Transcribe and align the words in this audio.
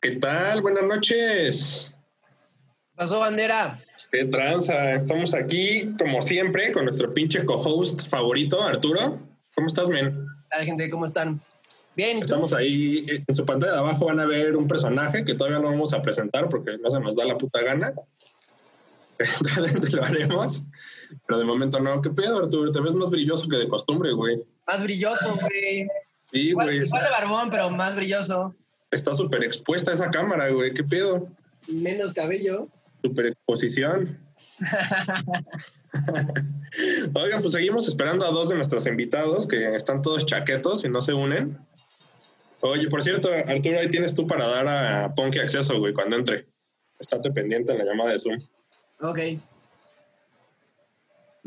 ¿Qué 0.00 0.12
tal? 0.12 0.62
Buenas 0.62 0.84
noches. 0.84 1.92
pasó, 2.94 3.20
bandera? 3.20 3.82
¿Qué 4.12 4.24
tranza? 4.26 4.92
Estamos 4.94 5.34
aquí, 5.34 5.92
como 5.98 6.22
siempre, 6.22 6.72
con 6.72 6.84
nuestro 6.84 7.12
pinche 7.12 7.44
co-host 7.44 8.08
favorito, 8.08 8.62
Arturo. 8.62 9.18
¿Cómo 9.54 9.66
estás, 9.66 9.88
men? 9.88 10.24
Hola, 10.54 10.64
gente, 10.64 10.88
¿cómo 10.88 11.04
están? 11.04 11.40
Bien. 11.96 12.18
Estamos 12.18 12.52
ahí, 12.52 13.04
eh, 13.08 13.20
en 13.26 13.34
su 13.34 13.44
pantalla 13.44 13.72
de 13.72 13.78
abajo 13.78 14.06
van 14.06 14.20
a 14.20 14.24
ver 14.26 14.56
un 14.56 14.68
personaje 14.68 15.24
que 15.24 15.34
todavía 15.34 15.58
no 15.58 15.68
vamos 15.70 15.92
a 15.92 16.00
presentar 16.00 16.48
porque 16.48 16.78
no 16.78 16.90
se 16.90 17.00
nos 17.00 17.16
da 17.16 17.24
la 17.24 17.36
puta 17.36 17.60
gana. 17.62 17.92
Lo 19.92 20.04
haremos, 20.04 20.62
pero 21.26 21.40
de 21.40 21.44
momento 21.44 21.80
no. 21.80 22.00
¿Qué 22.00 22.10
pedo, 22.10 22.38
Arturo? 22.38 22.70
Te 22.70 22.80
ves 22.80 22.94
más 22.94 23.10
brilloso 23.10 23.48
que 23.48 23.56
de 23.56 23.66
costumbre, 23.66 24.12
güey. 24.12 24.40
Más 24.64 24.84
brilloso, 24.84 25.34
güey. 25.34 25.88
Sí, 26.18 26.50
Igual, 26.50 26.66
güey. 26.68 26.82
igual 26.86 27.02
de 27.02 27.10
barbón, 27.10 27.50
pero 27.50 27.68
más 27.70 27.96
brilloso. 27.96 28.54
Está 28.90 29.14
súper 29.14 29.44
expuesta 29.44 29.92
esa 29.92 30.10
cámara, 30.10 30.48
güey. 30.50 30.72
¿Qué 30.72 30.84
pedo? 30.84 31.26
Menos 31.66 32.14
cabello. 32.14 32.68
Super 33.02 33.26
exposición. 33.26 34.18
Oigan, 37.14 37.40
pues 37.40 37.52
seguimos 37.52 37.86
esperando 37.86 38.26
a 38.26 38.30
dos 38.30 38.48
de 38.48 38.56
nuestros 38.56 38.86
invitados 38.86 39.46
que 39.46 39.68
están 39.68 40.02
todos 40.02 40.26
chaquetos 40.26 40.84
y 40.84 40.88
no 40.88 41.00
se 41.00 41.12
unen. 41.12 41.58
Oye, 42.60 42.88
por 42.88 43.02
cierto, 43.02 43.30
Arturo, 43.32 43.78
ahí 43.78 43.90
tienes 43.90 44.14
tú 44.14 44.26
para 44.26 44.46
dar 44.46 44.68
a 44.68 45.14
Ponky 45.14 45.38
acceso, 45.38 45.78
güey, 45.78 45.92
cuando 45.92 46.16
entre. 46.16 46.46
Estate 46.98 47.30
pendiente 47.30 47.72
en 47.72 47.78
la 47.78 47.84
llamada 47.84 48.10
de 48.10 48.18
Zoom. 48.18 48.40
Ok. 49.00 49.18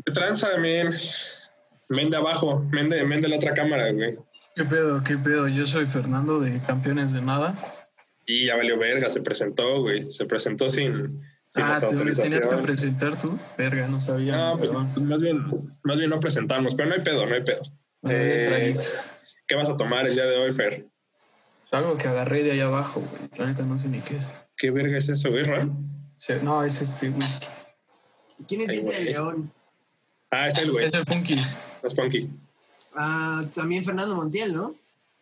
¿Qué 0.06 0.14
tranza, 0.14 0.58
men? 0.58 0.96
Men 1.90 2.10
de 2.10 2.16
abajo, 2.16 2.66
men 2.72 2.88
de, 2.88 3.04
men 3.04 3.20
de 3.20 3.28
la 3.28 3.36
otra 3.36 3.54
cámara, 3.54 3.92
güey. 3.92 4.18
¿Qué 4.56 4.66
pedo? 4.66 5.04
¿Qué 5.04 5.18
pedo? 5.18 5.48
Yo 5.48 5.66
soy 5.66 5.86
Fernando 5.86 6.40
de 6.40 6.62
Campeones 6.62 7.14
de 7.14 7.22
Nada. 7.22 7.56
Y 8.26 8.46
ya 8.46 8.58
valió 8.58 8.78
verga, 8.78 9.10
se 9.10 9.22
presentó, 9.22 9.82
güey. 9.82 10.12
Se 10.12 10.26
presentó 10.26 10.70
sin, 10.70 11.22
sin 11.48 11.64
ah, 11.64 11.80
nuestra 11.80 11.90
te 11.90 11.96
tenías 11.96 12.48
que 12.48 12.58
presentar 12.58 13.20
tú. 13.20 13.38
Verga, 13.58 13.88
no 13.88 14.00
sabía. 14.00 14.36
No, 14.36 14.58
pues, 14.58 14.72
pues 14.72 15.06
más 15.06 15.22
bien, 15.22 15.46
más 15.84 15.98
bien 15.98 16.10
no 16.10 16.20
presentamos, 16.20 16.76
pero 16.76 16.90
no 16.90 16.96
hay 16.96 17.02
pedo, 17.02 17.26
no 17.26 17.34
hay 17.34 17.44
pedo. 17.44 17.62
Bueno, 18.02 18.20
eh. 18.20 18.78
¿Qué 19.48 19.56
vas 19.56 19.70
a 19.70 19.78
tomar 19.78 20.08
el 20.08 20.16
día 20.16 20.26
de 20.26 20.38
hoy, 20.38 20.54
Fer? 20.54 20.86
Algo 21.72 21.98
que 21.98 22.08
agarré 22.08 22.44
de 22.44 22.52
ahí 22.52 22.60
abajo, 22.60 23.02
güey. 23.02 23.30
La 23.38 23.46
neta 23.46 23.64
no 23.64 23.80
sé 23.80 23.88
ni 23.88 24.02
qué 24.02 24.18
es. 24.18 24.24
¿Qué 24.58 24.72
verga 24.72 24.98
es 24.98 25.08
eso, 25.08 25.30
güey, 25.30 25.44
Ron? 25.44 25.90
Sí, 26.18 26.34
no, 26.42 26.64
es 26.64 26.82
este 26.82 27.10
whisky. 27.10 27.48
¿Quién 28.48 28.62
es 28.62 28.82
güey. 28.82 29.06
León? 29.06 29.54
Ah, 30.30 30.48
es 30.48 30.58
el 30.58 30.72
güey. 30.72 30.86
Es 30.86 30.94
el 30.94 31.06
Punky. 31.06 31.42
Es 31.84 31.94
Punky. 31.94 32.30
Ah, 32.96 33.44
también 33.54 33.84
Fernando 33.84 34.16
Montiel, 34.16 34.54
¿no? 34.54 34.76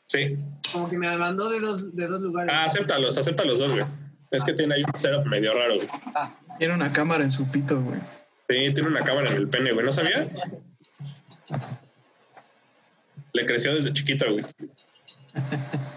Sí. 0.07 0.35
Como 0.71 0.89
que 0.89 0.97
me 0.97 1.15
mandó 1.17 1.49
de 1.49 1.59
dos, 1.59 1.95
de 1.95 2.07
dos 2.07 2.21
lugares. 2.21 2.53
Ah, 2.53 2.65
acéptalos, 2.65 3.17
acepta 3.17 3.43
los 3.45 3.59
dos, 3.59 3.71
güey. 3.71 3.85
Es 4.31 4.43
que 4.43 4.53
tiene 4.53 4.75
ahí 4.75 4.81
un 4.81 4.99
setup 4.99 5.25
medio 5.25 5.53
raro, 5.53 5.75
güey. 5.75 5.87
Ah, 6.15 6.35
Tiene 6.57 6.73
una 6.73 6.91
cámara 6.91 7.23
en 7.23 7.31
su 7.31 7.49
pito, 7.49 7.79
güey. 7.81 7.99
Sí, 8.47 8.73
tiene 8.73 8.87
una 8.87 9.03
cámara 9.03 9.29
en 9.31 9.37
el 9.37 9.47
pene, 9.47 9.71
güey. 9.71 9.85
¿No 9.85 9.91
sabía? 9.91 10.27
Le 13.33 13.45
creció 13.45 13.75
desde 13.75 13.93
chiquito, 13.93 14.25
güey. 14.31 14.43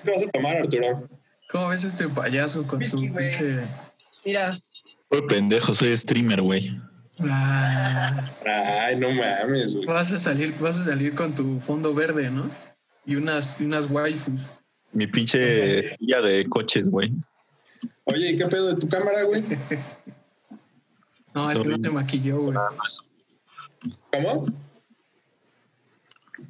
¿Qué 0.04 0.10
vas 0.10 0.22
a 0.22 0.30
tomar, 0.30 0.56
Arturo? 0.56 1.08
¿Cómo 1.50 1.68
ves 1.68 1.84
este 1.84 2.08
payaso 2.08 2.66
con 2.66 2.82
su 2.84 2.96
pinche. 2.96 3.64
mira, 4.24 4.52
Soy 5.10 5.22
pendejo, 5.28 5.74
soy 5.74 5.96
streamer, 5.96 6.40
güey. 6.42 6.78
Ah, 7.28 8.28
Ay, 8.86 8.96
no 8.96 9.10
mames, 9.12 9.74
güey. 9.74 9.86
vas 9.86 10.12
a 10.12 10.18
salir, 10.18 10.54
vas 10.58 10.78
a 10.78 10.84
salir 10.84 11.14
con 11.14 11.34
tu 11.34 11.60
fondo 11.60 11.94
verde, 11.94 12.30
¿no? 12.30 12.50
Y 13.04 13.16
unas, 13.16 13.58
unas 13.60 13.90
waifus. 13.90 14.40
Mi 14.92 15.06
pinche 15.06 15.96
guía 15.98 16.20
de 16.20 16.44
coches, 16.48 16.90
güey. 16.90 17.12
Oye, 18.04 18.32
¿y 18.32 18.36
qué 18.36 18.46
pedo 18.46 18.74
de 18.74 18.80
tu 18.80 18.88
cámara, 18.88 19.22
güey? 19.24 19.42
No, 21.34 21.50
es 21.50 21.60
que 21.60 21.68
no 21.68 21.80
te 21.80 21.90
maquilló, 21.90 22.40
güey. 22.40 22.56
¿Cómo? 24.12 24.46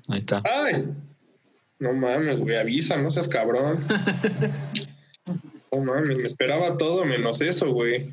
Ahí 0.08 0.18
está. 0.18 0.42
¡Ay! 0.44 0.84
No 1.78 1.92
mames, 1.92 2.38
güey, 2.38 2.56
avisa, 2.56 2.96
no 2.96 3.10
seas 3.10 3.28
cabrón. 3.28 3.84
No 5.74 5.80
mames, 5.80 6.18
me 6.18 6.26
esperaba 6.26 6.76
todo 6.76 7.06
menos 7.06 7.40
eso, 7.40 7.72
güey. 7.72 8.12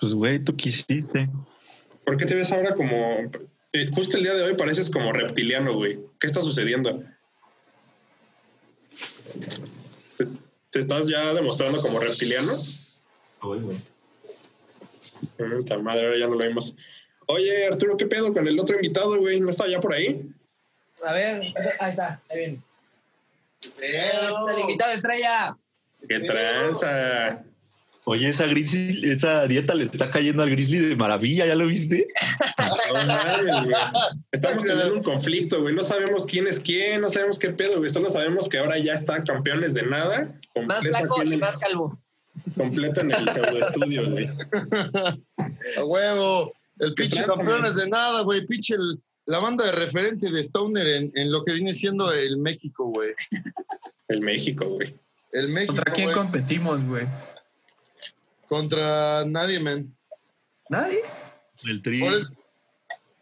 Pues, 0.00 0.12
güey, 0.12 0.40
tú 0.42 0.56
quisiste. 0.56 1.30
¿Por 2.04 2.16
qué 2.16 2.26
te 2.26 2.34
ves 2.34 2.50
ahora 2.52 2.74
como... 2.74 3.30
eh, 3.72 3.90
justo 3.92 4.16
el 4.16 4.24
día 4.24 4.34
de 4.34 4.42
hoy 4.42 4.54
pareces 4.54 4.90
como 4.90 5.12
reptiliano, 5.12 5.74
güey. 5.74 5.98
¿Qué 6.18 6.26
está 6.26 6.42
sucediendo? 6.42 7.02
¿Te, 10.16 10.26
te 10.70 10.78
estás 10.78 11.08
ya 11.08 11.32
demostrando 11.34 11.80
como 11.80 11.98
reptiliano? 12.00 12.52
Puta 15.36 15.78
madre, 15.78 16.06
ahora 16.06 16.18
ya 16.18 16.26
no 16.26 16.34
lo 16.34 16.46
vimos. 16.46 16.74
Oye, 17.26 17.66
Arturo, 17.66 17.96
¿qué 17.96 18.06
pedo 18.06 18.32
con 18.32 18.46
el 18.46 18.58
otro 18.58 18.76
invitado, 18.76 19.16
güey? 19.18 19.40
¿No 19.40 19.50
está 19.50 19.68
ya 19.68 19.80
por 19.80 19.94
ahí? 19.94 20.28
a 21.04 21.12
ver, 21.14 21.42
ahí 21.78 21.90
está, 21.90 22.20
ahí 22.28 22.38
viene. 22.38 22.60
Es 23.80 24.12
el 24.52 24.58
invitado 24.58 24.92
estrella. 24.92 25.56
¡Qué 26.08 26.20
tranza! 26.20 27.44
Oye, 28.04 28.28
esa 28.28 28.46
grizzly, 28.46 29.10
esa 29.10 29.46
dieta 29.46 29.74
le 29.74 29.84
está 29.84 30.10
cayendo 30.10 30.42
al 30.42 30.50
grizzly 30.50 30.78
de 30.78 30.96
maravilla, 30.96 31.46
¿ya 31.46 31.54
lo 31.54 31.66
viste? 31.66 32.08
No 32.58 33.06
mames, 33.06 33.64
güey. 33.64 33.74
Estamos 34.32 34.64
teniendo 34.64 34.94
un 34.94 35.02
conflicto, 35.02 35.60
güey. 35.60 35.74
No 35.74 35.82
sabemos 35.84 36.24
quién 36.26 36.46
es 36.46 36.58
quién, 36.58 37.02
no 37.02 37.08
sabemos 37.08 37.38
qué 37.38 37.50
pedo, 37.50 37.78
güey. 37.78 37.90
Solo 37.90 38.10
sabemos 38.10 38.48
que 38.48 38.58
ahora 38.58 38.78
ya 38.78 38.94
está 38.94 39.22
campeones 39.22 39.74
de 39.74 39.82
nada. 39.82 40.22
Más 40.66 40.80
Completo, 40.80 40.98
flaco 40.98 41.22
y 41.24 41.32
el, 41.34 41.38
más 41.38 41.58
calvo. 41.58 42.00
completo 42.56 43.00
en 43.02 43.10
el 43.12 43.28
pseudoestudio, 43.28 44.10
güey. 44.10 44.28
A 45.76 45.84
huevo. 45.84 46.52
El 46.78 46.94
¿Qué 46.94 47.02
pinche 47.04 47.24
campeones 47.24 47.76
de 47.76 47.88
nada, 47.88 48.22
güey. 48.22 48.46
Pinche 48.46 48.74
el- 48.74 48.98
la 49.26 49.38
banda 49.38 49.64
de 49.66 49.72
referente 49.72 50.30
de 50.30 50.40
Stoner 50.42 50.88
en, 50.88 51.12
en 51.14 51.30
lo 51.30 51.44
que 51.44 51.52
viene 51.52 51.72
siendo 51.74 52.10
el 52.12 52.38
México, 52.38 52.86
güey. 52.94 53.10
El 54.08 54.22
México, 54.22 54.66
güey. 54.70 54.94
El 55.32 55.48
México, 55.50 55.74
¿Contra 55.76 55.92
quién 55.92 56.10
competimos, 56.12 56.82
güey? 56.84 57.06
Contra 58.50 59.24
nadie, 59.26 59.60
man. 59.60 59.96
Nadie. 60.68 61.02
El 61.62 61.80
tri. 61.82 62.02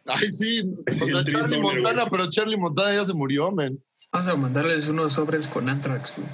Ay, 0.07 0.31
sí, 0.31 0.63
Sí, 0.91 1.13
contra 1.13 1.23
Charlie 1.43 1.61
Montana, 1.61 2.01
güey. 2.05 2.11
pero 2.11 2.31
Charlie 2.31 2.57
Montana 2.57 2.95
ya 2.95 3.05
se 3.05 3.13
murió, 3.13 3.51
man. 3.51 3.79
Vamos 4.11 4.29
a 4.29 4.37
mandarles 4.37 4.89
unos 4.89 5.13
sobres 5.13 5.47
con 5.47 5.69
Antrax, 5.69 6.15
güey. 6.17 6.29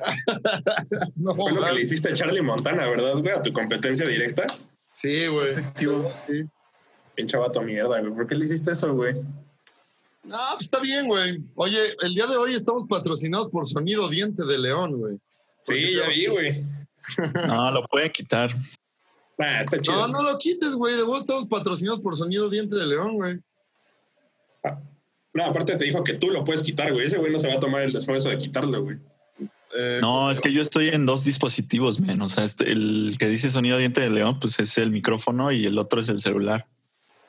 No, 1.14 1.36
Fue 1.36 1.52
lo 1.52 1.62
que 1.64 1.72
le 1.72 1.82
hiciste 1.82 2.08
a 2.08 2.12
Charlie 2.12 2.42
Montana, 2.42 2.86
¿verdad, 2.90 3.18
güey? 3.18 3.30
A 3.30 3.40
tu 3.40 3.52
competencia 3.52 4.04
directa. 4.08 4.46
Sí, 4.92 5.28
güey. 5.28 5.52
Efectivo. 5.52 6.10
Sí. 6.26 6.42
Pinche 7.14 7.36
vato 7.36 7.62
mierda, 7.62 8.00
güey. 8.00 8.12
¿Por 8.12 8.26
qué 8.26 8.34
le 8.34 8.46
hiciste 8.46 8.72
eso, 8.72 8.92
güey? 8.94 9.14
No, 10.24 10.36
pues 10.54 10.62
está 10.62 10.80
bien, 10.80 11.06
güey. 11.06 11.40
Oye, 11.54 11.78
el 12.02 12.14
día 12.14 12.26
de 12.26 12.36
hoy 12.36 12.54
estamos 12.54 12.84
patrocinados 12.88 13.48
por 13.48 13.64
Sonido 13.64 14.08
Diente 14.08 14.44
de 14.44 14.58
León, 14.58 14.98
güey. 14.98 15.18
Sí, 15.60 15.94
ya 15.94 16.08
vi, 16.08 16.26
güey. 16.26 16.64
No, 17.46 17.70
lo 17.70 17.86
pueden 17.86 18.10
quitar. 18.10 18.50
Ah, 19.38 19.62
está 19.62 19.80
chido. 19.80 19.96
No, 19.96 20.08
no 20.08 20.22
lo 20.22 20.38
quites, 20.38 20.74
güey. 20.74 20.96
De 20.96 21.02
vos 21.02 21.20
estamos 21.20 21.46
patrocinados 21.46 22.00
por 22.00 22.16
Sonido 22.16 22.48
Diente 22.50 22.76
de 22.76 22.86
León, 22.86 23.14
güey. 23.14 23.38
No, 25.32 25.44
aparte 25.44 25.76
te 25.76 25.84
dijo 25.84 26.02
que 26.02 26.14
tú 26.14 26.28
lo 26.30 26.44
puedes 26.44 26.62
quitar, 26.62 26.92
güey. 26.92 27.06
Ese 27.06 27.16
güey 27.18 27.32
no 27.32 27.38
se 27.38 27.48
va 27.48 27.54
a 27.54 27.60
tomar 27.60 27.82
el 27.82 27.94
esfuerzo 27.96 28.28
de 28.28 28.36
quitarlo, 28.38 28.82
güey. 28.82 28.98
Eh, 29.78 29.98
No, 30.02 30.30
es 30.30 30.40
que 30.40 30.52
yo 30.52 30.60
estoy 30.60 30.88
en 30.88 31.06
dos 31.06 31.24
dispositivos, 31.24 32.00
men. 32.00 32.20
O 32.20 32.28
sea, 32.28 32.44
este- 32.44 32.70
el 32.72 33.14
que 33.18 33.28
dice 33.28 33.48
sonido 33.50 33.78
diente 33.78 34.00
de 34.00 34.10
león, 34.10 34.40
pues 34.40 34.58
es 34.58 34.76
el 34.78 34.90
micrófono 34.90 35.52
y 35.52 35.64
el 35.66 35.78
otro 35.78 36.00
es 36.00 36.08
el 36.08 36.20
celular. 36.20 36.66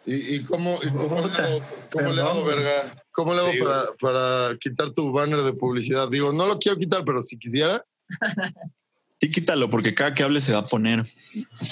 ¿Y, 0.03 0.36
y 0.38 0.44
cómo, 0.44 0.80
y 0.84 0.90
cómo 0.90 1.22
le 1.28 1.34
hago, 1.44 1.62
cómo 1.92 2.12
le 2.12 2.22
hago, 2.22 2.44
verga? 2.44 3.03
¿Cómo 3.12 3.34
le 3.36 3.42
hago 3.42 3.52
Sí, 3.52 3.59
para, 3.59 3.84
para 4.02 4.58
quitar 4.58 4.90
tu 4.94 5.12
banner 5.12 5.42
de 5.44 5.53
publicidad? 5.53 6.09
Digo, 6.09 6.34
no 6.34 6.48
lo 6.48 6.58
quiero 6.58 6.78
quitar, 6.80 7.06
pero 7.06 7.22
si 7.22 7.38
quisiera. 7.38 7.86
Sí, 9.22 9.30
quítalo, 9.30 9.70
porque 9.70 9.94
cada 9.94 10.14
que 10.14 10.23
hable 10.23 10.41
se 10.41 10.52
va 10.52 10.59
a 10.59 10.64
poner. 10.64 11.06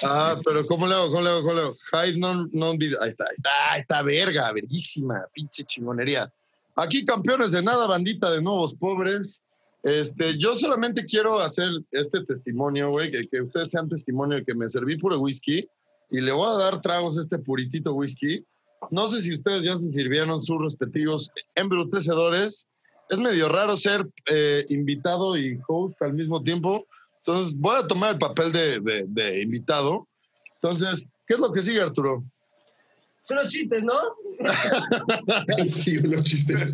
Ah, 0.03 0.39
pero 0.45 0.67
¿cómo 0.67 0.85
le 0.85 0.93
hago? 0.93 1.07
¿Cómo 1.09 1.23
le 1.23 1.29
hago? 1.29 1.41
¿Cómo 1.41 1.53
le 1.55 1.61
hago? 1.61 1.75
Hide 1.91 2.19
non, 2.19 2.47
non. 2.53 2.77
Ahí 3.01 3.09
está, 3.09 3.23
ahí 3.23 3.33
está, 3.35 3.49
ahí 3.71 3.81
está, 3.81 4.03
verga, 4.03 4.51
verguísima, 4.53 5.25
pinche 5.33 5.63
chingonería. 5.63 6.31
Aquí 6.75 7.03
campeones 7.03 7.51
de 7.51 7.63
nada, 7.63 7.87
bandita 7.87 8.29
de 8.29 8.41
nuevos 8.43 8.75
pobres. 8.75 9.41
Este, 9.81 10.37
yo 10.37 10.55
solamente 10.55 11.03
quiero 11.05 11.39
hacer 11.39 11.69
este 11.89 12.23
testimonio, 12.23 12.91
güey, 12.91 13.11
que, 13.11 13.27
que 13.27 13.41
ustedes 13.41 13.71
sean 13.71 13.89
testimonio 13.89 14.37
de 14.37 14.45
que 14.45 14.53
me 14.53 14.69
serví 14.69 14.97
puro 14.97 15.17
whisky 15.17 15.67
y 16.11 16.21
le 16.21 16.31
voy 16.31 16.47
a 16.47 16.57
dar 16.57 16.81
tragos 16.81 17.17
a 17.17 17.21
este 17.21 17.39
puritito 17.39 17.93
whisky. 17.95 18.45
No 18.91 19.07
sé 19.07 19.21
si 19.21 19.33
ustedes 19.33 19.63
ya 19.63 19.75
se 19.75 19.89
sirvieron 19.89 20.43
sus 20.43 20.61
respectivos 20.61 21.31
embrutecedores. 21.55 22.67
Es 23.09 23.19
medio 23.19 23.49
raro 23.49 23.75
ser 23.75 24.07
eh, 24.31 24.65
invitado 24.69 25.35
y 25.35 25.59
host 25.67 25.99
al 26.03 26.13
mismo 26.13 26.43
tiempo. 26.43 26.85
Entonces, 27.25 27.55
voy 27.57 27.75
a 27.77 27.87
tomar 27.87 28.13
el 28.13 28.19
papel 28.19 28.51
de, 28.51 28.79
de- 28.79 29.05
de 29.07 29.41
invitado. 29.41 30.07
Entonces, 30.55 31.07
¿qué 31.27 31.35
es 31.35 31.39
lo 31.39 31.51
que 31.51 31.61
sigue, 31.61 31.81
Arturo? 31.81 32.23
Son 33.23 33.37
los 33.37 33.47
chistes, 33.49 33.83
¿no? 33.83 33.93
sí, 35.65 35.97
unos 35.97 36.23
chistes. 36.23 36.73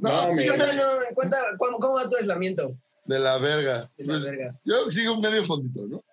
No, 0.00 0.28
No, 0.28 0.34
Sí, 0.34 0.46
no, 0.46 0.56
no, 0.56 0.82
cuenta, 1.14 1.36
¿cómo, 1.58 1.78
cómo 1.78 1.94
va 1.94 2.08
tu 2.08 2.16
aislamiento? 2.16 2.76
De 3.06 3.18
la 3.18 3.38
verga. 3.38 3.90
De 3.96 4.04
la 4.04 4.12
Pues, 4.12 4.24
verga. 4.24 4.54
Yo 4.64 4.90
sigo 4.90 5.14
un 5.14 5.20
medio 5.20 5.44
fondito, 5.44 5.86
¿no? 5.86 6.04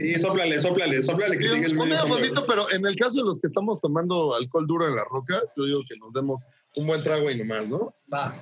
Y 0.00 0.18
sóplale, 0.18 0.58
sóplale, 0.58 1.02
sóplale 1.02 1.38
que 1.38 1.46
Sí, 1.46 1.54
sigue 1.54 1.66
el 1.66 1.72
un 1.72 1.78
medio 1.78 1.90
medio 1.90 2.00
fondo, 2.00 2.14
fondito, 2.14 2.46
pero 2.46 2.70
en 2.72 2.84
el 2.86 2.96
caso 2.96 3.18
de 3.20 3.24
los 3.26 3.38
que 3.38 3.46
estamos 3.46 3.80
tomando 3.80 4.34
alcohol 4.34 4.66
duro 4.66 4.88
en 4.88 4.96
las 4.96 5.04
rocas, 5.08 5.44
yo 5.56 5.64
digo 5.66 5.80
que 5.88 5.96
nos 5.98 6.12
demos 6.12 6.42
un 6.76 6.86
buen 6.88 7.02
trago 7.04 7.30
y 7.30 7.38
nomás, 7.38 7.68
¿no? 7.68 7.94
Va. 8.12 8.34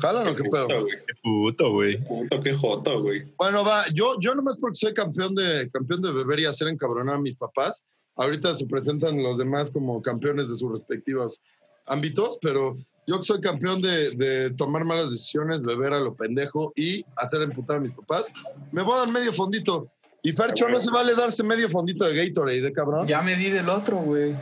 ¿Jalan 0.00 0.28
o 0.28 0.34
qué 0.34 0.44
pedo? 0.44 0.66
Puto, 0.66 0.82
güey. 0.82 0.96
Qué 1.06 1.14
puto, 1.22 1.72
güey. 1.72 2.04
Puto, 2.04 2.40
qué 2.40 2.52
joto, 2.52 3.02
güey. 3.02 3.24
Bueno, 3.36 3.64
va, 3.64 3.84
yo, 3.92 4.16
yo 4.20 4.34
nomás 4.34 4.56
porque 4.58 4.74
soy 4.74 4.94
campeón 4.94 5.34
de, 5.34 5.68
campeón 5.72 6.02
de 6.02 6.12
beber 6.12 6.40
y 6.40 6.46
hacer 6.46 6.68
encabronar 6.68 7.16
a 7.16 7.20
mis 7.20 7.36
papás, 7.36 7.84
ahorita 8.16 8.54
se 8.54 8.66
presentan 8.66 9.22
los 9.22 9.38
demás 9.38 9.70
como 9.70 10.00
campeones 10.00 10.50
de 10.50 10.56
sus 10.56 10.70
respectivos 10.72 11.40
ámbitos, 11.86 12.38
pero 12.40 12.76
yo 13.06 13.16
que 13.16 13.22
soy 13.22 13.40
campeón 13.40 13.82
de, 13.82 14.10
de 14.12 14.50
tomar 14.50 14.84
malas 14.84 15.10
decisiones, 15.10 15.62
beber 15.62 15.92
a 15.92 16.00
lo 16.00 16.14
pendejo 16.14 16.72
y 16.76 17.04
hacer 17.16 17.42
emputar 17.42 17.78
a 17.78 17.80
mis 17.80 17.92
papás, 17.92 18.32
me 18.70 18.82
voy 18.82 18.94
a 18.94 18.98
dar 19.00 19.10
medio 19.10 19.32
fondito. 19.32 19.90
Y 20.22 20.32
Fercho, 20.32 20.68
no 20.68 20.80
se 20.80 20.90
vale 20.92 21.14
darse 21.16 21.42
medio 21.42 21.68
fondito 21.68 22.04
de 22.04 22.14
Gatorade, 22.14 22.68
¿eh, 22.68 22.72
cabrón? 22.72 23.06
Ya 23.08 23.20
me 23.22 23.34
di 23.34 23.50
del 23.50 23.68
otro, 23.68 23.98
güey. 23.98 24.32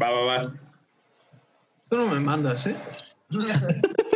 Va, 0.00 0.10
va, 0.10 0.24
va. 0.24 0.54
Tú 1.88 1.96
no 1.96 2.06
me 2.06 2.20
mandas, 2.20 2.66
¿eh? 2.66 2.76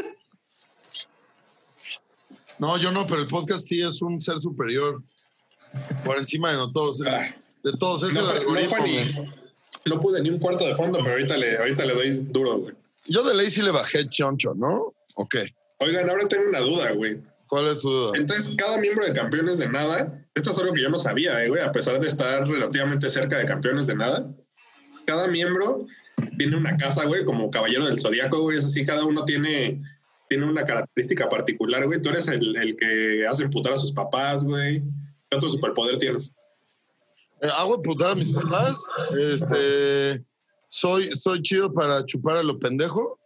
No, 2.59 2.77
yo 2.79 2.91
no, 2.91 3.07
pero 3.07 3.21
el 3.21 3.27
podcast 3.29 3.67
sí 3.67 3.81
es 3.81 4.03
un 4.03 4.21
ser 4.21 4.41
superior. 4.41 5.03
Por 6.05 6.19
encima 6.19 6.51
de 6.51 6.57
no 6.59 6.73
todos. 6.73 7.01
es- 7.03 7.35
de 7.63 7.73
todos, 7.79 8.03
es 8.05 8.15
No, 8.15 8.21
el 8.21 8.27
no 8.27 8.33
algoritmo. 8.59 8.87
ni- 8.87 9.33
no 9.87 10.01
pude 10.01 10.21
ni 10.23 10.31
un 10.31 10.39
cuarto 10.39 10.67
de 10.67 10.75
fondo, 10.75 10.99
pero 11.01 11.13
ahorita 11.13 11.37
le, 11.37 11.59
ahorita 11.59 11.85
le 11.85 11.95
doy 11.95 12.11
duro, 12.31 12.59
güey. 12.59 12.75
Yo 13.07 13.23
de 13.23 13.35
ley 13.35 13.51
sí 13.51 13.63
le 13.63 13.71
bajé 13.71 14.07
choncho, 14.09 14.55
¿no? 14.55 14.95
¿O 15.15 15.29
qué? 15.29 15.55
Oigan, 15.81 16.09
ahora 16.11 16.27
tengo 16.29 16.49
una 16.49 16.61
duda, 16.61 16.93
güey. 16.93 17.21
¿Cuál 17.47 17.69
es 17.69 17.81
tu 17.81 17.89
duda? 17.91 18.13
Entonces, 18.17 18.55
cada 18.59 18.77
miembro 18.79 19.05
de 19.05 19.13
campeones 19.13 19.59
de 19.59 19.69
nada, 19.69 20.25
esto 20.35 20.51
es 20.51 20.59
algo 20.59 20.73
que 20.75 20.83
yo 20.83 20.91
no 20.91 20.99
sabía, 20.99 21.43
eh, 21.45 21.49
güey, 21.49 21.63
a 21.63 21.73
pesar 21.73 21.99
de 22.01 22.07
estar 22.09 22.47
relativamente 22.47 23.09
cerca 23.09 23.39
de 23.39 23.47
campeones 23.47 23.87
de 23.87 23.95
nada, 23.97 24.31
cada 25.07 25.29
miembro 25.29 25.87
tiene 26.37 26.57
una 26.57 26.77
casa, 26.77 27.05
güey, 27.07 27.25
como 27.25 27.51
caballero 27.51 27.87
del 27.87 27.99
zodiaco, 28.01 28.41
güey, 28.41 28.59
es 28.59 28.65
así, 28.65 28.85
cada 28.85 29.05
uno 29.07 29.25
tiene, 29.25 29.81
tiene 30.29 30.47
una 30.47 30.65
característica 30.65 31.29
particular, 31.29 31.87
güey. 31.87 32.01
Tú 32.01 32.11
eres 32.11 32.29
el, 32.29 32.57
el 32.57 32.77
que 32.77 33.27
hace 33.27 33.45
emputar 33.45 33.73
a 33.73 33.79
sus 33.79 33.93
papás, 33.93 34.45
güey. 34.45 34.83
¿Qué 35.29 35.37
otro 35.37 35.49
superpoder 35.49 35.99
tienes? 35.99 36.35
Eh, 37.43 37.49
hago 37.59 37.77
emputar 37.77 38.11
a 38.11 38.15
mis 38.15 38.31
papás. 38.31 38.85
Este, 39.19 40.25
soy, 40.69 41.11
soy 41.17 41.43
chido 41.43 41.73
para 41.73 42.05
chupar 42.05 42.37
a 42.37 42.43
lo 42.43 42.59
pendejo. 42.59 43.19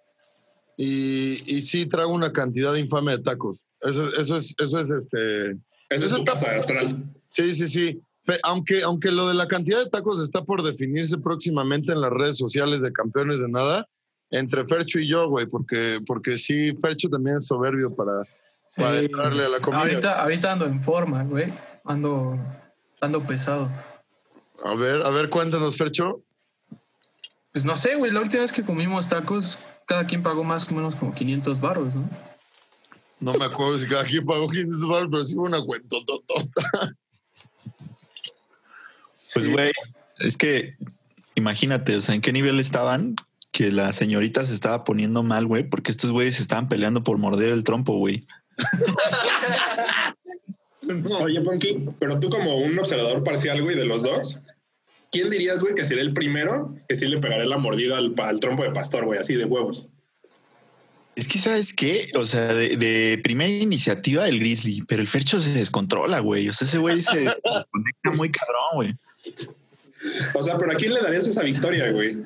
Y, 0.77 1.43
y 1.47 1.63
sí 1.63 1.87
trago 1.87 2.13
una 2.13 2.33
cantidad 2.33 2.75
infame 2.75 3.13
de 3.13 3.23
tacos. 3.23 3.61
Eso, 3.81 4.05
eso 4.19 4.37
es, 4.37 4.55
eso 4.59 4.79
es 4.79 4.91
este. 4.91 5.51
Esa 5.91 6.07
es 6.07 6.15
tu 6.15 6.25
casa 6.25 6.55
astral. 6.57 7.05
Sí, 7.31 7.53
sí, 7.53 7.67
sí. 7.67 8.01
Aunque, 8.45 8.83
aunque 8.83 9.11
lo 9.11 9.29
de 9.29 9.35
la 9.35 9.49
cantidad 9.49 9.83
de 9.83 9.91
tacos 9.91 10.23
está 10.23 10.45
por 10.45 10.63
definirse 10.63 11.19
próximamente 11.19 11.93
en 11.93 12.01
las 12.01 12.11
redes 12.11 12.39
sociales 12.39 12.81
de 12.81 12.93
campeones 12.93 13.41
de 13.41 13.49
nada, 13.49 13.87
entre 14.33 14.67
Fercho 14.67 14.99
y 14.99 15.07
yo, 15.07 15.29
güey, 15.29 15.47
porque, 15.47 16.01
porque 16.07 16.37
sí, 16.39 16.73
Fercho 16.81 17.09
también 17.09 17.37
es 17.37 17.47
soberbio 17.47 17.95
para, 17.95 18.23
para 18.77 18.99
entrarle 18.99 19.45
a 19.45 19.49
la 19.51 19.61
comida. 19.61 19.81
Ahorita, 19.81 20.23
ahorita 20.23 20.53
ando 20.53 20.65
en 20.65 20.81
forma, 20.81 21.23
güey. 21.23 21.53
Ando, 21.85 22.39
ando 23.01 23.23
pesado. 23.25 23.71
A 24.65 24.75
ver, 24.75 25.03
a 25.03 25.11
ver, 25.11 25.29
cuéntanos, 25.29 25.77
Fercho. 25.77 26.23
Pues 27.53 27.67
no 27.67 27.77
sé, 27.77 27.95
güey. 27.97 28.11
La 28.11 28.21
última 28.21 28.43
vez 28.43 28.53
que 28.53 28.63
comimos 28.63 29.07
tacos, 29.09 29.59
cada 29.87 30.07
quien 30.07 30.23
pagó 30.23 30.43
más 30.45 30.71
o 30.71 30.75
menos 30.75 30.97
como 30.97 31.15
500 31.15 31.61
baros, 31.61 31.95
¿no? 31.95 32.09
No 33.21 33.35
me 33.35 33.45
acuerdo 33.45 33.79
si 33.79 33.87
cada 33.87 34.05
quien 34.05 34.25
pagó 34.25 34.47
500 34.47 34.89
baros, 34.89 35.09
pero 35.11 35.25
sí 35.25 35.35
fue 35.35 35.45
una 35.45 35.63
cuenta. 35.63 35.97
Pues, 39.35 39.47
Sí. 39.47 39.53
güey, 39.53 39.73
es 40.19 40.37
que 40.37 40.77
imagínate, 41.35 41.97
o 41.97 42.01
sea, 42.01 42.15
en 42.15 42.21
qué 42.21 42.33
nivel 42.33 42.61
estaban 42.61 43.17
que 43.53 43.71
la 43.71 43.93
señorita 43.93 44.45
se 44.45 44.55
estaba 44.55 44.83
poniendo 44.83 45.23
mal, 45.23 45.47
güey, 45.47 45.63
porque 45.63 45.93
estos 45.93 46.11
güeyes 46.11 46.37
se 46.37 46.43
estaban 46.43 46.69
peleando 46.69 47.05
por 47.05 47.19
morder 47.19 47.51
el 47.51 47.65
trompo, 47.65 47.97
güey. 47.99 48.27
No, 50.83 51.19
Oye, 51.21 51.41
Ponky, 51.43 51.87
pero 52.01 52.19
tú 52.19 52.31
como 52.31 52.57
un 52.57 52.79
observador 52.79 53.23
parcial, 53.23 53.63
güey, 53.63 53.77
de 53.77 53.85
los 53.85 54.03
dos, 54.03 54.41
¿quién 55.13 55.29
dirías, 55.29 55.63
güey, 55.63 55.75
que 55.75 55.85
sería 55.85 56.03
el 56.03 56.15
primero 56.15 56.75
que 56.89 56.97
sí 56.97 57.07
le 57.07 57.19
pegaré 57.19 57.45
la 57.45 57.59
mordida 57.59 57.99
al, 57.99 58.15
al 58.17 58.41
trompo 58.41 58.63
de 58.63 58.71
pastor, 58.71 59.05
güey, 59.05 59.21
así 59.21 59.37
de 59.37 59.45
huevos? 59.45 59.87
Es 61.15 61.29
que, 61.29 61.39
¿sabes 61.39 61.75
qué? 61.75 62.11
O 62.19 62.25
sea, 62.25 62.55
de, 62.55 62.79
de 62.79 63.21
primera 63.23 63.53
iniciativa 63.53 64.27
el 64.27 64.39
Grizzly, 64.39 64.83
pero 64.89 65.03
el 65.03 65.09
Fercho 65.09 65.39
se 65.39 65.53
descontrola, 65.53 66.21
güey. 66.21 66.49
O 66.49 66.55
sea, 66.55 66.67
ese 66.67 66.79
güey 66.79 67.03
se 67.03 67.13
conecta 67.71 68.11
muy 68.15 68.33
cabrón, 68.33 68.65
güey. 68.73 68.95
O 70.33 70.43
sea, 70.43 70.57
pero 70.57 70.73
¿a 70.73 70.75
quién 70.75 70.95
le 70.95 71.03
darías 71.03 71.29
esa 71.29 71.43
victoria, 71.43 71.93
güey? 71.93 72.17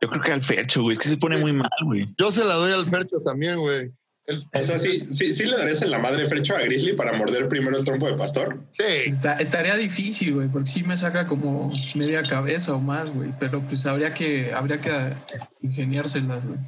Yo 0.00 0.08
creo 0.08 0.22
que 0.22 0.32
al 0.32 0.42
Fercho, 0.42 0.82
güey, 0.82 0.92
es 0.92 0.98
que 0.98 1.08
se 1.08 1.16
pone 1.16 1.36
muy 1.38 1.52
mal, 1.52 1.70
güey. 1.84 2.08
Yo 2.18 2.30
se 2.30 2.44
la 2.44 2.54
doy 2.54 2.72
al 2.72 2.86
Fercho 2.86 3.20
también, 3.24 3.58
güey. 3.58 3.90
El- 4.26 4.46
O 4.54 4.62
sea, 4.64 4.78
sí, 4.78 5.06
sí, 5.12 5.32
sí 5.34 5.44
le 5.44 5.56
darías 5.56 5.82
en 5.82 5.90
la 5.90 5.98
madre 5.98 6.24
frecho 6.26 6.56
a 6.56 6.60
Grizzly 6.60 6.94
para 6.94 7.12
morder 7.12 7.46
primero 7.48 7.76
el 7.76 7.84
trompo 7.84 8.06
de 8.06 8.14
pastor. 8.14 8.58
Sí. 8.70 8.82
Está- 9.06 9.34
estaría 9.38 9.76
difícil, 9.76 10.34
güey, 10.34 10.48
porque 10.48 10.70
sí 10.70 10.82
me 10.82 10.96
saca 10.96 11.26
como 11.26 11.70
media 11.94 12.22
cabeza 12.22 12.72
o 12.74 12.78
más, 12.80 13.10
güey. 13.10 13.32
Pero 13.38 13.60
pues 13.60 13.84
habría 13.84 14.14
que, 14.14 14.50
habría 14.54 14.80
que 14.80 15.12
ingeniárselas, 15.60 16.44
güey. 16.46 16.58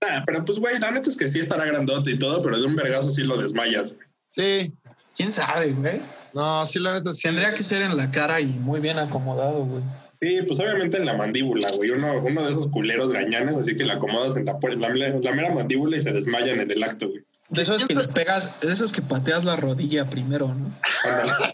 Ah, 0.00 0.22
pero 0.26 0.44
pues, 0.44 0.58
güey, 0.58 0.78
la 0.78 0.90
neta 0.90 1.08
es 1.10 1.16
que 1.16 1.28
sí 1.28 1.38
estará 1.38 1.64
grandote 1.66 2.10
y 2.12 2.18
todo, 2.18 2.42
pero 2.42 2.58
de 2.58 2.66
un 2.66 2.74
vergazo 2.76 3.10
sí 3.10 3.22
lo 3.22 3.36
desmayas. 3.36 3.94
güey. 3.94 4.06
Sí. 4.30 4.72
¿Quién 5.14 5.30
sabe, 5.30 5.72
güey? 5.72 6.00
No, 6.32 6.64
sí, 6.64 6.78
la 6.78 6.94
neta 6.94 7.12
sí. 7.12 7.22
Tendría 7.24 7.52
que 7.54 7.62
ser 7.62 7.82
en 7.82 7.94
la 7.96 8.10
cara 8.10 8.40
y 8.40 8.46
muy 8.46 8.80
bien 8.80 8.98
acomodado, 8.98 9.64
güey. 9.66 9.82
Sí, 10.22 10.40
pues 10.46 10.60
obviamente 10.60 10.98
en 10.98 11.04
la 11.04 11.16
mandíbula, 11.16 11.68
güey. 11.72 11.90
Uno, 11.90 12.22
uno 12.22 12.44
de 12.44 12.52
esos 12.52 12.68
culeros 12.68 13.10
gañanes, 13.10 13.56
así 13.56 13.74
que 13.74 13.82
le 13.82 13.94
acomodas 13.94 14.36
en 14.36 14.44
la, 14.44 14.56
la, 14.62 15.08
la 15.18 15.32
mera 15.32 15.52
mandíbula 15.52 15.96
y 15.96 16.00
se 16.00 16.12
desmayan 16.12 16.60
en 16.60 16.70
el 16.70 16.80
acto, 16.84 17.08
güey. 17.08 17.22
De 17.48 17.62
esos 17.62 17.84
que 17.84 17.94
le 17.96 18.06
pegas, 18.06 18.48
de 18.60 18.72
esos 18.72 18.92
que 18.92 19.02
pateas 19.02 19.44
la 19.44 19.56
rodilla 19.56 20.08
primero, 20.08 20.54
¿no? 20.54 20.72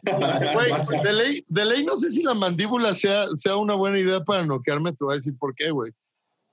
Güey, 0.53 0.70
de 1.03 1.12
ley, 1.15 1.44
de 1.49 1.65
ley 1.65 1.85
no 1.85 1.97
sé 1.97 2.11
si 2.11 2.23
la 2.23 2.35
mandíbula 2.35 2.93
sea, 2.93 3.25
sea 3.35 3.56
una 3.56 3.75
buena 3.75 4.00
idea 4.00 4.23
para 4.23 4.44
noquearme, 4.44 4.93
te 4.93 5.03
voy 5.03 5.15
a 5.15 5.17
decir 5.17 5.35
por 5.38 5.55
qué, 5.55 5.70
güey. 5.70 5.93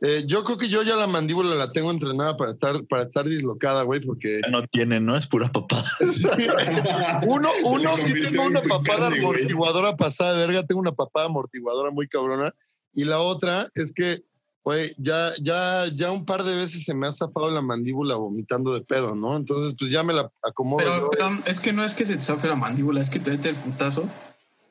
Eh, 0.01 0.23
yo 0.25 0.43
creo 0.43 0.57
que 0.57 0.67
yo 0.67 0.83
ya 0.83 0.97
la 0.97 1.07
mandíbula 1.07 1.55
la 1.55 1.71
tengo 1.71 1.89
entrenada 1.89 2.35
para 2.35 2.51
estar, 2.51 2.85
para 2.85 3.01
estar 3.01 3.25
dislocada, 3.25 3.83
güey, 3.83 4.01
porque 4.01 4.41
No 4.51 4.63
tiene, 4.63 4.99
¿no? 4.99 5.15
Es 5.15 5.25
pura 5.25 5.49
papada. 5.49 5.89
uno, 7.27 7.49
uno 7.63 7.97
sí 7.97 8.13
tengo 8.21 8.43
en 8.43 8.49
una 8.49 8.61
papada 8.61 8.83
carne, 8.83 9.21
güey. 9.21 9.37
amortiguadora 9.39 9.95
pasada 9.95 10.33
de 10.33 10.47
verga, 10.47 10.65
tengo 10.65 10.81
una 10.81 10.91
papada 10.91 11.27
amortiguadora 11.27 11.91
muy 11.91 12.09
cabrona. 12.09 12.53
Y 12.93 13.05
la 13.05 13.19
otra 13.19 13.69
es 13.73 13.93
que, 13.93 14.23
güey, 14.65 14.93
ya, 14.97 15.31
ya, 15.41 15.85
ya 15.93 16.11
un 16.11 16.25
par 16.25 16.43
de 16.43 16.55
veces 16.57 16.83
se 16.83 16.93
me 16.93 17.07
ha 17.07 17.11
zafado 17.13 17.49
la 17.49 17.61
mandíbula 17.61 18.17
vomitando 18.17 18.73
de 18.73 18.81
pedo, 18.81 19.15
¿no? 19.15 19.37
Entonces, 19.37 19.75
pues 19.79 19.91
ya 19.91 20.03
me 20.03 20.13
la 20.13 20.29
acomodo. 20.43 20.79
Pero, 20.79 20.97
yo. 20.97 21.09
pero 21.09 21.29
es 21.45 21.61
que 21.61 21.71
no 21.71 21.85
es 21.85 21.93
que 21.93 22.05
se 22.05 22.15
te 22.15 22.21
zafe 22.21 22.49
la 22.49 22.55
mandíbula, 22.57 22.99
es 22.99 23.09
que 23.09 23.19
te 23.19 23.31
mete 23.31 23.47
el 23.47 23.55
putazo 23.55 24.09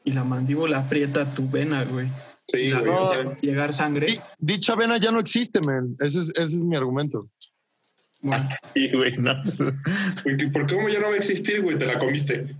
y 0.04 0.12
la 0.12 0.24
mandíbula 0.24 0.80
aprieta 0.80 1.32
tu 1.34 1.48
vena, 1.48 1.82
güey. 1.84 2.10
Sí, 2.48 2.68
La- 2.70 2.80
güey. 2.80 2.92
o 2.92 3.06
sea, 3.06 3.36
Llegar 3.40 3.72
sangre. 3.72 4.06
Di- 4.06 4.20
dicha 4.38 4.74
vena 4.74 4.98
ya 4.98 5.10
no 5.10 5.20
existe, 5.20 5.60
man. 5.60 5.96
Ese 6.00 6.20
es, 6.20 6.30
ese 6.30 6.56
es 6.58 6.64
mi 6.64 6.76
argumento. 6.76 7.28
Bueno, 8.20 8.48
Sí, 8.74 8.90
güey, 8.92 9.16
no. 9.18 9.32
¿Por 10.52 10.66
cómo 10.70 10.88
ya 10.88 10.98
no 11.00 11.08
va 11.08 11.14
a 11.14 11.18
existir, 11.18 11.62
güey? 11.62 11.76
Te 11.78 11.86
la 11.86 11.98
comiste. 11.98 12.54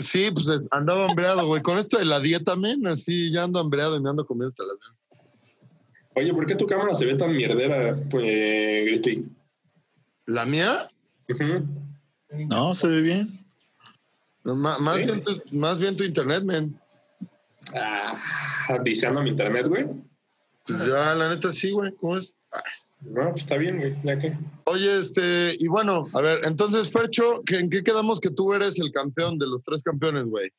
Sí, 0.00 0.30
pues 0.32 0.48
es- 0.48 0.62
andaba 0.70 1.06
hambreado, 1.08 1.46
güey. 1.46 1.62
Con 1.62 1.78
esto 1.78 1.98
de 1.98 2.04
la 2.04 2.20
dieta, 2.20 2.56
men, 2.56 2.86
así 2.86 3.30
ya 3.32 3.44
ando 3.44 3.60
hambreado 3.60 3.96
y 3.96 4.00
me 4.00 4.10
ando 4.10 4.26
comiendo 4.26 4.48
hasta 4.48 4.64
venas. 4.64 5.24
Oye, 6.14 6.34
¿por 6.34 6.46
qué 6.46 6.54
tu 6.56 6.66
cámara 6.66 6.94
se 6.94 7.04
ve 7.06 7.14
tan 7.14 7.32
mierdera, 7.34 7.96
pues, 8.10 8.24
Grizzly? 8.24 9.26
¿La 10.26 10.44
mía? 10.44 10.88
No, 12.48 12.74
se 12.74 12.88
ve 12.88 13.00
bien. 13.02 13.28
No, 14.44 14.56
más, 14.56 14.78
¿Sí? 14.96 15.04
bien 15.04 15.22
tu, 15.22 15.40
más 15.52 15.78
bien 15.78 15.96
tu 15.96 16.04
internet, 16.04 16.42
men. 16.42 16.78
Ah, 17.74 18.16
viciando 18.82 19.22
mi 19.22 19.30
internet, 19.30 19.66
güey. 19.68 19.86
Pues 20.66 20.84
ya, 20.86 21.14
la 21.14 21.30
neta, 21.34 21.52
sí, 21.52 21.70
güey. 21.70 21.92
¿Cómo 21.96 22.16
es? 22.18 22.34
Ah, 22.52 22.62
No, 23.02 23.30
pues 23.30 23.42
está 23.44 23.56
bien, 23.56 23.78
güey. 23.78 23.96
Ya 24.04 24.18
que. 24.18 24.36
Oye, 24.64 24.98
este, 24.98 25.56
y 25.58 25.66
bueno, 25.68 26.06
a 26.12 26.20
ver, 26.20 26.40
entonces, 26.44 26.92
Fercho, 26.92 27.42
¿que- 27.44 27.56
¿en 27.56 27.70
qué 27.70 27.82
quedamos 27.82 28.20
que 28.20 28.30
tú 28.30 28.52
eres 28.54 28.78
el 28.80 28.92
campeón 28.92 29.38
de 29.38 29.46
los 29.46 29.62
tres 29.64 29.82
campeones, 29.82 30.24
güey? 30.26 30.50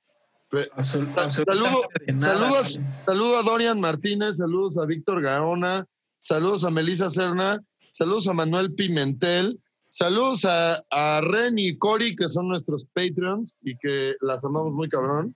Absol- 0.52 1.14
saludo- 1.32 1.84
nada, 2.08 2.20
saludos, 2.20 2.80
saludo 3.06 3.38
a 3.38 3.44
Dorian 3.44 3.80
Martínez, 3.80 4.38
saludos 4.38 4.80
a 4.80 4.86
Víctor 4.86 5.22
Gaona, 5.22 5.86
saludos 6.18 6.66
a 6.66 6.72
Melissa 6.72 7.08
Serna, 7.12 7.62
saludos 7.92 8.28
a 8.28 8.34
Manuel 8.34 8.74
Pimentel, 8.74 9.60
saludos 9.90 10.46
a, 10.46 10.84
a 10.90 11.22
Ren 11.22 11.60
y 11.60 11.78
Cory, 11.78 12.16
que 12.16 12.28
son 12.28 12.48
nuestros 12.48 12.86
Patreons 12.86 13.58
y 13.62 13.78
que 13.78 14.16
las 14.22 14.44
amamos 14.44 14.72
muy 14.74 14.90
cabrón. 14.90 15.36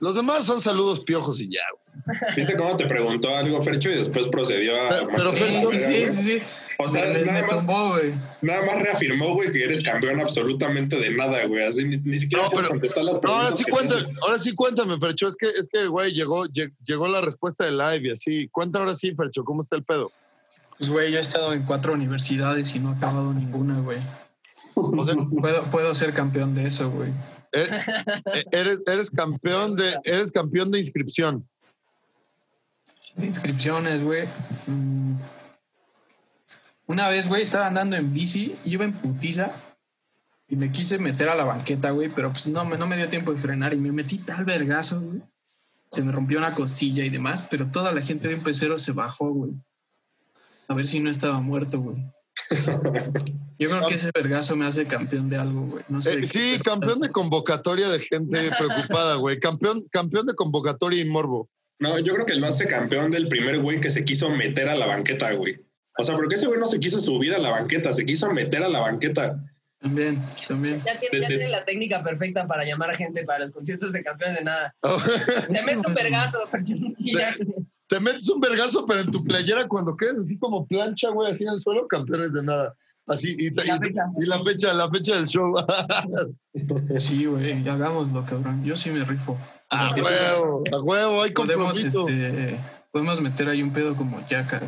Los 0.00 0.14
demás 0.14 0.44
son 0.44 0.60
saludos 0.60 1.00
piojos 1.00 1.40
y 1.40 1.48
ya, 1.52 1.60
güey. 1.72 2.18
¿Viste 2.36 2.56
cómo 2.56 2.76
te 2.76 2.86
preguntó 2.86 3.36
algo, 3.36 3.60
Fercho, 3.60 3.90
y 3.90 3.96
después 3.96 4.28
procedió 4.28 4.80
a... 4.80 4.88
Pero- 4.88 5.32
Fercho- 5.32 5.72
sí, 5.72 5.78
sí, 5.78 6.12
sí, 6.12 6.22
sí. 6.22 6.42
O 6.78 6.88
sea, 6.88 7.06
me, 7.06 7.18
me 7.18 7.24
nada 7.24 7.46
más, 7.50 7.66
tumbó, 7.66 7.88
güey. 7.96 8.14
nada 8.40 8.64
más 8.64 8.80
reafirmó, 8.80 9.34
güey, 9.34 9.50
que 9.50 9.64
eres 9.64 9.82
campeón 9.82 10.20
absolutamente 10.20 10.94
de 10.96 11.10
nada, 11.10 11.44
güey. 11.46 11.64
Así 11.66 11.84
ni, 11.84 11.96
ni 11.96 12.20
siquiera 12.20 12.44
No, 12.44 12.50
pero- 12.50 12.68
contestar 12.68 13.02
las 13.02 13.18
preguntas. 13.18 13.46
ahora 13.46 13.56
sí 13.56 13.64
tienes. 13.64 14.16
ahora 14.22 14.38
sí 14.38 14.54
cuéntame, 14.54 14.98
Percho. 14.98 15.26
Es 15.26 15.36
que, 15.36 15.48
es 15.48 15.68
que, 15.68 15.88
güey, 15.88 16.12
llegó, 16.12 16.44
lleg- 16.46 16.72
llegó 16.84 17.08
la 17.08 17.20
respuesta 17.20 17.64
de 17.64 17.72
live 17.72 18.08
y 18.08 18.10
así. 18.12 18.48
Cuenta 18.52 18.78
ahora 18.78 18.94
sí, 18.94 19.10
Percho, 19.12 19.42
¿cómo 19.44 19.62
está 19.62 19.74
el 19.74 19.82
pedo? 19.82 20.12
Pues, 20.78 20.88
güey, 20.88 21.10
yo 21.10 21.18
he 21.18 21.22
estado 21.22 21.52
en 21.52 21.64
cuatro 21.64 21.92
universidades 21.94 22.72
y 22.76 22.78
no 22.78 22.92
he 22.92 22.96
acabado 22.96 23.34
ninguna, 23.34 23.80
güey. 23.80 23.98
O 24.74 25.04
sea, 25.04 25.16
Puedo, 25.16 25.62
puedo 25.64 25.92
ser 25.94 26.14
campeón 26.14 26.54
de 26.54 26.68
eso, 26.68 26.88
güey. 26.90 27.10
E- 27.52 27.68
e- 28.34 28.44
eres, 28.52 28.82
eres 28.86 29.10
campeón 29.10 29.76
de, 29.76 29.98
eres 30.04 30.32
campeón 30.32 30.70
de 30.70 30.78
inscripción. 30.78 31.48
De 33.16 33.26
inscripciones, 33.26 34.02
güey. 34.02 34.26
Mm. 34.66 35.16
Una 36.86 37.08
vez, 37.08 37.28
güey, 37.28 37.42
estaba 37.42 37.66
andando 37.66 37.96
en 37.96 38.12
bici, 38.14 38.56
iba 38.64 38.84
en 38.84 38.92
putiza 38.94 39.52
y 40.48 40.56
me 40.56 40.72
quise 40.72 40.98
meter 40.98 41.28
a 41.28 41.34
la 41.34 41.44
banqueta, 41.44 41.90
güey, 41.90 42.08
pero 42.08 42.30
pues 42.32 42.48
no, 42.48 42.64
me- 42.64 42.78
no 42.78 42.86
me 42.86 42.96
dio 42.96 43.08
tiempo 43.08 43.32
de 43.32 43.38
frenar 43.38 43.74
y 43.74 43.76
me 43.76 43.92
metí 43.92 44.18
tal 44.18 44.44
vergazo, 44.44 45.00
güey. 45.00 45.22
Se 45.90 46.02
me 46.02 46.12
rompió 46.12 46.38
una 46.38 46.54
costilla 46.54 47.04
y 47.04 47.08
demás, 47.08 47.42
pero 47.50 47.66
toda 47.70 47.92
la 47.92 48.02
gente 48.02 48.28
de 48.28 48.34
un 48.34 48.42
pecero 48.42 48.76
se 48.78 48.92
bajó, 48.92 49.32
güey. 49.32 49.52
A 50.68 50.74
ver 50.74 50.86
si 50.86 51.00
no 51.00 51.10
estaba 51.10 51.40
muerto, 51.40 51.80
güey. 51.80 51.96
Yo 53.58 53.68
creo 53.68 53.88
que 53.88 53.94
ese 53.94 54.10
vergazo 54.14 54.56
me 54.56 54.66
hace 54.66 54.86
campeón 54.86 55.28
de 55.28 55.36
algo, 55.36 55.62
güey. 55.62 55.84
No 55.88 56.00
sé. 56.00 56.14
Eh, 56.14 56.26
sí, 56.26 56.58
campeón 56.62 57.00
de 57.00 57.10
convocatoria 57.10 57.88
de 57.88 57.98
gente 57.98 58.38
preocupada, 58.58 59.16
güey. 59.16 59.40
Campeón, 59.40 59.84
campeón 59.90 60.26
de 60.26 60.34
convocatoria 60.34 61.02
y 61.02 61.08
morbo. 61.08 61.48
No, 61.80 61.98
yo 61.98 62.14
creo 62.14 62.26
que 62.26 62.32
él 62.32 62.40
no 62.40 62.46
hace 62.46 62.66
campeón 62.66 63.10
del 63.10 63.28
primer 63.28 63.58
güey 63.60 63.80
que 63.80 63.90
se 63.90 64.04
quiso 64.04 64.30
meter 64.30 64.68
a 64.68 64.76
la 64.76 64.86
banqueta, 64.86 65.32
güey. 65.32 65.60
O 65.98 66.04
sea, 66.04 66.14
porque 66.14 66.36
ese 66.36 66.46
güey 66.46 66.60
no 66.60 66.66
se 66.66 66.78
quiso 66.78 67.00
subir 67.00 67.34
a 67.34 67.38
la 67.38 67.50
banqueta, 67.50 67.92
se 67.92 68.04
quiso 68.04 68.32
meter 68.32 68.62
a 68.62 68.68
la 68.68 68.80
banqueta. 68.80 69.42
También, 69.80 70.20
también. 70.46 70.82
Ya 70.84 70.98
tiene, 70.98 71.20
ya 71.20 71.28
tiene 71.28 71.48
la 71.48 71.64
técnica 71.64 72.02
perfecta 72.02 72.46
para 72.46 72.64
llamar 72.64 72.90
a 72.90 72.96
gente 72.96 73.24
para 73.24 73.40
los 73.40 73.52
conciertos 73.52 73.92
de 73.92 74.02
campeones 74.02 74.38
de 74.38 74.44
nada. 74.44 74.74
Te 75.46 75.62
metes 75.62 75.86
un 75.86 75.94
vergazo. 75.94 76.38
Te 77.88 78.00
metes 78.00 78.28
un 78.28 78.40
vergazo, 78.40 78.84
pero 78.86 79.00
en 79.00 79.10
tu 79.10 79.24
playera 79.24 79.66
cuando 79.66 79.96
quedes 79.96 80.18
así 80.18 80.38
como 80.38 80.66
plancha, 80.66 81.08
güey, 81.10 81.30
así 81.32 81.44
en 81.44 81.50
el 81.50 81.60
suelo, 81.60 81.88
campeones 81.88 82.32
de 82.32 82.42
nada. 82.42 82.76
Así, 83.08 83.34
y, 83.38 83.50
la 83.50 83.64
y- 83.64 83.78
fecha. 83.78 84.02
y 84.20 84.26
la 84.26 84.42
fecha, 84.42 84.72
la 84.74 84.90
fecha 84.90 85.14
del 85.16 85.26
show. 85.26 85.54
Sí, 86.98 87.24
güey, 87.26 87.66
hagámoslo, 87.68 88.24
cabrón. 88.24 88.64
Yo 88.64 88.76
sí 88.76 88.90
me 88.90 89.04
rifo. 89.04 89.38
a 89.70 89.94
huevo, 89.94 90.62
a 90.72 90.80
huevo, 90.80 91.22
hay 91.22 91.30
podemos, 91.32 91.66
compromiso. 91.68 92.08
este, 92.08 92.58
podemos 92.90 93.20
meter 93.20 93.48
ahí 93.48 93.62
un 93.62 93.72
pedo 93.72 93.94
como 93.96 94.26
Yaka. 94.28 94.62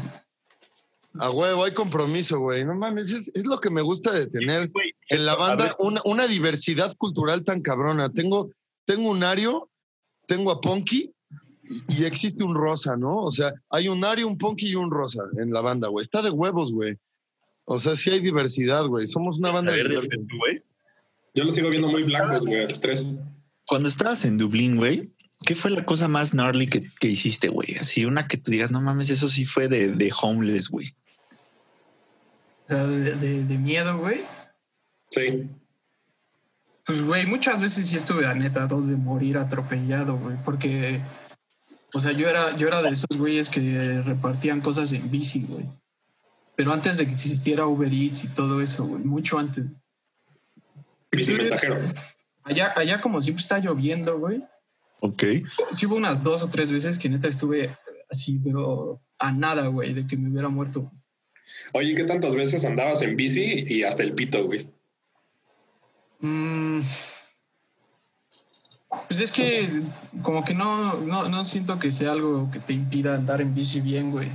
A 1.19 1.31
huevo, 1.31 1.65
hay 1.65 1.73
compromiso, 1.73 2.39
güey. 2.39 2.65
No 2.65 2.75
mames, 2.75 3.11
es, 3.11 3.33
es 3.35 3.45
lo 3.45 3.61
que 3.61 3.69
me 3.71 3.83
gusta 3.83 4.13
de 4.13 4.27
tener 4.29 4.69
Güey, 4.71 4.95
en 5.09 5.27
la 5.27 5.35
banda 5.35 5.77
una 6.05 6.27
diversidad 6.29 6.93
cultural 6.97 7.45
tan 7.45 7.61
cabrona. 7.63 8.11
Tengo, 8.11 8.51
tengo 8.85 9.11
un 9.11 9.25
Ario, 9.25 9.69
tengo 10.27 10.53
a 10.53 10.61
Ponky 10.61 11.13
y, 11.89 12.03
y 12.03 12.05
existe 12.05 12.45
un 12.45 12.55
Rosa, 12.55 12.97
¿no? 12.97 13.23
O 13.23 13.33
sea, 13.33 13.53
hay 13.71 13.89
un 13.89 14.05
Ario, 14.05 14.29
un 14.29 14.39
Ponky 14.39 14.69
y 14.69 14.75
un 14.77 14.91
Rosa 14.91 15.25
en 15.39 15.53
la 15.53 15.61
banda, 15.63 15.89
güey. 15.89 16.03
Está 16.03 16.23
de 16.23 16.31
huevos, 16.31 16.73
güey. 16.73 16.97
O 17.73 17.79
sea, 17.79 17.95
sí 17.95 18.11
hay 18.11 18.21
diversidad, 18.21 18.85
güey. 18.87 19.07
Somos 19.07 19.39
una 19.39 19.50
a 19.50 19.53
banda 19.53 19.71
ver, 19.71 19.89
diversa. 19.89 20.09
Fer, 20.11 20.19
güey. 20.37 20.62
Yo 21.37 21.45
lo 21.45 21.53
sigo 21.53 21.71
viendo 21.71 21.89
muy 21.89 22.03
blancos, 22.03 22.45
güey, 22.45 22.65
a 22.65 22.69
los 22.69 22.81
tres. 22.81 23.19
Cuando 23.65 23.89
estabas 23.89 24.25
en 24.25 24.37
Dublín, 24.39 24.75
güey, 24.77 25.12
¿qué 25.47 25.55
fue 25.55 25.71
la 25.71 25.85
cosa 25.85 26.09
más 26.09 26.33
gnarly 26.35 26.67
que, 26.67 26.83
que 26.99 27.07
hiciste, 27.07 27.47
güey? 27.49 27.77
Así 27.77 28.05
una 28.05 28.27
que 28.27 28.39
tú 28.39 28.50
digas, 28.50 28.73
no 28.73 28.81
mames, 28.81 29.09
eso 29.11 29.29
sí 29.29 29.45
fue 29.45 29.69
de, 29.69 29.93
de 29.93 30.12
homeless, 30.21 30.69
güey. 30.69 30.89
O 32.65 32.69
sea, 32.69 32.87
de, 32.89 33.15
de- 33.15 33.45
de 33.45 33.59
miedo, 33.59 33.97
güey. 33.99 34.23
Sí. 35.11 35.45
Pues, 36.85 37.03
güey, 37.03 37.27
muchas 37.27 37.61
veces 37.61 37.87
sí 37.87 37.97
estuve 37.97 38.27
a 38.27 38.35
neta 38.35 38.67
dos 38.67 38.89
de 38.89 38.97
morir 38.97 39.39
atropellado, 39.39 40.17
güey. 40.17 40.37
Porque, 40.45 41.00
o 41.95 42.00
sea, 42.00 42.11
yo 42.11 42.29
era, 42.29 42.57
yo 42.57 42.67
era 42.67 42.83
de 42.83 42.91
esos 42.91 43.17
güeyes 43.17 43.49
que 43.49 44.03
repartían 44.05 44.61
cosas 44.61 44.91
en 44.93 45.09
bici, 45.09 45.47
güey. 45.49 45.67
Pero 46.61 46.75
antes 46.75 46.99
de 46.99 47.07
que 47.07 47.14
existiera 47.14 47.67
Uber 47.67 47.90
Eats 47.90 48.25
y 48.25 48.29
todo 48.29 48.61
eso, 48.61 48.85
güey. 48.85 49.02
Mucho 49.02 49.38
antes. 49.38 49.64
Bici 51.11 51.33
mensajero. 51.33 51.79
Allá, 52.43 52.75
allá 52.76 53.00
como 53.00 53.19
siempre 53.23 53.40
está 53.40 53.59
lloviendo, 53.59 54.19
güey. 54.19 54.45
Ok. 55.00 55.25
Sí 55.73 55.87
hubo 55.87 55.95
unas 55.95 56.23
dos 56.23 56.43
o 56.43 56.50
tres 56.50 56.71
veces 56.71 56.99
que 56.99 57.09
neta 57.09 57.29
estuve 57.29 57.71
así, 58.11 58.38
pero 58.45 59.00
a 59.19 59.33
nada, 59.33 59.69
güey, 59.69 59.95
de 59.95 60.07
que 60.07 60.19
me 60.19 60.29
hubiera 60.29 60.50
muerto. 60.50 60.93
Oye, 61.73 61.95
¿qué 61.95 62.05
tantas 62.05 62.35
veces 62.35 62.62
andabas 62.67 63.00
en 63.00 63.17
bici 63.17 63.64
y 63.67 63.85
hasta 63.85 64.02
el 64.02 64.12
pito, 64.12 64.45
güey? 64.45 64.69
Mm, 66.19 66.81
pues 69.09 69.19
es 69.19 69.33
que 69.33 69.67
como 70.21 70.45
que 70.45 70.52
no, 70.52 71.00
no, 71.00 71.26
no 71.26 71.43
siento 71.47 71.79
que 71.79 71.90
sea 71.90 72.12
algo 72.12 72.50
que 72.50 72.59
te 72.59 72.75
impida 72.75 73.14
andar 73.14 73.40
en 73.40 73.55
bici 73.55 73.81
bien, 73.81 74.11
güey. 74.11 74.29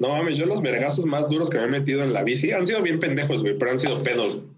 No 0.00 0.08
mames, 0.08 0.36
yo 0.36 0.46
los 0.46 0.60
vergazos 0.62 1.04
más 1.06 1.28
duros 1.28 1.48
que 1.50 1.58
me 1.58 1.64
he 1.64 1.68
metido 1.68 2.02
en 2.02 2.12
la 2.12 2.24
bici 2.24 2.50
han 2.52 2.66
sido 2.66 2.82
bien 2.82 2.98
pendejos, 2.98 3.42
güey, 3.42 3.56
pero 3.56 3.70
han 3.70 3.78
sido 3.78 4.02
pedos. 4.02 4.36
güey. 4.36 4.48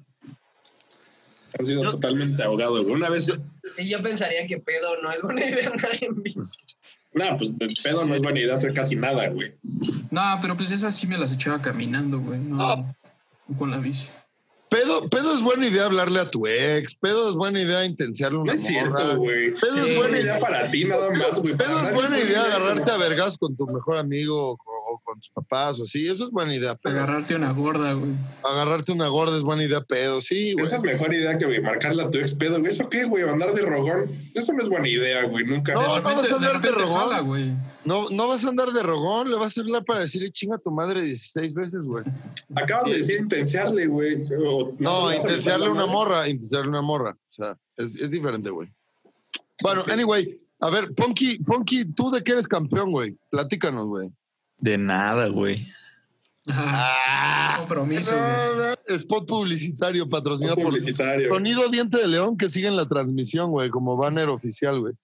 Han 1.58 1.66
sido 1.66 1.82
totalmente 1.90 2.42
ahogados, 2.42 2.82
güey. 2.82 2.94
Una 2.94 3.10
vez, 3.10 3.30
Sí, 3.74 3.88
yo 3.88 4.02
pensaría 4.02 4.46
que 4.46 4.58
pedo 4.58 4.88
no 5.02 5.10
es 5.10 5.20
buena 5.22 5.44
idea 5.44 5.68
andar 5.70 5.90
en 6.00 6.22
bici. 6.22 6.40
nada, 7.14 7.36
pues 7.36 7.54
el 7.58 7.74
pedo 7.82 8.04
no 8.06 8.14
es 8.14 8.22
buena 8.22 8.38
idea 8.40 8.54
hacer 8.54 8.72
casi 8.74 8.96
nada, 8.96 9.28
güey. 9.28 9.54
No, 10.10 10.38
pero 10.40 10.56
pues 10.56 10.70
esas 10.70 10.94
sí 10.96 11.06
me 11.06 11.18
las 11.18 11.32
echaba 11.32 11.60
caminando, 11.60 12.20
güey, 12.20 12.38
no 12.38 12.58
Ah. 12.60 12.94
no 13.48 13.58
con 13.58 13.70
la 13.70 13.78
bici. 13.78 14.06
Pedo, 14.68 15.06
pedo 15.10 15.34
es 15.34 15.42
buena 15.42 15.66
idea 15.66 15.84
hablarle 15.84 16.20
a 16.20 16.30
tu 16.30 16.46
ex. 16.46 16.94
Pedo 16.94 17.28
es 17.28 17.34
buena 17.34 17.60
idea 17.60 17.84
intensearle 17.84 18.38
No 18.38 18.42
una 18.44 18.54
es 18.54 18.62
morra. 18.62 18.72
cierto, 18.96 19.16
güey. 19.18 19.52
Pedo 19.52 19.76
Es 19.76 19.90
es 19.90 19.96
buena 19.98 20.18
idea 20.18 20.38
para 20.38 20.70
ti, 20.70 20.84
nada 20.86 21.10
más, 21.10 21.40
güey. 21.40 21.54
Pedo 21.54 21.78
es 21.82 21.92
buena 21.92 22.18
idea 22.18 22.40
eso. 22.46 22.56
agarrarte 22.56 22.90
a 22.90 22.96
vergas 22.96 23.36
con 23.36 23.54
tu 23.54 23.66
mejor 23.66 23.98
amigo 23.98 24.52
o, 24.52 24.58
o 24.92 25.00
con 25.02 25.18
tus 25.20 25.30
papás 25.30 25.80
o 25.80 25.84
así. 25.84 26.06
Eso 26.06 26.24
es 26.26 26.30
buena 26.30 26.54
idea. 26.54 26.74
Pedo. 26.74 26.94
Agarrarte 26.94 27.34
una 27.34 27.52
gorda, 27.52 27.92
güey. 27.94 28.12
Agarrarte 28.44 28.92
una 28.92 29.08
gorda 29.08 29.36
es 29.36 29.42
buena 29.42 29.64
idea, 29.64 29.80
pedo. 29.82 30.20
Sí, 30.20 30.52
güey. 30.52 30.66
Esa 30.66 30.76
es 30.76 30.82
mejor 30.82 31.12
idea 31.14 31.38
que 31.38 31.46
güey, 31.46 31.60
marcarle 31.60 32.02
a 32.02 32.10
tu 32.10 32.18
ex 32.18 32.34
pedo, 32.34 32.58
güey. 32.60 32.70
¿Eso 32.70 32.88
qué, 32.88 33.04
güey? 33.04 33.22
Andar 33.28 33.54
de 33.54 33.62
rogón. 33.62 34.10
Eso 34.34 34.52
no 34.52 34.62
es 34.62 34.68
buena 34.68 34.88
idea, 34.88 35.24
güey. 35.24 35.44
Nunca. 35.44 35.74
No, 35.74 35.80
no 35.82 36.02
vas 36.02 36.30
a 36.30 36.36
andar 36.36 36.60
de 36.60 36.70
rogón. 36.70 37.26
güey. 37.26 37.50
No, 37.84 38.08
no 38.10 38.28
vas 38.28 38.44
a 38.44 38.48
andar 38.48 38.70
de 38.72 38.82
rogón, 38.82 39.28
le 39.30 39.36
vas 39.36 39.58
a 39.58 39.60
hablar 39.60 39.84
para 39.84 40.00
decirle 40.00 40.30
chinga 40.30 40.56
a 40.56 40.58
tu 40.58 40.70
madre 40.70 41.04
16 41.04 41.52
veces, 41.54 41.84
güey. 41.86 42.04
Acabas 42.54 42.90
de 42.90 42.98
decir 42.98 43.18
intensearle, 43.20 43.86
güey. 43.86 44.22
O- 44.38 44.72
No, 44.78 45.08
le 45.10 45.16
vas 45.16 45.24
a 45.24 45.28
intensearle 45.28 45.68
meter 45.68 45.76
la 45.80 45.84
una 45.84 45.92
morra, 45.92 46.28
intensearle 46.28 46.68
una 46.68 46.82
morra. 46.82 47.10
O 47.10 47.32
sea, 47.32 47.56
es, 47.76 48.00
es 48.00 48.10
diferente, 48.10 48.50
güey. 48.50 48.68
Bueno, 49.62 49.82
anyway, 49.92 50.40
a 50.60 50.70
ver, 50.70 50.92
Ponky, 50.94 51.38
Ponky, 51.42 51.84
¿tú 51.92 52.10
de 52.10 52.22
qué 52.22 52.32
eres 52.32 52.46
campeón, 52.48 52.90
güey? 52.90 53.16
Platícanos, 53.30 53.86
güey. 53.88 54.10
De 54.62 54.78
nada, 54.78 55.28
güey. 55.28 55.68
Compromiso, 57.58 58.12
güey. 58.16 58.74
Spot 58.96 59.26
publicitario 59.26 60.08
patrocinado 60.08 60.54
por 60.56 60.64
publicitario. 60.66 61.28
güey. 61.28 61.40
Sonido 61.40 61.68
Diente 61.68 61.98
de 61.98 62.06
León 62.08 62.36
que 62.36 62.48
sigue 62.48 62.68
en 62.68 62.76
la 62.76 62.86
transmisión, 62.86 63.50
güey, 63.50 63.70
como 63.70 63.96
banner 63.96 64.28
oficial, 64.28 64.80
güey. 64.80 64.94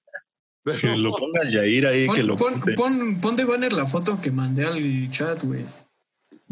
Pero- 0.63 0.79
Que 0.79 0.97
lo 0.97 1.11
ponga 1.11 1.41
Yair 1.51 1.87
ahí, 1.87 2.07
que 2.09 2.23
lo 2.23 2.37
pon, 2.37 2.61
pon- 2.77 3.21
pon 3.21 3.37
de 3.37 3.45
banner 3.45 3.73
la 3.73 3.87
foto 3.87 4.21
que 4.21 4.31
mandé 4.31 4.65
al 4.65 5.11
chat, 5.11 5.43
güey. 5.43 5.65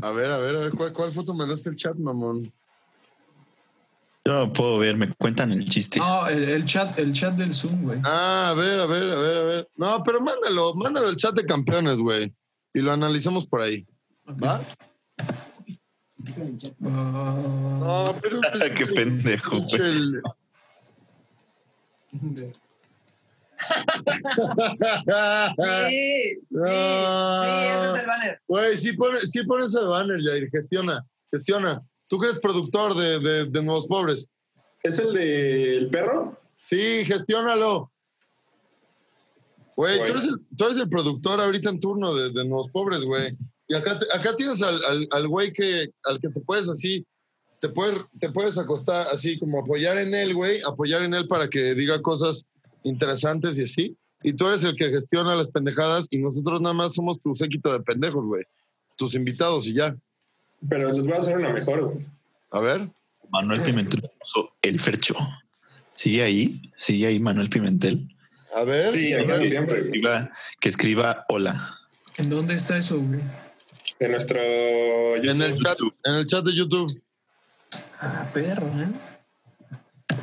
A 0.02 0.10
ver, 0.10 0.30
a 0.32 0.38
ver, 0.38 0.56
a 0.56 0.58
ver, 0.58 0.72
¿cuál, 0.72 0.92
cuál 0.92 1.12
foto 1.12 1.32
mandaste 1.34 1.70
el 1.70 1.76
chat, 1.76 1.94
mamón? 1.96 2.52
Yo 4.24 4.32
no 4.32 4.52
puedo 4.52 4.78
ver, 4.78 4.96
me 4.96 5.12
cuentan 5.14 5.52
el 5.52 5.64
chiste. 5.64 6.00
No, 6.00 6.26
el, 6.26 6.42
el 6.48 6.64
chat, 6.66 6.98
el 6.98 7.12
chat 7.12 7.34
del 7.34 7.54
Zoom, 7.54 7.82
güey. 7.84 8.00
Ah, 8.04 8.48
a 8.50 8.54
ver, 8.54 8.80
a 8.80 8.86
ver, 8.86 9.02
a 9.12 9.16
ver, 9.20 9.36
a 9.36 9.42
ver. 9.44 9.68
No, 9.76 10.02
pero 10.02 10.20
mándalo, 10.20 10.74
mándalo 10.74 11.06
al 11.08 11.16
chat 11.16 11.34
de 11.34 11.44
campeones, 11.46 11.98
güey. 12.00 12.32
Y 12.76 12.80
lo 12.82 12.92
analizamos 12.92 13.46
por 13.46 13.62
ahí. 13.62 13.86
¿Va? 14.28 14.60
Ah, 16.84 16.90
No, 17.80 18.14
pero. 18.20 18.40
Qué 18.76 18.86
pendejo, 18.86 19.56
güey. 19.56 19.66
Chel- 19.66 20.20
Sí, 22.12 22.52
sí, 25.56 26.38
sí, 26.50 26.50
ese 26.50 27.94
es 27.94 28.00
el 28.00 28.06
banner. 28.06 28.40
Güey, 28.46 28.76
sí 28.76 28.92
pone, 28.96 29.18
sí 29.20 29.42
pone 29.44 29.64
ese 29.64 29.82
banner, 29.84 30.20
Jair. 30.22 30.50
Gestiona, 30.50 31.04
gestiona. 31.30 31.82
Tú 32.08 32.18
que 32.18 32.26
eres 32.26 32.38
productor 32.40 32.94
de, 32.94 33.18
de, 33.18 33.46
de 33.46 33.62
Nuevos 33.62 33.86
Pobres. 33.86 34.28
¿Es 34.82 34.98
el 34.98 35.12
del 35.14 35.88
perro? 35.90 36.38
Sí, 36.56 37.04
gestiónalo. 37.06 37.90
Güey, 39.76 39.96
tú, 39.98 40.02
Bueno. 40.04 40.14
eres 40.20 40.24
el, 40.28 40.56
tú 40.56 40.64
eres 40.64 40.78
el 40.78 40.88
productor 40.88 41.40
ahorita 41.40 41.70
en 41.70 41.80
turno 41.80 42.14
de, 42.14 42.30
de 42.32 42.44
Nuevos 42.44 42.68
Pobres, 42.70 43.04
güey. 43.04 43.36
Y 43.68 43.74
acá, 43.74 43.98
te- 43.98 44.06
acá 44.16 44.34
tienes 44.36 44.62
al, 44.62 44.82
al, 44.84 45.08
al 45.10 45.28
güey 45.28 45.52
que, 45.52 45.90
al 46.04 46.20
que 46.20 46.28
te 46.28 46.40
puedes 46.40 46.68
así, 46.68 47.04
te, 47.60 47.68
puedes 47.68 47.98
te 48.18 48.30
puedes 48.30 48.58
acostar 48.58 49.06
así 49.12 49.38
como 49.38 49.60
apoyar 49.60 49.98
en 49.98 50.14
él, 50.14 50.34
güey, 50.34 50.60
apoyar 50.66 51.02
en 51.02 51.14
él 51.14 51.26
para 51.28 51.48
que 51.48 51.74
diga 51.74 52.00
cosas 52.00 52.46
interesantes 52.84 53.58
y 53.58 53.62
así. 53.64 53.96
Y 54.22 54.32
tú 54.32 54.48
eres 54.48 54.64
el 54.64 54.76
que 54.76 54.88
gestiona 54.88 55.34
las 55.36 55.48
pendejadas 55.48 56.06
y 56.10 56.18
nosotros 56.18 56.60
nada 56.60 56.74
más 56.74 56.94
somos 56.94 57.20
tu 57.20 57.34
séquito 57.34 57.72
de 57.72 57.80
pendejos, 57.80 58.24
güey. 58.24 58.44
Tus 58.96 59.14
invitados 59.14 59.66
y 59.66 59.74
ya. 59.74 59.94
Pero 60.68 60.90
les 60.92 61.04
voy 61.06 61.14
a 61.16 61.18
hacer 61.18 61.36
una 61.36 61.50
mejor, 61.52 61.84
güey. 61.92 62.06
A 62.50 62.60
ver. 62.60 62.88
Manuel 63.30 63.62
Pimentel 63.62 64.08
el 64.62 64.80
Fercho. 64.80 65.14
¿Sigue 65.92 66.22
ahí? 66.22 66.62
¿Sigue 66.78 67.06
ahí 67.08 67.18
Manuel 67.20 67.50
Pimentel? 67.50 68.08
A 68.56 68.64
ver. 68.64 68.92
Sí, 68.92 69.12
a 69.12 69.18
aquí 69.20 69.28
ver. 69.28 69.48
siempre. 69.50 69.80
Escriba- 69.82 70.30
que 70.60 70.68
escriba 70.70 71.24
hola. 71.28 71.78
¿En 72.16 72.30
dónde 72.30 72.54
está 72.54 72.78
eso, 72.78 72.98
güey? 72.98 73.20
En 73.98 74.10
nuestro 74.12 74.40
En 75.16 75.42
el 75.42 75.54
chat, 75.62 75.78
en 76.04 76.14
el 76.14 76.26
chat 76.26 76.42
de 76.44 76.56
YouTube. 76.56 76.90
Ah, 78.00 78.26
perro, 78.32 78.66
¿eh? 78.66 80.16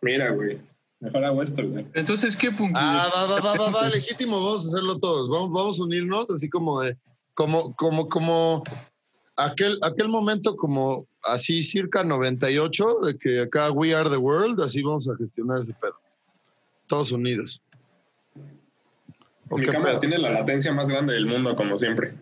Mira, 0.00 0.30
güey. 0.30 0.58
Mejor 1.00 1.24
hago 1.24 1.42
esto, 1.42 1.66
güey. 1.66 1.86
Entonces, 1.94 2.34
¿qué 2.34 2.50
punto? 2.50 2.78
Ah, 2.80 3.10
va, 3.14 3.26
va, 3.26 3.40
va, 3.40 3.54
va, 3.56 3.70
va, 3.70 3.88
legítimo, 3.88 4.36
vamos 4.42 4.64
a 4.64 4.68
hacerlo 4.68 4.98
todos. 4.98 5.28
Vamos, 5.28 5.50
vamos 5.50 5.80
a 5.80 5.84
unirnos, 5.84 6.30
así 6.30 6.48
como 6.48 6.80
de, 6.80 6.96
como, 7.34 7.74
como, 7.74 8.08
como 8.08 8.64
aquel, 9.36 9.78
aquel 9.82 10.08
momento 10.08 10.56
como 10.56 11.06
así 11.24 11.62
circa 11.62 12.02
98, 12.04 13.00
de 13.04 13.18
que 13.18 13.40
acá 13.40 13.70
we 13.70 13.94
are 13.94 14.08
the 14.08 14.16
world, 14.16 14.60
así 14.62 14.82
vamos 14.82 15.08
a 15.08 15.16
gestionar 15.16 15.60
ese 15.60 15.74
pedo. 15.74 15.96
Todos 16.90 17.12
unidos. 17.12 17.62
¿O 19.48 19.56
Mi 19.56 19.64
cámara 19.64 19.92
pedo? 19.92 20.00
tiene 20.00 20.18
la 20.18 20.30
latencia 20.30 20.72
más 20.72 20.88
grande 20.88 21.14
del 21.14 21.24
mundo, 21.24 21.54
como 21.54 21.76
siempre. 21.76 22.14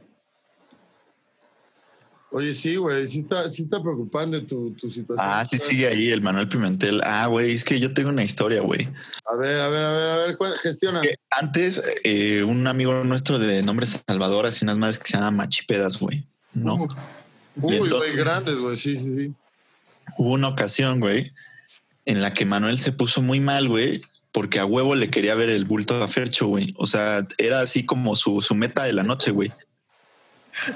Oye, 2.31 2.53
sí, 2.53 2.77
güey, 2.77 3.09
sí 3.09 3.21
está, 3.21 3.49
sí 3.49 3.63
está 3.63 3.81
preocupante 3.83 4.43
tu, 4.43 4.73
tu 4.73 4.91
situación. 4.91 5.17
Ah, 5.19 5.43
sí 5.47 5.59
sigue 5.59 5.87
ahí 5.87 6.11
el 6.11 6.21
Manuel 6.21 6.47
Pimentel. 6.51 7.01
Ah, 7.03 7.25
güey, 7.29 7.55
es 7.55 7.65
que 7.65 7.81
yo 7.81 7.95
tengo 7.95 8.11
una 8.11 8.23
historia, 8.23 8.61
güey. 8.61 8.87
A 9.25 9.37
ver, 9.37 9.59
a 9.59 9.69
ver, 9.71 9.85
a 9.87 9.93
ver, 9.93 10.11
a 10.11 10.17
ver, 10.19 10.37
¿cuál- 10.37 10.53
gestiona. 10.59 11.01
Que 11.01 11.15
Antes, 11.31 11.83
eh, 12.05 12.43
un 12.45 12.67
amigo 12.67 13.03
nuestro 13.05 13.39
de 13.39 13.63
nombre 13.63 13.87
Salvador 13.87 14.45
hacía 14.45 14.67
unas 14.67 14.77
madres 14.77 14.99
que 14.99 15.11
se 15.11 15.17
llaman 15.17 15.37
machipedas, 15.37 15.99
güey. 15.99 16.27
¿No? 16.53 16.75
Uh, 16.75 16.89
Uy, 17.63 17.79
güey, 17.89 18.15
grandes, 18.15 18.59
güey, 18.59 18.77
sí, 18.77 18.99
sí, 18.99 19.15
sí. 19.15 19.33
Hubo 20.19 20.35
una 20.35 20.49
ocasión, 20.49 21.01
güey, 21.01 21.33
en 22.05 22.21
la 22.21 22.35
que 22.35 22.45
Manuel 22.45 22.79
se 22.79 22.93
puso 22.93 23.23
muy 23.23 23.41
mal, 23.41 23.69
güey, 23.69 24.03
porque 24.33 24.59
a 24.59 24.67
huevo 24.67 24.95
le 24.95 25.11
quería 25.11 25.35
ver 25.35 25.49
el 25.51 25.65
bulto 25.65 26.03
a 26.03 26.09
Fercho, 26.09 26.47
güey. 26.49 26.75
O 26.77 26.87
sea, 26.87 27.27
era 27.39 27.61
así 27.61 27.85
como 27.85 28.17
su, 28.17 28.41
su 28.41 28.55
meta 28.55 28.85
de 28.85 28.93
la 28.93 29.03
noche, 29.03 29.31
güey. 29.31 29.53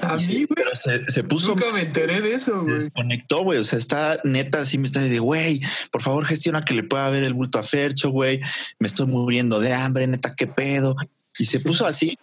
a 0.01 0.17
Y 0.17 0.27
mí, 0.27 0.33
güey, 0.35 0.47
pero 0.55 0.75
se, 0.75 1.05
se 1.11 1.23
puso 1.23 1.55
nunca 1.55 1.71
me 1.71 1.81
enteré 1.81 2.21
de 2.21 2.33
eso, 2.33 2.51
se 2.51 2.57
güey. 2.59 2.75
desconectó, 2.75 3.43
güey. 3.43 3.59
O 3.59 3.63
sea, 3.63 3.79
está 3.79 4.19
neta, 4.23 4.61
así 4.61 4.77
me 4.77 4.87
está 4.87 5.01
de, 5.01 5.19
güey, 5.19 5.61
por 5.91 6.01
favor 6.01 6.25
gestiona 6.25 6.61
que 6.61 6.73
le 6.73 6.83
pueda 6.83 7.09
ver 7.09 7.23
el 7.23 7.33
bulto 7.33 7.59
a 7.59 7.63
Fercho, 7.63 8.09
güey. 8.09 8.41
Me 8.79 8.87
estoy 8.87 9.07
muriendo 9.07 9.59
de 9.59 9.73
hambre, 9.73 10.07
neta, 10.07 10.33
qué 10.35 10.47
pedo. 10.47 10.95
Y 11.37 11.45
se 11.45 11.59
puso 11.59 11.85
así 11.85 12.17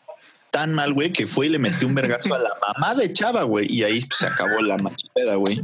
tan 0.50 0.74
mal, 0.74 0.92
güey, 0.92 1.12
que 1.12 1.26
fue 1.26 1.46
y 1.46 1.50
le 1.50 1.58
metió 1.58 1.86
un 1.86 1.94
vergazo 1.94 2.34
a 2.34 2.38
la 2.38 2.50
mamá 2.74 2.94
de 2.94 3.12
Chava, 3.12 3.42
güey. 3.44 3.72
Y 3.72 3.84
ahí 3.84 4.00
pues, 4.00 4.18
se 4.18 4.26
acabó 4.26 4.60
la 4.62 4.78
machipeda, 4.78 5.36
güey. 5.36 5.62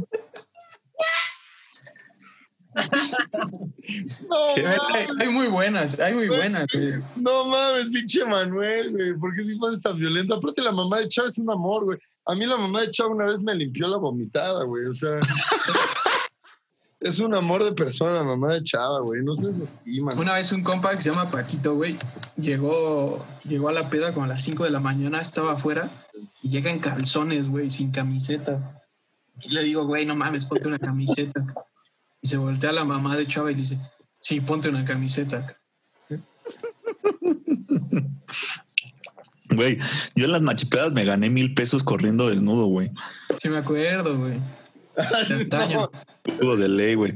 No, 4.29 4.37
¿Qué? 4.55 4.67
Hay, 4.67 4.77
mames. 4.77 5.09
hay 5.19 5.29
muy 5.29 5.47
buenas, 5.47 5.99
hay 5.99 6.13
muy 6.13 6.27
buenas, 6.27 6.67
güey. 6.71 6.93
No 7.15 7.45
mames, 7.47 7.87
pinche 7.87 8.25
Manuel, 8.25 8.91
güey. 8.91 9.13
¿Por 9.15 9.33
qué 9.33 9.43
si 9.43 9.51
es 9.51 9.81
tan 9.81 9.97
violento? 9.97 10.35
Aparte, 10.35 10.61
la 10.61 10.71
mamá 10.71 10.99
de 10.99 11.09
Chava 11.09 11.27
es 11.29 11.37
un 11.37 11.49
amor, 11.49 11.85
güey. 11.85 11.97
A 12.25 12.35
mí 12.35 12.45
la 12.45 12.57
mamá 12.57 12.81
de 12.81 12.91
Chava 12.91 13.11
una 13.11 13.25
vez 13.25 13.41
me 13.41 13.55
limpió 13.55 13.87
la 13.87 13.97
vomitada, 13.97 14.63
güey. 14.65 14.85
O 14.85 14.93
sea, 14.93 15.19
es 16.99 17.19
un 17.19 17.33
amor 17.35 17.63
de 17.63 17.71
persona 17.73 18.13
la 18.13 18.23
mamá 18.23 18.53
de 18.53 18.63
Chava, 18.63 18.99
güey. 18.99 19.23
No 19.23 19.33
sé 19.33 19.53
si, 19.53 20.01
man. 20.01 20.17
Una 20.19 20.33
vez 20.33 20.51
un 20.51 20.63
compa 20.63 20.95
que 20.95 21.01
se 21.01 21.09
llama 21.09 21.31
Paquito, 21.31 21.75
güey, 21.75 21.97
llegó, 22.35 23.25
llegó 23.47 23.69
a 23.69 23.73
la 23.73 23.89
peda 23.89 24.13
como 24.13 24.25
a 24.25 24.29
las 24.29 24.43
5 24.43 24.65
de 24.65 24.71
la 24.71 24.79
mañana, 24.79 25.21
estaba 25.21 25.53
afuera 25.53 25.89
y 26.43 26.49
llega 26.49 26.71
en 26.71 26.79
calzones, 26.79 27.49
güey, 27.49 27.69
sin 27.69 27.91
camiseta. 27.91 28.83
Y 29.41 29.49
le 29.49 29.63
digo, 29.63 29.85
güey, 29.85 30.05
no 30.05 30.15
mames, 30.15 30.45
ponte 30.45 30.67
una 30.67 30.79
camiseta. 30.79 31.45
Y 32.21 32.27
se 32.27 32.37
voltea 32.37 32.71
la 32.71 32.85
mamá 32.85 33.15
de 33.15 33.27
Chava 33.27 33.51
y 33.51 33.55
le 33.55 33.61
dice, 33.61 33.79
sí, 34.19 34.41
ponte 34.41 34.69
una 34.69 34.85
camiseta. 34.85 35.57
Güey, 39.49 39.79
yo 40.15 40.25
en 40.25 40.31
las 40.31 40.41
machipedas 40.41 40.91
me 40.91 41.05
gané 41.05 41.29
mil 41.29 41.53
pesos 41.53 41.83
corriendo 41.83 42.29
desnudo, 42.29 42.65
güey. 42.65 42.91
Sí 43.41 43.49
me 43.49 43.57
acuerdo, 43.57 44.17
güey. 44.17 44.39
Hubo 46.41 46.57
de 46.57 46.67
ley, 46.67 46.95
güey. 46.95 47.13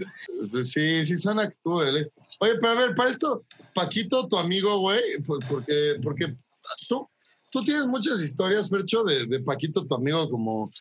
Sí, 0.63 1.05
sí 1.05 1.17
suena 1.17 1.43
que 1.43 1.51
estuvo 1.51 1.83
de 1.83 1.91
ley. 1.91 2.05
Oye, 2.39 2.53
pero 2.59 2.71
a 2.71 2.75
ver, 2.75 2.95
para 2.95 3.09
esto, 3.09 3.43
Paquito, 3.73 4.27
tu 4.27 4.37
amigo, 4.37 4.79
güey, 4.79 5.01
pues 5.25 5.45
porque, 5.49 5.95
porque 6.01 6.35
tú, 6.87 7.09
tú 7.51 7.63
tienes 7.63 7.85
muchas 7.85 8.21
historias, 8.21 8.69
Fercho, 8.69 9.03
de, 9.03 9.25
de 9.25 9.39
Paquito, 9.41 9.85
tu 9.85 9.95
amigo, 9.95 10.29
como 10.29 10.71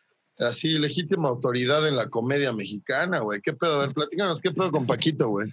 así, 0.41 0.71
legítima 0.71 1.29
autoridad 1.29 1.87
en 1.87 1.97
la 1.97 2.09
comedia 2.09 2.53
mexicana, 2.53 3.21
güey. 3.21 3.41
¿Qué 3.41 3.53
pedo? 3.53 3.77
A 3.77 3.87
ver, 3.87 3.95
platícanos, 3.95 4.41
¿qué 4.41 4.51
pedo 4.51 4.71
con 4.71 4.87
Paquito, 4.87 5.29
güey? 5.29 5.53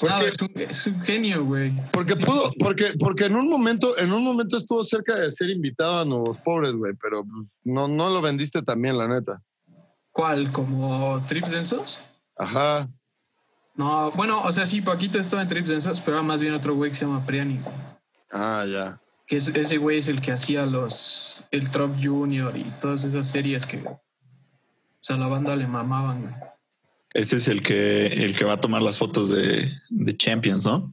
¿Por 0.00 0.08
Nada, 0.08 0.22
qué? 0.22 0.64
es, 0.70 0.86
un, 0.86 1.00
genio, 1.02 1.44
güey. 1.44 1.72
Porque 1.92 2.16
pudo, 2.16 2.50
porque, 2.58 2.94
porque 2.98 3.26
en 3.26 3.36
un 3.36 3.48
momento, 3.48 3.96
en 3.98 4.12
un 4.12 4.24
momento 4.24 4.56
estuvo 4.56 4.82
cerca 4.84 5.16
de 5.16 5.30
ser 5.30 5.50
invitado 5.50 6.00
a 6.00 6.04
Nuevos 6.06 6.38
Pobres, 6.38 6.76
güey, 6.76 6.94
pero 6.94 7.22
pues, 7.24 7.58
no, 7.64 7.88
no 7.88 8.08
lo 8.08 8.22
vendiste 8.22 8.62
también, 8.62 8.96
la 8.96 9.06
neta. 9.06 9.42
¿Cuál? 10.10 10.50
¿Como 10.50 11.22
Trips 11.28 11.50
Densos? 11.50 11.98
Ajá. 12.36 12.88
No, 13.74 14.10
bueno, 14.12 14.42
o 14.42 14.52
sea, 14.52 14.66
sí, 14.66 14.80
Paquito 14.80 15.18
estaba 15.18 15.42
en 15.42 15.48
Trips 15.48 15.68
Densos, 15.68 16.00
pero 16.00 16.18
era 16.18 16.26
más 16.26 16.40
bien 16.40 16.54
otro 16.54 16.74
güey 16.74 16.90
que 16.90 16.96
se 16.96 17.04
llama 17.04 17.24
Priani. 17.26 17.60
Ah, 18.30 18.64
ya. 18.66 19.01
Que 19.32 19.38
es- 19.38 19.48
ese 19.48 19.78
güey 19.78 19.96
es 19.96 20.08
el 20.08 20.20
que 20.20 20.30
hacía 20.30 20.66
los. 20.66 21.42
El 21.50 21.70
Trop 21.70 21.96
Junior 21.98 22.54
y 22.54 22.64
todas 22.82 23.02
esas 23.04 23.26
series 23.26 23.64
que. 23.64 23.78
O 23.78 23.98
sea, 25.00 25.16
la 25.16 25.26
banda 25.26 25.56
le 25.56 25.66
mamaban, 25.66 26.20
güey. 26.20 26.34
Ese 27.14 27.36
es 27.36 27.48
el 27.48 27.62
que, 27.62 28.08
el 28.08 28.36
que 28.36 28.44
va 28.44 28.52
a 28.52 28.60
tomar 28.60 28.82
las 28.82 28.98
fotos 28.98 29.30
de, 29.30 29.72
de 29.88 30.16
Champions, 30.18 30.66
¿no? 30.66 30.92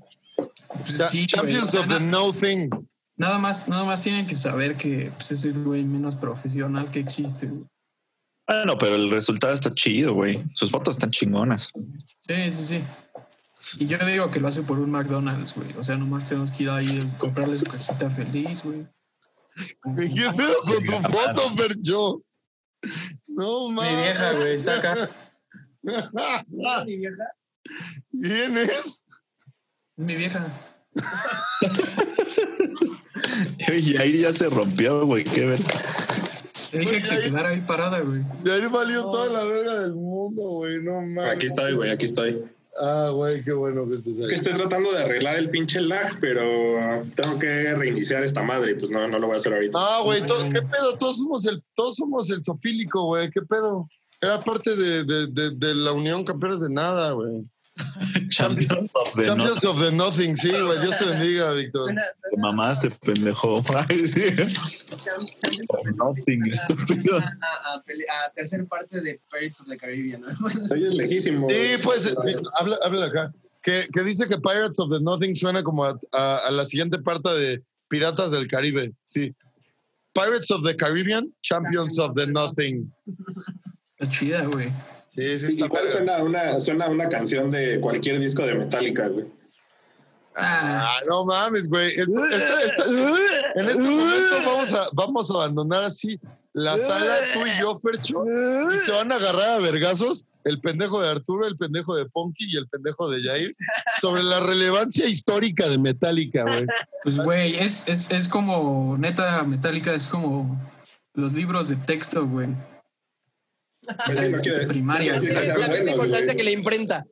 Pues 0.85 1.03
sí, 1.11 1.27
Champions 1.27 1.75
of 1.75 1.89
the 1.89 1.99
No 1.99 2.31
Thing. 2.31 2.69
nada 3.17 3.39
más, 3.39 3.67
nada 3.67 3.83
más 3.83 4.01
tienen 4.03 4.25
que 4.25 4.37
saber 4.37 4.77
que 4.77 5.11
pues, 5.17 5.31
es 5.33 5.43
el 5.43 5.61
güey 5.61 5.83
menos 5.83 6.15
profesional 6.15 6.91
que 6.91 7.01
existe, 7.01 7.45
güey. 7.45 7.65
Bueno, 8.47 8.77
pero 8.77 8.95
el 8.95 9.11
resultado 9.11 9.53
está 9.53 9.73
chido, 9.73 10.13
güey. 10.13 10.41
Sus 10.53 10.71
fotos 10.71 10.95
están 10.95 11.11
chingonas. 11.11 11.71
Sí, 12.25 12.51
sí, 12.53 12.63
sí. 12.63 12.81
Y 13.77 13.87
yo 13.87 13.97
digo 14.05 14.31
que 14.31 14.39
lo 14.39 14.47
hace 14.47 14.63
por 14.63 14.79
un 14.79 14.91
McDonald's, 14.91 15.53
güey. 15.53 15.73
O 15.77 15.83
sea, 15.83 15.97
nomás 15.97 16.27
tenemos 16.27 16.51
que 16.51 16.63
ir 16.63 16.69
ahí 16.69 16.99
a 16.99 17.17
comprarle 17.17 17.57
su 17.57 17.65
cajita 17.65 18.09
feliz, 18.09 18.63
güey. 18.63 18.87
¿Qué 20.15 20.31
pedo 20.37 20.55
con 20.61 20.85
tu 20.85 21.17
foto, 21.17 21.55
Fercho? 21.55 22.23
No, 23.27 23.69
Mi 23.69 23.75
mames. 23.75 23.97
vieja, 23.97 24.31
güey, 24.33 24.55
está 24.55 24.77
acá. 24.77 25.09
Mi 25.81 25.91
vieja. 26.97 27.33
¿Quién 28.11 28.57
es? 28.57 29.03
Mi 29.95 30.15
vieja. 30.15 30.47
Y 33.69 33.97
ahí 33.97 34.21
ya 34.21 34.33
se 34.33 34.49
rompió, 34.49 35.05
güey. 35.05 35.23
Qué 35.23 35.45
ver. 35.45 35.59
Le 36.71 36.79
dije 36.79 36.99
que 36.99 37.05
se 37.05 37.21
quedara 37.21 37.49
ahí 37.49 37.61
parada, 37.61 37.99
güey. 37.99 38.23
De 38.43 38.53
ahí 38.53 38.65
valió 38.65 39.03
toda 39.03 39.27
la 39.27 39.43
verga 39.43 39.79
del 39.81 39.93
mundo, 39.93 40.41
güey. 40.43 40.81
No 40.81 41.01
mames. 41.01 41.33
Aquí 41.35 41.45
estoy, 41.45 41.73
güey, 41.73 41.91
aquí 41.91 42.05
estoy. 42.05 42.43
Ah, 42.81 43.09
güey, 43.13 43.43
qué 43.43 43.51
bueno 43.51 43.85
que 43.87 43.95
estés 43.95 44.13
Es 44.19 44.27
que 44.27 44.33
ahí. 44.33 44.35
estoy 44.37 44.53
tratando 44.53 44.91
de 44.93 45.03
arreglar 45.03 45.35
el 45.37 45.49
pinche 45.49 45.81
lag, 45.81 46.13
pero 46.21 47.03
tengo 47.15 47.37
que 47.37 47.73
reiniciar 47.75 48.23
esta 48.23 48.41
madre 48.41 48.71
y 48.71 48.75
pues 48.75 48.89
no, 48.89 49.07
no 49.07 49.19
lo 49.19 49.27
voy 49.27 49.33
a 49.33 49.37
hacer 49.37 49.53
ahorita. 49.53 49.77
Ah, 49.79 50.01
güey, 50.03 50.21
¿qué 50.21 50.61
pedo? 50.61 50.95
Todos 50.97 51.17
somos 51.17 51.45
el, 51.45 51.61
todos 51.75 51.95
somos 51.95 52.29
el 52.31 52.43
sofílico, 52.43 53.03
güey. 53.05 53.29
¿Qué 53.31 53.41
pedo? 53.41 53.87
Era 54.21 54.39
parte 54.39 54.75
de, 54.75 55.03
de, 55.03 55.27
de, 55.27 55.51
de 55.55 55.75
la 55.75 55.91
Unión 55.93 56.23
Campeones 56.25 56.61
de 56.61 56.69
Nada, 56.69 57.11
güey. 57.11 57.43
Champions 58.29 58.91
of 58.95 59.13
the 59.15 59.25
Champions 59.25 59.65
of 59.65 59.79
the 59.79 59.91
Nothing, 59.91 60.35
sí, 60.35 60.49
güey. 60.49 60.79
Dios 60.81 60.97
te 60.97 61.05
bendiga, 61.05 61.51
Víctor. 61.53 61.93
Te 61.93 62.37
mamaste, 62.37 62.89
pendejo. 63.01 63.61
Nothing, 65.95 66.45
estúpido. 66.45 67.17
a, 67.17 67.21
a, 67.21 67.73
a 67.75 67.83
pele- 67.83 68.05
a 68.09 68.29
tercer 68.33 68.65
parte 68.67 69.01
de 69.01 69.19
Pirates 69.31 69.61
of 69.61 69.67
the 69.67 69.77
Caribbean, 69.77 70.21
¿no? 70.21 70.49
Soy 70.67 70.83
el 70.85 70.97
lejísimo. 70.97 71.47
Sí, 71.49 71.77
pues, 71.83 72.15
habla, 72.59 72.77
habla 72.83 73.05
acá. 73.07 73.33
Que, 73.61 73.85
que 73.91 74.03
dice 74.03 74.27
que 74.27 74.37
Pirates 74.37 74.79
of 74.79 74.89
the 74.89 74.99
Nothing 75.01 75.35
suena 75.35 75.63
como 75.63 75.85
a, 75.85 75.99
a- 76.13 76.37
a 76.47 76.51
la 76.51 76.63
siguiente 76.65 76.99
parte 76.99 77.29
de 77.33 77.61
Piratas 77.89 78.31
del 78.31 78.47
Caribe, 78.47 78.93
sí. 79.05 79.33
Pirates 80.13 80.49
of 80.51 80.61
the 80.63 80.75
Caribbean, 80.75 81.33
Champions 81.41 81.99
of 81.99 82.13
the 82.15 82.25
Nothing. 82.27 82.91
Está 83.99 84.09
chida, 84.11 84.43
güey. 84.45 84.71
Sí, 85.19 85.37
sí, 85.37 85.45
está 85.47 85.65
Igual 85.65 85.87
suena 85.87 86.23
una, 86.23 86.61
suena 86.61 86.87
una 86.87 87.09
canción 87.09 87.51
de 87.51 87.81
cualquier 87.81 88.19
disco 88.19 88.45
de 88.45 88.55
Metallica, 88.55 89.09
güey. 89.09 89.25
Ah, 90.37 90.99
no 91.09 91.25
mames, 91.25 91.67
güey. 91.67 91.91
En 91.95 93.67
este 93.67 93.79
momento 93.81 94.35
vamos 94.45 94.73
a, 94.73 94.87
vamos 94.93 95.31
a 95.31 95.33
abandonar 95.33 95.83
así 95.83 96.17
la 96.53 96.77
sala, 96.77 97.17
tú 97.33 97.39
y 97.45 97.61
yo, 97.61 97.77
Fercho, 97.79 98.23
y 98.25 98.77
se 98.79 98.91
van 98.91 99.11
a 99.11 99.15
agarrar 99.15 99.49
a 99.51 99.59
vergazos 99.59 100.25
el 100.45 100.61
pendejo 100.61 101.01
de 101.01 101.09
Arturo, 101.09 101.45
el 101.45 101.57
pendejo 101.57 101.95
de 101.97 102.05
Ponky 102.05 102.45
y 102.53 102.57
el 102.57 102.67
pendejo 102.69 103.09
de 103.09 103.21
Jair 103.21 103.55
sobre 103.99 104.23
la 104.23 104.39
relevancia 104.39 105.05
histórica 105.05 105.67
de 105.67 105.79
Metallica, 105.79 106.43
güey. 106.43 106.65
Pues, 107.03 107.17
güey, 107.17 107.55
es, 107.57 107.83
es, 107.87 108.09
es 108.09 108.29
como, 108.29 108.97
neta, 108.97 109.43
Metallica 109.43 109.93
es 109.93 110.07
como 110.07 110.57
los 111.13 111.33
libros 111.33 111.67
de 111.67 111.75
texto, 111.75 112.25
güey. 112.25 112.49
No 114.31 114.41
quiere- 114.41 114.67
primaria, 114.67 115.13
no 115.15 115.19
quiere 115.21 115.47
La 115.47 115.53
buenos, 115.67 115.89
importancia 115.89 116.25
güey. 116.25 116.37
que 116.37 116.43
la 116.43 116.51
imprenta. 116.51 117.05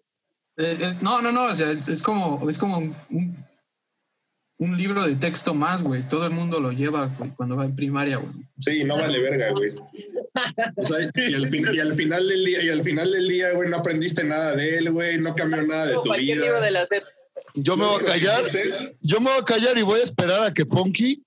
Eh, 0.58 0.78
es- 0.82 1.02
no, 1.02 1.22
no, 1.22 1.32
no, 1.32 1.46
o 1.46 1.54
sea, 1.54 1.72
es, 1.72 1.88
es 1.88 2.02
como, 2.02 2.50
es 2.50 2.58
como 2.58 2.78
un, 2.80 3.46
libro 4.78 5.06
de 5.06 5.16
texto 5.16 5.54
más, 5.54 5.84
güey. 5.84 6.08
Todo 6.10 6.26
el 6.26 6.32
mundo 6.34 6.60
lo 6.60 6.72
lleva, 6.72 7.08
güey, 7.18 7.30
cuando 7.32 7.56
va 7.56 7.66
en 7.66 7.76
primaria, 7.76 8.18
güey. 8.18 8.34
Sí, 8.60 8.84
no 8.84 8.98
vale 8.98 9.20
verga, 9.20 9.52
güey. 9.52 9.76
O 10.76 10.86
sea, 10.86 11.10
y 11.16 11.34
al, 11.36 11.48
fin- 11.48 11.68
y 11.74 11.80
al 11.80 11.96
final 11.96 12.28
del 12.28 12.44
día, 12.46 12.64
y 12.64 12.70
al 12.70 12.82
final 12.84 13.12
del 13.12 13.28
día, 13.28 13.52
güey, 13.52 13.70
no 13.70 13.78
aprendiste 13.78 14.24
nada 14.24 14.56
de 14.56 14.78
él, 14.80 14.92
güey, 14.92 15.20
no 15.20 15.36
cambió 15.36 15.62
nada 15.64 15.86
de 15.88 15.94
tu 15.94 16.02
cualquier 16.04 16.38
vida. 16.38 16.46
libro 16.48 16.62
de 16.62 16.72
la. 16.72 16.84
Yo 17.54 17.78
me 17.78 17.86
voy 17.86 18.02
a 18.04 18.06
callar, 18.06 18.44
yo 19.02 19.20
me 19.20 19.30
voy 19.32 19.40
a 19.42 19.46
callar 19.46 19.78
y 19.78 19.84
voy 19.84 20.00
a 20.00 20.04
esperar 20.04 20.42
a 20.44 20.54
que 20.54 20.66
Ponky, 20.66 21.24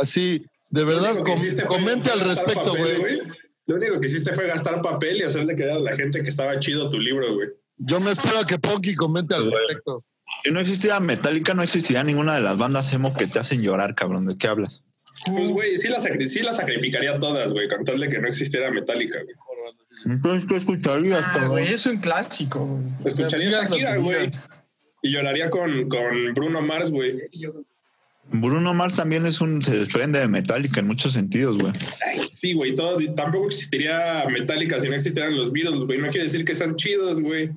así, 0.00 0.44
de 0.70 0.84
verdad, 0.84 1.16
com- 1.22 1.66
comente 1.68 2.10
al 2.10 2.20
respecto, 2.20 2.74
güey. 2.76 3.20
Lo 3.66 3.76
único 3.76 4.00
que 4.00 4.06
hiciste 4.08 4.32
fue 4.32 4.46
gastar 4.46 4.82
papel 4.82 5.18
y 5.18 5.22
hacerle 5.22 5.56
quedar 5.56 5.76
a 5.76 5.80
la 5.80 5.96
gente 5.96 6.22
que 6.22 6.28
estaba 6.28 6.58
chido 6.60 6.88
tu 6.88 6.98
libro, 6.98 7.34
güey. 7.34 7.48
Yo 7.78 7.98
me 8.00 8.10
espero 8.10 8.38
a 8.38 8.46
que 8.46 8.58
Ponky 8.58 8.94
comente 8.94 9.34
al 9.34 9.50
respecto. 9.50 10.04
Si 10.42 10.50
no 10.50 10.60
existiera 10.60 11.00
Metallica, 11.00 11.54
no 11.54 11.62
existiría 11.62 12.04
ninguna 12.04 12.34
de 12.34 12.40
las 12.42 12.56
bandas 12.58 12.92
emo 12.92 13.12
que 13.14 13.26
te 13.26 13.38
hacen 13.38 13.62
llorar, 13.62 13.94
cabrón. 13.94 14.26
¿De 14.26 14.36
qué 14.36 14.46
hablas? 14.48 14.82
Pues, 15.26 15.50
güey, 15.50 15.78
sí 15.78 15.88
las 15.88 16.04
sacri- 16.04 16.26
sí 16.26 16.42
las 16.42 16.56
sacrificaría 16.56 17.18
todas, 17.18 17.52
güey, 17.52 17.68
con 17.68 17.84
tal 17.84 17.98
de 18.00 18.08
que 18.08 18.18
no 18.18 18.28
existiera 18.28 18.70
Metallica, 18.70 19.18
güey. 19.22 19.34
Entonces, 20.06 20.46
¿qué 20.46 20.56
escucharías, 20.56 21.24
Ah, 21.26 21.46
güey, 21.46 21.72
es 21.72 21.86
un 21.86 21.96
clásico, 21.98 22.80
Escucharía 23.04 23.50
Shakira, 23.50 23.96
güey. 23.96 24.30
Y 25.02 25.10
lloraría 25.12 25.48
con, 25.50 25.88
con 25.88 26.34
Bruno 26.34 26.60
Mars, 26.62 26.90
güey. 26.90 27.22
Bruno 28.30 28.74
Mars 28.74 28.96
también 28.96 29.26
es 29.26 29.40
un, 29.40 29.62
se 29.62 29.76
desprende 29.78 30.18
de 30.18 30.28
Metallica 30.28 30.80
en 30.80 30.86
muchos 30.86 31.12
sentidos, 31.12 31.58
güey. 31.58 31.72
Sí, 32.28 32.52
güey, 32.54 32.74
todo, 32.74 32.98
tampoco 33.14 33.46
existiría 33.46 34.24
Metallica 34.30 34.80
si 34.80 34.88
no 34.88 34.94
existieran 34.96 35.36
los 35.36 35.52
Beatles, 35.52 35.84
güey. 35.84 35.98
No 35.98 36.08
quiere 36.08 36.24
decir 36.24 36.44
que 36.44 36.54
sean 36.54 36.74
chidos, 36.76 37.20
güey. 37.20 37.50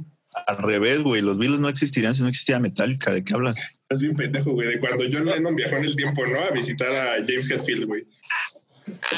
Al 0.46 0.58
revés, 0.60 1.02
güey. 1.02 1.22
Los 1.22 1.38
Beatles 1.40 1.60
no 1.60 1.68
existirían 1.70 2.14
si 2.14 2.22
no 2.22 2.28
existiera 2.30 2.60
Metallica. 2.60 3.12
¿De 3.12 3.24
qué 3.24 3.34
hablas? 3.34 3.58
Es 3.90 4.00
bien 4.02 4.16
pendejo, 4.16 4.52
güey, 4.52 4.68
de 4.68 4.80
cuando 4.80 5.06
John 5.12 5.26
Lennon 5.26 5.56
viajó 5.56 5.78
en 5.78 5.86
el 5.86 5.96
tiempo, 5.96 6.26
¿no? 6.28 6.40
A 6.42 6.52
visitar 6.52 6.92
a 6.94 7.14
James 7.26 7.50
Hetfield, 7.50 7.86
güey. 7.86 8.06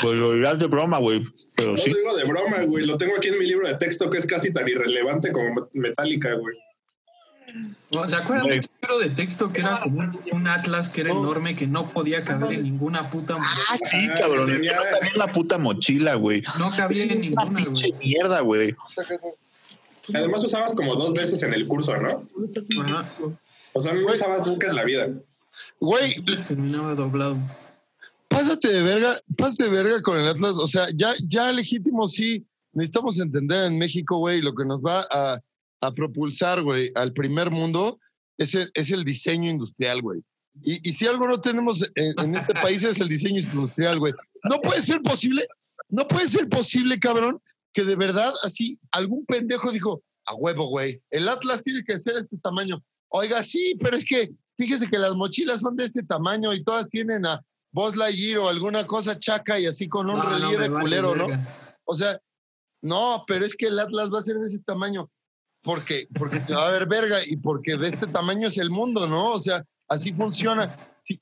Pues 0.01 0.15
lo 0.15 0.33
dirás 0.33 0.57
de 0.59 0.67
broma, 0.67 0.97
güey. 0.99 1.23
Pero 1.55 1.73
No 1.73 1.77
sí. 1.77 1.89
lo 1.89 1.97
digo 1.97 2.17
de 2.17 2.23
broma, 2.23 2.63
güey. 2.63 2.85
Lo 2.85 2.97
tengo 2.97 3.15
aquí 3.17 3.27
en 3.27 3.38
mi 3.38 3.45
libro 3.45 3.67
de 3.67 3.75
texto 3.75 4.09
que 4.09 4.17
es 4.17 4.25
casi 4.25 4.53
tan 4.53 4.67
irrelevante 4.67 5.31
como 5.31 5.69
Metallica, 5.73 6.33
güey. 6.35 6.55
No, 7.91 8.07
¿Se 8.07 8.15
acuerdan 8.15 8.47
de 8.47 8.55
un 8.57 8.62
libro 8.81 8.99
de 8.99 9.09
texto 9.09 9.51
que 9.51 9.62
era 9.62 9.79
como 9.81 9.99
un, 9.99 10.19
un 10.31 10.47
atlas 10.47 10.89
que 10.89 11.01
era 11.01 11.09
enorme 11.12 11.55
que 11.55 11.67
no 11.67 11.89
podía 11.89 12.23
caber 12.23 12.53
en 12.53 12.63
ninguna 12.63 13.09
puta 13.09 13.35
Ah, 13.39 13.77
sí, 13.83 14.07
Ah, 14.12 14.15
cabrón. 14.19 14.47
tenía- 14.51 14.73
mío 14.73 14.81
también 14.91 15.13
la 15.17 15.31
puta 15.33 15.57
mochila, 15.57 16.15
güey. 16.15 16.43
No 16.59 16.69
cabía 16.71 17.03
Es 17.05 17.09
en 17.12 17.17
una 17.17 17.21
ninguna, 17.45 17.55
pinche 17.65 17.89
güey. 17.89 18.07
mierda, 18.07 18.39
güey. 18.41 18.75
Además 20.13 20.43
usabas 20.43 20.73
como 20.73 20.95
dos 20.95 21.13
veces 21.13 21.41
en 21.43 21.53
el 21.53 21.67
curso, 21.67 21.95
¿no? 21.97 22.19
Ajá. 22.83 23.09
O 23.73 23.81
sea, 23.81 23.93
no 23.93 24.07
usabas 24.07 24.45
nunca 24.45 24.67
en 24.67 24.75
la 24.75 24.83
vida. 24.83 25.07
Güey, 25.79 26.15
Terminaba 26.47 26.95
doblado. 26.95 27.38
pásate 28.27 28.67
de 28.69 28.83
verga, 28.83 29.15
pásate 29.38 29.65
de 29.65 29.69
verga 29.69 30.01
con 30.01 30.19
el 30.19 30.27
Atlas. 30.27 30.57
O 30.57 30.67
sea, 30.67 30.88
ya, 30.95 31.13
ya 31.27 31.51
legítimo 31.51 32.07
sí, 32.07 32.45
necesitamos 32.73 33.19
entender 33.19 33.65
en 33.65 33.77
México, 33.77 34.17
güey, 34.17 34.41
lo 34.41 34.53
que 34.55 34.65
nos 34.65 34.81
va 34.81 35.05
a, 35.12 35.39
a 35.81 35.91
propulsar, 35.93 36.61
güey, 36.61 36.91
al 36.95 37.13
primer 37.13 37.51
mundo 37.51 37.99
es 38.37 38.55
el, 38.55 38.71
es 38.73 38.91
el 38.91 39.03
diseño 39.03 39.49
industrial, 39.49 40.01
güey. 40.01 40.21
Y, 40.61 40.89
y 40.89 40.91
si 40.91 41.07
algo 41.07 41.27
no 41.27 41.39
tenemos 41.39 41.89
en, 41.95 42.13
en 42.19 42.35
este 42.35 42.53
país 42.53 42.83
es 42.83 42.99
el 42.99 43.07
diseño 43.07 43.39
industrial, 43.39 43.99
güey. 43.99 44.13
No 44.49 44.59
puede 44.61 44.81
ser 44.81 45.01
posible, 45.01 45.47
no 45.89 46.07
puede 46.07 46.27
ser 46.27 46.49
posible, 46.49 46.99
cabrón, 46.99 47.41
que 47.73 47.83
de 47.83 47.95
verdad 47.95 48.33
así 48.43 48.79
algún 48.91 49.25
pendejo 49.25 49.71
dijo, 49.71 50.01
a 50.25 50.35
huevo, 50.35 50.67
güey, 50.67 51.01
el 51.11 51.27
Atlas 51.27 51.63
tiene 51.63 51.81
que 51.83 51.97
ser 51.97 52.17
este 52.17 52.37
tamaño. 52.37 52.83
Oiga, 53.09 53.41
sí, 53.43 53.75
pero 53.81 53.97
es 53.97 54.05
que 54.05 54.31
fíjese 54.57 54.87
que 54.87 54.99
las 54.99 55.15
mochilas 55.15 55.61
son 55.61 55.75
de 55.75 55.85
este 55.85 56.03
tamaño 56.03 56.53
y 56.53 56.63
todas 56.63 56.87
tienen 56.89 57.25
a 57.25 57.41
Buzz 57.71 57.95
Lightyear 57.95 58.39
o 58.39 58.49
alguna 58.49 58.85
cosa 58.85 59.17
chaca 59.17 59.59
y 59.59 59.65
así 59.65 59.87
con 59.87 60.09
un 60.09 60.17
No, 60.17 60.23
no, 60.23 60.29
relieve 60.29 60.69
vale 60.69 60.81
culero, 60.83 61.15
¿no? 61.15 61.27
verga. 61.27 61.79
O 61.85 61.95
sea, 61.95 62.19
no, 62.81 63.23
pero 63.27 63.45
es 63.45 63.55
que 63.55 63.67
el 63.67 63.79
Atlas 63.79 64.09
va 64.13 64.19
a 64.19 64.23
ser 64.23 64.37
de 64.37 64.47
ese 64.47 64.59
tamaño. 64.59 65.09
Porque, 65.61 66.07
porque 66.13 66.41
se 66.41 66.53
va 66.53 66.67
a 66.67 66.71
ver 66.71 66.87
verga 66.87 67.17
y 67.25 67.35
porque 67.35 67.75
de 67.77 67.87
este 67.87 68.07
tamaño 68.07 68.47
es 68.47 68.57
el 68.57 68.69
mundo, 68.69 69.07
¿no? 69.07 69.33
O 69.33 69.39
sea, 69.39 69.63
así 69.87 70.13
funciona. 70.13 70.75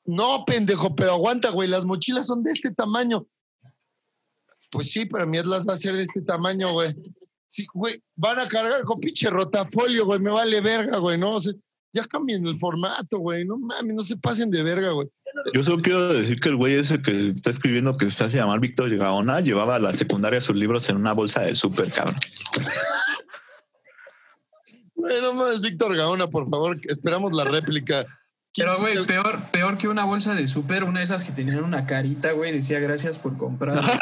No, 0.06 0.43
pendejo, 0.45 0.95
pero 0.95 1.13
aguanta, 1.13 1.50
güey, 1.50 1.69
las 1.69 1.86
mochilas 1.86 2.28
son 2.28 2.43
de 2.43 2.52
este 2.52 2.71
tamaño. 2.71 3.26
Pues 4.69 4.91
sí, 4.91 5.06
pero 5.06 5.26
mi 5.26 5.38
Atlas 5.38 5.65
va 5.67 5.73
a 5.73 5.78
ser 5.78 5.95
de 5.95 6.04
este 6.04 6.21
tamaño, 6.21 6.73
güey. 6.73 6.93
Sí, 7.47 7.65
güey, 7.73 8.02
van 8.15 8.39
a 8.39 8.47
cargar 8.47 8.84
con 8.84 9.00
pinche 9.00 9.30
rotafolio, 9.30 10.06
güey, 10.06 10.19
me 10.19 10.32
vale 10.32 10.60
verga, 10.60 10.97
güey, 10.97 11.17
¿no? 11.17 11.36
O 11.36 11.41
sea, 11.41 11.54
ya 11.93 12.04
cambien 12.04 12.45
el 12.45 12.58
formato, 12.58 13.19
güey, 13.19 13.45
no 13.45 13.58
mames, 13.58 13.95
no 13.95 14.02
se 14.02 14.17
pasen 14.17 14.52
de 14.52 14.62
verga, 14.62 14.91
güey. 14.91 15.08
Yo 15.54 15.63
solo 15.63 15.82
quiero 15.82 16.13
decir 16.13 16.39
que 16.39 16.50
el 16.50 16.58
güey 16.58 16.73
ese 16.73 17.00
que 17.00 17.30
está 17.30 17.50
escribiendo 17.50 17.95
que 17.95 18.10
se 18.12 18.23
hace 18.23 18.38
llamar 18.38 18.60
Víctor 18.60 18.93
Gaona 18.95 19.39
llevaba 19.39 19.76
a 19.76 19.80
la 19.80 19.93
secundaria 19.93 20.41
sus 20.41 20.56
libros 20.56 20.89
en 20.89 20.97
una 20.97 21.13
bolsa 21.13 21.41
de 21.41 21.56
súper, 21.56 21.91
cabrón. 21.91 22.17
Güey, 24.98 25.22
no 25.22 25.34
mames, 25.34 25.62
Víctor 25.62 25.96
Gaona, 25.96 26.28
por 26.28 26.50
favor, 26.50 26.78
esperamos 26.90 27.34
la 27.36 27.46
réplica. 27.46 28.06
Pero, 28.56 28.76
¿Quién 28.78 28.96
güey, 28.96 29.06
peor, 29.06 29.40
peor 29.52 29.78
que 29.78 29.88
una 29.88 30.04
bolsa 30.04 30.34
de 30.34 30.48
súper, 30.48 30.84
una 30.84 31.00
de 31.00 31.06
esas 31.06 31.24
que 31.24 31.32
tenían 31.32 31.64
una 31.64 31.86
carita, 31.86 32.32
güey, 32.32 32.52
decía 32.52 32.80
gracias 32.80 33.18
por 33.18 33.38
comprar. 33.38 33.80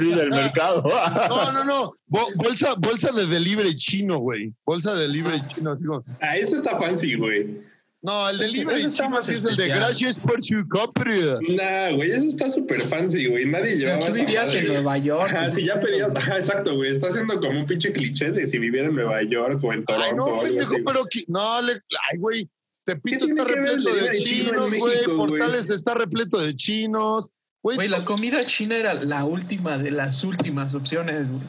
Sí, 0.00 0.12
del 0.12 0.30
mercado. 0.30 0.82
No, 1.28 1.52
no, 1.52 1.64
no. 1.64 1.92
Bo- 2.06 2.28
bolsa, 2.36 2.74
bolsa 2.76 3.12
de 3.12 3.26
delivery 3.26 3.76
chino, 3.76 4.18
güey. 4.18 4.52
Bolsa 4.66 4.94
de 4.94 5.02
delivery 5.02 5.40
chino, 5.48 5.70
así 5.72 5.84
como. 5.84 6.04
Ah, 6.20 6.36
eso 6.36 6.56
está 6.56 6.76
fancy, 6.76 7.14
güey. 7.14 7.60
No, 8.02 8.30
el 8.30 8.38
delivery 8.38 8.78
ese 8.78 8.88
está 8.88 9.08
más 9.10 9.28
es 9.28 9.44
el 9.44 9.56
de 9.56 9.66
gracias 9.68 10.16
por 10.18 10.42
su 10.42 10.66
compra. 10.68 11.12
Nah, 11.48 11.94
güey, 11.94 12.12
eso 12.12 12.24
está 12.24 12.48
súper 12.48 12.80
fancy, 12.80 13.26
güey. 13.26 13.44
Nadie 13.44 13.74
O 13.74 13.78
sea, 13.78 13.86
llevaba 13.86 13.98
tú 14.06 14.12
esa 14.12 14.24
vivías 14.24 14.54
en. 14.54 14.66
Nueva 14.68 14.98
York. 14.98 15.30
Ajá, 15.30 15.50
si 15.50 15.66
ya 15.66 15.78
pedías, 15.78 16.16
ajá, 16.16 16.36
exacto, 16.36 16.76
güey. 16.76 16.90
Está 16.92 17.08
haciendo 17.08 17.38
como 17.40 17.60
un 17.60 17.66
pinche 17.66 17.92
cliché 17.92 18.30
de 18.30 18.46
si 18.46 18.58
viviera 18.58 18.88
en 18.88 18.94
Nueva 18.94 19.22
York 19.22 19.62
o 19.62 19.72
en 19.72 19.84
Toronto. 19.84 20.04
Ay, 20.06 20.12
o 20.12 20.36
no, 20.36 20.42
pendejo, 20.42 20.76
pero 20.84 21.04
que- 21.10 21.24
no, 21.28 21.60
le, 21.60 21.72
ay, 21.72 22.18
güey. 22.18 22.48
Tepito 22.84 23.26
tiene 23.26 23.42
está 23.42 23.54
que 23.54 23.60
ver 23.60 23.70
el 23.72 23.84
repleto 23.84 24.10
de 24.10 24.16
chinos, 24.16 24.74
güey. 24.74 25.04
Portales 25.04 25.68
está 25.70 25.94
repleto 25.94 26.40
de 26.40 26.56
chinos. 26.56 27.28
Güey, 27.62 27.76
Güey, 27.76 27.88
la 27.90 28.06
comida 28.06 28.42
china 28.44 28.76
era 28.76 28.94
la 28.94 29.26
última 29.26 29.76
de 29.76 29.90
las 29.90 30.24
últimas 30.24 30.72
opciones, 30.74 31.28
güey. 31.28 31.42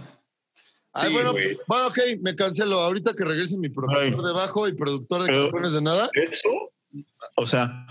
Ay, 0.94 1.08
Sí, 1.08 1.14
bueno, 1.14 1.34
bueno, 1.68 1.88
ok, 1.88 1.98
me 2.22 2.36
cancelo. 2.36 2.80
Ahorita 2.80 3.14
que 3.14 3.24
regrese 3.24 3.58
mi 3.58 3.70
profesor 3.70 4.04
Ay. 4.04 4.12
de 4.12 4.34
bajo 4.34 4.68
y 4.68 4.74
productor 4.74 5.22
de 5.24 5.28
Pero- 5.28 5.44
campeones 5.46 5.74
de 5.74 5.82
nada. 5.82 6.10
Eso, 6.14 6.72
o 7.36 7.46
sea, 7.46 7.86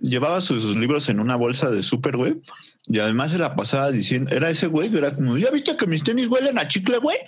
llevaba 0.00 0.40
sus, 0.40 0.76
libros 0.76 1.08
en 1.08 1.20
una 1.20 1.36
bolsa 1.36 1.70
de 1.70 1.82
súper, 1.82 2.16
güey. 2.16 2.40
Y 2.86 2.98
además 2.98 3.30
se 3.30 3.38
la 3.38 3.54
pasaba 3.54 3.90
diciendo, 3.90 4.30
era 4.30 4.50
ese 4.50 4.66
güey 4.66 4.90
que 4.90 4.98
era 4.98 5.14
como, 5.14 5.38
¿ya 5.38 5.50
viste 5.50 5.76
que 5.76 5.86
mis 5.86 6.02
tenis 6.02 6.28
huelen 6.28 6.58
a 6.58 6.66
chicle, 6.66 6.98
güey? 6.98 7.18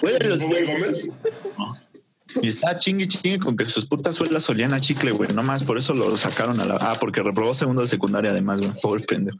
Huelen 0.00 0.28
los 0.28 0.38
Gómez. 0.40 1.08
Y 2.40 2.48
estaba 2.48 2.78
chingue 2.78 3.06
chingue 3.06 3.38
con 3.38 3.56
que 3.56 3.66
sus 3.66 3.84
putas 3.84 4.16
suelas 4.16 4.48
olían 4.48 4.72
a 4.72 4.80
chicle, 4.80 5.10
güey. 5.12 5.30
No 5.34 5.42
más, 5.42 5.64
por 5.64 5.76
eso 5.76 5.92
lo 5.92 6.16
sacaron 6.16 6.60
a 6.60 6.64
la. 6.64 6.76
Ah, 6.76 6.96
porque 6.98 7.22
reprobó 7.22 7.54
segundo 7.54 7.82
de 7.82 7.88
secundaria, 7.88 8.30
además, 8.30 8.60
güey. 8.60 8.72
Pobre 8.80 9.04
pendejo. 9.04 9.38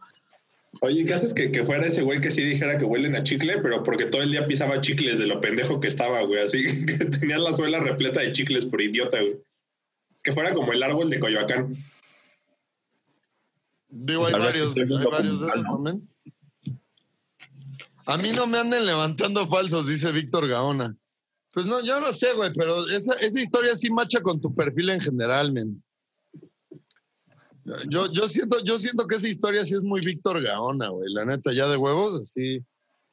Oye, 0.80 1.04
¿qué 1.04 1.14
haces 1.14 1.34
que, 1.34 1.52
que 1.52 1.64
fuera 1.64 1.86
ese 1.86 2.02
güey 2.02 2.20
que 2.20 2.30
sí 2.30 2.42
dijera 2.42 2.78
que 2.78 2.84
huelen 2.84 3.14
a 3.14 3.22
chicle, 3.22 3.58
pero 3.58 3.82
porque 3.82 4.06
todo 4.06 4.22
el 4.22 4.30
día 4.30 4.46
pisaba 4.46 4.80
chicles 4.80 5.18
de 5.18 5.26
lo 5.26 5.40
pendejo 5.40 5.80
que 5.80 5.88
estaba, 5.88 6.22
güey? 6.22 6.42
Así 6.42 6.62
que 6.86 7.04
tenía 7.04 7.38
la 7.38 7.52
suela 7.52 7.80
repleta 7.80 8.20
de 8.20 8.32
chicles 8.32 8.66
por 8.66 8.80
idiota, 8.80 9.20
güey. 9.20 9.38
Que 10.24 10.32
fuera 10.32 10.52
como 10.54 10.72
el 10.72 10.82
árbol 10.82 11.10
de 11.10 11.20
Coyoacán. 11.20 11.74
Digo, 13.88 14.24
hay 14.26 14.32
Pues 14.32 14.42
varios, 14.42 14.76
hay 14.76 14.84
varios 14.84 15.40
de 15.40 15.48
esos 15.48 15.62
¿no? 15.62 15.74
también. 15.74 16.08
A 18.06 18.16
mí 18.16 18.30
no 18.32 18.46
me 18.46 18.58
anden 18.58 18.84
levantando 18.86 19.46
falsos, 19.46 19.86
dice 19.86 20.10
Víctor 20.10 20.48
Gaona. 20.48 20.96
Pues 21.52 21.66
no, 21.66 21.84
yo 21.84 22.00
no 22.00 22.12
sé, 22.12 22.32
güey, 22.32 22.52
pero 22.54 22.86
esa, 22.88 23.14
esa 23.14 23.40
historia 23.40 23.74
sí 23.76 23.90
macha 23.90 24.20
con 24.20 24.40
tu 24.40 24.54
perfil 24.54 24.88
en 24.90 25.00
general, 25.00 25.52
men. 25.52 25.81
Yo, 27.88 28.10
yo, 28.12 28.28
siento, 28.28 28.58
yo 28.64 28.78
siento 28.78 29.06
que 29.06 29.16
esa 29.16 29.28
historia 29.28 29.64
sí 29.64 29.76
es 29.76 29.82
muy 29.82 30.00
Víctor 30.00 30.42
Gaona, 30.42 30.88
güey. 30.88 31.12
La 31.12 31.24
neta, 31.24 31.52
ya 31.52 31.68
de 31.68 31.76
huevos, 31.76 32.20
así. 32.20 32.60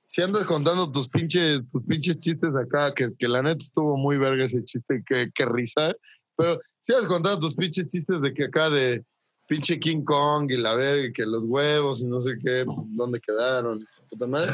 Si 0.07 0.21
andas 0.23 0.45
contando 0.45 0.91
tus 0.91 1.07
pinches, 1.07 1.61
tus 1.69 1.83
pinches 1.83 2.17
chistes 2.17 2.55
acá, 2.55 2.91
que, 2.95 3.07
que 3.17 3.27
la 3.27 3.43
neta 3.43 3.63
estuvo 3.63 3.95
muy 3.95 4.17
verga 4.17 4.45
ese 4.45 4.63
chiste, 4.65 5.03
que, 5.05 5.29
que 5.31 5.45
risa. 5.45 5.93
Pero 6.35 6.59
si 6.81 6.93
has 6.93 7.05
contado 7.05 7.39
tus 7.39 7.53
pinches 7.53 7.87
chistes 7.87 8.21
de 8.21 8.33
que 8.33 8.45
acá 8.45 8.71
de 8.71 9.03
pinche 9.47 9.79
King 9.79 10.03
Kong 10.03 10.49
y 10.49 10.57
la 10.57 10.75
verga, 10.75 11.05
y 11.05 11.13
que 11.13 11.25
los 11.25 11.45
huevos 11.45 12.01
y 12.01 12.07
no 12.07 12.19
sé 12.19 12.37
qué, 12.43 12.63
pues, 12.65 12.77
dónde 12.91 13.19
quedaron. 13.19 13.85
Puta 14.09 14.25
madre. 14.25 14.51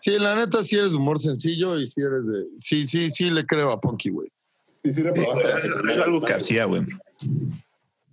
Sí, 0.00 0.18
la 0.18 0.34
neta 0.34 0.62
sí 0.62 0.76
eres 0.76 0.90
de 0.90 0.96
humor 0.96 1.18
sencillo 1.18 1.78
y 1.78 1.86
sí 1.86 2.02
eres 2.02 2.26
de. 2.26 2.46
Sí, 2.58 2.86
sí, 2.86 3.10
sí 3.10 3.30
le 3.30 3.46
creo 3.46 3.70
a 3.70 3.80
Punky, 3.80 4.10
güey. 4.10 4.28
Sí, 4.84 4.92
sí. 4.92 5.00
Era 5.00 6.04
algo 6.04 6.20
que 6.22 6.32
hacía, 6.34 6.66
güey. 6.66 6.82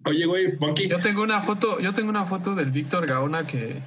Oye, 0.06 0.26
güey, 0.26 0.58
Punky. 0.58 0.88
Yo 0.88 1.00
tengo 1.02 1.24
una 1.24 1.42
foto, 1.42 1.80
yo 1.80 1.94
tengo 1.94 2.10
una 2.10 2.26
foto 2.26 2.56
del 2.56 2.72
Víctor 2.72 3.08
Gaona 3.08 3.46
que 3.48 3.82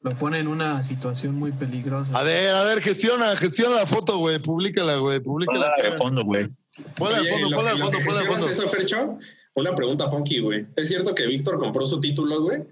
lo 0.00 0.16
pone 0.16 0.38
en 0.38 0.48
una 0.48 0.82
situación 0.82 1.34
muy 1.34 1.52
peligrosa. 1.52 2.12
A 2.14 2.22
ver, 2.22 2.54
a 2.54 2.64
ver, 2.64 2.80
gestiona, 2.80 3.34
gestiona 3.36 3.76
la 3.76 3.86
foto, 3.86 4.18
güey. 4.18 4.38
Públicala, 4.38 4.96
güey. 4.98 5.20
Públicala. 5.20 5.72
De 5.82 5.92
fondo, 5.92 6.24
güey. 6.24 6.48
Ponla 6.94 7.16
al 7.16 7.22
Oye, 7.22 7.32
fondo, 7.32 7.56
ponla 7.56 7.70
al 7.70 7.78
lo 7.78 7.84
fondo, 7.84 7.98
ponla 8.04 8.20
al 8.20 8.26
gestionas 8.26 8.56
fondo. 8.56 8.64
eso, 8.64 8.68
Fercho? 8.68 9.18
Una 9.54 9.74
pregunta, 9.74 10.08
Punky, 10.10 10.40
güey. 10.40 10.66
¿Es 10.76 10.88
cierto 10.88 11.14
que 11.14 11.26
Víctor 11.26 11.58
compró 11.58 11.86
su 11.86 11.98
título, 11.98 12.42
güey? 12.42 12.62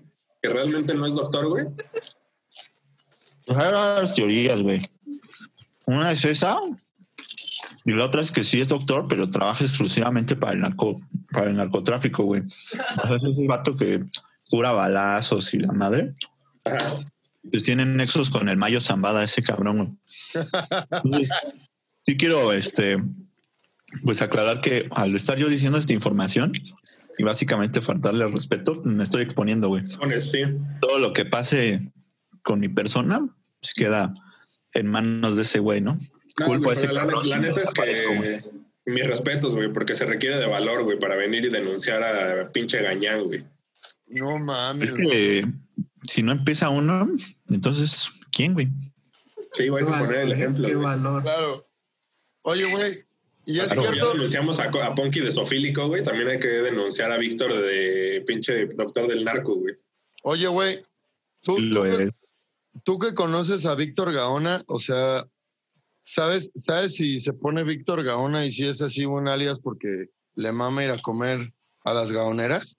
Que 0.43 0.51
realmente 0.51 0.95
no 0.95 1.07
es 1.07 1.15
doctor, 1.15 1.49
güey. 1.49 1.65
Pues 3.47 3.59
hay 3.59 3.73
varias 3.73 4.15
teorías, 4.15 4.61
güey. 4.63 4.83
Una 5.87 6.13
es 6.13 6.25
esa, 6.25 6.59
y 7.85 7.93
la 7.93 8.07
otra 8.07 8.23
es 8.23 8.33
que 8.33 8.45
sí 8.45 8.61
es 8.61 8.69
doctor, 8.69 9.07
pero 9.09 9.31
trabaja 9.31 9.65
exclusivamente 9.65 10.37
para 10.37 10.53
el 10.53 10.61
narco, 10.61 11.01
para 11.31 11.51
el 11.51 11.57
narcotráfico, 11.57 12.25
güey. 12.25 12.43
O 12.43 13.07
sea, 13.07 13.17
es 13.17 13.25
ese 13.25 13.47
vato 13.47 13.77
que 13.77 14.05
cura 14.49 14.73
balazos 14.73 15.53
y 15.55 15.59
la 15.59 15.73
madre. 15.73 16.15
Pues 17.51 17.63
tienen 17.63 17.97
nexos 17.97 18.31
con 18.31 18.49
el 18.49 18.57
Mayo 18.57 18.81
Zambada, 18.81 19.23
ese 19.23 19.43
cabrón, 19.43 19.99
güey. 21.05 21.29
Sí 22.07 22.17
quiero, 22.17 22.53
este, 22.53 22.97
pues 24.03 24.23
aclarar 24.23 24.61
que 24.61 24.89
al 24.91 25.15
estar 25.15 25.39
yo 25.39 25.49
diciendo 25.49 25.79
esta 25.79 25.93
información 25.93 26.53
y 27.19 27.23
básicamente 27.23 27.81
faltarle 27.81 28.25
al 28.25 28.33
respeto, 28.33 28.81
me 28.85 29.05
estoy 29.05 29.23
exponiendo, 29.23 29.69
güey 29.69 29.85
sí. 30.21 30.43
todo 30.81 30.99
lo 30.99 31.13
que 31.13 31.25
pase 31.25 31.93
con 32.43 32.61
mi 32.61 32.69
persona 32.69 33.21
pues 33.61 33.75
queda 33.75 34.13
en 34.73 34.87
manos 34.89 35.37
de 35.37 35.43
ese 35.43 35.61
güey, 35.61 35.81
¿no? 35.81 35.99
No, 36.39 36.47
Culpo 36.47 36.65
güey, 36.65 36.73
ese 36.77 36.83
pero 36.87 36.95
la, 36.95 37.01
cabrón 37.01 37.29
la 37.29 37.39
neta 37.39 37.61
es 37.61 37.71
que 37.73 38.43
mis 38.87 39.07
respetos, 39.07 39.55
güey, 39.55 39.73
porque 39.73 39.95
se 39.95 40.05
requiere 40.05 40.37
de 40.37 40.47
valor, 40.47 40.83
güey, 40.83 40.99
para 40.99 41.17
venir 41.17 41.45
y 41.45 41.49
denunciar 41.49 42.03
a 42.03 42.51
pinche 42.53 42.83
gañán, 42.83 43.25
güey. 43.25 43.45
No 44.07 44.39
mames. 44.39 44.91
Es 44.93 44.97
que 44.97 45.45
si 46.07 46.23
no 46.23 46.33
empieza 46.33 46.69
uno, 46.69 47.09
entonces, 47.49 48.11
¿quién, 48.31 48.53
güey? 48.53 48.69
Sí, 49.53 49.69
güey, 49.69 49.85
hay 49.85 49.91
que 49.93 49.99
poner 49.99 50.21
el 50.21 50.33
ejemplo, 50.33 50.67
Qué 50.69 50.75
güey. 50.75 50.85
valor. 50.87 51.23
Claro. 51.23 51.69
Oye, 52.43 52.71
güey. 52.71 53.05
Y 53.47 53.61
es 53.61 53.71
Así 53.73 53.77
como 53.77 53.93
ya 53.95 54.07
denunciamos 54.07 54.59
a, 54.59 54.65
a 54.65 54.95
Ponky 54.95 55.21
de 55.21 55.31
sofílico, 55.31 55.87
güey, 55.89 56.03
también 56.03 56.29
hay 56.29 56.39
que 56.39 56.49
denunciar 56.49 57.11
a 57.13 57.19
Víctor 57.19 57.53
de 57.55 58.23
pinche 58.27 58.67
doctor 58.67 59.07
del 59.07 59.25
narco, 59.25 59.55
güey. 59.55 59.75
Oye, 60.25 60.47
güey. 60.49 60.83
Tú, 61.43 61.59
Lo 61.59 61.83
tú 61.83 61.83
que- 61.89 61.95
eres. 61.95 62.11
tú 62.85 62.99
que 62.99 63.15
conoces 63.15 63.67
a 63.67 63.75
Víctor 63.75 64.13
Gaona, 64.13 64.63
o 64.67 64.79
sea, 64.79 65.27
¿sabes, 66.05 66.51
¿sabes 66.55 66.95
si 66.95 67.19
se 67.19 67.33
pone 67.33 67.65
Víctor 67.65 68.05
Gaona 68.05 68.45
y 68.45 68.53
si 68.53 68.67
es 68.67 68.81
así 68.83 69.05
un 69.05 69.27
alias 69.29 69.59
porque 69.59 70.07
le 70.37 70.53
mama 70.53 70.85
ir 70.85 70.91
a 70.91 70.99
comer 70.99 71.53
a 71.85 71.93
las 71.93 72.13
gaoneras? 72.13 72.77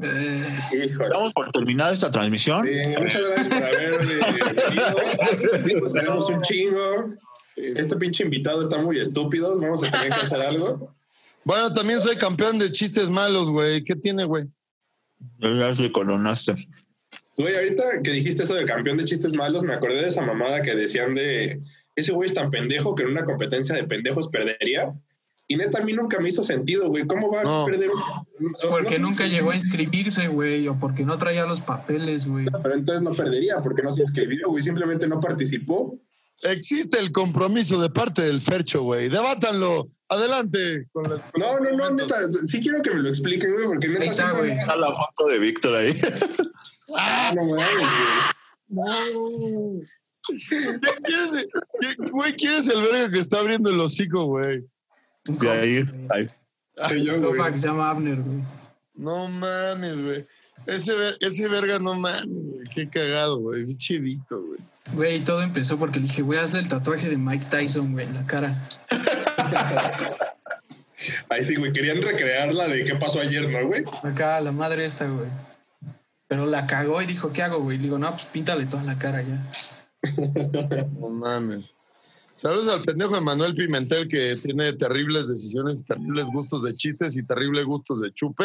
Eh. 0.00 0.90
Damos 1.10 1.32
por 1.32 1.50
terminada 1.50 1.92
esta 1.92 2.10
transmisión. 2.10 2.64
Sí, 2.64 2.88
muchas 2.96 3.22
gracias 3.22 3.48
por 3.48 3.64
haber 3.64 3.98
venido. 5.50 5.92
Tenemos 5.92 6.30
un 6.30 6.40
chingo. 6.42 7.14
Este 7.56 7.96
pinche 7.96 8.24
invitado 8.24 8.62
está 8.62 8.78
muy 8.78 8.98
estúpido. 8.98 9.58
Vamos 9.58 9.82
a 9.82 9.90
tener 9.90 10.08
que 10.08 10.20
hacer 10.20 10.40
algo. 10.40 10.94
Bueno, 11.44 11.72
también 11.72 12.00
soy 12.00 12.16
campeón 12.16 12.58
de 12.58 12.70
chistes 12.70 13.10
malos, 13.10 13.50
güey. 13.50 13.82
¿Qué 13.82 13.96
tiene, 13.96 14.24
güey? 14.24 14.44
Ya 15.38 15.74
se 15.74 15.90
coronaste. 15.90 16.54
Güey, 17.38 17.54
ahorita 17.54 18.02
que 18.02 18.10
dijiste 18.10 18.42
eso 18.42 18.54
de 18.54 18.64
campeón 18.66 18.96
de 18.98 19.04
chistes 19.04 19.32
malos, 19.34 19.62
me 19.62 19.72
acordé 19.72 20.02
de 20.02 20.08
esa 20.08 20.22
mamada 20.22 20.60
que 20.62 20.74
decían 20.74 21.14
de 21.14 21.60
ese 21.96 22.12
güey 22.12 22.28
es 22.28 22.34
tan 22.34 22.50
pendejo 22.50 22.94
que 22.94 23.04
en 23.04 23.10
una 23.10 23.24
competencia 23.24 23.74
de 23.74 23.84
pendejos 23.84 24.28
perdería. 24.28 24.92
Y 25.50 25.56
neta, 25.56 25.78
a 25.78 25.82
mí 25.82 25.94
nunca 25.94 26.18
me 26.20 26.28
hizo 26.28 26.44
sentido, 26.44 26.88
güey. 26.90 27.06
¿Cómo 27.06 27.30
va 27.32 27.42
No. 27.42 27.62
a 27.62 27.66
perder? 27.66 27.88
un- 27.90 28.52
porque 28.68 28.98
no 28.98 29.08
nunca 29.08 29.26
llegó 29.26 29.50
a 29.52 29.56
inscribirse, 29.56 30.28
güey, 30.28 30.68
o 30.68 30.78
porque 30.78 31.04
no 31.04 31.16
traía 31.16 31.46
los 31.46 31.60
papeles, 31.62 32.26
güey. 32.26 32.46
Pero 32.62 32.74
entonces 32.74 33.02
no 33.02 33.14
perdería 33.14 33.56
porque 33.62 33.82
no 33.82 33.90
se 33.90 34.02
inscribió, 34.02 34.48
güey. 34.48 34.62
Simplemente 34.62 35.08
no 35.08 35.20
participó. 35.20 35.98
Existe 36.42 36.98
el 36.98 37.10
compromiso 37.12 37.80
de 37.80 37.88
parte 37.88 38.22
del 38.22 38.40
Fercho, 38.40 38.82
güey. 38.82 39.08
Debátanlo. 39.08 39.88
Adelante. 40.10 40.86
con 40.92 41.02
las- 41.04 41.20
con 41.32 41.40
No, 41.40 41.58
no, 41.60 41.76
no, 41.76 41.90
neta. 41.92 42.16
Sí 42.46 42.60
quiero 42.60 42.80
que 42.82 42.90
me 42.90 43.00
lo 43.02 43.08
expliquen, 43.08 43.52
güey, 43.54 43.66
porque 43.66 43.88
neta. 43.88 44.02
Ahí 44.02 44.08
está, 44.08 44.30
güey. 44.32 44.52
Está 44.52 44.76
la 44.76 44.88
foto 44.94 45.26
de 45.30 45.38
Víctor 45.38 45.76
ahí. 45.76 45.92
Ah, 46.96 47.32
no 47.34 47.44
mames, 47.44 47.88
güey. 48.70 49.86
¿Quién 50.48 51.20
es 51.20 51.32
el- 51.34 51.48
qué- 51.80 52.10
Güey, 52.10 52.32
¿quién 52.34 52.52
es 52.52 52.68
el 52.68 52.82
verga 52.82 53.10
que 53.10 53.18
está 53.18 53.38
abriendo 53.38 53.70
el 53.70 53.80
hocico, 53.80 54.24
güey? 54.26 54.64
De 55.24 55.50
ahí. 55.50 55.82
ahí. 56.10 56.28
Soy 56.88 57.04
yo, 57.04 57.14
Un 57.16 57.36
güey. 57.36 57.52
que 57.52 57.58
se 57.58 57.66
llama 57.66 57.90
Abner, 57.90 58.16
güey. 58.16 58.38
No 58.94 59.28
mames, 59.28 60.00
güey. 60.02 60.26
Ese, 60.66 60.92
ese 61.20 61.48
verga 61.48 61.78
no 61.78 61.94
mames, 61.94 62.26
güey. 62.26 62.66
Qué 62.74 62.88
cagado, 62.88 63.38
güey. 63.38 63.64
Víctor, 63.64 64.44
güey. 64.46 64.60
Güey, 64.92 65.20
todo 65.24 65.42
empezó 65.42 65.78
porque 65.78 66.00
le 66.00 66.06
dije, 66.06 66.22
güey, 66.22 66.38
hazle 66.38 66.60
el 66.60 66.68
tatuaje 66.68 67.08
de 67.10 67.16
Mike 67.18 67.46
Tyson, 67.50 67.92
güey, 67.92 68.06
en 68.06 68.14
la 68.14 68.26
cara. 68.26 68.68
Ahí 71.28 71.44
sí, 71.44 71.56
güey. 71.56 71.72
Querían 71.72 72.00
recrear 72.02 72.52
la 72.54 72.68
de 72.68 72.84
qué 72.84 72.94
pasó 72.96 73.20
ayer, 73.20 73.48
¿no, 73.50 73.66
güey? 73.66 73.84
Acá, 74.02 74.40
la 74.40 74.50
madre 74.52 74.84
esta, 74.84 75.06
güey. 75.06 75.28
Pero 76.28 76.46
la 76.46 76.66
cagó 76.66 77.00
y 77.02 77.06
dijo, 77.06 77.32
¿qué 77.32 77.42
hago, 77.42 77.60
güey? 77.60 77.78
Le 77.78 77.84
digo, 77.84 77.98
no, 77.98 78.10
pues 78.10 78.26
píntale 78.26 78.66
toda 78.66 78.84
la 78.84 78.98
cara 78.98 79.22
ya. 79.22 79.50
No 81.00 81.08
mames. 81.08 81.72
Saludos 82.34 82.68
al 82.68 82.82
pendejo 82.82 83.16
de 83.16 83.20
Manuel 83.20 83.54
Pimentel 83.54 84.06
que 84.06 84.36
tiene 84.36 84.72
terribles 84.74 85.26
decisiones, 85.26 85.84
terribles 85.84 86.26
gustos 86.32 86.62
de 86.62 86.74
chistes 86.74 87.16
y 87.16 87.26
terribles 87.26 87.64
gustos 87.64 88.00
de 88.00 88.12
chupe. 88.12 88.44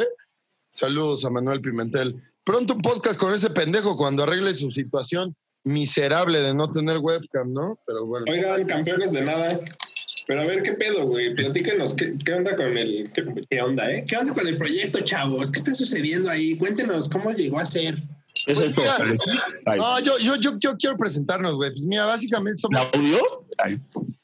Saludos 0.72 1.26
a 1.26 1.30
Manuel 1.30 1.62
Pimentel. 1.62 2.20
Pronto 2.44 2.74
un 2.74 2.82
podcast 2.82 3.20
con 3.20 3.34
ese 3.34 3.52
pendejo 3.52 3.96
cuando 3.96 4.24
arregle 4.24 4.56
su 4.56 4.72
situación 4.72 5.36
miserable 5.64 6.40
de 6.40 6.54
no 6.54 6.72
tener 6.72 6.98
webcam, 6.98 7.54
¿no? 7.54 7.80
Pero 7.86 8.06
bueno. 8.06 8.26
Oigan, 8.30 8.66
campeones 8.66 9.12
de 9.12 9.22
nada. 9.22 9.60
Pero 10.28 10.42
a 10.42 10.46
ver, 10.46 10.62
¿qué 10.62 10.74
pedo, 10.74 11.06
güey? 11.06 11.36
Platíquenos, 11.36 11.94
¿qué, 11.96 12.14
qué 12.24 12.34
onda 12.34 12.56
con 12.56 12.78
el... 12.78 13.12
Qué, 13.14 13.26
qué 13.50 13.62
onda, 13.62 13.92
eh? 13.92 14.06
¿Qué 14.08 14.16
onda 14.18 14.34
con 14.34 14.48
el 14.48 14.56
proyecto, 14.58 15.02
chavos? 15.02 15.52
¿Qué 15.52 15.60
está 15.60 15.76
sucediendo 15.76 16.30
ahí? 16.30 16.56
Cuéntenos, 16.56 17.10
¿cómo 17.10 17.32
llegó 17.32 17.60
a 17.60 17.66
ser? 17.66 18.02
Es 18.48 18.56
Pues 18.56 18.60
esto. 18.70 18.82
mira. 18.82 19.78
No, 19.78 20.00
yo, 20.00 20.18
yo, 20.20 20.36
yo, 20.38 20.58
yo 20.60 20.78
quiero 20.78 20.98
presentarnos, 20.98 21.56
güey. 21.56 21.72
Pues 21.72 21.84
mira, 21.84 22.06
básicamente 22.06 22.60
somos 22.60 22.88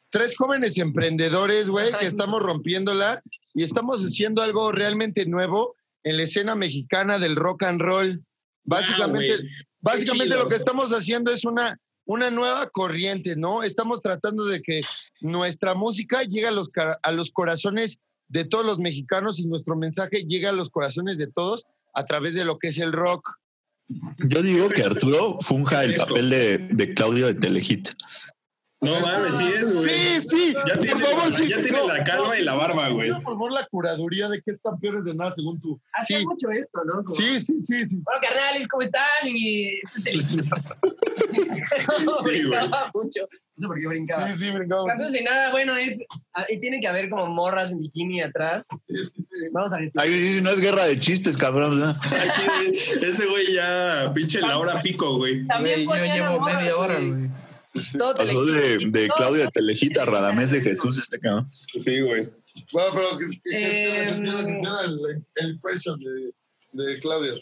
tres 0.09 0.35
jóvenes 0.35 0.77
emprendedores, 0.77 1.69
güey, 1.69 1.91
que 1.99 2.07
estamos 2.07 2.41
rompiéndola 2.41 3.21
y 3.53 3.63
estamos 3.63 4.03
haciendo 4.03 4.41
algo 4.41 4.71
realmente 4.71 5.25
nuevo 5.25 5.75
en 6.03 6.17
la 6.17 6.23
escena 6.23 6.55
mexicana 6.55 7.19
del 7.19 7.35
rock 7.35 7.63
and 7.63 7.81
roll. 7.81 8.23
Básicamente, 8.63 9.33
Ah, 9.33 9.65
básicamente 9.81 10.35
lo 10.37 10.47
que 10.47 10.55
estamos 10.55 10.91
haciendo 10.91 11.31
es 11.31 11.45
una, 11.45 11.77
una 12.09 12.31
nueva 12.31 12.67
corriente, 12.71 13.35
¿no? 13.35 13.61
Estamos 13.61 14.01
tratando 14.01 14.45
de 14.45 14.63
que 14.63 14.81
nuestra 15.21 15.75
música 15.75 16.23
llegue 16.23 16.47
a 16.47 16.51
los, 16.51 16.71
a 17.03 17.11
los 17.11 17.29
corazones 17.29 17.99
de 18.27 18.45
todos 18.45 18.65
los 18.65 18.79
mexicanos 18.79 19.39
y 19.39 19.45
nuestro 19.45 19.75
mensaje 19.75 20.23
llegue 20.23 20.47
a 20.47 20.51
los 20.51 20.71
corazones 20.71 21.19
de 21.19 21.27
todos 21.27 21.65
a 21.93 22.05
través 22.05 22.33
de 22.33 22.45
lo 22.45 22.57
que 22.57 22.69
es 22.69 22.79
el 22.79 22.93
rock. 22.93 23.29
Yo 24.27 24.41
digo 24.41 24.69
que 24.69 24.81
Arturo 24.81 25.37
funja 25.39 25.83
el 25.83 25.97
papel 25.97 26.31
de, 26.31 26.57
de 26.71 26.93
Claudio 26.95 27.27
de 27.27 27.35
Telehit. 27.35 27.89
No 28.81 28.97
mames, 29.01 29.33
sí 29.35 29.45
es, 29.45 29.73
güey. 29.73 29.89
Sí, 29.89 30.21
sí, 30.21 30.53
Ya 30.53 30.73
por 30.75 30.79
tiene, 30.83 31.01
favor, 31.05 31.33
sí. 31.33 31.47
ya 31.49 31.61
tiene 31.61 31.77
No, 31.79 31.87
la 31.87 32.01
calva 32.03 32.27
no, 32.27 32.35
y 32.35 32.43
la 32.43 32.53
barba, 32.53 32.87
güey. 32.89 33.09
Por 33.11 33.23
favor, 33.23 33.51
la 33.51 33.67
curaduría 33.67 34.29
de 34.29 34.41
qué 34.41 34.51
es 34.51 34.61
campeones 34.61 35.03
de 35.03 35.15
nada, 35.15 35.31
según 35.31 35.59
tú. 35.59 35.81
Hacía 35.93 36.19
Sí, 36.19 36.25
mucho 36.25 36.49
esto, 36.51 36.79
¿no? 36.85 37.03
Como, 37.03 37.09
sí, 37.09 37.41
sí, 37.41 37.59
sí, 37.59 37.79
sí. 37.89 37.97
Bueno, 38.03 38.21
carnales, 38.21 38.67
¿cómo 38.69 38.83
están? 38.83 39.03
Y. 39.25 39.79
Sí, 42.23 42.43
brincaba 42.43 42.91
mucho. 42.93 43.21
No 43.57 43.61
sé 43.61 43.67
por 43.67 43.79
qué 43.79 43.87
brincaba. 43.87 44.27
Sí, 44.27 44.45
sí, 44.45 44.53
brincamos. 44.53 44.87
Campeones 44.87 45.13
de 45.13 45.23
nada, 45.23 45.51
bueno, 45.51 45.75
es. 45.75 45.99
ah, 46.33 46.45
Y 46.49 46.59
tiene 46.59 46.79
que 46.79 46.87
haber 46.87 47.09
como 47.09 47.27
morras 47.27 47.71
en 47.71 47.79
bikini 47.79 48.21
atrás. 48.21 48.67
Vamos 49.51 49.73
a 49.73 49.77
ver. 49.79 49.91
Ahí 49.97 50.39
no 50.41 50.49
es 50.51 50.59
guerra 50.59 50.85
de 50.85 50.97
chistes, 50.99 51.37
cabrón. 51.37 51.79
¿no? 51.79 51.87
Ay, 52.11 52.29
sí, 52.73 52.95
güey. 52.95 53.09
Ese 53.09 53.25
güey 53.25 53.53
ya, 53.53 54.11
pinche 54.13 54.39
Laura 54.41 54.81
Pico, 54.81 55.17
güey. 55.17 55.45
También 55.47 55.85
Güey, 55.85 56.07
yo 56.07 56.13
llevo 56.15 56.39
media 56.41 56.77
hora, 56.77 56.99
güey. 56.99 57.29
Todo 57.97 58.15
Pasó 58.15 58.45
de, 58.45 58.77
de 58.89 59.07
Claudio 59.09 59.43
de 59.43 59.47
Telehit 59.51 59.97
a 59.97 60.05
Radamés 60.05 60.51
de 60.51 60.61
Jesús 60.61 60.97
este 60.97 61.19
cabrón. 61.19 61.49
Sí, 61.51 62.01
güey. 62.01 62.29
Bueno, 62.73 62.89
pero 62.93 63.17
que, 63.19 63.25
que, 63.27 63.39
que- 63.43 63.57
Eh, 63.57 64.09
el, 64.09 65.23
el 65.35 65.49
impression 65.51 65.97
de, 65.99 66.33
de 66.83 66.99
Claudio. 66.99 67.35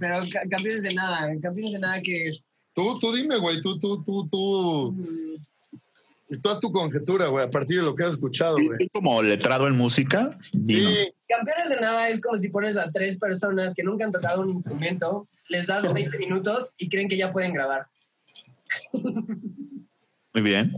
Pero 0.00 0.20
ca- 0.32 0.42
campeones 0.50 0.82
de 0.82 0.94
nada, 0.94 1.28
campeones 1.40 1.72
de 1.72 1.78
nada 1.78 2.00
que 2.02 2.26
es. 2.28 2.46
Tú, 2.74 2.98
tú 2.98 3.12
dime, 3.14 3.36
güey, 3.38 3.60
tú, 3.60 3.78
tú, 3.78 4.02
tú, 4.02 4.28
tú. 4.28 4.92
mm, 4.92 6.36
tú 6.40 6.48
haz 6.48 6.58
tu 6.58 6.72
conjetura, 6.72 7.28
güey, 7.28 7.44
a 7.46 7.50
partir 7.50 7.76
de 7.78 7.84
lo 7.84 7.94
que 7.94 8.02
has 8.04 8.14
escuchado, 8.14 8.56
güey. 8.56 8.88
Como 8.92 9.22
letrado 9.22 9.68
en 9.68 9.76
música, 9.76 10.36
dinos. 10.52 10.98
Sí, 10.98 11.12
Campeones 11.28 11.68
de 11.70 11.80
nada 11.80 12.08
es 12.08 12.20
como 12.20 12.38
si 12.40 12.48
pones 12.48 12.76
a 12.76 12.90
tres 12.92 13.16
personas 13.18 13.72
que 13.74 13.82
nunca 13.84 14.04
han 14.04 14.12
tocado 14.12 14.42
un 14.42 14.50
instrumento, 14.50 15.28
les 15.48 15.66
das 15.66 15.92
20 15.92 16.18
minutos 16.18 16.72
y 16.76 16.88
creen 16.88 17.08
que 17.08 17.16
ya 17.16 17.32
pueden 17.32 17.52
grabar. 17.52 17.86
Muy 18.92 20.42
bien. 20.42 20.72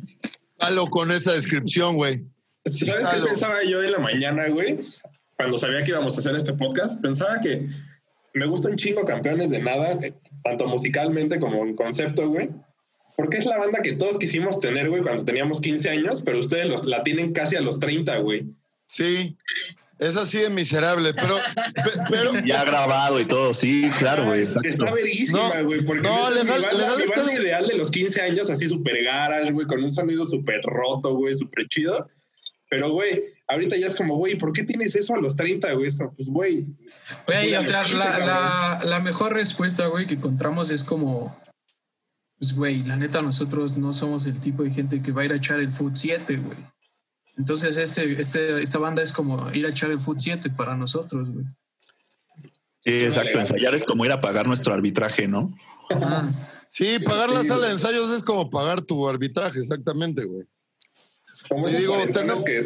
halo 0.59 0.87
con 0.87 1.11
esa 1.11 1.33
descripción, 1.33 1.97
güey. 1.97 2.25
¿Sabes 2.67 3.09
qué 3.09 3.21
pensaba 3.25 3.63
yo 3.65 3.83
en 3.83 3.93
la 3.93 3.99
mañana, 3.99 4.49
güey? 4.49 4.77
Cuando 5.37 5.59
sabía 5.59 5.85
que 5.85 5.91
íbamos 5.91 6.17
a 6.17 6.21
hacer 6.21 6.35
este 6.35 6.53
podcast, 6.55 7.01
pensaba 7.01 7.41
que 7.41 7.69
me 8.35 8.47
gustan 8.47 8.77
chingo 8.77 9.05
campeones 9.05 9.51
de 9.51 9.61
nada, 9.61 9.93
eh, 10.03 10.13
tanto 10.43 10.67
musicalmente 10.67 11.39
como 11.39 11.65
en 11.65 11.75
concepto, 11.77 12.29
güey. 12.29 12.51
Porque 13.17 13.39
es 13.39 13.47
la 13.47 13.57
banda 13.57 13.81
que 13.83 13.93
todos 13.93 14.19
quisimos 14.19 14.61
tener, 14.61 14.91
güey, 14.91 15.03
cuando 15.03 15.25
teníamos 15.25 15.61
15 15.61 15.89
años, 15.91 16.21
pero 16.23 16.39
ustedes 16.39 16.67
los- 16.67 16.85
la 16.85 17.03
tienen 17.03 17.33
casi 17.33 17.57
a 17.57 17.61
los 17.61 17.79
30, 17.81 18.19
güey. 18.19 18.47
Sí, 18.87 19.37
es 19.99 20.17
así 20.17 20.39
de 20.39 20.51
miserable, 20.51 21.15
pero, 21.15 21.37
pe- 21.37 22.01
pero, 22.11 22.33
Ya 22.47 22.65
grabado 22.65 23.19
y 23.21 23.25
todo, 23.25 23.55
sí, 23.55 23.91
claro, 23.99 24.27
güey. 24.27 24.43
Es 24.43 24.55
que 24.55 24.69
exacto. 24.69 24.85
está 24.85 24.95
verguísima, 24.95 25.39
No, 25.55 25.65
güey. 25.65 25.85
porque 25.85 26.03
no, 26.03 26.31
neta 26.31 26.41
es 26.41 26.45
legal- 26.45 26.59
mi 26.61 26.67
banda, 26.81 26.97
mi 26.97 27.03
está- 27.05 27.17
banda 27.21 27.35
ideal 27.35 27.67
de 27.69 27.75
los 27.77 27.91
15 27.91 28.23
años, 28.23 28.51
así 28.51 28.69
súper 28.69 29.03
garage, 29.03 29.53
güey, 29.53 29.67
con 29.67 29.83
un 29.83 29.93
sonido 29.93 30.27
súper 30.27 30.61
roto, 30.63 31.15
güey, 31.15 31.35
súper 31.35 31.67
chido. 31.69 32.09
Pero, 32.69 32.91
güey, 32.91 33.23
ahorita 33.47 33.77
ya 33.77 33.87
es 33.87 33.95
como, 33.95 34.17
güey, 34.17 34.35
¿por 34.37 34.53
qué 34.53 34.65
tienes 34.65 34.97
eso 34.97 35.15
a 35.15 35.19
los 35.19 35.37
30, 35.37 35.73
güey? 35.75 35.87
Es 35.87 35.97
como, 35.97 36.13
pues, 36.15 36.29
güey. 36.29 36.67
Güey, 37.27 37.55
o 37.55 37.63
sea, 37.63 37.87
la, 37.89 38.19
la, 38.19 38.81
la 38.85 38.99
mejor 39.01 39.33
respuesta, 39.35 39.87
güey, 39.87 40.07
que 40.07 40.15
encontramos 40.15 40.71
es 40.73 40.83
como, 40.83 41.41
pues, 42.39 42.55
güey, 42.55 42.83
la 42.83 42.97
neta, 42.97 43.23
nosotros 43.23 43.79
no 43.79 43.93
somos 43.93 44.27
el 44.27 44.41
tipo 44.41 44.63
de 44.65 44.71
gente 44.73 45.01
que 45.01 45.13
va 45.13 45.23
a 45.23 45.25
ir 45.27 45.33
a 45.33 45.37
echar 45.37 45.61
el 45.61 45.71
Foot 45.71 45.95
7, 45.95 46.37
güey. 46.37 46.59
Entonces, 47.37 47.77
este, 47.77 48.21
este, 48.21 48.63
esta 48.63 48.79
banda 48.79 49.03
es 49.03 49.13
como 49.13 49.51
ir 49.53 49.67
a 49.67 49.71
echar 49.71 49.91
el 49.91 50.01
Foot 50.01 50.19
7 50.21 50.51
para 50.51 50.77
nosotros, 50.77 51.29
güey. 51.31 51.45
Sí, 52.85 53.05
exacto. 53.05 53.39
Ensayar 53.39 53.75
es 53.75 53.85
como 53.85 54.05
ir 54.05 54.13
a 54.13 54.21
pagar 54.21 54.47
nuestro 54.47 54.73
arbitraje, 54.73 55.27
¿no? 55.29 55.53
Ah, 55.91 56.31
sí, 56.71 56.99
pagar 57.05 57.31
la 57.31 57.45
sala 57.45 57.67
de 57.67 57.73
ensayos 57.73 58.11
es 58.11 58.23
como 58.23 58.49
pagar 58.49 58.81
tu 58.81 59.09
arbitraje, 59.09 59.59
exactamente, 59.59 60.25
güey. 60.25 60.47
Como 61.49 61.69
digo, 61.69 61.95
tenemos- 62.13 62.45
que, 62.45 62.65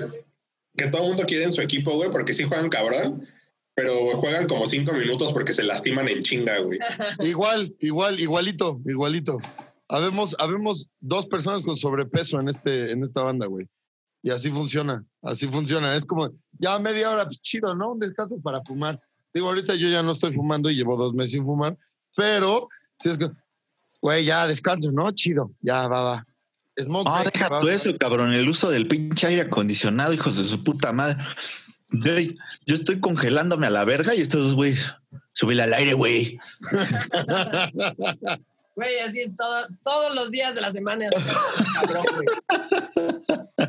que 0.76 0.86
todo 0.88 1.02
el 1.02 1.08
mundo 1.08 1.24
quiere 1.26 1.44
en 1.44 1.52
su 1.52 1.62
equipo, 1.62 1.92
güey, 1.94 2.10
porque 2.10 2.34
sí 2.34 2.44
juegan 2.44 2.68
cabrón, 2.68 3.26
pero 3.74 4.14
juegan 4.14 4.46
como 4.46 4.66
cinco 4.66 4.92
minutos 4.92 5.32
porque 5.32 5.52
se 5.52 5.62
lastiman 5.62 6.08
en 6.08 6.22
chinga, 6.22 6.58
güey. 6.58 6.78
Igual, 7.20 7.74
igual, 7.80 8.20
igualito, 8.20 8.80
igualito. 8.84 9.38
Habemos, 9.88 10.36
habemos 10.38 10.88
dos 11.00 11.26
personas 11.26 11.62
con 11.62 11.76
sobrepeso 11.76 12.38
en, 12.40 12.48
este, 12.48 12.92
en 12.92 13.02
esta 13.02 13.24
banda, 13.24 13.46
güey. 13.46 13.66
Y 14.22 14.30
así 14.30 14.50
funciona, 14.50 15.04
así 15.22 15.46
funciona. 15.48 15.94
Es 15.96 16.04
como, 16.04 16.30
ya 16.58 16.78
media 16.78 17.10
hora, 17.10 17.24
pues 17.24 17.40
chido, 17.40 17.74
¿no? 17.74 17.92
Un 17.92 17.98
descanso 18.00 18.40
para 18.40 18.60
fumar. 18.62 19.00
Digo, 19.32 19.48
ahorita 19.48 19.74
yo 19.76 19.88
ya 19.88 20.02
no 20.02 20.12
estoy 20.12 20.32
fumando 20.32 20.68
y 20.70 20.76
llevo 20.76 20.96
dos 20.96 21.14
meses 21.14 21.32
sin 21.32 21.44
fumar, 21.44 21.76
pero 22.16 22.68
si 22.98 23.10
es 23.10 23.16
que, 23.18 23.30
güey, 24.02 24.24
ya 24.24 24.46
descanso, 24.46 24.90
¿no? 24.92 25.10
Chido, 25.12 25.52
ya 25.60 25.86
va, 25.88 26.02
va. 26.02 26.26
Smoke 26.78 27.06
Ah, 27.08 27.20
break, 27.20 27.34
deja 27.34 27.48
va. 27.48 27.58
tú 27.58 27.68
eso, 27.68 27.96
cabrón. 27.98 28.32
El 28.32 28.48
uso 28.48 28.70
del 28.70 28.88
pinche 28.88 29.26
aire 29.26 29.42
acondicionado, 29.42 30.12
hijos 30.12 30.36
de 30.36 30.44
su 30.44 30.62
puta 30.64 30.92
madre. 30.92 31.16
Güey, 31.92 32.36
yo 32.66 32.74
estoy 32.74 33.00
congelándome 33.00 33.66
a 33.66 33.70
la 33.70 33.84
verga 33.84 34.14
y 34.14 34.20
estos 34.20 34.44
dos 34.44 34.54
güeyes, 34.54 34.94
subile 35.32 35.62
al 35.62 35.74
aire, 35.74 35.94
güey. 35.94 36.38
Güey, 38.90 39.08
así 39.08 39.30
todo, 39.36 39.66
todos 39.84 40.14
los 40.14 40.30
días 40.30 40.54
de 40.54 40.60
la 40.60 40.72
semana. 40.72 41.06
Cabrón, 41.80 42.04
güey. 42.14 43.68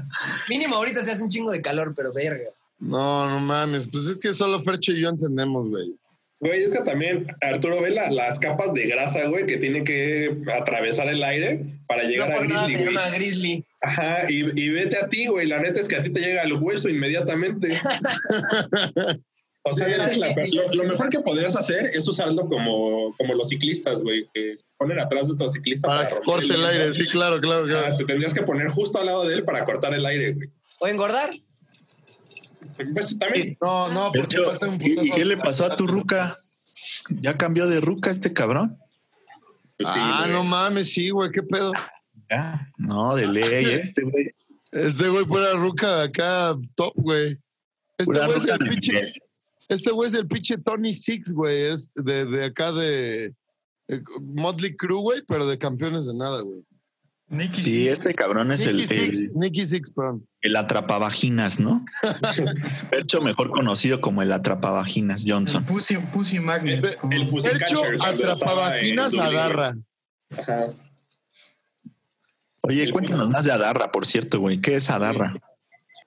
Mínimo 0.50 0.76
ahorita 0.76 1.04
se 1.04 1.12
hace 1.12 1.24
un 1.24 1.30
chingo 1.30 1.52
de 1.52 1.62
calor, 1.62 1.94
pero 1.96 2.12
verga. 2.14 2.50
No, 2.80 3.30
no 3.30 3.40
mames, 3.40 3.88
pues 3.88 4.08
es 4.08 4.18
que 4.18 4.34
solo 4.34 4.64
Fercho 4.64 4.92
y 4.94 5.02
yo 5.02 5.10
entendemos, 5.10 5.70
güey. 5.70 5.94
Güey, 6.40 6.64
es 6.64 6.72
que 6.74 6.80
también 6.80 7.28
Arturo 7.42 7.82
ve 7.84 7.92
la- 7.92 8.10
las 8.10 8.40
capas 8.40 8.74
de 8.74 8.88
grasa, 8.88 9.26
güey, 9.28 9.46
que 9.46 9.58
tiene 9.58 9.84
que 9.84 10.36
atravesar 10.56 11.08
el 11.10 11.24
aire 11.24 11.64
para 11.88 12.02
llegar 12.04 12.30
no 12.30 12.36
a 12.40 12.44
nada 12.46 12.66
Grizzly, 12.66 12.84
güey. 12.84 12.96
llama 12.96 13.10
Grizzly. 13.16 13.66
Ajá, 13.82 14.32
y, 14.32 14.60
y 14.60 14.70
vete 14.70 14.98
a 14.98 15.08
ti, 15.08 15.28
güey. 15.28 15.46
La 15.48 15.60
neta 15.60 15.80
es 15.80 15.88
que 15.88 15.98
a 15.98 16.02
ti 16.02 16.10
te 16.10 16.20
llega 16.20 16.42
el 16.42 16.54
hueso 16.54 16.90
inmediatamente. 16.90 17.80
O 19.64 19.74
sea, 19.74 19.88
es 19.88 20.18
la- 20.18 20.30
lo, 20.30 20.74
lo 20.74 20.84
mejor 20.86 21.10
que 21.10 21.20
podrías 21.20 21.56
hacer 21.56 21.86
es 21.94 22.08
usarlo 22.08 22.48
como, 22.48 23.16
como 23.16 23.36
los 23.36 23.50
ciclistas, 23.50 24.02
güey, 24.02 24.28
que 24.34 24.58
se 24.58 24.66
ponen 24.78 25.00
atrás 25.00 25.28
de 25.28 25.34
otro 25.34 25.48
ciclista 25.48 25.88
Para 25.88 26.08
que 26.08 26.16
romper 26.16 26.34
corte 26.34 26.54
el 26.54 26.66
aire, 26.66 26.94
sí, 26.94 27.08
claro, 27.08 27.40
claro, 27.40 27.68
Ah, 27.78 27.96
te 27.96 28.06
tendrías 28.06 28.34
que 28.34 28.42
poner 28.42 28.70
justo 28.70 29.00
al 29.00 29.06
lado 29.06 29.28
de 29.28 29.36
él 29.36 29.44
para 29.44 29.64
cortar 29.64 29.94
el 29.94 30.06
aire, 30.06 30.34
güey. 30.34 30.50
O 30.80 30.88
engordar. 30.88 31.30
Pues 32.94 33.18
también. 33.20 33.56
No, 33.62 33.90
no, 33.90 34.12
porque 34.12 34.38
hecho, 34.38 34.52
un 34.62 34.82
¿y, 34.82 35.12
qué 35.12 35.26
le 35.26 35.38
pasó 35.38 35.66
a 35.66 35.76
tu 35.76 35.86
ruca? 35.86 36.36
¿Ya 37.10 37.38
cambió 37.38 37.68
de 37.68 37.82
ruca 37.82 38.10
este 38.10 38.34
cabrón? 38.34 38.80
Pues 39.78 39.94
sí, 39.94 40.00
ah, 40.02 40.22
güey. 40.24 40.34
no 40.34 40.44
mames, 40.44 40.92
sí, 40.92 41.12
güey, 41.12 41.30
qué 41.30 41.44
pedo. 41.44 41.72
No, 42.78 43.16
de 43.16 43.28
ley, 43.28 43.66
este 43.82 44.02
güey. 44.04 44.32
Este 44.72 45.10
güey 45.10 45.26
pura 45.26 45.54
ruca 45.54 46.04
acá, 46.04 46.56
top, 46.76 46.94
güey. 46.96 47.38
Este 47.98 48.06
Pura 48.06 48.26
güey 48.26 48.38
es 48.38 48.44
ruca 48.44 48.54
el 48.56 48.70
pinche. 48.70 49.14
Este 49.74 49.92
güey 49.92 50.08
es 50.08 50.14
el 50.16 50.28
pinche 50.28 50.58
Tony 50.58 50.94
Six, 50.94 51.34
güey. 51.34 51.66
Es 51.68 51.92
de, 51.96 52.26
de 52.26 52.46
acá 52.46 52.72
de, 52.72 53.34
de 53.88 54.04
Motley 54.22 54.76
Crue, 54.76 55.02
güey, 55.02 55.22
pero 55.28 55.46
de 55.48 55.58
campeones 55.58 56.06
de 56.06 56.14
nada, 56.16 56.42
güey. 56.42 56.62
Nicky, 57.28 57.62
Sí, 57.62 57.88
este 57.88 58.14
cabrón 58.14 58.52
es 58.52 58.66
el, 58.66 58.76
Nicky 58.78 58.88
Six, 58.94 59.20
el, 59.20 59.34
Nicky 59.36 59.66
Six, 59.66 59.92
perdón. 59.92 60.28
el 60.42 60.54
atrapavaginas, 60.58 61.62
¿no? 61.62 61.86
De 62.92 63.00
hecho, 63.00 63.22
mejor 63.22 63.52
conocido 63.52 64.02
como 64.02 64.22
el 64.22 64.34
atrapavaginas 64.34 65.24
el 65.24 65.32
Johnson. 65.32 65.64
Pussy, 65.64 65.96
Pussy 65.96 66.40
Magnet. 66.42 66.98
El- 67.10 67.14
el 67.22 67.30
Pussy 67.30 67.50
Percho 67.52 67.82
atrapavaginas 68.04 69.18
agarra. 69.18 69.78
Ajá. 70.38 70.66
Oye, 72.64 72.92
cuéntanos 72.92 73.30
más 73.30 73.46
de 73.46 73.52
Adarra, 73.52 73.92
por 73.92 74.06
cierto, 74.06 74.40
güey. 74.40 74.60
¿Qué 74.60 74.76
es 74.76 74.90
Adarra? 74.90 75.34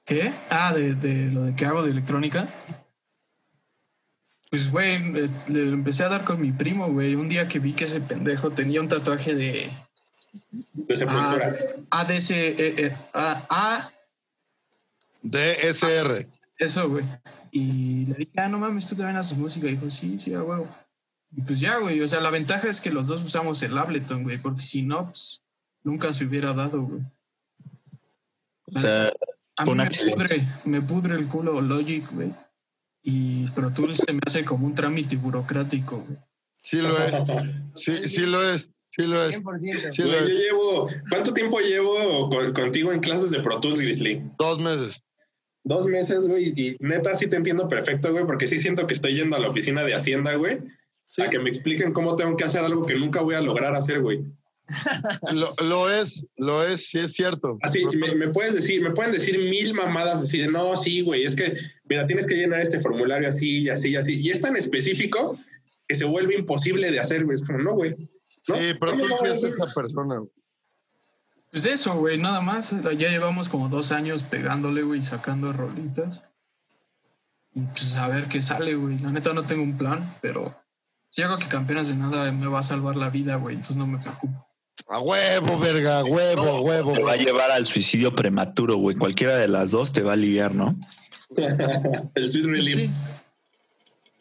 ¿Qué? 0.05 0.33
Ah, 0.50 0.72
de, 0.74 0.94
de 0.94 1.31
lo 1.33 1.44
de 1.44 1.57
que 1.57 1.64
hago 1.64 1.83
de 1.83 1.90
electrónica. 1.90 2.48
Pues, 4.55 4.71
güey, 4.71 4.99
le 5.49 5.62
empecé 5.71 6.05
a 6.05 6.09
dar 6.09 6.25
con 6.25 6.40
mi 6.40 6.53
primo, 6.53 6.87
güey. 6.93 7.17
Un 7.17 7.29
día 7.29 7.49
que 7.49 7.59
vi 7.59 7.73
que 7.73 7.87
ese 7.87 8.01
pendejo 8.01 8.53
tenía 8.53 8.81
un 8.81 8.88
tatuaje 8.88 9.35
de 9.35 9.69
De 10.75 10.97
sepultura. 10.97 11.57
ADC, 11.90 12.31
eh, 12.31 12.55
eh, 12.79 12.97
A- 13.12 13.45
A- 13.51 13.90
DSR. 15.23 16.29
eso, 16.57 16.88
güey. 16.88 17.05
Y 17.51 18.07
le 18.07 18.14
dije, 18.14 18.31
ah, 18.37 18.47
no 18.49 18.59
mames, 18.59 18.87
tú 18.88 18.95
también 18.95 19.17
haces 19.17 19.37
música. 19.37 19.67
Y 19.67 19.73
dijo, 19.73 19.90
sí, 19.90 20.21
sí, 20.21 20.33
a 20.35 20.43
huevo. 20.45 20.69
Y 21.37 21.40
pues 21.43 21.59
ya, 21.59 21.79
güey. 21.79 22.01
O 22.01 22.07
sea, 22.07 22.21
la 22.21 22.31
ventaja 22.31 22.69
es 22.69 22.81
que 22.81 22.90
los 22.93 23.09
dos 23.09 23.25
usamos 23.25 23.61
el 23.62 23.77
Ableton, 23.77 24.23
güey. 24.23 24.38
Porque 24.38 24.62
si 24.62 24.83
no, 24.83 25.07
pues 25.11 25.43
nunca 25.83 26.12
se 26.12 26.25
hubiera 26.27 26.53
dado, 26.53 26.83
güey. 26.83 27.01
O 28.73 28.79
sea, 28.81 29.09
A 29.57 29.64
mí 29.64 29.71
un 29.73 29.79
me 29.79 29.83
accidente. 29.83 30.14
pudre, 30.17 30.49
me 30.64 30.81
pudre 30.81 31.17
el 31.17 31.27
culo 31.27 31.61
Logic, 31.61 32.09
güey. 32.12 32.33
Y 33.07 33.47
Pro 33.51 33.71
Tools 33.71 33.99
se 33.99 34.12
me 34.12 34.21
hace 34.27 34.45
como 34.45 34.67
un 34.67 34.75
trámite 34.75 35.17
burocrático, 35.17 35.99
güey. 35.99 36.19
Sí 36.62 36.79
lo 36.79 36.97
es. 36.99 37.12
Sí, 37.75 37.93
sí 38.09 38.23
lo 38.23 38.43
es. 38.43 38.71
Sí 38.87 39.03
lo 39.03 39.23
es. 39.25 39.43
100%. 39.43 39.90
Sí 39.93 40.03
lo 40.03 40.09
Güey, 40.09 40.21
yo 40.21 40.27
es. 40.35 40.40
llevo. 40.40 40.88
¿Cuánto 41.11 41.35
tiempo 41.35 41.59
llevo 41.61 42.31
con- 42.31 42.53
contigo 42.55 42.93
en 42.93 43.01
clases 43.01 43.31
de 43.33 43.40
Pro 43.40 43.61
Tools, 43.61 43.81
Grizzly? 43.81 44.23
Dos 44.38 44.61
meses. 44.62 45.03
Dos 45.64 45.87
meses, 45.87 46.27
güey. 46.27 46.53
Y 46.57 46.77
neta, 46.81 47.14
sí 47.14 47.27
te 47.27 47.37
entiendo 47.37 47.69
perfecto, 47.69 48.12
güey, 48.12 48.25
porque 48.25 48.47
sí 48.49 48.59
siento 48.59 48.87
que 48.87 48.95
estoy 48.95 49.14
yendo 49.14 49.37
a 49.37 49.40
la 49.40 49.49
oficina 49.49 49.83
de 49.85 49.95
Hacienda, 49.95 50.35
güey, 50.37 50.61
Sí, 51.07 51.23
a 51.23 51.29
que 51.31 51.38
me 51.38 51.49
expliquen 51.51 51.93
cómo 51.93 52.17
tengo 52.17 52.37
que 52.37 52.45
hacer 52.45 52.64
algo 52.64 52.87
que 52.87 52.95
nunca 52.97 53.21
voy 53.21 53.35
a 53.35 53.40
lograr 53.40 53.75
hacer, 53.75 54.01
güey. 54.01 54.25
Lo, 55.33 55.55
lo 55.64 55.90
es. 55.90 56.27
Lo 56.37 56.62
es, 56.62 56.87
sí 56.88 56.98
es 56.98 57.12
cierto. 57.12 57.59
Así, 57.62 57.85
me, 57.87 58.14
me 58.14 58.29
puedes 58.29 58.55
decir, 58.55 58.83
me 58.83 58.90
pueden 58.92 59.12
decir 59.12 59.38
mil 59.38 59.74
mamadas 59.74 60.22
así 60.22 60.38
de 60.38 60.48
no, 60.48 60.77
sí, 60.77 61.03
güey, 61.03 61.24
es 61.24 61.35
que, 61.37 61.55
mira, 61.88 62.07
tienes 62.07 62.27
que 62.27 62.35
llenar 62.35 62.61
este 62.61 62.81
formulario 62.81 63.29
así 63.29 63.61
y 63.62 63.68
así 63.68 63.90
y 63.90 63.96
así. 63.96 64.20
Y 64.20 64.31
es 64.31 64.40
tan 64.40 64.57
específico 64.57 65.38
que 65.87 65.94
se 65.94 66.05
vuelve 66.05 66.35
imposible 66.35 66.90
de 66.90 67.00
hacer, 67.00 67.24
güey. 67.24 67.35
Es 67.35 67.46
como, 67.46 67.59
no, 67.59 67.74
güey. 67.74 67.90
¿no? 68.48 68.57
Sí, 68.57 68.74
pero 68.81 68.92
¿Cómo 68.92 69.03
tú 69.05 69.09
no 69.09 69.16
sí 69.16 69.20
voy 69.20 69.29
a 69.29 69.33
es 69.33 69.37
hacer? 69.37 69.53
esa 69.53 69.66
persona. 69.74 70.16
güey. 70.18 70.31
Pues 71.50 71.66
eso, 71.66 71.94
güey, 71.94 72.18
nada 72.18 72.40
más. 72.40 72.70
Ya 72.96 73.11
llevamos 73.11 73.48
como 73.48 73.68
dos 73.68 73.92
años 73.92 74.22
pegándole, 74.24 74.83
güey, 74.83 75.00
y 75.00 75.05
sacando 75.05 75.53
rolitas. 75.53 76.22
Y 77.55 77.61
pues 77.61 77.94
a 77.96 78.09
ver 78.09 78.24
qué 78.27 78.42
sale, 78.42 78.74
güey. 78.74 78.98
La 78.98 79.12
neta 79.12 79.33
no 79.33 79.44
tengo 79.44 79.62
un 79.62 79.79
plan, 79.79 80.16
pero 80.20 80.53
si 81.11 81.22
hago 81.22 81.37
que 81.38 81.46
campeones 81.46 81.87
de 81.88 81.94
nada 81.94 82.33
me 82.33 82.48
va 82.48 82.59
a 82.59 82.62
salvar 82.64 82.96
la 82.96 83.09
vida, 83.11 83.37
güey. 83.37 83.55
Entonces 83.55 83.77
no 83.77 83.87
me 83.87 83.98
preocupo. 83.98 84.48
A 84.89 85.01
huevo, 85.01 85.59
verga, 85.59 86.01
a 86.01 86.05
huevo, 86.05 86.42
a 86.42 86.61
huevo. 86.61 86.92
te 86.92 87.03
va 87.03 87.13
a 87.13 87.17
llevar 87.17 87.51
al 87.51 87.67
suicidio 87.67 88.13
prematuro, 88.13 88.77
güey. 88.77 88.96
Cualquiera 88.96 89.37
de 89.37 89.48
las 89.48 89.71
dos 89.71 89.92
te 89.92 90.03
va 90.03 90.11
a 90.11 90.15
aliviar, 90.15 90.55
¿no? 90.55 90.77
El 92.15 92.31
Sweet 92.31 92.44
Pues 92.44 92.67
Relief. 92.67 92.75
sí. 92.77 92.90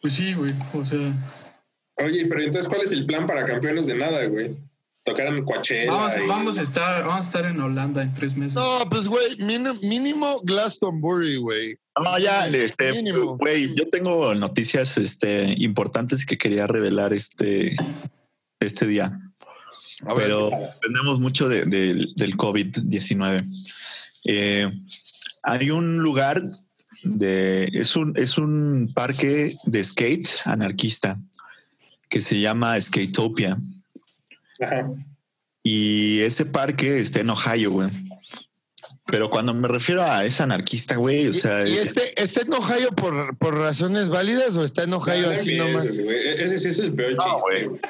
Pues 0.00 0.12
sí, 0.14 0.34
güey. 0.34 0.52
O 0.72 0.84
sea, 0.84 1.12
Oye, 1.96 2.26
pero 2.26 2.42
entonces, 2.42 2.68
¿cuál 2.68 2.82
es 2.82 2.90
el 2.92 3.06
plan 3.06 3.26
para 3.26 3.44
campeones 3.44 3.86
de 3.86 3.94
nada, 3.94 4.24
güey? 4.26 4.56
tocar 5.04 5.26
en 5.26 5.44
Coachella. 5.44 5.92
Vamos, 5.92 6.16
y- 6.16 6.26
vamos, 6.26 6.58
a 6.58 6.62
estar, 6.62 7.04
vamos 7.04 7.26
a 7.26 7.28
estar 7.28 7.44
en 7.44 7.60
Holanda 7.60 8.02
en 8.02 8.14
tres 8.14 8.34
meses. 8.36 8.54
No, 8.54 8.88
pues, 8.88 9.06
güey, 9.06 9.36
mínimo, 9.36 9.74
mínimo 9.82 10.40
Glastonbury, 10.42 11.36
güey. 11.36 11.76
No, 12.02 12.18
ya, 12.18 12.48
este, 12.48 12.92
güey, 13.38 13.74
yo 13.76 13.88
tengo 13.90 14.34
noticias 14.34 14.96
este, 14.96 15.54
importantes 15.58 16.24
que 16.24 16.38
quería 16.38 16.66
revelar 16.66 17.12
este, 17.12 17.76
este 18.60 18.86
día, 18.86 19.20
pero 20.16 20.50
dependemos 20.50 21.20
mucho 21.20 21.48
de- 21.48 21.64
de- 21.64 22.06
del 22.16 22.36
COVID-19. 22.36 23.44
Eh, 24.26 24.70
hay 25.42 25.70
un 25.70 25.98
lugar, 25.98 26.42
de, 27.02 27.68
es, 27.72 27.96
un, 27.96 28.14
es 28.16 28.38
un 28.38 28.90
parque 28.94 29.54
de 29.64 29.84
skate 29.84 30.28
anarquista 30.46 31.18
que 32.08 32.22
se 32.22 32.40
llama 32.40 32.80
Skatopia. 32.80 33.58
Ajá. 34.60 34.86
Y 35.62 36.20
ese 36.20 36.44
parque 36.46 36.98
está 37.00 37.20
en 37.20 37.30
Ohio, 37.30 37.72
güey. 37.72 37.88
Pero 39.06 39.28
cuando 39.28 39.52
me 39.52 39.68
refiero 39.68 40.02
a 40.02 40.24
ese 40.24 40.42
anarquista, 40.42 40.96
güey, 40.96 41.26
o 41.28 41.32
sea, 41.34 41.68
¿Y 41.68 41.74
este 41.76 42.20
está 42.22 42.40
en 42.40 42.54
Ohio 42.54 42.88
por, 42.92 43.36
por 43.36 43.54
razones 43.54 44.08
válidas 44.08 44.56
o 44.56 44.64
está 44.64 44.84
en 44.84 44.94
Ohio 44.94 45.26
No 45.26 45.32
así 45.32 45.50
empieces, 45.56 45.72
nomás? 45.74 46.00
güey. 46.00 46.16
E-, 46.16 46.42
Ese 46.44 46.58
sí 46.58 46.68
es 46.68 46.78
el 46.78 46.92
peor 46.94 47.14
No, 47.14 47.22
chiste. 47.24 47.66
güey. 47.66 47.80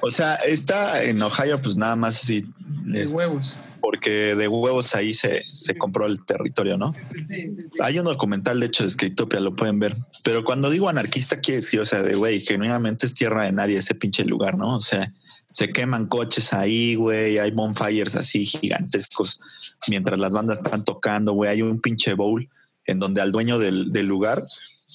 O 0.00 0.10
sea, 0.10 0.36
está 0.36 1.02
en 1.02 1.20
Ohio, 1.22 1.60
pues 1.60 1.76
nada 1.76 1.96
más 1.96 2.22
así, 2.22 2.44
De 2.84 3.02
es- 3.02 3.12
huevos. 3.14 3.56
porque 3.80 4.34
de 4.36 4.46
huevos 4.48 4.94
ahí 4.94 5.12
se, 5.12 5.42
se 5.44 5.76
compró 5.76 6.06
el 6.06 6.24
territorio, 6.24 6.76
¿no? 6.78 6.94
Sí, 6.94 7.24
sí, 7.26 7.34
sí. 7.56 7.56
Hay 7.80 7.98
un 7.98 8.04
documental, 8.04 8.60
de 8.60 8.66
hecho, 8.66 8.84
de 8.84 8.90
Skatopia, 8.90 9.40
lo 9.40 9.56
pueden 9.56 9.78
ver. 9.80 9.96
Pero 10.22 10.44
cuando 10.44 10.70
digo 10.70 10.88
anarquista, 10.88 11.40
quiere 11.40 11.56
decir, 11.62 11.80
o 11.80 11.84
sea, 11.84 12.02
de 12.02 12.14
güey, 12.14 12.40
genuinamente 12.40 13.06
es 13.06 13.14
tierra 13.14 13.42
de 13.44 13.52
nadie 13.52 13.78
ese 13.78 13.94
pinche 13.96 14.24
lugar, 14.24 14.56
¿no? 14.56 14.76
O 14.76 14.80
sea, 14.82 15.12
se 15.54 15.70
queman 15.70 16.08
coches 16.08 16.52
ahí, 16.52 16.96
güey, 16.96 17.38
hay 17.38 17.52
bonfires 17.52 18.16
así 18.16 18.44
gigantescos 18.44 19.40
mientras 19.88 20.18
las 20.18 20.32
bandas 20.32 20.58
están 20.58 20.84
tocando, 20.84 21.32
güey. 21.32 21.48
Hay 21.48 21.62
un 21.62 21.80
pinche 21.80 22.12
bowl 22.14 22.48
en 22.84 22.98
donde 22.98 23.22
al 23.22 23.32
dueño 23.32 23.58
del, 23.58 23.92
del 23.92 24.06
lugar 24.06 24.44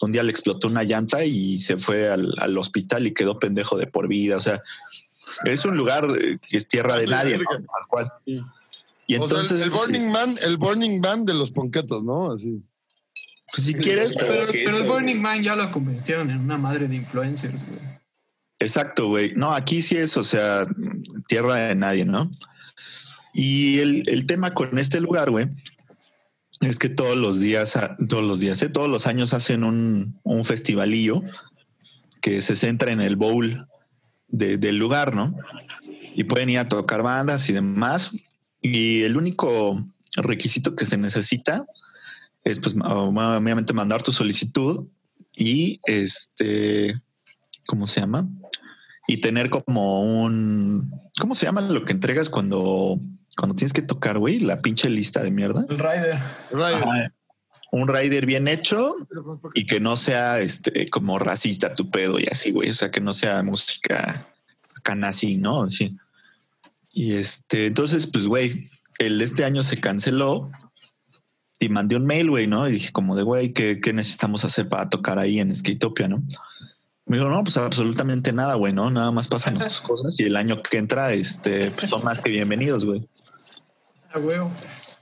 un 0.01 0.11
día 0.11 0.23
le 0.23 0.31
explotó 0.31 0.67
una 0.67 0.83
llanta 0.83 1.23
y 1.25 1.57
se 1.57 1.77
fue 1.77 2.09
al, 2.09 2.33
al 2.39 2.57
hospital 2.57 3.07
y 3.07 3.13
quedó 3.13 3.39
pendejo 3.39 3.77
de 3.77 3.87
por 3.87 4.07
vida. 4.07 4.37
O 4.37 4.39
sea, 4.39 4.61
es 5.45 5.65
un 5.65 5.75
lugar 5.75 6.05
eh, 6.19 6.39
que 6.47 6.57
es 6.57 6.67
tierra 6.67 6.97
de 6.97 7.07
nadie, 7.07 7.37
¿no? 7.37 7.45
Tal 7.49 7.87
cual. 7.87 8.11
Y 8.25 9.15
o 9.15 9.23
entonces, 9.23 9.47
sea, 9.49 9.57
el, 9.57 9.63
el 9.63 9.69
Burning 9.71 10.11
Man, 10.11 10.37
el 10.41 10.57
Burning 10.57 11.01
Man 11.01 11.25
de 11.25 11.33
los 11.33 11.51
ponquetos, 11.51 12.03
¿no? 12.03 12.31
Así. 12.31 12.61
pues, 13.51 13.65
si 13.65 13.73
quieres, 13.73 14.13
Pero 14.17 14.47
Pero, 14.51 14.77
el. 14.77 14.87
Burning 14.87 15.19
Man 15.19 15.43
ya 15.43 15.55
lo 15.55 15.71
convirtieron 15.71 16.29
en 16.29 16.39
una 16.39 16.57
madre 16.57 16.87
de 16.87 16.95
influencers, 16.95 17.65
güey. 17.65 17.98
Exacto, 18.59 19.07
güey. 19.07 19.33
No, 19.35 19.53
aquí 19.53 19.81
sí 19.81 19.95
es, 19.97 20.17
o 20.17 20.23
sea, 20.23 20.67
tierra 21.27 21.55
de 21.55 21.75
nadie, 21.75 22.05
¿no? 22.05 22.29
Y 23.33 23.79
el, 23.79 24.09
el 24.09 24.25
tema 24.25 24.53
con 24.53 24.77
este 24.79 24.99
lugar, 24.99 25.29
güey, 25.31 25.47
es 26.61 26.77
que 26.77 26.89
todos 26.89 27.15
los 27.15 27.39
días, 27.39 27.77
ah, 27.77 27.95
todos 28.09 28.23
los 28.23 28.41
días, 28.41 28.61
¿eh? 28.61 28.69
todos 28.69 28.89
los 28.89 29.07
años 29.07 29.33
hacen 29.33 29.63
un, 29.63 30.19
un 30.23 30.43
que 32.21 32.41
se 32.41 32.55
centra 32.57 32.91
en 32.91 32.99
el 32.99 33.15
bowl 33.15 33.65
de- 34.27 34.57
del 34.57 34.77
lugar, 34.77 35.15
¿no? 35.15 35.33
Y 36.15 36.25
pueden 36.25 36.49
ir 36.49 36.59
a 36.59 36.67
tocar 36.67 37.01
bandas 37.01 37.47
y 37.49 37.53
demás. 37.53 38.11
Y 38.61 39.03
el 39.03 39.15
único 39.15 39.81
requisito 40.17 40.75
que 40.75 40.85
se 40.85 40.97
necesita 40.97 41.65
es, 42.43 42.59
pues, 42.59 42.75
obviamente 42.83 43.73
mandar 43.73 44.03
tu 44.03 44.11
solicitud 44.11 44.87
y 45.33 45.79
este, 45.85 46.99
¿cómo 47.69 47.85
se 47.85 48.01
llama? 48.01 48.27
Y 49.07 49.21
tener 49.21 49.51
como 49.51 50.01
un, 50.01 50.91
¿cómo 51.19 51.35
se 51.35 51.45
llama 51.45 51.61
lo 51.61 51.85
que 51.85 51.93
entregas 51.93 52.27
cuando, 52.27 52.97
cuando 53.37 53.55
tienes 53.55 53.73
que 53.73 53.83
tocar, 53.83 54.17
güey? 54.17 54.39
La 54.39 54.59
pinche 54.59 54.89
lista 54.89 55.21
de 55.21 55.29
mierda. 55.29 55.67
El 55.69 55.77
Rider. 55.77 56.15
Ajá. 56.15 57.13
Un 57.71 57.87
rider 57.87 58.25
bien 58.25 58.47
hecho 58.47 58.95
y 59.53 59.67
que 59.67 59.79
no 59.79 59.95
sea 59.95 60.39
este 60.39 60.87
como 60.87 61.19
racista 61.19 61.75
tu 61.75 61.91
pedo 61.91 62.19
y 62.19 62.25
así, 62.25 62.49
güey. 62.49 62.71
O 62.71 62.73
sea, 62.73 62.89
que 62.89 62.99
no 62.99 63.13
sea 63.13 63.43
música 63.43 64.27
canasí, 64.81 65.37
¿no? 65.37 65.69
Sí. 65.69 65.95
Y 66.91 67.13
este, 67.13 67.67
entonces, 67.67 68.07
pues, 68.07 68.25
güey, 68.25 68.67
el 68.97 69.19
de 69.19 69.25
este 69.25 69.45
año 69.45 69.61
se 69.61 69.79
canceló 69.79 70.49
y 71.59 71.69
mandé 71.69 71.95
un 71.95 72.07
mail, 72.07 72.31
güey, 72.31 72.47
¿no? 72.47 72.67
Y 72.67 72.71
dije, 72.71 72.91
como 72.91 73.15
de, 73.15 73.21
güey, 73.21 73.53
¿qué, 73.53 73.79
qué 73.79 73.93
necesitamos 73.93 74.43
hacer 74.45 74.67
para 74.67 74.89
tocar 74.89 75.19
ahí 75.19 75.39
en 75.39 75.55
Skatopia, 75.55 76.07
no? 76.07 76.23
Me 77.09 77.17
dijo, 77.17 77.27
no, 77.27 77.43
pues 77.43 77.57
absolutamente 77.57 78.31
nada, 78.31 78.53
güey, 78.53 78.71
¿no? 78.71 78.91
Nada 78.91 79.09
más 79.09 79.27
pasan 79.27 79.57
tus 79.57 79.81
cosas 79.81 80.19
y 80.19 80.25
el 80.25 80.35
año 80.35 80.61
que 80.61 80.77
entra, 80.77 81.11
este, 81.11 81.71
pues, 81.71 81.89
son 81.89 82.03
más 82.03 82.21
que 82.21 82.29
bienvenidos, 82.29 82.85
güey. 82.85 83.09
A 84.13 84.19
huevo. 84.19 84.51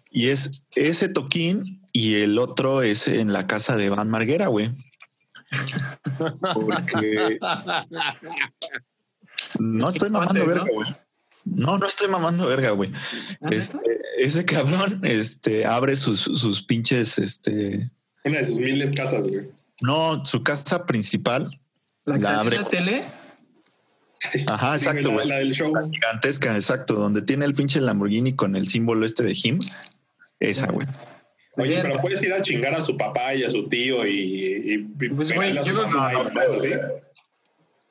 Y 0.10 0.30
es 0.30 0.64
ese 0.76 1.10
toquín 1.10 1.86
y 1.92 2.16
el 2.16 2.40
otro 2.40 2.82
es 2.82 3.10
en 3.10 3.34
la 3.34 3.46
casa 3.46 3.76
de 3.76 3.90
Van 3.90 4.10
Marguera, 4.10 4.48
güey. 4.48 4.72
Porque 6.54 7.40
no 9.60 9.90
estoy 9.90 10.10
mamando 10.10 10.46
verga, 10.46 10.64
¿no? 10.64 10.74
güey. 10.74 10.96
No, 11.44 11.78
no 11.78 11.88
estoy 11.88 12.08
mamando 12.08 12.48
verga, 12.48 12.72
güey. 12.72 12.94
¿Ah, 13.42 13.50
Este, 13.52 13.78
ese 14.18 14.46
cabrón 14.46 15.02
este, 15.04 15.66
abre 15.66 15.98
sus, 15.98 16.22
sus 16.22 16.64
pinches, 16.64 17.20
este, 17.20 17.90
Una 18.24 18.38
de 18.40 18.46
sus 18.46 18.60
miles 18.60 18.94
casas, 18.94 19.28
güey. 19.28 19.52
no, 19.82 20.24
su 20.24 20.42
casa 20.42 20.86
principal. 20.86 21.50
La 22.08 22.16
que 22.16 22.22
La 22.24 22.40
abre. 22.40 22.58
la 22.58 22.64
tele. 22.64 23.04
Ajá, 24.48 24.74
exacto, 24.76 25.10
la, 25.10 25.14
güey. 25.14 25.28
la 25.28 25.36
del 25.38 25.54
show. 25.54 25.72
Gigantesca, 25.92 26.56
exacto, 26.56 26.96
donde 26.96 27.22
tiene 27.22 27.46
el 27.46 27.54
pinche 27.54 27.80
Lamborghini 27.80 28.34
con 28.36 28.56
el 28.56 28.68
símbolo 28.68 29.06
este 29.06 29.24
de 29.24 29.38
Him. 29.42 29.60
Esa, 30.40 30.72
güey. 30.72 30.88
Oye, 31.58 31.80
pero 31.82 32.00
puedes 32.00 32.22
ir 32.24 32.34
a 32.34 32.42
chingar 32.42 32.74
a 32.76 32.82
su 32.82 32.98
papá 32.98 33.34
y 33.36 33.44
a 33.44 33.50
su 33.50 33.68
tío 33.68 34.06
y, 34.08 34.14
y, 35.00 35.08
Pues, 35.10 35.32
güey, 35.34 35.54
yo 35.54 35.62
así. 35.62 35.72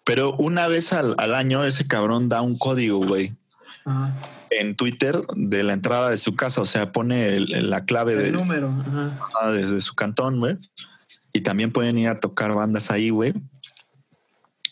Pero 0.04 0.34
una 0.36 0.68
vez 0.68 0.92
al, 0.92 1.14
al 1.18 1.34
año 1.34 1.64
ese 1.64 1.86
cabrón 1.86 2.28
da 2.28 2.42
un 2.42 2.56
código, 2.58 2.98
güey. 3.04 3.32
Ajá. 3.84 4.12
en 4.50 4.74
Twitter 4.74 5.16
de 5.36 5.62
la 5.62 5.72
entrada 5.72 6.10
de 6.10 6.18
su 6.18 6.34
casa, 6.34 6.60
o 6.60 6.64
sea, 6.64 6.90
pone 6.90 7.36
el- 7.36 7.70
la 7.70 7.84
clave 7.84 8.14
El 8.14 8.22
de, 8.22 8.32
número. 8.32 8.68
Ajá. 8.80 9.18
ah, 9.40 9.50
desde 9.52 9.80
su 9.80 9.94
cantón, 9.94 10.38
güey. 10.40 10.56
Y 11.32 11.42
también 11.42 11.70
pueden 11.72 11.96
ir 11.98 12.08
a 12.08 12.18
tocar 12.18 12.52
bandas 12.54 12.90
ahí, 12.90 13.10
güey. 13.10 13.34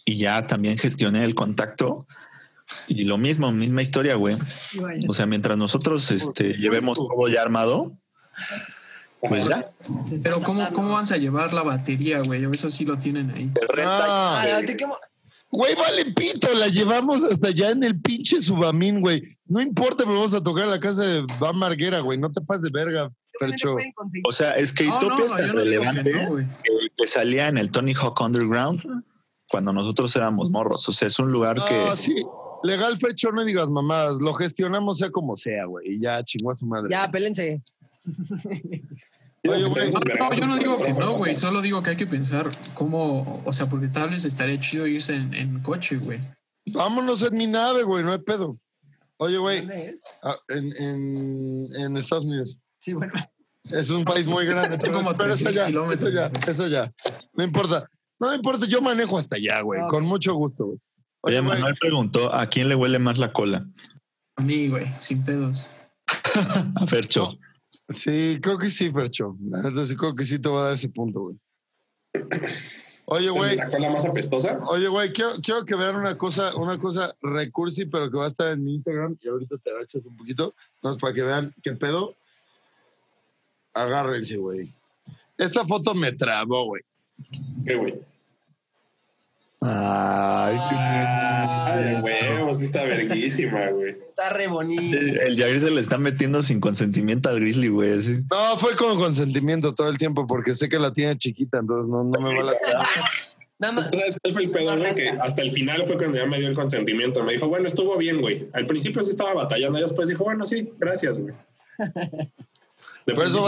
Y 0.05 0.17
ya 0.19 0.47
también 0.47 0.79
gestioné 0.79 1.25
el 1.25 1.35
contacto. 1.35 2.07
Y 2.89 3.05
lo 3.05 3.19
mismo, 3.19 3.53
misma 3.53 3.83
historia, 3.83 4.15
güey. 4.17 4.37
O 5.09 5.13
sea, 5.13 5.27
mientras 5.27 5.57
nosotros 5.57 6.11
este, 6.11 6.55
llevemos 6.55 6.99
todo 6.99 7.29
ya 7.29 7.43
armado, 7.43 7.93
pues 9.21 9.47
ya. 9.47 9.67
Pero 10.23 10.43
¿cómo, 10.43 10.67
¿cómo 10.73 10.93
vas 10.95 11.13
a 11.13 11.17
llevar 11.17 11.53
la 11.53 11.63
batería, 11.63 12.21
güey? 12.23 12.45
Eso 12.53 12.71
sí 12.71 12.85
lo 12.85 12.97
tienen 12.97 13.31
ahí. 13.31 13.51
Ah, 13.85 14.45
Ah, 14.45 14.61
Güey, 15.51 15.73
vale 15.77 16.07
pito, 16.07 16.49
la 16.55 16.67
llevamos 16.67 17.23
hasta 17.23 17.47
allá 17.47 17.71
en 17.71 17.85
el 17.85 18.01
pinche 18.01 18.41
Subamín, 18.41 19.01
güey. 19.01 19.39
No 19.47 19.61
importa, 19.61 19.99
pero 19.99 20.15
vamos 20.15 20.35
a 20.35 20.43
tocar 20.43 20.65
a 20.65 20.71
la 20.71 20.81
casa 20.81 21.05
de 21.05 21.25
Van 21.39 21.57
Marguera, 21.57 22.01
güey. 22.01 22.19
No 22.19 22.33
te 22.33 22.41
pases 22.41 22.63
de 22.65 22.71
verga, 22.73 23.13
Percho. 23.39 23.77
O 24.25 24.33
sea, 24.33 24.57
es 24.57 24.73
que 24.73 24.85
No, 24.85 25.01
no, 25.01 25.07
Utopia 25.07 25.27
es 25.27 25.31
tan 25.31 25.41
no 25.41 25.45
digo 25.47 25.53
que 25.53 25.59
relevante 25.65 26.13
no, 26.13 26.37
que 26.97 27.07
salía 27.07 27.47
en 27.47 27.59
el 27.59 27.71
Tony 27.71 27.95
Hawk 27.95 28.21
Underground 28.21 28.83
cuando 29.55 29.73
nosotros 29.73 30.15
éramos 30.17 30.51
morros. 30.51 30.89
O 30.89 30.93
sea, 30.93 31.07
es 31.07 31.17
un 31.21 31.31
lugar 31.31 31.57
que 31.57 31.75
Ah, 31.75 31.95
sí. 31.95 32.15
Legal, 32.65 32.97
Fercho, 32.97 33.31
no 33.31 33.45
digas 33.45 33.69
mamadas. 33.69 34.21
Lo 34.21 34.35
gestionamos 34.35 34.99
sea 34.99 35.11
como 35.11 35.37
sea, 35.37 35.67
güey. 35.67 35.95
Y 35.95 36.01
ya 36.01 36.25
chingó 36.25 36.51
a 36.51 36.57
su 36.57 36.67
madre. 36.67 36.89
Ya, 36.91 37.09
pélense. 37.09 37.63
Oye, 39.47 39.65
güey. 39.65 39.91
No, 40.19 40.33
yo 40.33 40.47
no 40.47 40.57
digo 40.57 40.77
que 40.77 40.93
no, 40.93 41.13
güey. 41.13 41.37
Solo 41.37 41.63
digo 41.63 41.83
que 41.85 41.91
hay 41.91 41.97
que 41.97 42.07
pensar 42.07 42.49
cómo, 42.75 43.43
o 43.45 43.53
sea, 43.53 43.69
porque 43.69 43.87
tal 43.87 44.11
vez 44.11 44.25
estaría 44.25 44.59
chido 44.59 44.89
irse 44.89 45.15
en, 45.15 45.33
en 45.35 45.61
coche, 45.61 45.99
güey. 45.99 46.21
Vámonos 46.75 47.23
en 47.23 47.37
mi 47.37 47.47
nave, 47.47 47.85
güey. 47.85 48.03
No 48.03 48.11
hay 48.11 48.19
pedo. 48.19 48.49
Oye, 49.19 49.39
güey. 49.39 49.61
¿Dónde 49.61 49.75
es? 49.77 50.17
ah, 50.25 50.37
en, 50.49 50.73
en, 50.83 51.69
en 51.77 51.97
Estados 51.97 52.25
Unidos. 52.25 52.59
Sí, 52.81 52.93
bueno. 52.95 53.13
Es 53.71 53.91
un 53.91 54.03
país 54.05 54.27
muy 54.27 54.47
grande. 54.47 54.79
Pero, 54.81 54.95
como 54.95 55.17
pero 55.17 55.33
eso 55.33 55.45
3,000 55.45 55.73
ya, 55.75 55.95
eso 55.95 56.09
ya, 56.11 56.31
eso 56.47 56.67
ya. 56.67 56.93
No 57.35 57.45
importa. 57.45 57.89
No 58.21 58.35
importa, 58.35 58.67
yo 58.67 58.81
manejo 58.81 59.19
hasta 59.19 59.37
allá, 59.37 59.61
güey. 59.61 59.81
Con 59.89 60.05
mucho 60.05 60.35
gusto, 60.35 60.67
güey. 60.67 60.79
Oye, 61.23 61.41
güey, 61.41 61.59
Manuel 61.59 61.77
preguntó 61.81 62.33
a 62.35 62.47
quién 62.47 62.69
le 62.69 62.75
huele 62.75 62.99
más 62.99 63.19
la 63.19 63.33
cola. 63.33 63.67
A 64.37 64.43
mí, 64.43 64.69
güey, 64.69 64.87
sin 64.99 65.25
pedos. 65.25 65.67
A 66.77 66.87
Fercho. 66.87 67.39
Sí, 67.89 68.39
creo 68.43 68.59
que 68.59 68.71
sí, 68.71 68.91
neta 68.91 69.87
sí 69.87 69.97
creo 69.97 70.15
que 70.15 70.25
sí 70.25 70.39
te 70.39 70.49
va 70.49 70.61
a 70.61 70.65
dar 70.65 70.75
ese 70.75 70.89
punto, 70.89 71.21
güey. 71.21 71.37
Oye, 73.07 73.29
güey. 73.29 73.57
¿La 73.57 73.69
cola 73.69 73.91
más 73.91 74.05
apestosa? 74.07 74.59
Oye, 74.67 74.89
güey, 74.89 75.13
quiero, 75.13 75.33
quiero 75.43 75.65
que 75.65 75.75
vean 75.75 75.97
una 75.97 76.17
cosa, 76.17 76.57
una 76.57 76.79
cosa 76.79 77.15
recursi, 77.21 77.87
pero 77.87 78.11
que 78.11 78.17
va 78.17 78.25
a 78.25 78.29
estar 78.29 78.49
en 78.49 78.65
mi 78.65 78.77
Instagram 78.77 79.17
y 79.21 79.29
ahorita 79.29 79.59
te 79.59 79.71
agachas 79.71 80.05
un 80.07 80.17
poquito, 80.17 80.55
no 80.83 80.97
para 80.97 81.13
que 81.13 81.23
vean 81.23 81.55
qué 81.63 81.73
pedo. 81.73 82.15
Agárrense, 83.75 84.37
güey. 84.37 84.73
Esta 85.37 85.67
foto 85.67 85.95
me 85.95 86.13
trabó, 86.13 86.67
güey. 86.67 86.83
¿Qué, 87.65 87.75
güey? 87.75 87.95
Ay, 89.61 90.59
Ay, 90.61 92.03
huevos, 92.03 92.61
está 92.61 92.85
verguísima, 92.85 93.71
güey. 93.71 93.93
Está 93.93 94.31
re 94.31 94.47
bonito. 94.47 94.99
el 94.99 95.37
Jagger 95.37 95.61
se 95.61 95.71
le 95.71 95.81
está 95.81 95.97
metiendo 95.97 96.43
sin 96.43 96.61
consentimiento 96.61 97.31
al 97.31 97.41
Grizzly, 97.41 97.69
güey. 97.69 97.99
No, 98.31 98.59
fue 98.59 98.77
con 98.77 98.99
consentimiento 98.99 99.75
todo 99.75 99.89
el 99.89 99.97
tiempo 99.97 100.27
porque 100.27 100.55
sé 100.55 100.69
que 100.69 100.79
la 100.79 100.93
tiene 100.93 101.17
chiquita, 101.17 101.59
entonces 101.59 101.89
no, 101.89 102.05
no 102.05 102.21
me 102.21 102.35
va 102.35 102.41
a 102.41 102.45
la 102.45 102.53
Nada 103.59 103.73
más. 103.73 103.87
¿Sabes 103.87 104.19
fue 104.33 104.43
el 104.43 104.51
pedo, 104.51 104.77
güey? 104.77 104.95
Que 104.95 105.09
hasta 105.09 105.41
el 105.41 105.53
final 105.53 105.87
fue 105.87 105.97
cuando 105.97 106.19
ya 106.19 106.27
me 106.27 106.39
dio 106.39 106.49
el 106.49 106.55
consentimiento. 106.55 107.25
Me 107.25 107.33
dijo, 107.33 107.49
bueno, 107.49 107.67
estuvo 107.67 107.97
bien, 107.97 108.21
güey. 108.21 108.49
Al 108.53 108.67
principio 108.67 109.03
sí 109.03 109.13
estaba 109.13 109.33
batallando, 109.33 109.79
y 109.79 109.83
después 109.83 110.09
dijo, 110.09 110.25
bueno, 110.25 110.45
sí, 110.45 110.73
gracias, 110.79 111.21
güey. 111.21 111.35
De 113.07 113.15
Por 113.15 113.27
eso. 113.27 113.47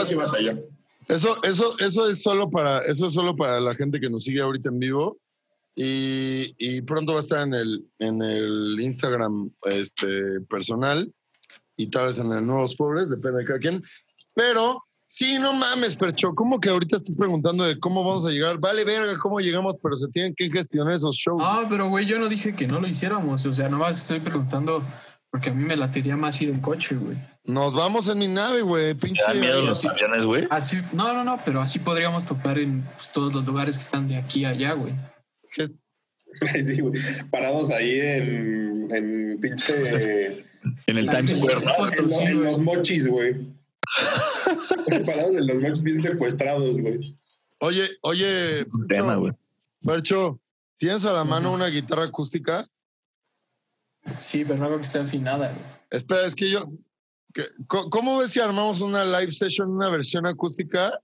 Eso, 1.08 1.36
eso, 1.44 1.76
eso 1.78 2.10
es 2.10 2.22
solo 2.22 2.50
para, 2.50 2.80
eso 2.80 3.06
es 3.06 3.14
solo 3.14 3.36
para 3.36 3.60
la 3.60 3.74
gente 3.74 4.00
que 4.00 4.10
nos 4.10 4.24
sigue 4.24 4.40
ahorita 4.40 4.70
en 4.70 4.78
vivo. 4.78 5.18
Y, 5.78 6.54
y 6.58 6.80
pronto 6.82 7.12
va 7.12 7.18
a 7.18 7.22
estar 7.22 7.42
en 7.42 7.52
el, 7.52 7.86
en 7.98 8.22
el 8.22 8.78
Instagram 8.80 9.50
este, 9.64 10.40
personal 10.48 11.12
y 11.76 11.88
tal 11.88 12.06
vez 12.06 12.18
en 12.18 12.32
el 12.32 12.46
Nuevos 12.46 12.74
Pobres, 12.74 13.10
depende 13.10 13.40
de 13.40 13.44
cada 13.44 13.58
quien. 13.58 13.82
Pero 14.34 14.82
sí, 15.06 15.38
no 15.38 15.52
mames, 15.52 15.96
Percho, 15.96 16.34
¿cómo 16.34 16.58
que 16.58 16.70
ahorita 16.70 16.96
estás 16.96 17.14
preguntando 17.16 17.64
de 17.64 17.78
cómo 17.78 18.02
vamos 18.02 18.26
a 18.26 18.30
llegar? 18.30 18.58
Vale, 18.58 18.84
verga, 18.84 19.18
cómo 19.18 19.38
llegamos, 19.38 19.76
pero 19.82 19.94
se 19.96 20.08
tienen 20.08 20.34
que 20.34 20.50
gestionar 20.50 20.94
esos 20.94 21.16
shows. 21.16 21.42
Ah, 21.44 21.66
pero 21.68 21.88
güey, 21.88 22.06
yo 22.06 22.18
no 22.18 22.28
dije 22.28 22.54
que 22.54 22.66
no 22.66 22.80
lo 22.80 22.88
hiciéramos. 22.88 23.44
O 23.44 23.52
sea, 23.52 23.68
nomás 23.68 23.98
estoy 23.98 24.20
preguntando 24.20 24.82
porque 25.30 25.50
a 25.50 25.52
mí 25.52 25.62
me 25.62 25.76
latiría 25.76 26.16
más 26.16 26.40
ir 26.40 26.48
en 26.48 26.60
coche, 26.60 26.96
güey. 26.96 27.18
Nos 27.46 27.74
vamos 27.74 28.08
en 28.08 28.18
mi 28.18 28.26
nave, 28.28 28.62
güey, 28.62 28.94
¿Te 28.94 29.06
pinche. 29.06 29.22
dan 29.26 29.38
miedo 29.40 29.62
los 29.62 29.84
aviones, 29.84 30.24
güey? 30.24 30.46
Así, 30.50 30.78
no, 30.92 31.12
no, 31.12 31.22
no, 31.24 31.40
pero 31.44 31.60
así 31.60 31.78
podríamos 31.78 32.26
tocar 32.26 32.58
en 32.58 32.82
pues, 32.96 33.12
todos 33.12 33.32
los 33.32 33.44
lugares 33.46 33.76
que 33.78 33.84
están 33.84 34.08
de 34.08 34.16
aquí 34.16 34.44
a 34.44 34.50
allá, 34.50 34.72
güey. 34.72 34.92
Sí, 36.62 36.80
güey. 36.80 37.00
Parados 37.30 37.70
ahí 37.70 37.98
en, 37.98 38.88
en 38.94 39.38
pinche. 39.40 40.44
En 40.88 40.98
el 40.98 41.08
Times 41.08 41.30
Square, 41.38 41.64
¿no? 41.64 41.88
en, 41.88 42.06
lo- 42.08 42.20
en 42.20 42.42
los 42.42 42.58
mochis, 42.60 43.06
güey. 43.06 43.34
Parados 44.86 45.34
en 45.36 45.46
los 45.46 45.60
mochis 45.62 45.82
bien 45.84 46.02
secuestrados, 46.02 46.80
güey. 46.80 47.16
Oye, 47.60 47.84
oye, 48.02 48.66
Un 48.72 48.86
tema, 48.88 49.14
güey. 49.14 49.32
Percho, 49.82 50.40
¿tienes 50.76 51.04
a 51.04 51.12
la 51.12 51.22
mano 51.24 51.52
una 51.52 51.68
guitarra 51.68 52.04
acústica? 52.04 52.66
Sí, 54.18 54.44
pero 54.44 54.58
no 54.58 54.66
creo 54.66 54.78
que 54.78 54.84
esté 54.84 54.98
afinada, 54.98 55.48
güey. 55.52 55.62
Espera, 55.90 56.26
es 56.26 56.34
que 56.34 56.50
yo. 56.50 56.68
¿Cómo 57.66 58.18
ves 58.18 58.32
si 58.32 58.40
armamos 58.40 58.80
una 58.80 59.04
live 59.04 59.32
session, 59.32 59.70
una 59.70 59.90
versión 59.90 60.26
acústica 60.26 60.98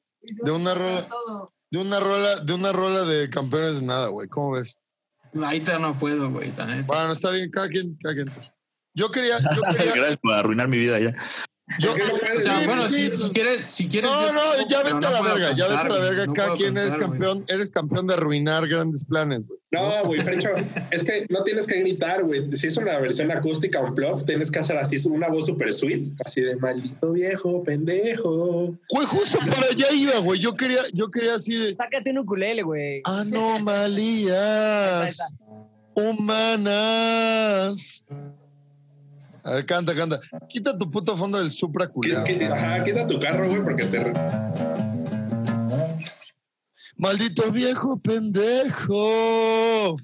de 0.44 0.50
una 0.50 0.74
rola, 0.74 1.08
Todo. 1.08 1.52
de 1.70 1.78
una 1.78 2.00
rola, 2.00 2.40
de 2.40 2.52
una 2.52 2.72
rola 2.72 3.02
de 3.02 3.28
campeones 3.30 3.80
de 3.80 3.86
nada, 3.86 4.08
güey? 4.08 4.28
¿Cómo 4.28 4.52
ves? 4.52 4.78
Ahorita 5.34 5.78
no 5.78 5.98
puedo, 5.98 6.30
güey. 6.30 6.52
Bueno, 6.86 7.12
está 7.12 7.30
bien, 7.30 7.50
cada 7.50 7.68
quien, 7.68 7.96
cada 8.02 8.14
quien. 8.14 8.30
Yo 8.94 9.10
quería, 9.10 9.38
yo 9.38 9.62
quería. 9.72 9.94
Gracias 9.94 10.18
por 10.18 10.34
arruinar 10.34 10.68
mi 10.68 10.78
vida 10.78 10.98
ya. 10.98 11.14
Yo- 11.78 11.90
¿Por 11.90 11.98
qué 12.00 12.06
no 12.08 12.14
O 12.36 12.40
sea, 12.40 12.58
Sí, 12.60 12.66
bueno, 12.66 12.88
sí, 12.88 13.10
si, 13.10 13.16
si 13.16 13.30
quieres, 13.30 13.62
si 13.62 13.88
quieres. 13.88 14.10
no, 14.10 14.32
no, 14.32 14.40
ya 14.68 14.82
vete 14.82 15.06
a 15.06 15.10
la 15.10 15.22
verga, 15.22 15.56
ya 15.56 15.68
vete 15.68 15.80
a 15.80 15.88
la 15.88 15.98
verga. 15.98 16.26
no 16.26 16.32
cada 16.32 16.56
quien 16.56 16.76
eres 16.76 16.94
campeón, 16.96 17.44
eres 17.48 17.70
campeón 17.70 18.06
de 18.06 18.14
arruinar 18.14 18.66
grandes 18.68 19.04
planes, 19.04 19.46
güey. 19.46 19.58
No, 19.70 20.02
güey, 20.04 20.22
Frecho, 20.22 20.50
es 20.90 21.02
que 21.02 21.24
no 21.30 21.42
tienes 21.44 21.66
que 21.66 21.78
gritar, 21.80 22.24
güey. 22.24 22.46
Si 22.56 22.66
es 22.66 22.76
una 22.76 22.98
versión 22.98 23.30
acústica 23.32 23.80
un 23.80 23.94
plug, 23.94 24.22
tienes 24.26 24.50
que 24.50 24.58
hacer 24.58 24.76
así 24.76 24.98
una 25.08 25.28
voz 25.28 25.46
super 25.46 25.72
sweet, 25.72 26.08
así 26.26 26.42
de 26.42 26.56
maldito 26.56 27.12
viejo, 27.12 27.62
pendejo. 27.64 28.74
Güey, 28.90 29.06
justo 29.06 29.38
para 29.38 29.66
allá 29.68 29.90
iba, 29.92 30.18
güey. 30.18 30.38
Yo 30.40 30.52
quería, 30.54 30.80
yo 30.92 31.10
quería 31.10 31.36
así 31.36 31.56
de 31.56 31.74
Sácate 31.74 32.10
un 32.10 32.18
ukulele, 32.18 32.62
güey. 32.62 33.00
anomalías 33.06 35.16
humanas. 35.94 38.04
A 39.44 39.54
ver, 39.54 39.66
canta, 39.66 39.94
canta. 39.94 40.20
Quita 40.48 40.76
tu 40.78 40.90
puto 40.90 41.16
fondo 41.16 41.38
del 41.38 41.50
Supra 41.50 41.88
qui- 41.90 42.50
Ajá, 42.52 42.84
quita 42.84 43.06
tu 43.06 43.18
carro, 43.18 43.48
güey, 43.48 43.62
porque 43.62 43.84
te. 43.86 44.12
Maldito 46.96 47.50
viejo 47.50 47.98
pendejo. 48.00 49.96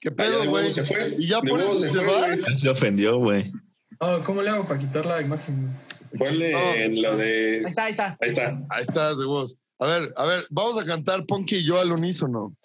¿Qué 0.00 0.10
pedo, 0.10 0.38
güey? 0.38 0.48
huevos 0.50 0.74
se 0.74 0.82
fue. 0.82 1.14
Y 1.18 1.28
ya 1.28 1.40
De 1.40 1.50
por 1.50 1.60
eso 1.60 1.78
se 1.78 1.90
fue, 1.90 2.04
va. 2.06 2.56
Se 2.56 2.68
ofendió, 2.70 3.18
güey. 3.18 3.52
Oh, 3.98 4.16
¿Cómo 4.24 4.40
le 4.42 4.48
hago 4.50 4.66
para 4.66 4.80
quitar 4.80 5.04
la 5.06 5.20
imagen? 5.20 5.70
Ponle 6.18 6.52
No. 6.52 6.58
en 6.74 7.02
lo 7.02 7.16
de. 7.16 7.62
Ahí 7.64 7.70
está, 7.70 7.84
ahí 7.84 7.90
está. 7.92 8.16
Ahí 8.20 8.28
está. 8.28 8.48
Ahí 8.70 8.80
estás 8.82 9.18
de 9.18 9.26
vos. 9.26 9.58
A 9.78 9.86
ver, 9.86 10.12
a 10.16 10.24
ver, 10.24 10.46
vamos 10.50 10.80
a 10.80 10.84
cantar 10.84 11.24
Punky 11.26 11.56
y 11.56 11.64
yo 11.64 11.78
al 11.80 11.92
unísono. 11.92 12.56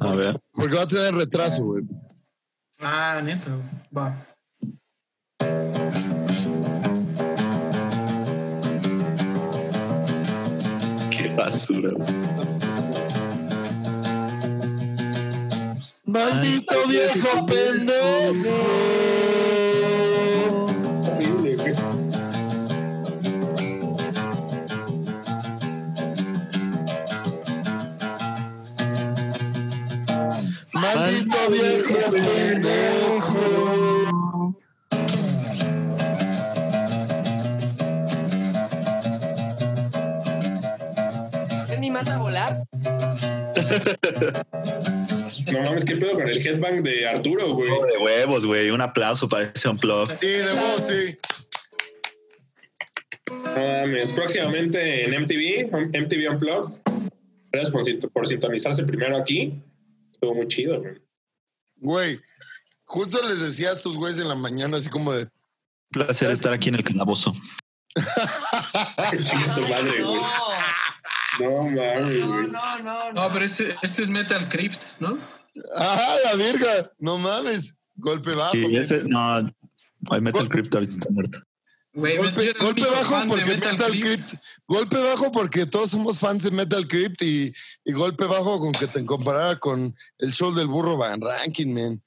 A 0.00 0.14
ver. 0.16 0.40
Porque 0.52 0.74
va 0.74 0.82
a 0.82 0.88
tener 0.88 1.14
retraso, 1.14 1.62
güey. 1.64 1.84
Ah, 2.82 3.20
neta, 3.22 3.50
va. 3.90 4.14
Qué 11.10 11.34
basura. 11.34 11.90
Maldito 16.04 16.86
viejo 16.86 17.46
pendejo. 17.46 18.54
Viejo 31.50 32.10
pendejo. 32.10 33.36
¿Quién 41.66 41.80
ni 41.80 41.90
manda 41.90 42.14
a 42.14 42.18
volar? 42.18 42.62
No 45.52 45.62
mames, 45.62 45.84
¿qué 45.84 45.96
pedo 45.96 46.14
con 46.14 46.28
el 46.28 46.44
headbang 46.44 46.82
de 46.82 47.06
Arturo, 47.06 47.54
güey? 47.54 47.70
De 47.70 47.98
huevos, 47.98 48.44
güey. 48.44 48.70
Un 48.70 48.80
aplauso 48.80 49.28
para 49.28 49.44
ese 49.44 49.68
unplug. 49.68 50.10
Sí, 50.20 50.26
de 50.26 50.52
vos, 50.52 50.86
sí. 50.86 51.16
No 53.30 53.66
mames. 53.66 54.12
Próximamente 54.12 55.04
en 55.04 55.22
MTV, 55.22 55.70
MTV 55.72 56.30
Unplugged. 56.32 56.74
Gracias 57.52 57.70
por, 57.70 58.12
por 58.12 58.26
sintonizarse 58.26 58.82
primero 58.82 59.16
aquí. 59.16 59.62
Estuvo 60.10 60.34
muy 60.34 60.48
chido, 60.48 60.80
güey. 60.80 61.05
Güey, 61.76 62.20
justo 62.84 63.26
les 63.26 63.40
decía 63.40 63.70
a 63.70 63.72
estos 63.74 63.96
güeyes 63.96 64.18
en 64.18 64.28
la 64.28 64.34
mañana, 64.34 64.76
así 64.78 64.88
como 64.88 65.12
de. 65.12 65.22
Un 65.24 65.30
placer 65.90 66.30
estar 66.30 66.52
aquí 66.52 66.68
en 66.68 66.76
el 66.76 66.84
calabozo. 66.84 67.32
Chinga 69.24 69.54
tu 69.54 69.60
madre, 69.62 70.02
güey. 70.02 70.20
No 71.38 71.62
mames, 71.64 71.74
No, 72.20 72.28
güey. 72.28 72.46
no, 72.48 72.78
no, 72.78 72.82
no. 72.82 73.12
No, 73.12 73.32
pero 73.32 73.44
este, 73.44 73.76
este 73.82 74.02
es 74.02 74.08
Metal 74.10 74.48
Crypt, 74.48 74.82
¿no? 75.00 75.18
¡Ah, 75.76 76.16
la 76.24 76.34
verga! 76.36 76.90
No 76.98 77.18
mames. 77.18 77.74
Golpe 77.94 78.34
bajo. 78.34 78.52
Sí, 78.52 78.62
güey. 78.62 78.76
ese, 78.76 79.02
no. 79.04 79.36
Hay 80.10 80.20
Metal 80.20 80.48
Crypt 80.48 80.74
ahorita 80.74 80.94
está 80.94 81.10
muerto. 81.10 81.38
Golpe, 81.96 82.82
bajo 82.82 83.26
porque 83.26 83.56
Metal, 83.56 84.00
Crypt. 84.00 84.34
Golpe 84.68 84.98
bajo 84.98 85.32
porque 85.32 85.64
todos 85.64 85.90
somos 85.92 86.18
fans 86.18 86.42
de 86.42 86.50
Metal 86.50 86.86
Crypt 86.86 87.22
y, 87.22 87.52
y 87.84 87.92
golpe 87.92 88.26
bajo 88.26 88.60
con 88.60 88.72
que 88.72 88.86
te 88.86 89.02
comparara 89.06 89.56
con 89.58 89.96
el 90.18 90.32
show 90.32 90.54
del 90.54 90.66
burro 90.66 90.98
Van 90.98 91.20
Ranking, 91.20 91.72
man. 91.72 92.02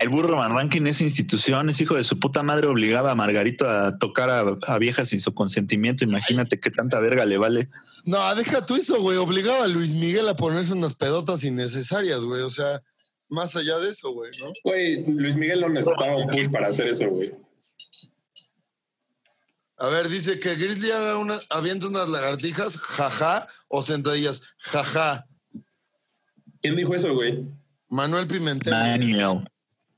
El 0.00 0.08
burro 0.10 0.36
Van 0.36 0.54
Ranking 0.54 0.86
es 0.86 1.00
institución, 1.00 1.70
es 1.70 1.80
hijo 1.80 1.94
de 1.94 2.04
su 2.04 2.18
puta 2.18 2.42
madre, 2.42 2.66
obligaba 2.66 3.12
a 3.12 3.14
Margarito 3.14 3.66
a 3.68 3.96
tocar 3.98 4.28
a, 4.28 4.58
a 4.66 4.78
viejas 4.78 5.08
sin 5.08 5.20
su 5.20 5.32
consentimiento. 5.32 6.04
Imagínate 6.04 6.60
qué 6.60 6.70
tanta 6.70 7.00
verga 7.00 7.24
le 7.24 7.38
vale. 7.38 7.70
No, 8.04 8.34
deja 8.34 8.66
tú 8.66 8.76
eso, 8.76 9.00
güey. 9.00 9.16
Obligaba 9.16 9.64
a 9.64 9.68
Luis 9.68 9.94
Miguel 9.94 10.28
a 10.28 10.36
ponerse 10.36 10.74
unas 10.74 10.94
pedotas 10.94 11.42
innecesarias, 11.44 12.24
güey. 12.24 12.42
O 12.42 12.50
sea, 12.50 12.82
más 13.28 13.56
allá 13.56 13.78
de 13.78 13.88
eso, 13.88 14.12
güey, 14.12 14.30
¿no? 14.40 14.52
Güey, 14.64 15.06
Luis 15.06 15.36
Miguel 15.36 15.62
no 15.62 15.70
necesitaba 15.70 16.16
un 16.16 16.28
push 16.28 16.50
para 16.50 16.68
hacer 16.68 16.88
eso, 16.88 17.08
güey. 17.08 17.32
A 19.82 19.88
ver, 19.88 20.08
dice 20.08 20.38
que 20.38 20.54
Grizzly 20.54 20.92
haga 20.92 21.18
una, 21.18 21.40
avienta 21.50 21.88
unas 21.88 22.08
lagartijas, 22.08 22.78
jaja, 22.78 23.48
o 23.66 23.82
sentadillas, 23.82 24.40
jaja. 24.58 25.26
¿Quién 26.60 26.76
dijo 26.76 26.94
eso, 26.94 27.12
güey? 27.12 27.44
Manuel 27.88 28.28
Pimentel. 28.28 28.70
Daniel. 28.72 29.44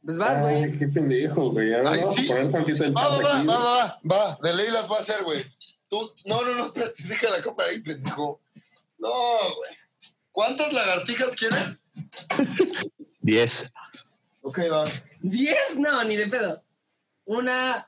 Pues 0.03 0.17
vas, 0.17 0.41
güey. 0.41 0.65
Ay, 0.65 0.79
qué 0.79 0.89
pendejo, 0.89 1.51
güey. 1.51 1.75
Ahora 1.75 1.91
Ay, 1.93 2.01
vamos 2.01 2.15
sí. 2.15 2.25
a 2.25 2.29
poner 2.29 2.51
tantito 2.51 2.83
el 2.83 2.97
Va, 2.97 3.03
chat 3.03 3.11
va, 3.11 3.19
va, 3.19 3.39
aquí. 3.39 3.47
va, 3.47 3.59
va, 3.59 3.99
va, 4.11 4.39
de 4.43 4.57
ley 4.57 4.71
las 4.71 4.91
va 4.91 4.97
a 4.97 5.01
hacer, 5.01 5.23
güey. 5.23 5.45
Tú, 5.87 6.01
no, 6.25 6.43
no, 6.43 6.55
no, 6.55 6.65
espérate, 6.65 7.03
deja 7.07 7.31
la 7.31 7.43
cámara 7.43 7.69
ahí, 7.69 7.81
pendejo. 7.81 8.41
No, 8.97 9.11
güey. 9.11 9.71
¿Cuántas 10.33 10.73
lagartijas 10.73 11.37
quieren? 11.37 11.79
10. 13.21 13.71
Ok, 14.41 14.61
va. 14.73 14.87
Diez, 15.21 15.77
no, 15.77 16.05
ni 16.05 16.17
de 16.17 16.27
pedo. 16.27 16.65
Una, 17.27 17.87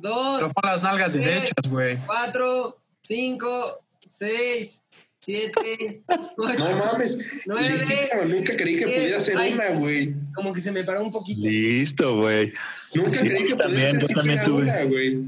dos, 0.00 0.40
Pero 0.40 0.52
pon 0.52 0.70
las 0.70 0.82
nalgas 0.82 1.12
Sí. 1.12 1.18
derechas, 1.18 1.52
güey. 1.68 1.96
cuatro, 2.06 2.78
cinco, 3.02 3.84
seis, 4.04 4.82
siete, 5.20 6.02
No 6.08 6.44
ocho, 6.44 6.76
mames. 6.78 7.18
nueve. 7.46 8.10
Nunca 8.26 8.56
creí 8.56 8.78
que 8.78 8.86
diez. 8.86 8.98
pudiera 8.98 9.20
ser 9.20 9.36
Ay. 9.38 9.52
una, 9.54 9.68
güey. 9.78 10.14
Como 10.34 10.52
que 10.52 10.60
se 10.60 10.72
me 10.72 10.84
paró 10.84 11.02
un 11.02 11.10
poquito. 11.10 11.46
Listo, 11.46 12.16
güey. 12.16 12.52
Nunca 12.94 13.18
Sí, 13.18 13.28
creí 13.28 13.42
que 13.44 13.50
yo 13.50 13.56
pudiera 13.56 13.64
también, 13.64 14.00
ser 14.00 14.08
yo 14.10 14.14
también 14.16 14.42
tuve. 14.44 14.62
una, 14.62 14.84
güey. 14.84 15.24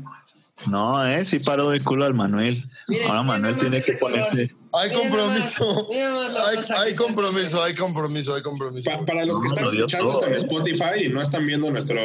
No, 0.67 1.07
eh, 1.07 1.25
sí 1.25 1.39
paró 1.39 1.71
de 1.71 1.81
culo 1.81 2.05
al 2.05 2.15
Manuel. 2.15 2.63
Miren, 2.89 3.07
Ahora 3.09 3.23
Manuel 3.23 3.57
tiene 3.57 3.81
que 3.83 3.99
color. 3.99 4.13
ponerse. 4.21 4.55
Hay 4.73 4.91
compromiso. 4.93 5.89
Hay, 6.79 6.95
compromiso, 6.95 7.63
hay 7.63 7.75
compromiso, 7.75 8.35
hay 8.35 8.43
compromiso. 8.43 8.91
Pa- 8.91 9.05
para 9.05 9.25
los 9.25 9.41
que 9.41 9.49
están 9.49 9.67
escuchando 9.67 10.25
en 10.27 10.35
¿eh? 10.35 10.37
Spotify 10.37 11.05
y 11.05 11.09
no 11.09 11.21
están 11.21 11.45
viendo 11.47 11.71
nuestro, 11.71 12.01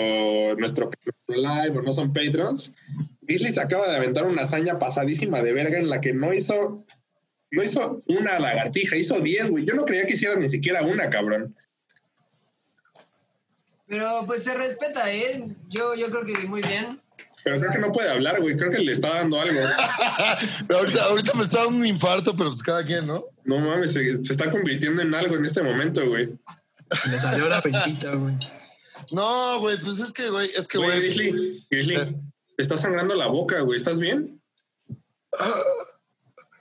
nuestro 0.57 0.89
live 1.27 1.77
o 1.77 1.81
no 1.81 1.93
son 1.93 2.11
patrons, 2.11 2.75
Grizzly 3.21 3.51
se 3.51 3.61
acaba 3.61 3.87
de 3.89 3.95
aventar 3.95 4.25
una 4.25 4.43
hazaña 4.43 4.79
pasadísima 4.79 5.41
de 5.41 5.53
verga 5.53 5.77
en 5.77 5.89
la 5.89 6.01
que 6.01 6.13
no 6.13 6.33
hizo, 6.33 6.83
no 7.51 7.63
hizo 7.63 8.01
una 8.07 8.39
lagartija, 8.39 8.97
hizo 8.97 9.19
10, 9.19 9.51
güey. 9.51 9.65
Yo 9.65 9.75
no 9.75 9.85
creía 9.85 10.05
que 10.07 10.13
hiciera 10.13 10.35
ni 10.35 10.49
siquiera 10.49 10.81
una, 10.81 11.09
cabrón. 11.09 11.55
Pero 13.87 14.23
pues 14.25 14.43
se 14.43 14.55
respeta, 14.55 15.11
¿eh? 15.13 15.47
Yo, 15.69 15.93
yo 15.95 16.07
creo 16.09 16.25
que 16.25 16.47
muy 16.47 16.61
bien. 16.61 16.99
Pero 17.45 17.59
creo 17.59 17.71
que 17.71 17.77
no 17.77 17.91
puede 17.91 18.09
hablar, 18.09 18.41
güey. 18.41 18.57
Creo 18.57 18.71
que 18.71 18.79
le 18.79 18.91
está 18.91 19.09
dando 19.13 19.39
algo. 19.39 19.59
ahorita, 20.75 21.03
ahorita 21.03 21.33
me 21.35 21.43
está 21.43 21.59
dando 21.63 21.77
un 21.77 21.85
infarto, 21.85 22.35
pero 22.35 22.49
pues 22.49 22.63
cada 22.63 22.83
quien, 22.83 23.05
¿no? 23.05 23.23
No 23.43 23.59
mames, 23.59 23.93
se, 23.93 24.23
se 24.23 24.33
está 24.33 24.49
convirtiendo 24.49 25.03
en 25.03 25.13
algo 25.13 25.35
en 25.35 25.45
este 25.45 25.61
momento, 25.61 26.03
güey. 26.07 26.33
Le 27.11 27.19
salió 27.19 27.47
la 27.47 27.61
pencita, 27.61 28.15
güey. 28.15 28.33
No, 29.11 29.59
güey, 29.59 29.79
pues 29.79 29.99
es 29.99 30.11
que, 30.11 30.27
güey, 30.31 30.49
es 30.55 30.67
que, 30.67 30.79
Güey. 30.79 30.99
Grizzly, 30.99 31.67
Grizzly, 31.69 31.95
Eh. 31.95 32.15
te 32.57 32.63
está 32.63 32.77
sangrando 32.77 33.13
la 33.13 33.27
boca, 33.27 33.59
güey. 33.61 33.77
¿Estás 33.77 33.99
bien? 33.99 34.41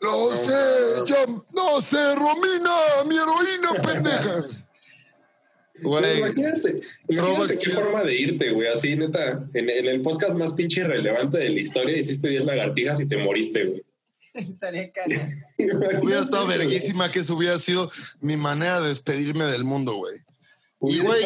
No 0.03 0.29
sé, 0.29 1.03
ya, 1.07 1.25
no 1.53 1.81
sé, 1.81 2.15
Romina, 2.15 2.77
mi 3.07 3.17
heroína, 3.17 3.83
pendeja. 3.83 4.43
Güey, 5.85 6.19
Imagínate, 6.19 6.81
imagínate 7.09 7.59
qué 7.59 7.71
forma 7.71 8.03
de 8.03 8.15
irte, 8.15 8.51
güey. 8.51 8.69
Así, 8.69 8.97
neta, 8.97 9.45
en, 9.55 9.71
en 9.71 9.87
el 9.87 10.01
podcast 10.03 10.35
más 10.35 10.53
pinche 10.55 10.81
irrelevante 10.81 11.39
de 11.39 11.51
la 11.51 11.61
historia 11.61 11.97
hiciste 11.99 12.29
10 12.29 12.45
lagartijas 12.47 13.01
y 13.01 13.07
te 13.09 13.17
moriste, 13.17 13.65
güey. 13.65 13.85
Estaría 14.35 14.91
cara. 14.91 15.29
hubiera 16.03 16.21
estado 16.21 16.47
verguísima 16.47 17.11
que 17.11 17.21
eso 17.21 17.35
hubiera 17.37 17.59
sido 17.59 17.91
mi 18.21 18.37
manera 18.37 18.81
de 18.81 18.89
despedirme 18.89 19.45
del 19.45 19.65
mundo, 19.65 19.95
güey. 19.95 20.19
Y, 20.83 20.99
güey, 21.01 21.25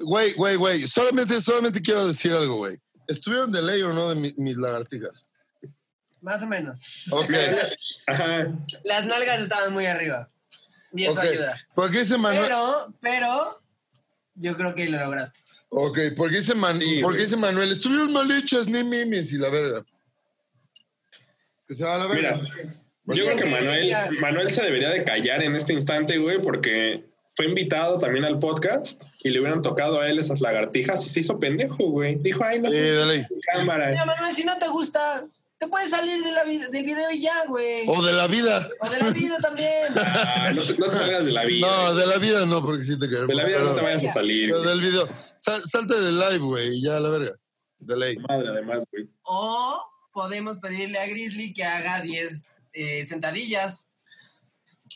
Güey, 0.00 0.32
güey, 0.34 0.54
güey, 0.56 0.86
solamente, 0.86 1.40
solamente 1.40 1.82
quiero 1.82 2.06
decir 2.06 2.32
algo, 2.32 2.58
güey. 2.58 2.78
¿Estuvieron 3.08 3.50
de 3.50 3.60
ley 3.62 3.82
o 3.82 3.92
no 3.92 4.10
de 4.10 4.14
mi- 4.14 4.34
mis 4.36 4.56
lagartijas? 4.56 5.28
Más 6.20 6.42
o 6.42 6.46
menos. 6.46 7.06
Ok, 7.10 7.30
Ajá. 8.06 8.52
Las 8.84 9.06
nalgas 9.06 9.40
estaban 9.40 9.72
muy 9.72 9.86
arriba. 9.86 10.30
Y 10.92 11.02
eso 11.02 11.12
ok. 11.14 11.18
ayuda. 11.18 11.66
¿Por 11.74 11.90
qué 11.90 11.98
dice 12.00 12.16
Manuel? 12.16 12.44
Pero, 12.44 12.94
pero, 13.00 13.58
yo 14.38 14.56
creo 14.56 14.74
que 14.74 14.88
lo 14.88 14.98
lograste. 14.98 15.40
Ok, 15.70 15.98
¿por 16.16 16.30
qué 16.30 16.36
dice, 16.38 16.54
Man- 16.54 16.78
Sí, 16.78 17.00
¿por 17.02 17.12
qué 17.12 17.18
güey. 17.18 17.24
dice 17.24 17.36
Manuel? 17.36 17.72
Estuvieron 17.72 18.12
mal 18.12 18.30
hechas, 18.30 18.66
ni 18.66 18.82
mimis 18.84 19.32
y 19.32 19.38
la 19.38 19.48
verga. 19.50 19.84
Que 21.66 21.74
se 21.74 21.84
va 21.84 21.96
a 21.96 21.98
la 21.98 22.06
verga. 22.06 22.36
Mira, 23.04 23.18
yo 23.20 23.24
creo 23.24 23.36
que 23.36 23.44
Manuel, 23.44 23.82
mira. 23.84 24.10
Manuel 24.20 24.50
se 24.50 24.62
debería 24.62 24.90
de 24.90 25.04
callar 25.04 25.42
en 25.42 25.54
este 25.56 25.72
instante, 25.74 26.18
güey, 26.18 26.40
porque 26.40 27.04
fue 27.36 27.46
invitado 27.46 27.98
también 27.98 28.24
al 28.24 28.38
podcast 28.38 29.02
y 29.22 29.30
le 29.30 29.40
hubieran 29.40 29.62
tocado 29.62 30.00
a 30.00 30.08
él 30.10 30.18
esas 30.18 30.40
lagartijas 30.40 31.04
y 31.04 31.08
se 31.08 31.20
hizo 31.20 31.38
pendejo, 31.38 31.90
güey. 31.90 32.16
Dijo, 32.16 32.44
ay, 32.44 32.58
no, 32.60 32.70
Sí, 32.70 32.76
de 32.76 33.06
ley. 33.06 33.26
cámara. 33.52 33.90
Mira, 33.90 34.04
Manuel, 34.06 34.34
si 34.34 34.44
no 34.44 34.56
te 34.58 34.68
gusta, 34.68 35.26
te 35.58 35.66
puedes 35.66 35.90
salir 35.90 36.22
de 36.22 36.30
la 36.32 36.44
del 36.44 36.84
video 36.84 37.10
y 37.10 37.20
ya, 37.20 37.44
güey. 37.46 37.82
O 37.88 38.00
de 38.02 38.12
la 38.12 38.26
vida. 38.28 38.68
O 38.80 38.88
de 38.88 38.98
la 38.98 39.10
vida 39.10 39.36
también. 39.38 39.68
Ah, 39.96 40.52
no, 40.54 40.64
te, 40.64 40.74
no 40.78 40.86
te 40.86 40.96
salgas 40.96 41.24
de 41.24 41.32
la 41.32 41.44
vida. 41.44 41.66
No, 41.66 41.94
de 41.94 42.06
la 42.06 42.16
vida 42.18 42.46
no, 42.46 42.62
porque 42.62 42.84
sí 42.84 42.98
te 42.98 43.08
queremos. 43.08 43.28
de 43.28 43.34
la 43.34 43.44
vida 43.44 43.58
no 43.58 43.68
te 43.70 43.74
pero, 43.74 43.86
vayas 43.86 44.04
a 44.04 44.12
salir. 44.14 44.50
pero 44.50 44.62
del 44.62 44.80
video. 44.80 45.08
Sal- 45.38 45.64
salte 45.66 46.00
del 46.00 46.18
live, 46.18 46.38
güey, 46.38 46.76
y 46.78 46.82
ya 46.82 46.96
a 46.96 47.00
la 47.00 47.10
verga. 47.10 47.32
De 47.80 47.96
ley. 47.96 48.16
Madre, 48.28 48.48
además, 48.48 48.84
güey. 48.90 49.10
O 49.22 49.84
podemos 50.12 50.58
pedirle 50.58 50.98
a 50.98 51.06
Grizzly 51.06 51.52
que 51.52 51.64
haga 51.64 52.00
10 52.02 52.44
eh, 52.72 53.04
sentadillas. 53.06 53.87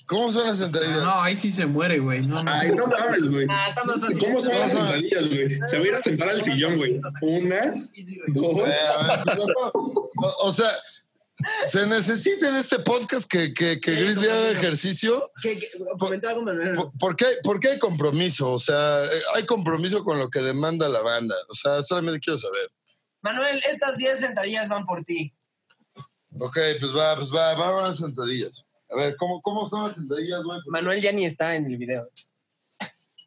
¿Cómo 0.06 0.32
son 0.32 0.46
las 0.46 0.58
sentadillas? 0.58 1.02
No, 1.02 1.22
ahí 1.22 1.36
sí 1.36 1.50
se 1.52 1.66
muere, 1.66 1.98
güey. 1.98 2.26
No, 2.26 2.42
no. 2.42 2.50
Ay, 2.52 2.70
no 2.74 2.86
mames, 2.86 3.22
güey. 3.24 3.46
Ah. 3.50 3.74
¿Cómo 4.20 4.40
son 4.40 4.58
las 4.58 4.70
sentadillas, 4.72 5.28
güey? 5.28 5.58
Se 5.68 5.78
va 5.78 5.84
a 5.84 5.86
ir 5.88 5.94
a 5.94 6.02
sentar 6.02 6.28
al 6.28 6.42
sillón, 6.42 6.76
güey. 6.76 7.00
Una, 7.22 7.74
dos. 8.28 8.56
Ver, 8.56 8.74
o, 10.40 10.52
sea, 10.52 10.70
se 11.66 11.86
necesita 11.86 12.48
en 12.48 12.56
este 12.56 12.78
podcast 12.78 13.28
que, 13.28 13.52
que, 13.52 13.80
que 13.80 13.94
Grizzly 13.94 14.28
haga 14.28 14.50
ejercicio. 14.50 15.30
¿Qué, 15.42 15.58
qué? 15.58 15.66
Comentó 15.98 16.28
algo, 16.28 16.42
Manuel. 16.42 16.74
Por- 16.74 16.92
¿Por 16.98 17.16
qué, 17.16 17.26
por 17.42 17.60
qué 17.60 17.70
hay 17.70 17.78
compromiso? 17.78 18.52
O 18.52 18.58
sea, 18.58 19.04
eh, 19.04 19.22
hay 19.34 19.46
compromiso 19.46 20.04
con 20.04 20.18
lo 20.18 20.28
que 20.28 20.40
demanda 20.40 20.88
la 20.88 21.00
banda. 21.00 21.34
O 21.48 21.54
sea, 21.54 21.82
solamente 21.82 22.20
quiero 22.20 22.38
saber. 22.38 22.68
Manuel, 23.22 23.62
estas 23.70 23.96
10 23.96 24.18
sentadillas 24.18 24.68
van 24.68 24.84
por 24.84 25.04
ti. 25.04 25.34
Ok, 26.38 26.58
pues 26.80 26.94
va, 26.96 27.16
pues 27.16 27.30
va, 27.32 27.54
va 27.54 27.84
a 27.84 27.88
las 27.88 27.98
sentadillas. 27.98 28.66
A 28.92 28.96
ver, 28.96 29.16
¿cómo, 29.16 29.40
cómo 29.40 29.68
son 29.68 29.84
las 29.84 29.94
sentadillas, 29.94 30.42
güey? 30.42 30.60
Manuel 30.66 31.00
ya 31.00 31.12
ni 31.12 31.24
está 31.24 31.54
en 31.54 31.66
el 31.66 31.76
video. 31.78 32.10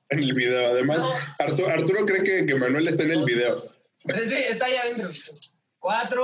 En 0.09 0.19
el 0.19 0.33
video. 0.33 0.69
Además, 0.69 1.03
Arturo, 1.39 1.69
Arturo 1.69 2.05
cree 2.05 2.23
que, 2.23 2.45
que 2.45 2.55
Manuel 2.55 2.87
está 2.87 3.03
en 3.03 3.11
el 3.11 3.25
video. 3.25 3.63
Pero 4.03 4.23
sí, 4.25 4.35
está 4.35 4.65
ahí 4.65 4.75
adentro. 4.75 5.09
Cuatro. 5.79 6.23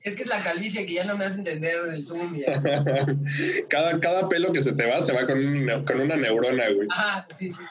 Es 0.00 0.14
que 0.14 0.22
es 0.22 0.28
la 0.28 0.42
calvicie 0.42 0.86
que 0.86 0.94
ya 0.94 1.04
no 1.04 1.16
me 1.16 1.24
hace 1.24 1.38
entender 1.38 1.86
el 1.86 2.04
Zoom. 2.04 2.36
ya. 2.36 2.62
cada, 3.68 3.98
cada 4.00 4.28
pelo 4.28 4.52
que 4.52 4.62
se 4.62 4.72
te 4.72 4.86
va, 4.86 5.00
se 5.00 5.12
va 5.12 5.26
con, 5.26 5.38
un 5.38 5.84
con 5.84 6.00
una 6.00 6.16
neurona, 6.16 6.68
güey. 6.70 6.88
Ajá, 6.90 7.26
sí, 7.36 7.52
sí. 7.52 7.64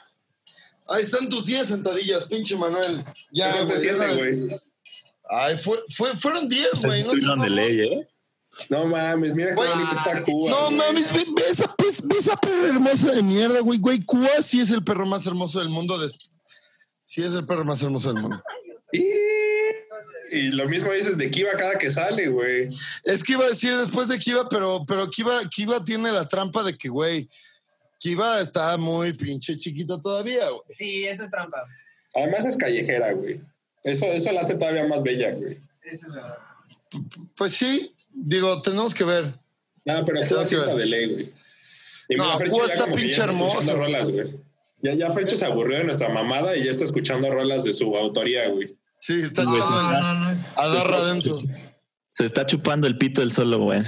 Ahí 0.87 1.03
están 1.03 1.29
tus 1.29 1.45
10 1.45 1.67
sentadillas, 1.67 2.25
pinche 2.25 2.55
Manuel. 2.55 3.03
Ya, 3.31 3.51
¿Cómo 3.51 3.73
te 3.73 3.93
güey, 3.93 4.17
güey? 4.17 4.61
Ay, 5.29 5.57
fue, 5.57 5.83
fue, 5.89 6.15
fueron 6.15 6.47
10, 6.47 6.81
güey. 6.81 7.03
No, 7.03 7.13
Estuvieron 7.13 7.39
de 7.41 7.49
no, 7.49 7.55
ley, 7.55 7.81
¿eh? 7.81 8.07
No 8.69 8.85
mames, 8.87 9.33
mira 9.35 9.49
qué 9.49 9.55
bonita 9.55 9.91
está 9.95 10.23
Cuba. 10.23 10.49
No 10.51 10.65
güey. 10.65 10.77
mames, 10.77 11.13
ve, 11.13 11.23
ve 11.35 11.43
esa, 11.49 11.75
ve, 11.77 11.87
ve 12.05 12.17
esa 12.17 12.35
perra 12.37 12.67
hermosa 12.69 13.11
de 13.11 13.23
mierda, 13.23 13.59
güey. 13.61 13.79
Güey, 13.79 14.03
Cuba 14.03 14.29
sí 14.41 14.59
es 14.61 14.71
el 14.71 14.83
perro 14.83 15.05
más 15.05 15.25
hermoso 15.27 15.59
del 15.59 15.69
mundo. 15.69 15.97
des- 15.99 16.31
Sí 17.05 17.23
es 17.23 17.33
el 17.33 17.45
perro 17.45 17.63
más 17.63 17.81
hermoso 17.83 18.11
del 18.11 18.21
mundo. 18.21 18.41
Y, 18.91 19.01
y 20.31 20.41
lo 20.51 20.67
mismo 20.67 20.91
dices 20.91 21.17
de 21.17 21.29
Kiva 21.31 21.51
cada 21.57 21.77
que 21.77 21.89
sale, 21.91 22.27
güey. 22.27 22.69
Es 23.03 23.23
que 23.23 23.33
iba 23.33 23.45
a 23.45 23.49
decir 23.49 23.75
después 23.77 24.07
de 24.07 24.19
Kiva, 24.19 24.47
pero, 24.49 24.83
pero 24.87 25.09
Kiva, 25.09 25.39
Kiva 25.49 25.83
tiene 25.83 26.11
la 26.11 26.27
trampa 26.27 26.63
de 26.63 26.75
que, 26.77 26.89
güey, 26.89 27.29
Kiva 27.99 28.41
está 28.41 28.75
muy 28.77 29.13
pinche 29.13 29.55
chiquita 29.57 30.01
todavía, 30.01 30.49
güey. 30.49 30.61
Sí, 30.67 31.05
eso 31.05 31.23
es 31.23 31.31
trampa. 31.31 31.63
Además 32.13 32.45
es 32.45 32.57
callejera, 32.57 33.13
güey. 33.13 33.39
Eso, 33.83 34.05
eso 34.07 34.31
la 34.31 34.41
hace 34.41 34.55
todavía 34.55 34.85
más 34.87 35.03
bella, 35.03 35.31
güey. 35.31 35.61
Eso 35.83 36.07
es 36.07 36.13
verdad. 36.13 36.37
Pues 37.35 37.53
sí, 37.53 37.93
digo, 38.25 38.61
tenemos 38.61 38.93
que 38.93 39.03
ver. 39.03 39.25
No, 39.85 40.03
pero 40.05 40.19
ver. 40.21 40.75
de 40.77 40.85
ley, 40.85 41.13
güey. 41.13 41.33
Y 42.09 42.15
No, 42.15 42.37
Cuba 42.49 42.65
está 42.65 42.91
pinche 42.91 43.21
hermoso. 43.21 43.75
rolas, 43.75 44.09
güey. 44.09 44.35
Ya, 44.81 44.93
ya 44.93 45.09
Fercho 45.11 45.35
se 45.37 45.45
aburrió 45.45 45.77
de 45.79 45.85
nuestra 45.85 46.09
mamada 46.09 46.55
y 46.55 46.63
ya 46.65 46.71
está 46.71 46.83
escuchando 46.83 47.31
rolas 47.31 47.63
de 47.63 47.73
su 47.73 47.95
autoría, 47.97 48.47
güey. 48.49 48.77
Sí, 49.01 49.21
está 49.21 49.43
No, 49.43 49.55
echando 49.55 49.81
no, 49.83 50.13
no, 50.13 50.33
no. 50.33 50.39
a 50.55 50.67
darra 50.67 51.05
denso. 51.05 51.41
Se 52.13 52.25
está 52.25 52.45
chupando 52.45 52.85
el 52.87 52.97
pito 52.97 53.21
el 53.21 53.31
solo, 53.31 53.59
güey. 53.59 53.81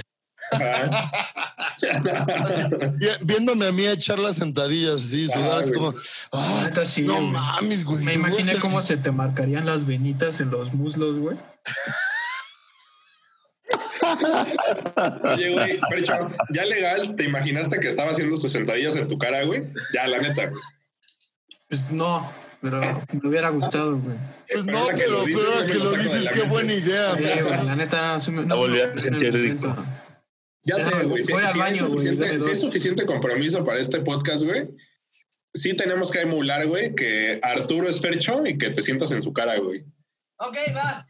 Viéndome 3.22 3.66
a 3.66 3.72
mí 3.72 3.86
echar 3.86 4.18
las 4.18 4.36
sentadillas 4.36 4.94
así, 5.02 5.26
Ah, 5.30 5.34
sudadas 5.38 5.70
como. 5.70 5.94
ah, 6.32 6.62
Neta, 6.66 6.84
sí, 6.84 7.02
no 7.02 7.14
güey. 7.14 7.26
mames, 7.28 7.84
güey. 7.84 8.04
Me 8.04 8.14
imaginé 8.14 8.58
cómo 8.58 8.80
se 8.82 8.96
te 8.96 9.10
marcarían 9.10 9.66
las 9.66 9.86
venitas 9.86 10.40
en 10.40 10.50
los 10.50 10.72
muslos, 10.72 11.18
güey. 11.18 11.36
Oye, 15.34 15.50
güey, 15.52 15.78
Fercho, 15.88 16.30
ya 16.52 16.64
legal, 16.64 17.14
¿te 17.16 17.24
imaginaste 17.24 17.80
que 17.80 17.88
estaba 17.88 18.10
haciendo 18.10 18.36
sus 18.36 18.52
sentadillas 18.52 18.96
en 18.96 19.08
tu 19.08 19.18
cara, 19.18 19.42
güey? 19.44 19.62
Ya, 19.94 20.06
la 20.06 20.18
neta, 20.18 20.46
güey. 20.48 20.62
Pues 21.68 21.90
no, 21.90 22.30
pero 22.60 22.80
me 22.80 23.28
hubiera 23.28 23.48
gustado, 23.50 23.96
güey. 23.98 24.16
Pues 24.52 24.66
no, 24.66 24.78
Ahorita 24.78 24.94
que 24.96 25.02
pero, 25.04 25.12
lo 25.12 25.24
dices, 25.24 25.44
pero 25.44 25.60
no 25.60 25.66
que 25.66 25.74
lo 25.78 25.90
dices, 26.02 26.28
qué 26.28 26.34
mente. 26.40 26.48
buena 26.48 26.72
idea. 26.74 27.16
Sí, 27.16 27.22
güey, 27.42 27.64
la 27.64 27.76
neta, 27.76 28.20
sí 28.20 28.30
me- 28.32 28.42
La 28.42 28.48
no 28.48 28.56
volví 28.56 28.80
a 28.80 28.98
sentir 28.98 29.32
rico. 29.32 29.76
Ya 30.64 30.78
sé, 30.80 30.90
güey. 31.04 31.22
Si, 31.22 31.32
voy 31.32 31.42
al 31.44 31.52
si 31.52 31.58
baño, 31.58 31.72
es 31.74 31.80
güey, 31.82 31.90
suficiente, 31.92 32.40
si 32.40 32.50
es 32.50 32.60
suficiente 32.60 33.06
compromiso 33.06 33.64
para 33.64 33.78
este 33.80 34.00
podcast, 34.00 34.42
güey, 34.44 34.68
sí 35.54 35.74
tenemos 35.74 36.10
que 36.10 36.20
emular, 36.20 36.66
güey, 36.66 36.94
que 36.94 37.38
Arturo 37.42 37.88
es 37.88 38.00
Fercho 38.00 38.44
y 38.44 38.58
que 38.58 38.70
te 38.70 38.82
sientas 38.82 39.10
en 39.12 39.22
su 39.22 39.32
cara, 39.32 39.58
güey. 39.58 39.84
Ok, 40.38 40.56
va. 40.76 41.06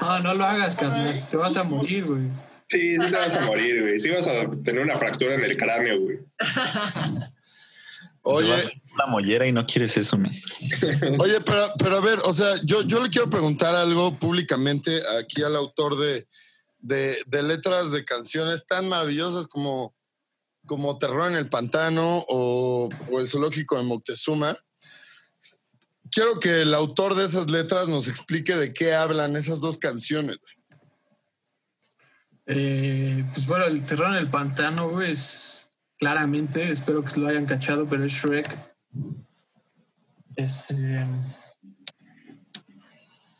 No, 0.00 0.20
no 0.20 0.34
lo 0.34 0.44
hagas, 0.44 0.76
carnal. 0.76 1.26
Te 1.30 1.36
vas 1.36 1.56
a 1.56 1.64
morir, 1.64 2.04
güey. 2.04 2.28
Sí, 2.68 2.92
sí 2.92 2.98
te 2.98 3.10
vas 3.10 3.34
a 3.34 3.40
morir, 3.46 3.82
güey. 3.82 4.00
Sí 4.00 4.10
vas 4.10 4.26
a 4.26 4.50
tener 4.64 4.82
una 4.82 4.96
fractura 4.96 5.34
en 5.34 5.44
el 5.44 5.56
cráneo, 5.56 6.00
güey. 6.00 6.18
Oye, 8.22 8.46
Te 8.46 8.52
vas 8.52 8.66
a 8.66 9.04
una 9.04 9.06
mollera 9.12 9.46
y 9.46 9.52
no 9.52 9.66
quieres 9.66 9.96
eso, 9.96 10.16
me. 10.16 10.30
Oye, 11.18 11.40
pero, 11.40 11.66
pero 11.78 11.96
a 11.96 12.00
ver, 12.00 12.20
o 12.24 12.32
sea, 12.32 12.60
yo, 12.64 12.82
yo 12.82 13.02
le 13.02 13.10
quiero 13.10 13.28
preguntar 13.28 13.74
algo 13.74 14.16
públicamente 14.18 15.02
aquí 15.18 15.42
al 15.42 15.56
autor 15.56 15.98
de, 15.98 16.26
de, 16.78 17.18
de 17.26 17.42
letras 17.42 17.90
de 17.90 18.04
canciones 18.04 18.66
tan 18.66 18.88
maravillosas 18.88 19.46
como, 19.48 19.94
como 20.66 20.98
Terror 20.98 21.30
en 21.30 21.36
el 21.36 21.48
Pantano 21.48 22.24
o, 22.28 22.88
o 23.10 23.20
El 23.20 23.26
Zoológico 23.26 23.76
de 23.78 23.84
Moctezuma. 23.84 24.56
Quiero 26.12 26.38
que 26.38 26.60
el 26.60 26.74
autor 26.74 27.14
de 27.14 27.24
esas 27.24 27.50
letras 27.50 27.88
nos 27.88 28.06
explique 28.06 28.54
de 28.54 28.74
qué 28.74 28.94
hablan 28.94 29.34
esas 29.34 29.60
dos 29.60 29.78
canciones. 29.78 30.38
Eh, 32.46 33.24
pues 33.32 33.46
bueno, 33.46 33.64
el 33.64 33.86
terror 33.86 34.08
en 34.08 34.18
el 34.18 34.28
pantano, 34.28 35.00
es 35.00 35.70
claramente, 35.98 36.70
espero 36.70 37.02
que 37.02 37.18
lo 37.18 37.28
hayan 37.28 37.46
cachado, 37.46 37.86
pero 37.86 38.04
es 38.04 38.12
Shrek. 38.12 38.58
Este. 40.36 41.06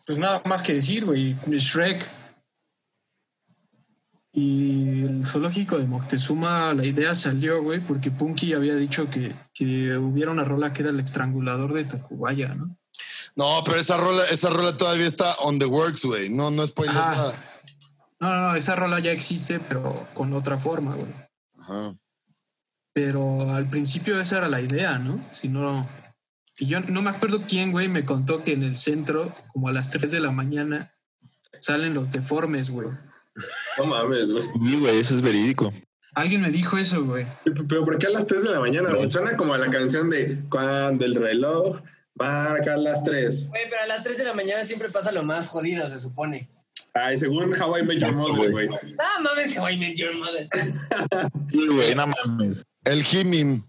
Pues 0.07 0.17
nada 0.19 0.41
más 0.47 0.63
que 0.63 0.75
decir, 0.75 1.05
güey. 1.05 1.37
Shrek. 1.47 2.22
Y 4.35 5.03
el 5.05 5.27
zoológico 5.27 5.79
de 5.79 5.85
Moctezuma, 5.85 6.73
la 6.73 6.87
idea 6.87 7.15
salió, 7.15 7.63
güey, 7.63 7.81
porque 7.81 8.11
Punky 8.11 8.55
había 8.55 8.75
dicho 8.77 9.11
que, 9.11 9.35
que 9.53 9.95
hubiera 9.99 10.31
una 10.31 10.45
rola 10.45 10.73
que 10.73 10.83
era 10.83 10.91
el 10.91 11.01
estrangulador 11.01 11.75
de 11.75 11.85
Tacubaya, 11.85 12.55
¿no? 12.55 12.75
No, 13.37 13.63
pero 13.65 13.79
esa 13.79 13.97
rola, 13.99 14.25
esa 14.31 14.49
rola 14.51 14.77
todavía 14.77 15.07
está 15.07 15.35
on 15.37 15.59
the 15.59 15.67
works, 15.67 16.05
güey. 16.05 16.31
No, 16.31 16.51
no 16.51 16.67
spoilers 16.67 16.97
Ah. 16.99 17.15
nada. 17.15 17.35
No, 18.21 18.35
no, 18.35 18.41
no, 18.49 18.57
esa 18.57 18.77
rola 18.77 19.01
ya 19.01 19.11
existe, 19.11 19.59
pero 19.61 20.07
con 20.15 20.33
otra 20.33 20.57
forma, 20.57 20.95
güey. 20.95 21.13
Ajá. 21.59 21.95
Pero 22.95 23.53
al 23.55 23.69
principio 23.69 24.21
esa 24.21 24.39
era 24.39 24.49
la 24.49 24.61
idea, 24.61 24.99
¿no? 24.99 25.19
Si 25.31 25.49
no. 25.49 25.89
Y 26.59 26.67
yo 26.67 26.81
no 26.81 27.03
me 27.03 27.11
acuerdo 27.11 27.43
quién, 27.49 27.73
güey, 27.73 27.89
me 27.89 28.05
contó 28.05 28.45
que 28.45 28.53
en 28.53 28.63
el 28.63 28.77
centro, 28.77 29.35
como 29.53 29.69
a 29.69 29.73
las 29.73 29.91
3 29.91 30.11
de 30.11 30.21
la 30.21 30.31
mañana, 30.31 30.93
salen 31.59 31.95
los 31.95 32.13
deformes, 32.13 32.71
güey. 32.71 32.89
No 33.79 33.87
mames, 33.87 34.31
güey. 34.31 34.45
Sí, 34.45 34.77
güey, 34.79 34.99
eso 34.99 35.15
es 35.15 35.23
verídico. 35.23 35.73
Alguien 36.15 36.43
me 36.43 36.51
dijo 36.51 36.77
eso, 36.77 37.05
güey. 37.05 37.27
Pero 37.45 37.85
¿por 37.85 37.99
qué 37.99 38.07
a 38.07 38.11
las 38.11 38.27
3 38.27 38.43
de 38.43 38.51
la 38.51 38.61
mañana? 38.61 38.93
güey? 38.93 39.09
Suena 39.09 39.37
como 39.37 39.55
a 39.55 39.59
la 39.59 39.71
canción 39.71 40.11
de 40.11 40.43
cuando 40.51 41.05
el 41.07 41.15
reloj 41.15 41.81
marca 42.15 42.77
las 42.77 43.03
3. 43.03 43.49
Güey, 43.49 43.63
pero 43.71 43.83
a 43.83 43.87
las 43.87 44.05
3 44.05 44.19
de 44.19 44.25
la 44.25 44.35
mañana 44.35 44.65
siempre 44.65 44.91
pasa 44.91 45.11
lo 45.11 45.23
más 45.23 45.47
jodido, 45.47 45.89
se 45.89 45.99
supone. 45.99 46.51
Ay, 46.95 47.17
según 47.17 47.55
How 47.59 47.79
I 47.79 47.83
Met 47.85 48.01
Your 48.01 48.15
Mother, 48.15 48.51
güey. 48.51 48.69
Ah, 48.99 49.23
mames, 49.23 49.57
How 49.57 49.71
I 49.71 49.79
Met 49.79 49.97
Your 49.97 50.15
Mother. 50.15 50.47
Sí, 51.51 51.67
güey, 51.67 51.95
no 51.95 52.07
mames. 52.07 52.65
El 52.85 53.03
Jimim. 53.03 53.63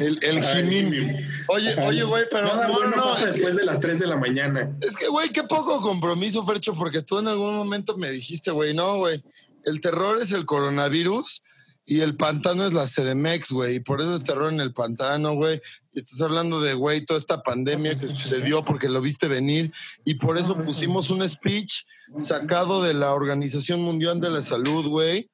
El, 0.00 0.18
el 0.22 0.42
Jimim. 0.44 1.16
Oye, 1.48 1.74
oye, 1.86 2.02
güey, 2.04 2.24
pero 2.30 2.46
Nada 2.46 2.68
no, 2.68 2.74
bueno 2.74 2.90
no, 2.90 2.96
no, 2.96 3.02
pasa 3.04 3.26
es 3.26 3.32
que- 3.32 3.38
después 3.38 3.56
de 3.56 3.64
las 3.64 3.80
3 3.80 3.98
de 3.98 4.06
la 4.06 4.16
mañana. 4.16 4.76
Es 4.80 4.96
que, 4.96 5.08
güey, 5.08 5.30
qué 5.30 5.42
poco 5.44 5.80
compromiso, 5.80 6.44
Fercho, 6.46 6.74
porque 6.74 7.02
tú 7.02 7.18
en 7.18 7.28
algún 7.28 7.56
momento 7.56 7.96
me 7.96 8.10
dijiste, 8.10 8.50
güey, 8.50 8.74
no, 8.74 8.98
güey, 8.98 9.22
el 9.64 9.80
terror 9.80 10.20
es 10.22 10.32
el 10.32 10.46
coronavirus 10.46 11.42
y 11.84 12.00
el 12.00 12.16
pantano 12.16 12.64
es 12.66 12.72
la 12.72 12.86
CDMX, 12.86 13.50
güey, 13.50 13.76
y 13.76 13.80
por 13.80 14.00
eso 14.00 14.14
es 14.14 14.22
terror 14.22 14.52
en 14.52 14.60
el 14.60 14.72
pantano, 14.72 15.34
güey. 15.34 15.60
Estás 15.92 16.20
hablando 16.20 16.60
de, 16.60 16.74
güey, 16.74 17.04
toda 17.04 17.18
esta 17.18 17.42
pandemia 17.42 17.98
que 17.98 18.06
sucedió 18.06 18.64
porque 18.64 18.88
lo 18.88 19.00
viste 19.00 19.26
venir 19.26 19.72
y 20.04 20.14
por 20.14 20.38
eso 20.38 20.56
pusimos 20.56 21.10
un 21.10 21.28
speech 21.28 21.82
sacado 22.18 22.82
de 22.84 22.94
la 22.94 23.12
Organización 23.12 23.80
Mundial 23.82 24.20
de 24.20 24.30
la 24.30 24.42
Salud, 24.42 24.86
güey. 24.86 25.28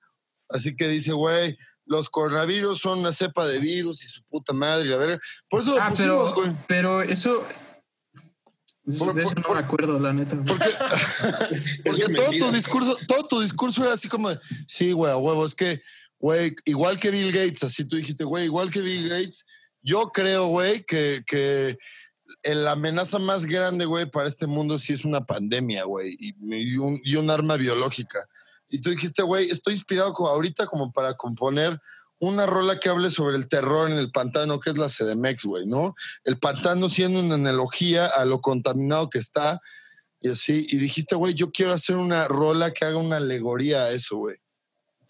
Así 0.48 0.74
que 0.74 0.88
dice, 0.88 1.12
güey, 1.12 1.58
los 1.86 2.08
coronavirus 2.10 2.78
son 2.78 2.98
una 3.00 3.12
cepa 3.12 3.46
de 3.46 3.58
virus 3.58 4.04
y 4.04 4.08
su 4.08 4.22
puta 4.24 4.52
madre, 4.52 4.86
y 4.86 4.90
la 4.90 4.96
verga. 4.96 5.18
Por 5.48 5.60
eso 5.62 5.74
lo 5.76 5.82
Ah, 5.82 5.90
pusimos, 5.90 6.32
pero, 6.32 6.34
güey. 6.34 6.56
pero 6.66 7.02
eso. 7.02 7.44
Por- 8.98 9.14
de 9.14 9.22
eso 9.24 9.32
por- 9.34 9.48
no 9.48 9.54
me 9.54 9.60
acuerdo, 9.60 9.98
la 9.98 10.12
neta. 10.12 10.36
Porque, 10.36 12.04
todo 12.16 12.30
tu 12.38 12.52
discurso, 12.52 12.96
todo 13.08 13.26
tu 13.26 13.40
discurso 13.40 13.82
era 13.84 13.94
así 13.94 14.08
como, 14.08 14.30
de, 14.30 14.38
sí, 14.68 14.92
güey, 14.92 15.10
a 15.12 15.16
huevo, 15.16 15.44
es 15.44 15.54
que, 15.54 15.80
güey, 16.18 16.54
igual 16.64 16.98
que 17.00 17.10
Bill 17.10 17.32
Gates, 17.32 17.64
así 17.64 17.84
tú 17.84 17.96
dijiste, 17.96 18.24
güey, 18.24 18.44
igual 18.44 18.70
que 18.70 18.82
Bill 18.82 19.08
Gates, 19.08 19.44
yo 19.82 20.08
creo, 20.12 20.46
güey, 20.48 20.84
que, 20.84 21.22
que 21.26 21.78
la 22.44 22.72
amenaza 22.72 23.18
más 23.18 23.44
grande, 23.46 23.84
güey, 23.86 24.10
para 24.10 24.28
este 24.28 24.46
mundo 24.46 24.78
sí 24.78 24.92
es 24.92 25.04
una 25.04 25.20
pandemia, 25.24 25.84
güey, 25.84 26.16
y, 26.18 26.34
y 26.56 26.76
un, 26.76 27.00
y 27.04 27.16
un 27.16 27.30
arma 27.30 27.56
biológica. 27.56 28.18
Y 28.68 28.80
tú 28.80 28.90
dijiste, 28.90 29.22
güey, 29.22 29.50
estoy 29.50 29.74
inspirado 29.74 30.12
como 30.12 30.28
ahorita 30.28 30.66
como 30.66 30.92
para 30.92 31.14
componer 31.14 31.80
una 32.18 32.46
rola 32.46 32.80
que 32.80 32.88
hable 32.88 33.10
sobre 33.10 33.36
el 33.36 33.48
terror 33.48 33.90
en 33.90 33.98
el 33.98 34.10
pantano, 34.10 34.58
que 34.58 34.70
es 34.70 34.78
la 34.78 34.88
CDMX, 34.88 35.44
güey, 35.44 35.66
¿no? 35.66 35.94
El 36.24 36.38
pantano 36.38 36.88
siendo 36.88 37.20
una 37.20 37.34
analogía 37.34 38.06
a 38.06 38.24
lo 38.24 38.40
contaminado 38.40 39.10
que 39.10 39.18
está 39.18 39.60
y 40.20 40.30
así. 40.30 40.66
Y 40.70 40.78
dijiste, 40.78 41.14
güey, 41.14 41.34
yo 41.34 41.50
quiero 41.50 41.72
hacer 41.72 41.96
una 41.96 42.26
rola 42.26 42.72
que 42.72 42.84
haga 42.84 42.96
una 42.96 43.16
alegoría 43.16 43.84
a 43.84 43.90
eso, 43.90 44.16
güey. 44.16 44.36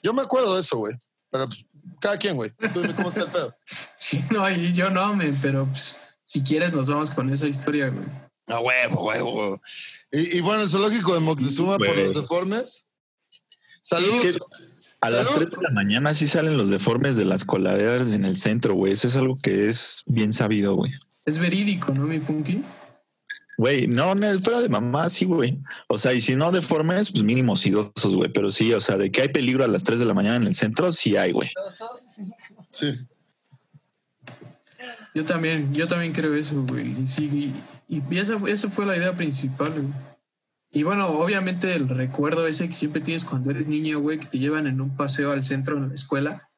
Yo 0.03 0.13
me 0.13 0.23
acuerdo 0.23 0.55
de 0.55 0.61
eso, 0.61 0.79
güey. 0.79 0.95
Pero 1.31 1.49
pues, 1.49 1.67
cada 2.01 2.19
quien, 2.19 2.37
güey. 2.37 2.53
Cómo 2.97 3.09
está 3.09 3.23
el 3.23 3.31
pedo. 3.31 3.57
Sí, 3.97 4.23
no, 4.31 4.49
y 4.51 4.73
yo 4.73 4.91
no, 4.91 5.15
men, 5.15 5.39
pero 5.41 5.67
pues, 5.67 5.97
si 6.25 6.43
quieres 6.43 6.73
nos 6.73 6.87
vamos 6.87 7.11
con 7.11 7.33
esa 7.33 7.47
historia, 7.47 7.89
güey. 7.89 8.07
A 8.49 8.61
huevo, 8.61 9.05
huevo. 9.05 9.63
Y, 10.13 10.39
y 10.39 10.41
bueno, 10.41 10.63
el 10.63 10.71
zoológico 10.71 11.15
de 11.15 11.21
Moctezuma 11.21 11.79
por 11.79 11.97
los 11.97 12.15
deformes. 12.15 12.86
Saludos. 13.87 14.17
Es 14.17 14.33
que 14.33 14.39
a 15.01 15.11
las 15.11 15.29
Salud. 15.29 15.47
3 15.47 15.51
de 15.53 15.63
la 15.63 15.71
mañana 15.71 16.13
sí 16.13 16.27
salen 16.27 16.59
los 16.59 16.71
deformes 16.71 17.17
de 17.17 17.25
las 17.25 17.45
coladeras 17.45 18.15
en 18.15 18.25
el 18.25 18.37
centro, 18.37 18.75
güey. 18.75 18.93
Eso 18.93 19.07
es 19.07 19.17
algo 19.17 19.39
que 19.41 19.69
es 19.69 20.03
bien 20.07 20.33
sabido, 20.33 20.75
güey. 20.75 20.93
Es 21.25 21.39
verídico, 21.39 21.93
¿no, 21.93 22.03
mi 22.03 22.19
Punky? 22.19 22.65
Güey, 23.57 23.87
no, 23.87 24.17
no, 24.17 24.27
fuera 24.41 24.61
de 24.61 24.69
mamá, 24.69 25.09
sí, 25.09 25.25
güey. 25.25 25.61
O 25.87 25.99
sea, 25.99 26.15
y 26.15 26.21
si 26.21 26.35
no 26.35 26.51
deformes, 26.51 27.13
pues 27.13 27.23
mínimo 27.23 27.55
sidosos, 27.55 28.17
güey. 28.17 28.29
Pero 28.29 28.51
sí, 28.51 28.73
o 28.73 28.81
sea, 28.81 28.97
de 28.97 29.13
que 29.13 29.23
hay 29.23 29.29
peligro 29.29 29.63
a 29.63 29.69
las 29.69 29.85
3 29.85 30.01
de 30.01 30.05
la 30.05 30.15
mañana 30.15 30.35
en 30.35 30.49
el 30.49 30.57
centro, 30.57 30.91
sí 30.91 31.17
hay, 31.17 31.31
güey. 31.31 31.53
Sí. 32.73 33.07
Yo 35.15 35.25
también, 35.25 35.73
yo 35.73 35.87
también 35.87 36.13
creo 36.13 36.35
eso, 36.35 36.61
güey. 36.69 37.03
Y 37.03 37.07
sí, 37.07 37.55
y, 37.89 38.03
y 38.03 38.19
esa, 38.19 38.37
esa 38.49 38.69
fue 38.69 38.85
la 38.85 38.97
idea 38.97 39.17
principal, 39.17 39.71
güey. 39.71 40.16
Y 40.71 40.83
bueno, 40.83 41.09
obviamente 41.09 41.75
el 41.75 41.89
recuerdo 41.89 42.47
ese 42.47 42.69
que 42.69 42.75
siempre 42.75 43.01
tienes 43.01 43.25
cuando 43.25 43.51
eres 43.51 43.67
niño, 43.67 44.01
güey, 44.01 44.19
que 44.19 44.27
te 44.27 44.39
llevan 44.39 44.67
en 44.67 44.81
un 44.81 44.97
paseo 44.97 45.33
al 45.33 45.45
centro 45.45 45.77
en 45.77 45.89
la 45.89 45.95
escuela 45.95 46.51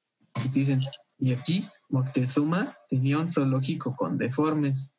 y 0.44 0.48
te 0.48 0.58
dicen, 0.58 0.80
y 1.18 1.32
aquí 1.32 1.68
Moctezuma 1.88 2.76
tenía 2.88 3.18
un 3.18 3.30
zoológico 3.30 3.94
con 3.96 4.18
deformes. 4.18 4.92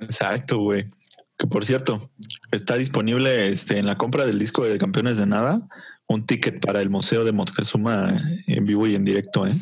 Exacto, 0.00 0.58
güey. 0.58 0.88
Que 1.36 1.46
por 1.46 1.64
cierto, 1.64 2.10
está 2.50 2.76
disponible 2.76 3.48
este, 3.48 3.78
en 3.78 3.86
la 3.86 3.96
compra 3.96 4.26
del 4.26 4.38
disco 4.38 4.64
de 4.64 4.78
Campeones 4.78 5.18
de 5.18 5.26
Nada 5.26 5.68
un 6.08 6.24
ticket 6.24 6.60
para 6.60 6.80
el 6.80 6.90
Museo 6.90 7.22
de 7.22 7.32
Moctezuma 7.32 8.10
en 8.46 8.64
vivo 8.64 8.86
y 8.86 8.94
en 8.94 9.04
directo, 9.04 9.46
¿eh? 9.46 9.54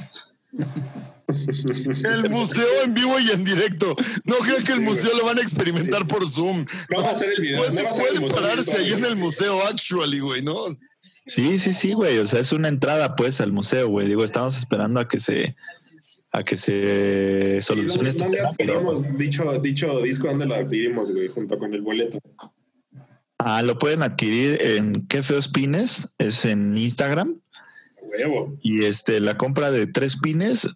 El 1.29 2.31
museo 2.31 2.83
en 2.85 2.95
vivo 2.95 3.19
y 3.19 3.31
en 3.31 3.45
directo. 3.45 3.97
No 4.25 4.37
creo 4.37 4.59
que 4.65 4.73
el 4.73 4.81
museo 4.81 5.17
lo 5.17 5.25
van 5.25 5.39
a 5.39 5.43
experimentar 5.43 6.07
por 6.07 6.29
Zoom. 6.29 6.65
No 6.91 7.03
va 7.03 7.11
a 7.11 7.15
ser 7.15 7.31
el 7.37 7.41
video. 7.41 7.59
Puede, 7.59 7.75
no 7.75 7.83
va 7.83 7.89
a 7.89 7.93
ser 7.93 8.05
el 8.05 8.09
puede 8.11 8.21
museo 8.21 8.43
pararse 8.43 8.77
ahí 8.77 8.93
en 8.93 9.05
el 9.05 9.17
museo, 9.17 9.61
actually, 9.67 10.21
güey, 10.21 10.43
¿no? 10.43 10.57
Sí, 11.27 11.59
sí, 11.59 11.73
sí, 11.73 11.95
güey. 11.95 12.19
O 12.19 12.27
sea, 12.27 12.41
es 12.41 12.53
una 12.53 12.69
entrada, 12.69 13.17
pues, 13.17 13.41
al 13.41 13.53
museo, 13.53 13.89
güey. 13.89 14.07
Digo, 14.07 14.25
estamos 14.25 14.57
esperando 14.57 15.01
a 15.01 15.09
que 15.09 15.19
se 15.19 15.57
a 16.31 16.45
que 16.45 16.57
se 16.57 17.61
solucione 17.63 18.11
este 18.11 18.25
¿Dónde 18.25 18.39
tema, 18.39 18.53
pero 18.57 18.75
adquirimos 18.75 19.19
dicho, 19.19 19.61
dicho 19.61 20.01
disco? 20.03 20.29
¿Dónde 20.29 20.47
lo 20.47 20.55
adquirimos, 20.55 21.11
güey? 21.11 21.29
Junto 21.29 21.59
con 21.59 21.75
el 21.75 21.81
boleto. 21.81 22.19
ah, 23.39 23.63
lo 23.63 23.79
pueden 23.79 24.03
adquirir 24.03 24.61
en 24.61 25.07
Qué 25.07 25.23
Feos 25.23 25.49
Pines, 25.49 26.15
es 26.19 26.45
en 26.45 26.77
Instagram. 26.77 27.41
Huevo. 28.03 28.57
Y 28.63 28.85
este, 28.85 29.19
la 29.19 29.37
compra 29.37 29.71
de 29.71 29.87
tres 29.87 30.17
pines 30.17 30.69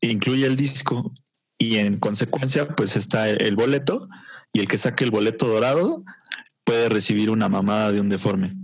incluye 0.00 0.46
el 0.46 0.56
disco. 0.56 1.12
Y 1.58 1.78
en 1.78 1.98
consecuencia, 1.98 2.68
pues 2.68 2.96
está 2.96 3.28
el, 3.28 3.42
el 3.42 3.56
boleto. 3.56 4.08
Y 4.52 4.60
el 4.60 4.68
que 4.68 4.78
saque 4.78 5.04
el 5.04 5.10
boleto 5.10 5.48
dorado 5.48 6.02
puede 6.64 6.88
recibir 6.88 7.30
una 7.30 7.48
mamada 7.48 7.92
de 7.92 8.00
un 8.00 8.08
deforme. 8.08 8.54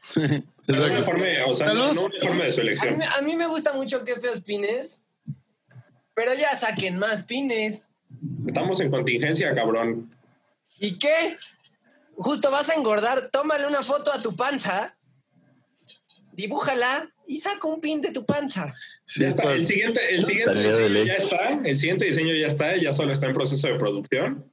Sí. 0.00 0.20
Un 0.68 0.78
uniforme, 0.78 1.42
o 1.44 1.54
sea, 1.54 1.72
no, 1.72 1.90
un 1.90 1.98
uniforme 1.98 2.44
de 2.44 2.52
su 2.52 2.60
A 2.60 2.90
mí, 2.92 3.04
a 3.18 3.22
mí 3.22 3.36
me 3.36 3.46
gusta 3.46 3.72
mucho 3.72 4.04
que 4.04 4.16
feos 4.16 4.42
pines, 4.42 5.02
pero 6.14 6.34
ya 6.34 6.54
saquen 6.56 6.98
más 6.98 7.24
pines. 7.24 7.88
Estamos 8.46 8.80
en 8.80 8.90
contingencia, 8.90 9.54
cabrón. 9.54 10.14
¿Y 10.78 10.98
qué? 10.98 11.38
Justo 12.16 12.50
vas 12.50 12.68
a 12.68 12.74
engordar, 12.74 13.30
tómale 13.30 13.66
una 13.66 13.82
foto 13.82 14.12
a 14.12 14.20
tu 14.20 14.36
panza, 14.36 14.97
dibújala 16.38 17.12
y 17.26 17.38
saca 17.38 17.66
un 17.68 17.80
pin 17.80 18.00
de 18.00 18.12
tu 18.12 18.24
panza. 18.24 18.72
Sí, 19.04 19.20
Ya 19.20 19.28
está. 19.28 19.42
está. 19.42 19.54
El 19.54 19.66
siguiente, 19.66 20.00
el 20.14 20.24
diseño 20.24 21.04
ya 21.04 21.14
está. 21.14 21.60
El 21.64 21.76
siguiente 21.78 22.04
diseño 22.06 22.34
ya 22.34 22.46
está. 22.46 22.76
Ya 22.76 22.92
solo 22.92 23.12
está 23.12 23.26
en 23.26 23.32
proceso 23.34 23.66
de 23.68 23.74
producción. 23.74 24.50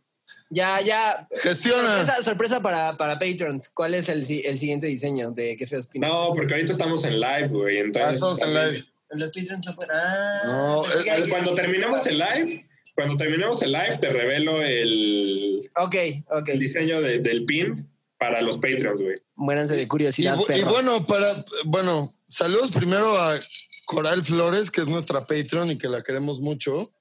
Ya, 0.50 0.82
ya. 0.82 1.28
Gestiona. 1.32 1.88
Sorpresa, 2.06 2.24
sorpresa 2.24 2.62
para, 2.62 2.98
para 2.98 3.20
patrons. 3.20 3.70
¿Cuál 3.70 3.94
es 3.94 4.10
el, 4.10 4.20
el 4.20 4.58
siguiente 4.58 4.88
diseño 4.88 5.32
de 5.32 5.56
qué 5.58 5.68
feos 5.68 5.88
pines? 5.88 6.10
No, 6.10 6.34
porque 6.34 6.56
ahorita 6.56 6.72
estamos 6.72 7.06
en 7.06 7.20
live, 7.20 7.48
güey. 7.50 7.78
Ah, 7.78 7.82
Entonces, 7.82 8.14
estamos 8.16 8.40
en 8.42 8.54
live. 8.54 8.86
Los 9.12 9.30
patrons 9.32 9.66
no 9.68 9.76
pueden. 9.76 9.92
Ah, 9.96 10.42
No, 10.46 10.84
ahí- 11.12 11.30
Cuando 11.30 11.54
terminemos 11.54 12.06
el 12.08 12.18
live, 12.18 12.66
cuando 12.96 13.16
terminemos 13.16 13.62
el 13.62 13.72
live, 13.72 13.98
te 14.00 14.10
revelo 14.10 14.62
el, 14.64 15.62
Ok, 15.78 15.96
ok. 16.30 16.50
el 16.50 16.60
diseño 16.60 17.02
de- 17.02 17.20
del 17.20 17.46
pin 17.46 17.88
para 18.18 18.42
los 18.42 18.58
Patreons, 18.58 19.02
güey. 19.02 19.18
Muéranse 19.36 19.76
de 19.76 19.84
Y, 19.84 19.88
curiosidad, 19.88 20.38
y 20.40 20.46
perros. 20.46 20.72
bueno, 20.72 21.06
para, 21.06 21.44
bueno, 21.66 22.10
saludos 22.28 22.72
primero 22.72 23.18
a 23.18 23.38
Coral 23.86 24.24
Flores, 24.24 24.72
que 24.72 24.82
es 24.82 24.88
nuestra 24.88 25.26
Patreon 25.26 25.72
y 25.72 25.78
que 25.78 25.90
la 25.90 26.04
queremos 26.04 26.40
mucho. 26.40 26.92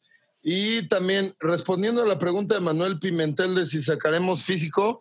Y 0.43 0.87
también 0.89 1.35
respondiendo 1.41 2.03
a 2.03 2.07
la 2.07 2.18
pregunta 2.18 2.55
de 2.55 2.61
Manuel 2.61 2.99
Pimentel 2.99 3.55
de 3.55 3.64
si 3.66 3.80
sacaremos 3.80 4.43
físico, 4.43 5.01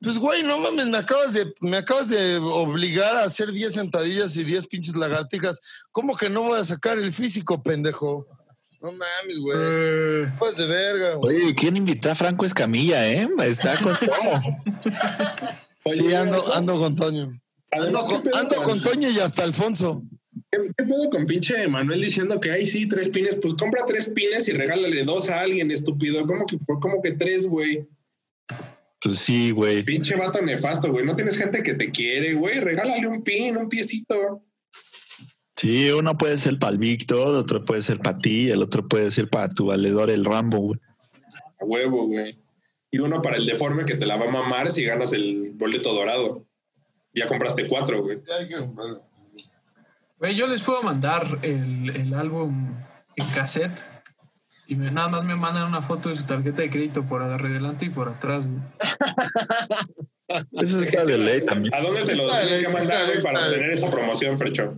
pues 0.00 0.18
güey, 0.18 0.42
no 0.42 0.58
mames, 0.58 0.88
me 0.88 0.98
acabas 0.98 1.32
de, 1.32 1.54
me 1.62 1.78
acabas 1.78 2.10
de 2.10 2.36
obligar 2.36 3.16
a 3.16 3.24
hacer 3.24 3.50
10 3.52 3.72
sentadillas 3.72 4.36
y 4.36 4.44
10 4.44 4.66
pinches 4.66 4.96
lagartijas. 4.96 5.60
¿Cómo 5.92 6.14
que 6.16 6.28
no 6.28 6.42
voy 6.42 6.60
a 6.60 6.64
sacar 6.64 6.98
el 6.98 7.12
físico, 7.14 7.62
pendejo? 7.62 8.26
No 8.82 8.92
mames, 8.92 9.38
güey. 9.40 9.56
Eh, 9.58 10.32
Pues 10.38 10.58
de 10.58 10.66
verga, 10.66 11.14
güey. 11.14 11.36
Oye, 11.36 11.54
¿quién 11.54 11.78
invitó 11.78 12.10
a 12.10 12.14
Franco 12.14 12.44
Escamilla, 12.44 13.08
eh? 13.08 13.26
Está 13.44 13.80
con 13.80 13.96
todo. 13.96 14.40
Sí, 15.90 16.14
ando, 16.14 16.54
ando 16.54 16.78
con 16.78 16.96
Toño. 16.96 17.22
Ando 17.22 17.40
Además, 17.72 18.06
¿qué 18.08 18.14
con, 18.14 18.22
pedo 18.22 18.36
ando 18.36 18.54
con- 18.56 18.64
con 18.64 18.82
Toño 18.82 19.10
y 19.10 19.18
hasta 19.18 19.42
Alfonso. 19.44 20.02
¿Qué, 20.50 20.58
qué 20.76 20.84
pedo 20.84 21.10
con 21.10 21.26
pinche 21.26 21.66
Manuel 21.68 22.00
diciendo 22.02 22.38
que 22.40 22.50
hay 22.50 22.66
sí 22.66 22.88
tres 22.88 23.08
pines? 23.08 23.36
Pues 23.36 23.54
compra 23.54 23.84
tres 23.86 24.08
pines 24.08 24.48
y 24.48 24.52
regálale 24.52 25.04
dos 25.04 25.28
a 25.30 25.40
alguien, 25.40 25.70
estúpido. 25.70 26.26
¿Cómo 26.26 26.44
que, 26.46 26.58
cómo 26.80 27.02
que 27.02 27.12
tres, 27.12 27.46
güey? 27.46 27.86
Pues 29.02 29.18
sí, 29.18 29.50
güey. 29.50 29.82
Pinche 29.82 30.16
vato 30.16 30.40
nefasto, 30.42 30.90
güey. 30.90 31.04
No 31.04 31.14
tienes 31.16 31.36
gente 31.36 31.62
que 31.62 31.74
te 31.74 31.90
quiere, 31.90 32.34
güey. 32.34 32.60
Regálale 32.60 33.06
un 33.06 33.22
pin, 33.22 33.56
un 33.56 33.68
piecito. 33.68 34.42
Sí, 35.56 35.90
uno 35.90 36.18
puede 36.18 36.36
ser 36.38 36.58
para 36.58 36.72
el 36.72 36.78
Víctor, 36.78 37.34
otro 37.34 37.62
puede 37.64 37.80
ser 37.82 37.98
para 37.98 38.18
ti, 38.18 38.50
el 38.50 38.62
otro 38.62 38.86
puede 38.86 39.10
ser 39.10 39.28
para 39.30 39.50
tu 39.50 39.66
valedor, 39.66 40.10
el 40.10 40.24
Rambo, 40.24 40.58
güey. 40.58 40.80
A 41.60 41.64
huevo, 41.64 42.06
güey. 42.06 42.38
Y 42.96 42.98
uno 42.98 43.20
para 43.20 43.36
el 43.36 43.44
deforme 43.44 43.84
que 43.84 43.94
te 43.96 44.06
la 44.06 44.16
va 44.16 44.24
a 44.24 44.30
mamar 44.30 44.72
si 44.72 44.82
ganas 44.82 45.12
el 45.12 45.50
boleto 45.52 45.92
dorado. 45.92 46.46
Ya 47.12 47.26
compraste 47.26 47.66
cuatro, 47.68 48.00
güey. 48.02 48.22
Ya 48.26 48.36
hay 48.36 48.48
que 48.48 48.54
comprarlo. 48.54 49.02
Güey, 50.18 50.34
yo 50.34 50.46
les 50.46 50.62
puedo 50.62 50.82
mandar 50.82 51.40
el, 51.42 51.90
el 51.94 52.14
álbum 52.14 52.74
en 53.16 53.26
cassette 53.34 53.82
y 54.66 54.76
me- 54.76 54.90
nada 54.90 55.08
más 55.08 55.24
me 55.24 55.34
mandan 55.36 55.64
una 55.68 55.82
foto 55.82 56.08
de 56.08 56.16
su 56.16 56.24
tarjeta 56.24 56.62
de 56.62 56.70
crédito 56.70 57.04
por 57.04 57.22
adelante 57.22 57.84
y 57.84 57.90
por 57.90 58.08
atrás, 58.08 58.46
güey. 58.46 58.62
Eso 60.52 60.80
está 60.80 61.04
de 61.04 61.18
ley 61.18 61.44
también. 61.44 61.74
¿A 61.74 61.82
dónde 61.82 62.02
te 62.02 62.16
lo 62.16 62.26
tienes 62.30 62.66
que 62.66 62.72
mandar, 62.72 63.06
güey, 63.08 63.22
para 63.22 63.50
tener 63.50 63.72
esa 63.72 63.90
promoción, 63.90 64.38
Frecho? 64.38 64.74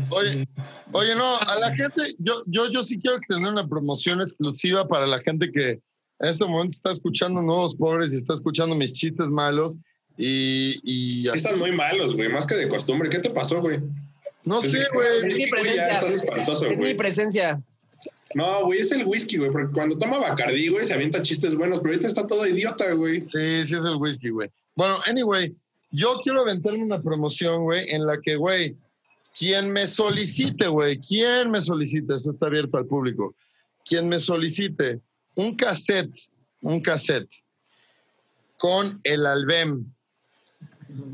Este, 0.00 0.14
Oye. 0.14 0.48
Oye, 0.92 1.14
no, 1.16 1.36
a 1.36 1.58
la 1.58 1.74
gente, 1.74 2.14
yo, 2.20 2.44
yo, 2.46 2.70
yo 2.70 2.84
sí 2.84 3.00
quiero 3.00 3.18
tener 3.26 3.50
una 3.50 3.66
promoción 3.66 4.20
exclusiva 4.20 4.86
para 4.86 5.04
la 5.08 5.18
gente 5.18 5.50
que 5.50 5.80
en 6.20 6.28
este 6.28 6.46
momento 6.46 6.72
está 6.72 6.90
escuchando 6.90 7.42
Nuevos 7.42 7.74
Pobres 7.74 8.12
y 8.12 8.16
está 8.16 8.34
escuchando 8.34 8.74
mis 8.74 8.92
chistes 8.92 9.26
malos 9.28 9.76
y, 10.16 10.74
y 10.84 11.22
Sí 11.22 11.28
así. 11.28 11.38
están 11.38 11.58
muy 11.58 11.72
malos, 11.72 12.14
güey. 12.14 12.28
Más 12.28 12.46
que 12.46 12.54
de 12.56 12.68
costumbre. 12.68 13.08
¿Qué 13.08 13.18
te 13.20 13.30
pasó, 13.30 13.60
güey? 13.60 13.80
No 14.44 14.60
sé, 14.60 14.82
Es 14.82 14.88
güey. 14.92 15.20
que, 15.32 15.44
mi 15.44 15.50
presencia. 15.50 15.88
estás 15.92 16.14
espantoso, 16.14 16.66
Es 16.66 16.78
mi 16.78 16.94
presencia. 16.94 17.62
No, 18.34 18.64
güey, 18.64 18.80
es 18.80 18.92
el 18.92 19.04
whisky, 19.06 19.38
güey. 19.38 19.50
Porque 19.50 19.72
cuando 19.72 19.98
toma 19.98 20.18
Bacardí, 20.18 20.68
güey, 20.68 20.84
se 20.84 20.94
avienta 20.94 21.20
chistes 21.22 21.54
buenos. 21.54 21.80
Pero 21.80 21.90
ahorita 21.94 22.06
está 22.08 22.26
todo 22.26 22.46
idiota, 22.46 22.92
güey. 22.92 23.20
Sí, 23.22 23.64
sí 23.64 23.76
es 23.76 23.84
el 23.84 23.96
whisky, 23.96 24.28
güey. 24.30 24.48
Bueno, 24.76 24.96
anyway, 25.08 25.54
yo 25.90 26.20
quiero 26.22 26.40
aventarme 26.42 26.84
una 26.84 27.02
promoción, 27.02 27.64
güey, 27.64 27.86
en 27.90 28.06
la 28.06 28.20
que, 28.20 28.36
güey, 28.36 28.76
quien 29.36 29.72
me 29.72 29.86
solicite, 29.86 30.68
güey, 30.68 30.98
quien 30.98 31.50
me 31.50 31.60
solicite, 31.60 32.14
esto 32.14 32.30
está 32.32 32.46
abierto 32.46 32.78
al 32.78 32.86
público, 32.86 33.34
quien 33.84 34.08
me 34.08 34.18
solicite 34.20 35.00
un 35.36 35.54
cassette, 35.56 36.30
un 36.60 36.80
cassette 36.80 37.30
con 38.58 39.00
el 39.04 39.24
Albem, 39.24 39.86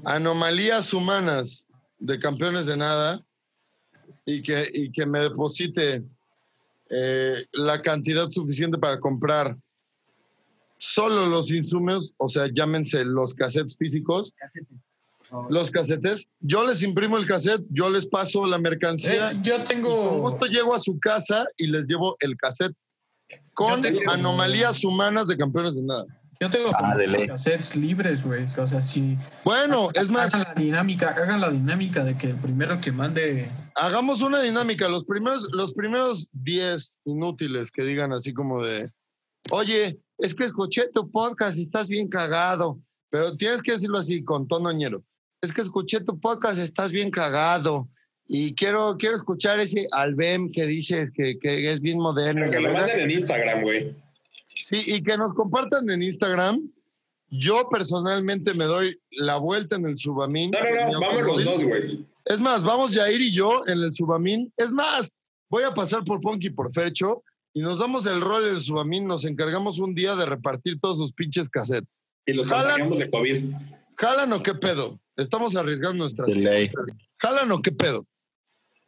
anomalías 0.05 0.93
humanas 0.93 1.67
de 1.99 2.19
campeones 2.19 2.67
de 2.67 2.77
nada, 2.77 3.23
y 4.25 4.43
que, 4.43 4.69
y 4.73 4.91
que 4.91 5.07
me 5.07 5.21
deposite 5.21 6.03
eh, 6.91 7.47
la 7.53 7.81
cantidad 7.81 8.29
suficiente 8.31 8.77
para 8.79 8.99
comprar 8.99 9.57
solo 10.79 11.27
los 11.27 11.53
insumos, 11.53 12.13
o 12.17 12.29
sea, 12.29 12.49
llámense 12.53 13.05
los 13.05 13.35
cassettes 13.35 13.77
físicos, 13.77 14.35
los 15.49 15.71
casetes, 15.71 16.29
yo 16.41 16.67
les 16.67 16.83
imprimo 16.83 17.17
el 17.19 17.27
cassette, 17.27 17.65
yo 17.71 17.89
les 17.91 18.07
paso 18.07 18.45
la 18.47 18.59
mercancía, 18.59 19.31
Eh, 19.31 19.41
yo 19.43 19.55
y 19.55 19.59
con 19.59 19.67
tengo. 19.67 20.21
gusto 20.21 20.47
llego 20.47 20.75
a 20.75 20.79
su 20.79 20.99
casa 20.99 21.47
y 21.57 21.69
les 21.69 21.87
llevo 21.87 22.17
el 22.21 22.37
cassette 22.37 22.77
con 23.55 23.83
tengo- 23.83 24.01
anomalías 24.11 24.85
humanas 24.85 25.29
de 25.29 25.37
campeones 25.37 25.75
de 25.75 25.83
nada. 25.83 26.05
Yo 26.39 26.51
tengo 26.51 26.71
Ah, 26.75 26.95
de 26.95 27.07
ley. 27.07 27.27
cassettes 27.27 27.75
libres, 27.77 28.23
güey. 28.23 28.45
O 28.59 28.67
sea, 28.67 28.81
si 28.83 29.17
Bueno, 29.43 29.89
es 29.95 30.11
más, 30.11 30.35
hagan 30.35 30.49
la 30.55 30.61
dinámica, 30.63 31.09
hagan 31.09 31.41
la 31.41 31.51
dinámica 31.51 32.05
de 32.05 32.17
que 32.19 32.29
el 32.29 32.37
primero 32.37 32.79
que 32.81 32.93
mande. 32.93 33.51
hagamos 33.75 34.21
una 34.21 34.41
dinámica. 34.43 34.89
Los 34.89 35.07
primeros, 35.07 35.49
los 35.53 35.73
primeros 35.73 36.29
10 36.33 36.99
inútiles 37.07 37.71
que 37.71 37.83
digan 37.85 38.13
así 38.13 38.35
como 38.35 38.63
de, 38.63 38.91
oye, 39.51 39.99
es 40.19 40.35
que 40.35 40.45
escuché 40.45 40.89
tu 40.93 41.11
podcast 41.11 41.57
y 41.59 41.63
estás 41.63 41.89
bien 41.89 42.09
cagado. 42.09 42.81
Pero 43.11 43.35
tienes 43.37 43.63
que 43.63 43.73
decirlo 43.73 43.99
así, 43.99 44.23
con 44.23 44.47
tono 44.47 44.71
ñero. 44.73 45.03
Es 45.41 45.53
que 45.55 45.63
escuché 45.63 46.01
tu 46.01 46.19
podcast, 46.21 46.59
estás 46.59 46.93
bien 46.93 47.11
cagado. 47.11 47.89
Y 48.29 48.55
quiero, 48.55 48.97
quiero 48.99 49.15
escuchar 49.15 49.61
ese 49.61 49.87
albem 49.93 50.51
que 50.51 50.67
dices 50.67 51.11
que, 51.15 51.39
que 51.39 51.71
es 51.71 51.81
bien 51.81 51.99
moderno. 51.99 52.47
Pero 52.51 52.51
que 52.51 52.61
lo 52.61 52.73
manden 52.73 53.01
en 53.01 53.11
Instagram, 53.13 53.63
güey. 53.63 53.95
Sí, 54.49 54.79
y 54.87 55.03
que 55.03 55.17
nos 55.17 55.33
compartan 55.35 55.89
en 55.91 56.03
Instagram. 56.03 56.69
Yo 57.29 57.69
personalmente 57.69 58.55
me 58.55 58.65
doy 58.65 59.01
la 59.13 59.37
vuelta 59.37 59.77
en 59.77 59.87
el 59.87 59.97
Subamín. 59.97 60.51
No, 60.51 60.59
no, 60.61 60.93
no. 60.93 61.01
Vamos 61.01 61.23
los 61.23 61.45
dos, 61.45 61.65
güey. 61.65 62.07
Es 62.25 62.41
más, 62.41 62.65
vamos 62.65 62.95
Jair 62.95 63.21
y 63.21 63.33
yo 63.33 63.61
en 63.67 63.79
el 63.79 63.93
Subamín. 63.93 64.53
Es 64.57 64.73
más, 64.73 65.17
voy 65.49 65.63
a 65.63 65.75
pasar 65.75 66.05
por 66.05 66.21
Ponky 66.21 66.49
y 66.49 66.51
por 66.51 66.73
Fercho 66.73 67.23
y 67.53 67.61
nos 67.61 67.79
damos 67.79 68.07
el 68.07 68.21
rol 68.21 68.49
en 68.49 68.57
el 68.57 68.61
Subamín. 68.61 69.07
Nos 69.07 69.25
encargamos 69.25 69.79
un 69.79 69.95
día 69.95 70.15
de 70.17 70.27
repartir 70.27 70.81
todos 70.81 70.99
sus 70.99 71.13
pinches 71.13 71.49
cassettes. 71.49 72.03
Y 72.27 72.33
los 72.33 72.49
Jalan. 72.49 72.65
contagiamos 72.65 72.99
de 72.99 73.11
COVID. 73.11 73.45
¿Jalan 73.97 74.33
o 74.33 74.43
qué 74.43 74.55
pedo? 74.55 74.99
Estamos 75.17 75.57
arriesgando 75.57 76.05
nuestra. 76.05 76.27
¿Jalan 77.19 77.53
o 77.53 77.63
qué 77.63 77.73
pedo? 77.73 78.05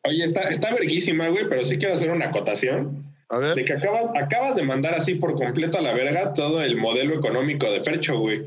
Oye, 0.05 0.25
está, 0.25 0.43
está 0.49 0.73
verguísima, 0.73 1.29
güey, 1.29 1.49
pero 1.49 1.65
sí 1.65 1.77
quiero 1.79 1.95
hacer 1.95 2.11
una 2.11 2.27
acotación. 2.27 3.05
A 3.31 3.39
De 3.41 3.55
ver. 3.57 3.65
que 3.65 3.73
acabas, 3.75 4.11
acabas 4.17 4.55
de 4.57 4.63
mandar 4.63 4.95
así 4.95 5.17
por 5.17 5.35
completo 5.35 5.79
a 5.79 5.83
la 5.83 5.93
verga 5.93 6.33
todo 6.33 6.63
el 6.63 6.77
modelo 6.79 7.15
económico 7.15 7.71
de 7.71 7.81
Fercho, 7.81 8.19
güey. 8.19 8.47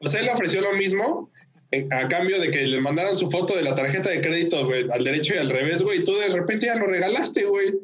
O 0.00 0.08
sea, 0.08 0.20
él 0.20 0.26
le 0.26 0.32
ofreció 0.32 0.60
lo 0.62 0.72
mismo 0.72 1.30
en- 1.72 1.92
a 1.92 2.08
cambio 2.08 2.40
de 2.40 2.50
que 2.50 2.66
le 2.66 2.80
mandaran 2.80 3.16
su 3.16 3.30
foto 3.30 3.54
de 3.54 3.62
la 3.62 3.74
tarjeta 3.74 4.08
de 4.08 4.20
crédito, 4.22 4.64
güey, 4.64 4.86
al 4.90 5.04
derecho 5.04 5.34
y 5.34 5.38
al 5.38 5.50
revés, 5.50 5.82
güey. 5.82 5.98
Y 6.00 6.04
tú 6.04 6.16
de 6.16 6.28
repente 6.28 6.66
ya 6.66 6.76
lo 6.76 6.86
regalaste, 6.86 7.44
güey. 7.44 7.74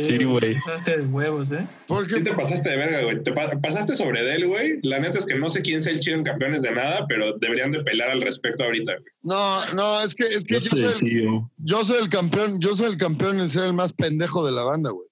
Sí, 0.00 0.24
güey. 0.24 0.54
Pasaste 0.60 0.96
de 0.98 1.06
huevos, 1.06 1.50
¿eh? 1.52 1.66
Porque 1.86 2.14
Sí 2.14 2.22
te 2.22 2.32
pasaste 2.32 2.70
de 2.70 2.76
verga, 2.76 3.02
güey. 3.02 3.22
Te 3.22 3.32
pa- 3.32 3.50
pasaste 3.60 3.94
sobre 3.94 4.34
él, 4.34 4.46
güey. 4.46 4.78
La 4.82 4.98
neta 4.98 5.18
es 5.18 5.26
que 5.26 5.34
no 5.34 5.50
sé 5.50 5.60
quién 5.60 5.82
sea 5.82 5.92
el 5.92 6.00
chido 6.00 6.16
en 6.16 6.22
campeones 6.24 6.62
de 6.62 6.70
nada, 6.70 7.06
pero 7.08 7.36
deberían 7.38 7.72
de 7.72 7.82
pelar 7.84 8.10
al 8.10 8.20
respecto 8.22 8.64
ahorita, 8.64 8.92
güey. 8.92 9.04
no, 9.22 9.74
no, 9.74 10.02
es 10.02 10.14
que 10.14 10.24
es 10.24 10.44
que 10.44 10.54
Yo 10.54 10.60
yo 10.60 10.70
soy 10.70 10.80
el 10.80 10.86
el, 10.86 10.96
CEO. 10.96 11.50
yo 11.58 11.84
soy 11.84 12.02
el 12.02 12.08
campeón, 12.08 12.58
yo 12.60 12.74
soy 12.74 12.90
el 12.90 12.96
campeón 12.96 13.38
en 13.40 13.50
ser 13.50 13.64
el 13.64 13.74
más 13.74 13.92
pendejo 13.92 14.46
de 14.46 14.52
la 14.52 14.64
banda, 14.64 14.90
güey. 14.90 15.06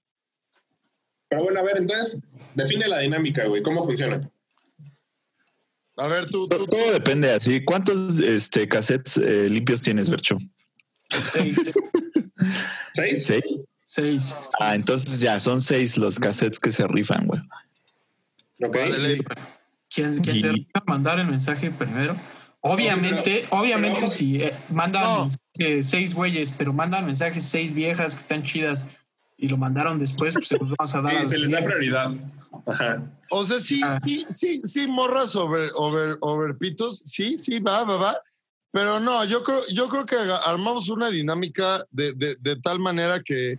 Pero 1.29 1.45
bueno, 1.45 1.61
a 1.61 1.63
ver, 1.63 1.77
entonces, 1.79 2.19
define 2.55 2.89
la 2.89 3.01
dinámica, 3.01 3.45
güey. 3.47 3.63
¿Cómo 3.63 3.85
funciona? 3.85 4.21
A 5.97 6.07
ver, 6.07 6.27
tú, 6.27 6.49
Todo, 6.49 6.61
tú, 6.61 6.67
todo 6.77 6.93
depende 6.93 7.31
así. 7.31 7.63
¿Cuántos 7.63 8.19
este, 8.21 8.67
cassettes 8.67 9.19
eh, 9.19 9.49
limpios 9.51 9.83
tienes, 9.83 10.09
Bercho? 10.09 10.39
Seis. 11.11 11.57
¿Seis? 12.95 13.27
¿Seis? 13.27 13.65
Seis. 13.93 14.33
Ah, 14.61 14.77
entonces 14.77 15.21
ya 15.21 15.41
son 15.41 15.61
seis 15.61 15.99
los 15.99 16.21
cassettes 16.21 16.61
que 16.61 16.71
se 16.71 16.87
rifan, 16.87 17.27
güey. 17.27 17.41
Ok. 18.65 18.77
De 18.77 18.99
ley. 18.99 19.21
Quien, 19.93 20.21
quien 20.21 20.41
se 20.41 20.53
rifa 20.53 20.71
a 20.79 20.85
mandar 20.87 21.19
el 21.19 21.27
mensaje 21.27 21.73
primero. 21.73 22.15
Obviamente, 22.61 23.47
obviamente, 23.51 23.97
pero- 24.03 24.13
si 24.13 24.41
eh, 24.43 24.55
mandan 24.69 25.03
No. 25.03 25.21
mensaje 25.23 25.83
seis 25.83 26.15
güeyes, 26.15 26.53
pero 26.57 26.73
mandan 26.73 27.05
mensajes 27.05 27.43
seis 27.45 27.75
viejas 27.75 28.15
que 28.15 28.21
están 28.21 28.45
chidas 28.45 28.87
y 29.37 29.49
lo 29.49 29.57
mandaron 29.57 29.99
después, 29.99 30.35
pues 30.35 30.47
se 30.47 30.57
los 30.59 30.71
vamos 30.77 30.95
a 30.95 31.01
dar. 31.03 31.13
Sí, 31.25 31.31
se 31.31 31.39
les 31.39 31.51
da 31.51 31.61
prioridad. 31.61 32.15
Ajá. 32.69 33.03
O 33.31 33.45
sea, 33.45 33.59
sí, 33.59 33.81
Ah. 33.83 33.97
sí, 33.97 34.25
sí, 34.37 34.61
sí, 34.63 34.87
morras 34.87 35.35
over, 35.35 35.73
over, 35.75 36.17
over 36.21 36.57
pitos, 36.57 37.03
sí, 37.05 37.37
sí, 37.37 37.59
va, 37.59 37.83
va, 37.83 37.97
va. 37.97 38.19
Pero 38.71 39.01
no, 39.01 39.25
yo 39.25 39.43
creo, 39.43 39.59
yo 39.75 39.89
creo 39.89 40.07
que 40.07 40.15
armamos 40.47 40.91
una 40.91 41.11
dinámica 41.11 41.85
de, 41.91 42.13
de, 42.13 42.37
de 42.37 42.55
tal 42.55 42.79
manera 42.79 43.19
que, 43.19 43.59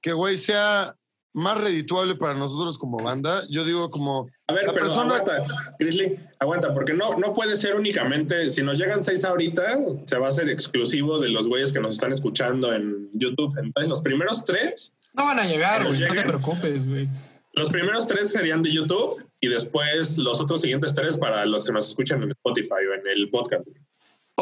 que, 0.00 0.12
güey, 0.12 0.36
sea 0.36 0.96
más 1.32 1.60
redituable 1.60 2.16
para 2.16 2.34
nosotros 2.34 2.76
como 2.76 2.98
banda. 2.98 3.44
Yo 3.50 3.64
digo 3.64 3.88
como, 3.90 4.28
A 4.48 4.52
ver, 4.52 4.66
La 4.66 4.72
pero 4.72 4.86
persona- 4.86 5.14
aguanta, 5.14 5.44
Grizzly, 5.78 6.18
aguanta, 6.40 6.72
porque 6.74 6.92
no, 6.92 7.16
no 7.18 7.32
puede 7.32 7.56
ser 7.56 7.76
únicamente, 7.76 8.50
si 8.50 8.62
nos 8.64 8.78
llegan 8.78 9.04
seis 9.04 9.24
ahorita, 9.24 9.62
se 10.04 10.18
va 10.18 10.26
a 10.26 10.30
hacer 10.30 10.48
exclusivo 10.48 11.20
de 11.20 11.28
los 11.28 11.46
güeyes 11.46 11.70
que 11.72 11.78
nos 11.80 11.92
están 11.92 12.10
escuchando 12.10 12.72
en 12.74 13.08
YouTube. 13.14 13.56
Entonces, 13.58 13.88
los 13.88 14.00
primeros 14.02 14.44
tres, 14.44 14.92
No 15.14 15.24
van 15.24 15.38
a 15.38 15.44
llegar, 15.46 15.86
güey. 15.86 16.00
No 16.00 16.14
te 16.14 16.22
preocupes, 16.24 16.88
güey. 16.88 17.08
los 17.52 17.68
primeros 17.70 18.06
tres 18.08 18.30
serían 18.32 18.62
de 18.62 18.72
YouTube 18.72 19.24
y 19.40 19.48
después 19.48 20.18
los 20.18 20.40
otros 20.40 20.60
siguientes 20.62 20.94
tres 20.94 21.16
para 21.16 21.44
los 21.46 21.64
que 21.64 21.72
nos 21.72 21.88
escuchan 21.88 22.22
en 22.22 22.30
Spotify 22.30 22.86
o 22.90 22.94
en 22.94 23.06
el 23.06 23.28
podcast. 23.30 23.68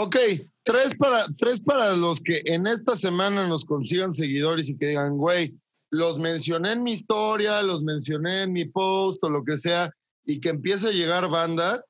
Ok, 0.00 0.16
tres 0.62 0.94
para, 0.96 1.26
tres 1.36 1.58
para 1.58 1.96
los 1.96 2.20
que 2.20 2.40
en 2.44 2.68
esta 2.68 2.94
semana 2.94 3.48
nos 3.48 3.64
consigan 3.64 4.12
seguidores 4.12 4.68
y 4.68 4.76
que 4.76 4.86
digan, 4.86 5.16
güey, 5.16 5.56
los 5.90 6.20
mencioné 6.20 6.70
en 6.70 6.84
mi 6.84 6.92
historia, 6.92 7.60
los 7.62 7.82
mencioné 7.82 8.42
en 8.44 8.52
mi 8.52 8.64
post 8.64 9.24
o 9.24 9.28
lo 9.28 9.44
que 9.44 9.56
sea, 9.56 9.90
y 10.24 10.38
que 10.38 10.50
empiece 10.50 10.86
a 10.86 10.92
llegar 10.92 11.28
banda. 11.28 11.84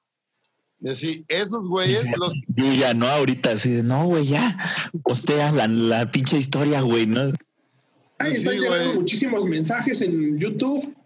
Decir, 0.78 1.26
esos 1.28 1.68
güeyes, 1.68 2.06
los, 2.16 2.32
Yo 2.56 2.72
ya 2.72 2.94
no, 2.94 3.06
ahorita 3.08 3.50
así 3.50 3.72
de 3.72 3.82
no, 3.82 4.06
güey, 4.06 4.24
ya. 4.24 4.56
Postea 5.02 5.52
la, 5.52 5.68
la 5.68 6.10
pinche 6.10 6.38
historia, 6.38 6.80
güey, 6.80 7.06
¿no? 7.06 7.30
Ay, 8.16 8.30
Sí, 8.30 8.38
están 8.38 8.54
llegando 8.54 8.84
güey. 8.84 8.94
muchísimos 8.94 9.44
mensajes 9.44 10.00
en 10.00 10.38
YouTube. 10.38 10.96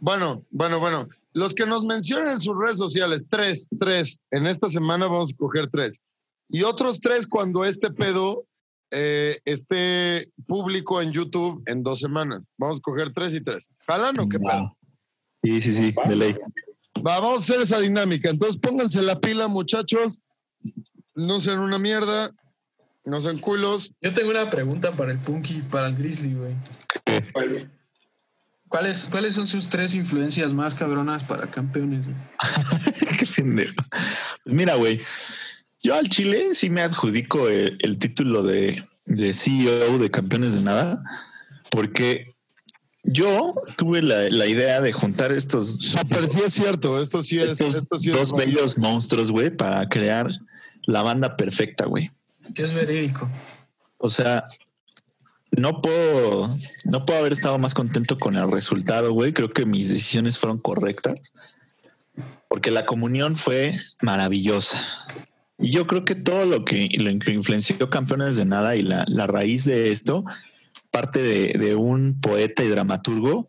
Bueno, 0.00 0.44
bueno, 0.50 0.80
bueno. 0.80 1.08
Los 1.32 1.54
que 1.54 1.64
nos 1.64 1.86
mencionen 1.86 2.28
en 2.28 2.40
sus 2.40 2.54
redes 2.58 2.76
sociales, 2.76 3.24
tres, 3.30 3.70
tres. 3.80 4.20
En 4.30 4.46
esta 4.46 4.68
semana 4.68 5.06
vamos 5.06 5.32
a 5.32 5.36
coger 5.38 5.70
tres. 5.70 6.02
Y 6.48 6.62
otros 6.62 7.00
tres 7.00 7.26
cuando 7.26 7.64
este 7.64 7.90
pedo 7.90 8.46
eh, 8.90 9.38
esté 9.44 10.30
público 10.46 11.02
en 11.02 11.12
YouTube 11.12 11.62
en 11.66 11.82
dos 11.82 12.00
semanas. 12.00 12.52
Vamos 12.56 12.78
a 12.78 12.80
coger 12.80 13.12
tres 13.12 13.34
y 13.34 13.40
tres. 13.40 13.68
¿Jalan 13.86 14.18
o 14.20 14.28
qué 14.28 14.38
pedo? 14.38 14.76
Sí, 15.42 15.60
sí, 15.60 15.74
sí, 15.74 15.94
de 16.06 16.16
ley. 16.16 16.36
Va, 17.06 17.20
vamos 17.20 17.34
a 17.34 17.44
hacer 17.44 17.60
esa 17.60 17.80
dinámica. 17.80 18.30
Entonces 18.30 18.60
pónganse 18.60 19.02
la 19.02 19.20
pila, 19.20 19.48
muchachos. 19.48 20.20
No 21.14 21.40
sean 21.40 21.58
una 21.58 21.78
mierda. 21.78 22.32
No 23.04 23.20
sean 23.20 23.38
culos. 23.38 23.92
Yo 24.00 24.12
tengo 24.12 24.30
una 24.30 24.50
pregunta 24.50 24.92
para 24.92 25.12
el 25.12 25.18
Punky, 25.18 25.62
para 25.70 25.88
el 25.88 25.96
Grizzly, 25.96 26.34
güey. 26.34 26.54
¿Cuáles, 28.68 29.06
¿Cuáles 29.06 29.34
son 29.34 29.46
sus 29.46 29.68
tres 29.68 29.94
influencias 29.94 30.52
más 30.52 30.74
cabronas 30.74 31.22
para 31.22 31.48
campeones? 31.48 32.04
güey? 32.04 32.16
Qué 33.18 33.26
pendejo. 33.26 33.74
Mira, 34.44 34.74
güey, 34.74 35.00
yo 35.82 35.94
al 35.94 36.08
Chile 36.08 36.54
sí 36.54 36.70
me 36.70 36.82
adjudico 36.82 37.48
el, 37.48 37.76
el 37.80 37.98
título 37.98 38.42
de, 38.42 38.82
de 39.04 39.32
CEO 39.32 39.98
de 39.98 40.10
campeones 40.10 40.54
de 40.54 40.62
nada, 40.62 41.02
porque 41.70 42.36
yo 43.06 43.54
tuve 43.76 44.02
la, 44.02 44.28
la 44.30 44.46
idea 44.46 44.80
de 44.80 44.92
juntar 44.92 45.30
estos, 45.30 45.78
Pero 46.08 46.28
sí 46.28 46.40
es 46.44 46.52
cierto. 46.52 47.00
Esto 47.00 47.22
sí 47.22 47.38
es. 47.38 47.52
estos 47.52 47.76
esto 47.76 47.98
sí 48.00 48.10
es 48.10 48.16
dos 48.16 48.32
bellos 48.32 48.78
monstruos, 48.78 49.30
güey, 49.30 49.50
para 49.50 49.88
crear 49.88 50.28
la 50.86 51.02
banda 51.02 51.36
perfecta, 51.36 51.86
güey. 51.86 52.10
Es 52.54 52.72
verídico. 52.72 53.28
O 53.98 54.10
sea, 54.10 54.48
no 55.56 55.80
puedo, 55.80 56.56
no 56.84 57.06
puedo 57.06 57.20
haber 57.20 57.32
estado 57.32 57.58
más 57.58 57.74
contento 57.74 58.18
con 58.18 58.36
el 58.36 58.50
resultado, 58.50 59.12
güey. 59.12 59.32
Creo 59.32 59.52
que 59.52 59.66
mis 59.66 59.88
decisiones 59.88 60.38
fueron 60.38 60.58
correctas. 60.58 61.32
Porque 62.48 62.70
la 62.70 62.86
comunión 62.86 63.36
fue 63.36 63.74
maravillosa. 64.02 64.80
Yo 65.58 65.86
creo 65.86 66.04
que 66.04 66.14
todo 66.14 66.44
lo 66.44 66.64
que, 66.64 66.88
lo 66.98 67.18
que 67.18 67.32
influenció 67.32 67.88
Campeones 67.88 68.36
de 68.36 68.44
Nada 68.44 68.76
y 68.76 68.82
la, 68.82 69.04
la 69.08 69.26
raíz 69.26 69.64
de 69.64 69.90
esto 69.90 70.24
parte 70.90 71.22
de, 71.22 71.52
de 71.58 71.74
un 71.74 72.20
poeta 72.20 72.62
y 72.64 72.68
dramaturgo 72.68 73.48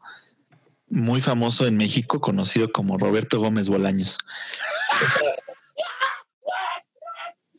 muy 0.89 1.21
famoso 1.21 1.67
en 1.67 1.77
México, 1.77 2.21
conocido 2.21 2.71
como 2.71 2.97
Roberto 2.97 3.39
Gómez 3.39 3.69
Bolaños. 3.69 4.17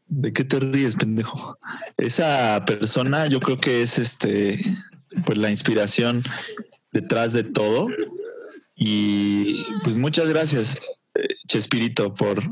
¿De 0.07 0.33
qué 0.33 0.45
te 0.45 0.59
ríes, 0.59 0.97
pendejo? 0.97 1.59
Esa 1.97 2.65
persona 2.67 3.27
yo 3.27 3.41
creo 3.41 3.61
que 3.61 3.83
es 3.83 3.99
este, 3.99 4.63
pues 5.27 5.39
la 5.39 5.51
inspiración 5.51 6.23
detrás 6.93 7.35
de 7.35 7.45
todo. 7.45 7.89
Y 8.75 9.63
pues 9.83 9.99
muchas 9.99 10.29
gracias, 10.29 10.81
eh, 11.15 11.29
Chespirito, 11.47 12.15
por, 12.15 12.43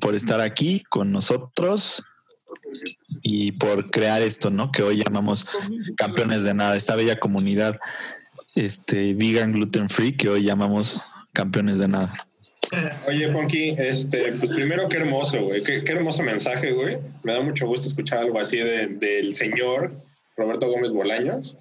por 0.00 0.14
estar 0.14 0.40
aquí 0.40 0.82
con 0.88 1.12
nosotros 1.12 2.02
y 3.22 3.52
por 3.52 3.90
crear 3.90 4.22
esto, 4.22 4.50
¿no? 4.50 4.70
Que 4.70 4.82
hoy 4.82 5.02
llamamos 5.02 5.46
campeones 5.96 6.44
de 6.44 6.54
nada, 6.54 6.76
esta 6.76 6.96
bella 6.96 7.18
comunidad 7.18 7.78
este 8.54 9.14
vegan 9.14 9.52
gluten 9.52 9.88
free 9.88 10.12
que 10.16 10.28
hoy 10.28 10.42
llamamos 10.42 11.00
campeones 11.32 11.78
de 11.78 11.88
nada. 11.88 12.26
Oye, 13.06 13.28
Ponky, 13.28 13.70
este, 13.78 14.32
pues 14.32 14.54
primero 14.54 14.88
qué 14.88 14.98
hermoso, 14.98 15.42
güey. 15.44 15.62
Qué, 15.62 15.82
qué 15.84 15.92
hermoso 15.92 16.22
mensaje, 16.22 16.72
güey. 16.72 16.98
Me 17.22 17.32
da 17.32 17.40
mucho 17.40 17.66
gusto 17.66 17.86
escuchar 17.86 18.18
algo 18.18 18.38
así 18.38 18.58
de- 18.58 18.86
del 18.88 19.34
señor 19.34 19.92
Roberto 20.36 20.68
Gómez 20.68 20.92
Bolaños. 20.92 21.58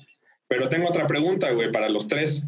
Pero 0.48 0.68
tengo 0.70 0.88
otra 0.90 1.08
pregunta, 1.08 1.52
güey, 1.52 1.72
para 1.72 1.90
los 1.90 2.08
tres. 2.08 2.44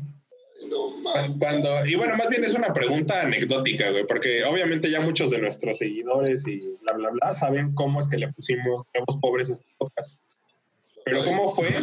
Cuando, 1.40 1.86
y 1.86 1.96
bueno, 1.96 2.16
más 2.16 2.30
bien 2.30 2.44
es 2.44 2.54
una 2.54 2.72
pregunta 2.74 3.22
anecdótica, 3.22 3.90
güey, 3.90 4.06
porque 4.06 4.44
obviamente 4.44 4.90
ya 4.90 5.02
muchos 5.02 5.32
de 5.32 5.40
nuestros 5.40 5.78
seguidores 5.78 6.48
y 6.48 6.60
bla, 6.82 6.94
bla, 6.94 7.10
bla 7.10 7.34
saben 7.34 7.74
cómo 7.74 8.00
es 8.00 8.08
que 8.08 8.18
le 8.18 8.32
pusimos 8.32 8.84
nuevos 8.94 9.18
pobres 9.22 9.50
a 9.50 9.54
este 9.54 9.70
podcast. 9.78 10.20
Pero 11.04 11.24
¿cómo 11.24 11.50
fue? 11.50 11.74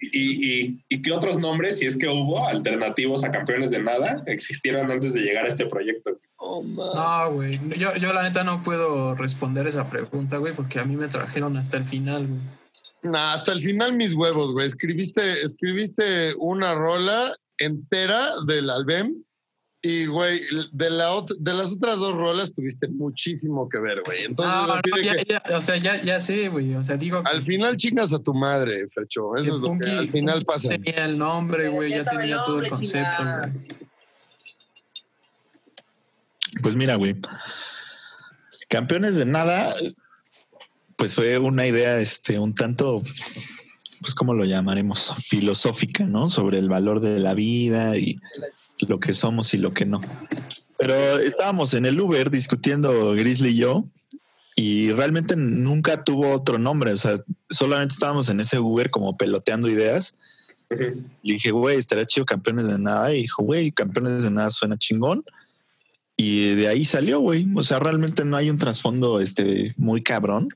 Y, 0.00 0.62
y, 0.62 0.84
y 0.88 1.02
qué 1.02 1.12
otros 1.12 1.38
nombres, 1.38 1.78
si 1.78 1.86
es 1.86 1.96
que 1.96 2.08
hubo, 2.08 2.46
alternativos 2.46 3.22
a 3.22 3.30
campeones 3.30 3.70
de 3.70 3.82
nada, 3.82 4.22
existieron 4.26 4.90
antes 4.90 5.12
de 5.12 5.20
llegar 5.20 5.44
a 5.44 5.48
este 5.48 5.66
proyecto? 5.66 6.18
Oh. 6.36 6.62
No, 6.64 7.32
güey. 7.34 7.60
Yo, 7.78 7.94
yo 7.96 8.12
la 8.12 8.22
neta 8.22 8.44
no 8.44 8.62
puedo 8.62 9.14
responder 9.14 9.66
esa 9.66 9.88
pregunta, 9.88 10.38
güey, 10.38 10.54
porque 10.54 10.80
a 10.80 10.84
mí 10.84 10.96
me 10.96 11.08
trajeron 11.08 11.56
hasta 11.56 11.76
el 11.76 11.84
final, 11.84 12.26
güey. 12.26 12.40
Nah, 13.02 13.34
hasta 13.34 13.52
el 13.52 13.60
final 13.60 13.94
mis 13.94 14.14
huevos, 14.14 14.52
güey. 14.52 14.66
Escribiste, 14.66 15.42
escribiste 15.42 16.34
una 16.38 16.74
rola 16.74 17.32
entera 17.64 18.30
del 18.46 18.70
Albem 18.70 19.22
y, 19.84 20.06
güey, 20.06 20.40
de, 20.70 20.90
la 20.90 21.10
de 21.40 21.54
las 21.54 21.72
otras 21.72 21.96
dos 21.96 22.14
rolas 22.14 22.54
tuviste 22.54 22.86
muchísimo 22.88 23.68
que 23.68 23.80
ver, 23.80 24.02
güey. 24.04 24.24
Entonces, 24.24 24.54
no, 24.54 25.02
ya, 25.02 25.16
que 25.16 25.24
ya, 25.24 25.42
o 25.56 25.60
sea, 25.60 25.76
ya, 25.76 26.00
ya 26.00 26.20
sé, 26.20 26.48
güey. 26.48 26.74
O 26.76 26.84
sea, 26.84 26.96
digo 26.96 27.20
al 27.24 27.42
final 27.42 27.74
chingas 27.74 28.14
a 28.14 28.20
tu 28.20 28.32
madre, 28.32 28.86
Fercho. 28.88 29.34
Eso 29.36 29.56
es 29.56 29.60
lo 29.60 29.76
que 29.76 29.90
al 29.90 30.08
final 30.08 30.44
pasa. 30.44 30.68
tenía 30.68 31.04
el 31.04 31.18
nombre, 31.18 31.68
güey, 31.68 31.90
Ya 31.90 32.04
tenía 32.04 32.36
todo 32.36 32.60
el 32.60 32.68
concepto, 32.68 33.24
güey. 33.24 33.52
Pues 36.62 36.76
mira, 36.76 36.94
güey. 36.94 37.16
Campeones 38.68 39.16
de 39.16 39.26
nada, 39.26 39.74
pues 40.96 41.16
fue 41.16 41.38
una 41.38 41.66
idea, 41.66 41.98
este, 41.98 42.38
un 42.38 42.54
tanto, 42.54 43.02
pues, 44.02 44.14
¿cómo 44.14 44.34
lo 44.34 44.44
llamaremos? 44.44 45.14
Filosófica, 45.20 46.04
¿no? 46.04 46.28
Sobre 46.28 46.58
el 46.58 46.68
valor 46.68 47.00
de 47.00 47.18
la 47.20 47.34
vida 47.34 47.96
y 47.96 48.18
lo 48.80 49.00
que 49.00 49.12
somos 49.12 49.54
y 49.54 49.58
lo 49.58 49.72
que 49.72 49.86
no. 49.86 50.00
Pero 50.76 51.18
estábamos 51.18 51.74
en 51.74 51.86
el 51.86 52.00
Uber 52.00 52.30
discutiendo 52.30 53.14
Grizzly 53.14 53.50
y 53.50 53.56
yo 53.56 53.82
y 54.54 54.92
realmente 54.92 55.36
nunca 55.36 56.04
tuvo 56.04 56.30
otro 56.30 56.58
nombre. 56.58 56.92
O 56.92 56.98
sea, 56.98 57.16
solamente 57.48 57.94
estábamos 57.94 58.28
en 58.28 58.40
ese 58.40 58.58
Uber 58.58 58.90
como 58.90 59.16
peloteando 59.16 59.68
ideas. 59.68 60.16
Ujú. 60.70 61.04
Le 61.22 61.32
dije, 61.34 61.50
güey, 61.52 61.78
estaría 61.78 62.04
chido 62.04 62.26
campeones 62.26 62.66
de 62.66 62.78
nada. 62.78 63.14
Y 63.14 63.22
dijo, 63.22 63.42
güey, 63.42 63.72
campeones 63.72 64.24
de 64.24 64.30
nada 64.30 64.50
suena 64.50 64.76
chingón. 64.76 65.24
Y 66.16 66.54
de 66.54 66.68
ahí 66.68 66.84
salió, 66.84 67.20
güey. 67.20 67.46
O 67.54 67.62
sea, 67.62 67.78
realmente 67.78 68.24
no 68.24 68.36
hay 68.36 68.50
un 68.50 68.58
trasfondo 68.58 69.20
este, 69.20 69.72
muy 69.76 70.02
cabrón, 70.02 70.48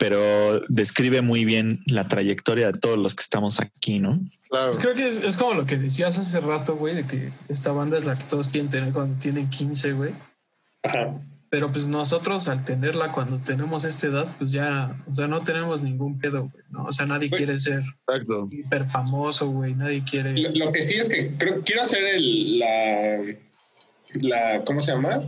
pero 0.00 0.60
describe 0.70 1.20
muy 1.20 1.44
bien 1.44 1.78
la 1.84 2.08
trayectoria 2.08 2.72
de 2.72 2.78
todos 2.78 2.98
los 2.98 3.14
que 3.14 3.20
estamos 3.22 3.60
aquí, 3.60 3.98
¿no? 3.98 4.18
Claro. 4.48 4.72
Pues 4.72 4.78
creo 4.78 4.94
que 4.94 5.06
es, 5.06 5.18
es 5.18 5.36
como 5.36 5.52
lo 5.52 5.66
que 5.66 5.76
decías 5.76 6.18
hace 6.18 6.40
rato, 6.40 6.76
güey, 6.76 6.94
de 6.94 7.06
que 7.06 7.30
esta 7.50 7.70
banda 7.70 7.98
es 7.98 8.06
la 8.06 8.16
que 8.16 8.24
todos 8.24 8.48
quieren 8.48 8.70
tener 8.70 8.94
cuando 8.94 9.18
tienen 9.20 9.50
15, 9.50 9.92
güey. 9.92 10.12
Ajá. 10.82 11.20
Pero 11.50 11.70
pues 11.70 11.86
nosotros 11.86 12.48
al 12.48 12.64
tenerla 12.64 13.12
cuando 13.12 13.38
tenemos 13.40 13.84
esta 13.84 14.06
edad, 14.06 14.34
pues 14.38 14.52
ya, 14.52 14.96
o 15.06 15.12
sea, 15.12 15.28
no 15.28 15.42
tenemos 15.42 15.82
ningún 15.82 16.18
pedo, 16.18 16.48
güey, 16.50 16.64
¿no? 16.70 16.84
O 16.86 16.92
sea, 16.92 17.04
nadie 17.04 17.28
Güey. 17.28 17.44
quiere 17.44 17.58
ser 17.58 17.82
Exacto. 18.08 18.48
hiper 18.50 18.86
famoso, 18.86 19.48
güey, 19.50 19.74
nadie 19.74 20.02
quiere... 20.02 20.32
Lo, 20.34 20.48
lo 20.66 20.72
que 20.72 20.80
sí 20.82 20.94
es 20.94 21.10
que 21.10 21.36
creo, 21.36 21.60
quiero 21.62 21.82
hacer 21.82 22.02
el, 22.04 22.58
la, 22.58 23.18
la, 24.14 24.64
¿cómo 24.64 24.80
se 24.80 24.92
llama? 24.92 25.20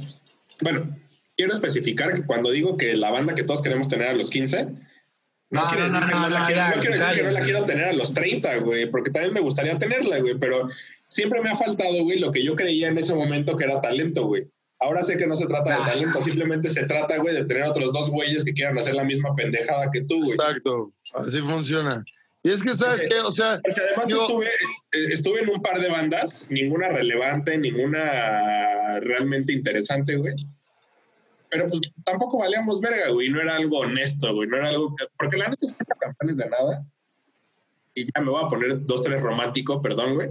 Bueno, 0.63 0.97
quiero 1.37 1.53
especificar 1.53 2.15
que 2.15 2.25
cuando 2.27 2.51
digo 2.51 2.77
que 2.77 2.95
la 2.97 3.11
banda 3.11 3.35
que 3.35 3.43
todos 3.43 3.63
queremos 3.63 3.89
tener 3.89 4.09
a 4.09 4.13
los 4.15 4.31
15, 4.31 4.67
no, 5.51 5.67
quiero, 5.67 5.87
ya, 5.87 6.01
no 6.01 6.07
quiero 6.81 6.99
decir 6.99 7.15
que 7.15 7.23
no 7.25 7.31
la 7.31 7.43
quiero 7.43 7.65
tener 7.65 7.85
a 7.85 7.93
los 7.93 8.15
30, 8.15 8.57
güey, 8.59 8.91
porque 8.91 9.11
también 9.11 9.35
me 9.35 9.41
gustaría 9.41 9.79
tenerla, 9.79 10.19
güey, 10.21 10.39
pero 10.39 10.67
siempre 11.09 11.43
me 11.43 11.51
ha 11.51 11.57
faltado, 11.57 12.03
güey, 12.05 12.19
lo 12.19 12.33
que 12.33 12.43
yo 12.43 12.55
creía 12.55 12.89
en 12.89 12.97
ese 12.97 13.15
momento 13.15 13.55
que 13.57 13.65
era 13.65 13.81
talento, 13.81 14.25
güey. 14.27 14.49
Ahora 14.81 15.03
sé 15.05 15.17
que 15.17 15.27
no 15.27 15.37
se 15.37 15.47
trata 15.47 15.71
de 15.71 15.77
Ah. 15.77 15.87
talento, 15.93 16.23
simplemente 16.23 16.71
se 16.71 16.85
trata, 16.85 17.19
güey, 17.19 17.35
de 17.35 17.45
tener 17.45 17.65
otros 17.65 17.93
dos 17.93 18.11
güeyes 18.11 18.45
que 18.45 18.53
quieran 18.55 18.79
hacer 18.79 18.95
la 18.95 19.05
misma 19.05 19.35
pendejada 19.37 19.91
que 19.93 20.01
tú, 20.05 20.25
güey. 20.25 20.33
Exacto. 20.33 20.93
Así 21.15 21.39
funciona. 21.41 22.03
Y 22.43 22.51
es 22.51 22.63
que, 22.63 22.75
¿sabes 22.75 23.03
qué? 23.03 23.19
O 23.21 23.31
sea, 23.31 23.61
Porque 23.63 23.81
además 23.81 24.11
estuve, 24.11 24.47
eh, 24.47 25.13
estuve 25.13 25.41
en 25.43 25.51
un 25.51 25.63
par 25.63 25.81
de 25.81 25.89
bandas, 25.89 26.47
ninguna 26.51 26.89
relevante, 26.89 27.57
ninguna 27.59 28.99
realmente 29.01 29.53
interesante, 29.53 30.17
güey. 30.17 30.35
Pero 31.53 31.67
pues 31.69 31.83
tampoco 32.05 32.39
valíamos 32.39 32.81
verga, 32.81 33.11
güey. 33.11 33.29
No 33.29 33.39
era 33.41 33.57
algo 33.57 33.81
honesto, 33.81 34.35
güey. 34.35 34.49
No 34.49 34.57
era 34.57 34.71
algo. 34.71 34.95
que- 34.97 35.05
Porque 35.19 35.37
la 35.37 35.49
neta 35.49 35.67
es 35.67 35.73
que 35.75 35.85
no 35.87 35.95
campeones 36.01 36.39
de 36.39 36.49
nada. 36.49 36.85
Y 37.95 38.05
ya 38.07 38.23
me 38.23 38.31
voy 38.31 38.43
a 38.43 38.49
poner 38.49 38.87
dos, 38.87 39.03
tres 39.03 39.21
romántico, 39.21 39.81
perdón, 39.83 40.15
güey. 40.15 40.31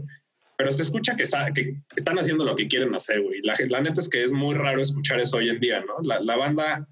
pero 0.57 0.71
se 0.73 0.83
escucha 0.83 1.15
que, 1.15 1.23
que 1.55 1.75
están 1.95 2.19
haciendo 2.19 2.43
lo 2.43 2.55
que 2.55 2.67
quieren 2.67 2.93
hacer, 2.93 3.19
güey. 3.21 3.41
La, 3.41 3.55
la 3.69 3.81
neta 3.81 3.99
es 3.99 4.07
que 4.09 4.23
es 4.23 4.31
muy 4.31 4.53
raro 4.53 4.79
escuchar 4.79 5.19
eso 5.19 5.37
hoy 5.37 5.49
en 5.49 5.59
día, 5.59 5.79
¿no? 5.81 5.93
La, 6.03 6.19
la 6.19 6.35
banda, 6.37 6.87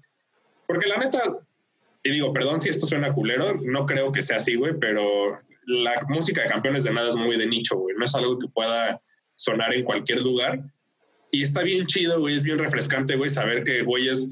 porque 0.66 0.88
la 0.88 0.96
neta, 0.98 1.22
y 2.02 2.10
digo, 2.10 2.32
perdón 2.32 2.60
si 2.60 2.68
esto 2.68 2.84
suena 2.86 3.12
culero, 3.12 3.54
no 3.62 3.86
creo 3.86 4.10
que 4.10 4.22
sea 4.22 4.38
así, 4.38 4.56
güey, 4.56 4.74
pero 4.80 5.38
la 5.66 6.04
música 6.08 6.42
de 6.42 6.48
campeones 6.48 6.82
de 6.82 6.92
nada 6.92 7.10
es 7.10 7.14
muy 7.16 7.36
de 7.36 7.46
nicho, 7.46 7.76
güey. 7.76 7.94
No 7.96 8.04
es 8.04 8.12
algo 8.16 8.38
que 8.40 8.48
pueda 8.48 9.00
sonar 9.36 9.72
en 9.72 9.84
cualquier 9.84 10.20
lugar. 10.20 10.60
Y 11.30 11.42
está 11.42 11.62
bien 11.62 11.86
chido, 11.86 12.18
güey, 12.20 12.36
es 12.36 12.44
bien 12.44 12.58
refrescante, 12.58 13.16
güey, 13.16 13.30
saber 13.30 13.62
que 13.62 13.82
güeyes, 13.82 14.28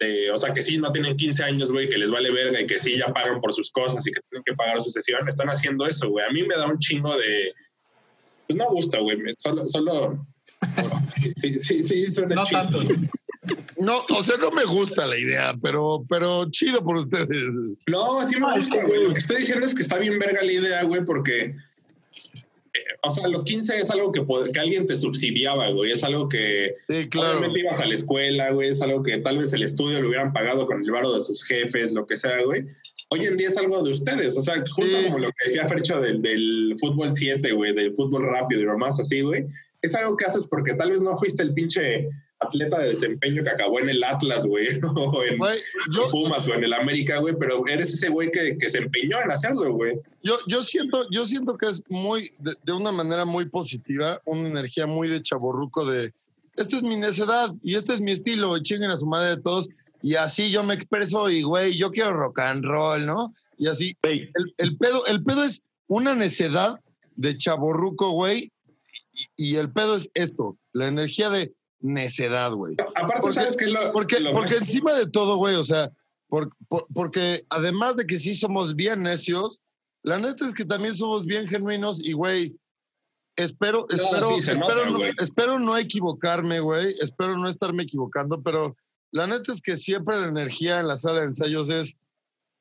eh, 0.00 0.30
o 0.30 0.36
sea, 0.36 0.52
que 0.52 0.60
sí 0.60 0.76
no 0.76 0.92
tienen 0.92 1.16
15 1.16 1.44
años, 1.44 1.72
güey, 1.72 1.88
que 1.88 1.96
les 1.96 2.10
vale 2.10 2.30
verga 2.30 2.60
y 2.60 2.66
que 2.66 2.78
sí 2.78 2.98
ya 2.98 3.12
pagan 3.12 3.40
por 3.40 3.54
sus 3.54 3.70
cosas 3.70 4.06
y 4.06 4.12
que 4.12 4.20
tienen 4.28 4.44
que 4.44 4.54
pagar 4.54 4.80
su 4.82 4.90
sesión, 4.90 5.26
están 5.26 5.48
haciendo 5.48 5.86
eso, 5.86 6.10
güey. 6.10 6.26
A 6.26 6.30
mí 6.30 6.42
me 6.42 6.56
da 6.56 6.66
un 6.66 6.78
chingo 6.78 7.16
de... 7.16 7.52
Pues 8.46 8.56
no 8.58 8.68
gusta, 8.70 8.98
güey, 8.98 9.18
solo... 9.36 9.66
solo 9.66 10.26
sí, 11.36 11.58
sí, 11.58 11.82
sí, 11.82 12.06
suena 12.06 12.34
No 12.34 12.44
chido. 12.44 12.62
tanto. 12.62 12.82
No, 13.78 13.98
o 14.08 14.22
sea, 14.22 14.36
no 14.38 14.50
me 14.50 14.64
gusta 14.64 15.06
la 15.06 15.18
idea, 15.18 15.54
pero, 15.62 16.04
pero 16.08 16.50
chido 16.50 16.82
por 16.82 16.96
ustedes. 16.96 17.44
No, 17.86 18.24
sí 18.24 18.38
me 18.38 18.56
gusta, 18.56 18.84
güey. 18.84 19.04
Lo 19.04 19.12
que 19.12 19.20
estoy 19.20 19.38
diciendo 19.38 19.66
es 19.66 19.74
que 19.74 19.82
está 19.82 19.98
bien 19.98 20.18
verga 20.18 20.42
la 20.42 20.52
idea, 20.52 20.82
güey, 20.84 21.04
porque... 21.04 21.54
o 23.02 23.10
sea, 23.10 23.28
los 23.28 23.44
15 23.44 23.78
es 23.78 23.90
algo 23.90 24.12
que, 24.12 24.24
que 24.52 24.60
alguien 24.60 24.86
te 24.86 24.96
subsidiaba, 24.96 25.70
güey. 25.70 25.92
Es 25.92 26.04
algo 26.04 26.28
que 26.28 26.74
Sí, 26.88 27.08
claro. 27.08 27.38
Obviamente 27.38 27.60
ibas 27.60 27.80
a 27.80 27.86
la 27.86 27.94
escuela, 27.94 28.50
güey, 28.50 28.70
es 28.70 28.80
algo 28.82 29.02
que 29.02 29.18
tal 29.18 29.38
vez 29.38 29.52
el 29.52 29.62
estudio 29.62 30.00
lo 30.00 30.08
hubieran 30.08 30.32
pagado 30.32 30.66
con 30.66 30.82
el 30.82 30.90
varo 30.90 31.14
de 31.14 31.20
sus 31.20 31.44
jefes, 31.44 31.92
lo 31.92 32.06
que 32.06 32.16
sea, 32.16 32.42
güey. 32.42 32.64
Hoy 33.10 33.20
en 33.24 33.36
día 33.36 33.48
es 33.48 33.56
algo 33.56 33.82
de 33.84 33.90
ustedes, 33.92 34.36
o 34.36 34.42
sea, 34.42 34.56
justo 34.74 34.96
Sí. 34.98 35.04
como 35.04 35.18
lo 35.20 35.28
que 35.28 35.44
decía 35.46 35.66
Fercho 35.66 36.00
del, 36.00 36.20
del 36.22 36.74
fútbol 36.80 37.14
7, 37.14 37.52
güey, 37.52 37.72
del 37.72 37.94
fútbol 37.94 38.24
rápido 38.24 38.62
y 38.62 38.64
lo 38.64 38.78
más 38.78 38.98
así, 38.98 39.20
güey. 39.20 39.46
Es 39.82 39.94
algo 39.94 40.16
que 40.16 40.24
haces 40.24 40.44
porque 40.48 40.74
tal 40.74 40.90
vez 40.90 41.02
no 41.02 41.16
fuiste 41.16 41.42
el 41.42 41.52
pinche 41.54 42.08
atleta 42.40 42.78
de 42.78 42.90
desempeño 42.90 43.42
que 43.42 43.50
acabó 43.50 43.80
en 43.80 43.88
el 43.88 44.04
Atlas, 44.04 44.44
güey, 44.44 44.66
o 44.96 45.24
en 45.24 45.38
yo, 45.92 46.08
Pumas 46.10 46.46
o 46.48 46.54
en 46.54 46.64
el 46.64 46.72
América, 46.72 47.18
güey, 47.18 47.34
pero 47.38 47.66
eres 47.66 47.94
ese 47.94 48.08
güey 48.08 48.30
que, 48.30 48.56
que 48.58 48.68
se 48.68 48.78
empeñó 48.78 49.20
en 49.20 49.30
hacerlo, 49.30 49.72
güey. 49.72 49.94
yo, 50.22 50.36
yo, 50.46 50.62
siento, 50.62 51.06
yo 51.10 51.24
siento 51.24 51.56
que 51.56 51.66
es 51.66 51.82
muy, 51.88 52.32
de, 52.38 52.52
de 52.64 52.72
una 52.72 52.92
manera 52.92 53.24
muy 53.24 53.48
positiva, 53.48 54.20
una 54.24 54.48
energía 54.48 54.86
muy 54.86 55.08
de 55.08 55.22
chaborruco 55.22 55.86
de, 55.86 56.12
esta 56.56 56.76
es 56.76 56.82
mi 56.82 56.96
necedad 56.96 57.54
y 57.62 57.76
este 57.76 57.94
es 57.94 58.00
mi 58.00 58.12
estilo, 58.12 58.56
y 58.56 58.62
chinguen 58.62 58.90
a 58.90 58.96
su 58.96 59.06
madre 59.06 59.36
de 59.36 59.42
todos. 59.42 59.68
Y 60.02 60.14
así 60.14 60.50
yo 60.50 60.62
me 60.62 60.74
expreso 60.74 61.28
y, 61.28 61.42
güey, 61.42 61.76
yo 61.76 61.90
quiero 61.90 62.12
rock 62.12 62.40
and 62.40 62.64
roll, 62.64 63.04
¿no? 63.04 63.34
Y 63.58 63.68
así, 63.68 63.96
el 64.02 64.76
pedo, 64.78 65.06
el 65.06 65.24
pedo 65.24 65.42
es 65.42 65.62
una 65.86 66.14
necedad 66.14 66.78
de 67.16 67.36
chaborruco, 67.36 68.10
güey, 68.10 68.50
y, 69.36 69.52
y 69.52 69.56
el 69.56 69.70
pedo 69.70 69.96
es 69.96 70.10
esto, 70.14 70.58
la 70.72 70.86
energía 70.86 71.30
de 71.30 71.52
necedad, 71.80 72.52
güey. 72.52 72.74
Aparte, 72.94 73.20
Porque- 73.22 73.34
¿sabes 73.34 73.56
qué 73.56 73.66
lo, 73.66 73.92
Porque, 73.92 74.20
lo 74.20 74.32
porque 74.32 74.56
encima 74.56 74.94
de 74.94 75.06
todo, 75.06 75.36
güey, 75.36 75.56
o 75.56 75.64
sea, 75.64 75.90
por- 76.28 76.50
por- 76.68 76.86
porque 76.94 77.44
además 77.50 77.96
de 77.96 78.06
que 78.06 78.18
sí 78.18 78.34
somos 78.34 78.74
bien 78.74 79.02
necios, 79.02 79.62
la 80.02 80.18
neta 80.18 80.46
es 80.46 80.54
que 80.54 80.64
también 80.64 80.94
somos 80.94 81.26
bien 81.26 81.46
genuinos 81.48 82.02
y, 82.02 82.12
güey, 82.12 82.56
espero, 83.36 83.86
No, 83.90 83.94
espero, 83.94 84.28
sí, 84.28 84.34
espero, 84.38 84.58
nota, 84.60 84.90
no, 84.90 84.98
espero 85.22 85.58
no 85.58 85.76
equivocarme, 85.76 86.60
güey, 86.60 86.94
espero 87.00 87.36
no 87.36 87.48
estarme 87.48 87.82
equivocando, 87.82 88.40
pero 88.42 88.76
la 89.12 89.26
neta 89.26 89.52
es 89.52 89.60
que 89.60 89.76
siempre 89.76 90.18
la 90.18 90.28
energía 90.28 90.80
en 90.80 90.88
la 90.88 90.96
sala 90.96 91.20
de 91.20 91.26
ensayos 91.26 91.68
es, 91.70 91.96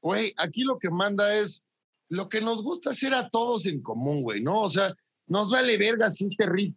güey, 0.01 0.33
aquí 0.37 0.61
lo 0.63 0.77
que 0.77 0.89
manda 0.89 1.33
es 1.35 1.63
lo 2.09 2.29
que 2.29 2.41
nos 2.41 2.61
gusta 2.61 2.91
hacer 2.91 3.13
a 3.13 3.29
todos 3.29 3.65
en 3.65 3.81
común, 3.81 4.21
güey, 4.21 4.41
¿no? 4.43 4.59
O 4.61 4.69
sea, 4.69 4.93
nos 5.27 5.49
vale 5.49 5.77
verga 5.77 6.09
si 6.11 6.25
este 6.25 6.45
riff 6.45 6.75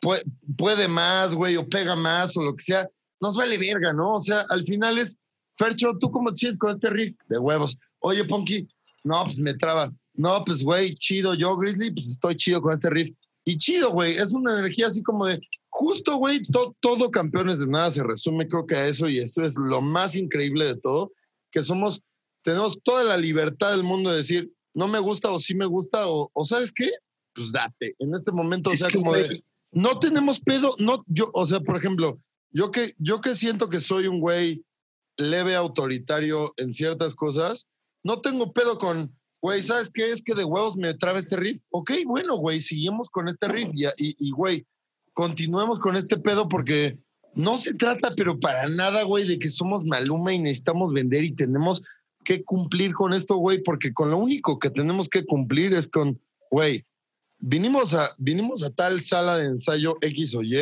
puede, 0.00 0.22
puede 0.56 0.88
más, 0.88 1.34
güey, 1.34 1.56
o 1.56 1.68
pega 1.68 1.96
más, 1.96 2.36
o 2.36 2.42
lo 2.42 2.54
que 2.54 2.62
sea. 2.62 2.88
Nos 3.20 3.36
vale 3.36 3.58
verga, 3.58 3.92
¿no? 3.92 4.14
O 4.14 4.20
sea, 4.20 4.44
al 4.50 4.64
final 4.64 4.98
es, 4.98 5.18
Fercho, 5.58 5.92
¿tú 5.98 6.10
cómo 6.10 6.30
te 6.30 6.36
sientes 6.36 6.58
con 6.58 6.74
este 6.74 6.90
riff? 6.90 7.14
De 7.28 7.38
huevos. 7.38 7.78
Oye, 8.00 8.24
Ponky, 8.24 8.66
no, 9.04 9.24
pues 9.24 9.38
me 9.38 9.54
traba. 9.54 9.92
No, 10.14 10.44
pues, 10.44 10.62
güey, 10.62 10.94
chido. 10.96 11.34
Yo, 11.34 11.56
Grizzly, 11.56 11.90
pues 11.92 12.08
estoy 12.08 12.36
chido 12.36 12.60
con 12.60 12.74
este 12.74 12.90
riff. 12.90 13.10
Y 13.44 13.56
chido, 13.56 13.90
güey, 13.90 14.16
es 14.16 14.32
una 14.32 14.58
energía 14.58 14.88
así 14.88 15.02
como 15.02 15.26
de, 15.26 15.40
justo, 15.68 16.16
güey, 16.16 16.40
to- 16.42 16.74
todo 16.80 17.10
campeones 17.10 17.60
de 17.60 17.68
nada 17.68 17.90
se 17.90 18.02
resume, 18.02 18.48
creo 18.48 18.66
que 18.66 18.74
a 18.74 18.88
eso, 18.88 19.08
y 19.08 19.18
esto 19.18 19.44
es 19.44 19.56
lo 19.56 19.80
más 19.80 20.16
increíble 20.16 20.64
de 20.64 20.76
todo, 20.76 21.12
que 21.52 21.62
somos, 21.62 22.02
tenemos 22.42 22.80
toda 22.82 23.04
la 23.04 23.16
libertad 23.16 23.70
del 23.70 23.84
mundo 23.84 24.10
de 24.10 24.16
decir, 24.16 24.50
no 24.74 24.88
me 24.88 24.98
gusta 24.98 25.30
o 25.30 25.38
sí 25.38 25.54
me 25.54 25.66
gusta, 25.66 26.08
o, 26.08 26.28
o 26.32 26.44
¿sabes 26.44 26.72
qué? 26.72 26.90
Pues 27.34 27.52
date. 27.52 27.94
En 28.00 28.14
este 28.14 28.32
momento, 28.32 28.70
o 28.70 28.72
Es 28.72 28.80
sea, 28.80 28.88
que, 28.88 28.98
como 28.98 29.10
güey, 29.12 29.28
de, 29.28 29.44
no 29.76 29.98
tenemos 29.98 30.40
pedo, 30.40 30.74
no, 30.78 31.04
yo, 31.06 31.30
o 31.34 31.44
sea, 31.46 31.60
por 31.60 31.76
ejemplo, 31.76 32.18
yo 32.50 32.70
que, 32.70 32.94
yo 32.96 33.20
que 33.20 33.34
siento 33.34 33.68
que 33.68 33.80
soy 33.80 34.06
un 34.06 34.20
güey 34.20 34.64
leve 35.18 35.54
autoritario 35.54 36.54
en 36.56 36.72
ciertas 36.72 37.14
cosas, 37.14 37.68
no 38.02 38.22
tengo 38.22 38.54
pedo 38.54 38.78
con, 38.78 39.14
güey, 39.42 39.60
¿sabes 39.60 39.90
qué? 39.90 40.10
Es 40.10 40.22
que 40.22 40.34
de 40.34 40.44
huevos 40.44 40.78
me 40.78 40.94
traba 40.94 41.18
este 41.18 41.36
riff. 41.36 41.60
Ok, 41.68 41.90
bueno, 42.06 42.36
güey, 42.36 42.62
seguimos 42.62 43.10
con 43.10 43.28
este 43.28 43.48
riff 43.48 43.68
y, 43.74 43.86
y, 43.98 44.30
güey, 44.30 44.66
continuemos 45.12 45.78
con 45.78 45.94
este 45.94 46.16
pedo 46.16 46.48
porque 46.48 46.98
no 47.34 47.58
se 47.58 47.74
trata, 47.74 48.14
pero 48.16 48.40
para 48.40 48.70
nada, 48.70 49.02
güey, 49.02 49.28
de 49.28 49.38
que 49.38 49.50
somos 49.50 49.84
Maluma 49.84 50.32
y 50.32 50.38
necesitamos 50.38 50.90
vender 50.94 51.22
y 51.22 51.34
tenemos 51.34 51.82
que 52.24 52.42
cumplir 52.44 52.94
con 52.94 53.12
esto, 53.12 53.36
güey, 53.36 53.62
porque 53.62 53.92
con 53.92 54.10
lo 54.10 54.16
único 54.16 54.58
que 54.58 54.70
tenemos 54.70 55.10
que 55.10 55.26
cumplir 55.26 55.74
es 55.74 55.86
con, 55.86 56.18
güey, 56.50 56.86
vinimos 57.38 57.94
a, 57.94 58.14
vinimos 58.18 58.62
a 58.62 58.70
tal 58.70 59.00
sala 59.00 59.36
de 59.36 59.46
ensayo 59.46 59.96
X 60.00 60.34
o 60.36 60.42
Y 60.42 60.56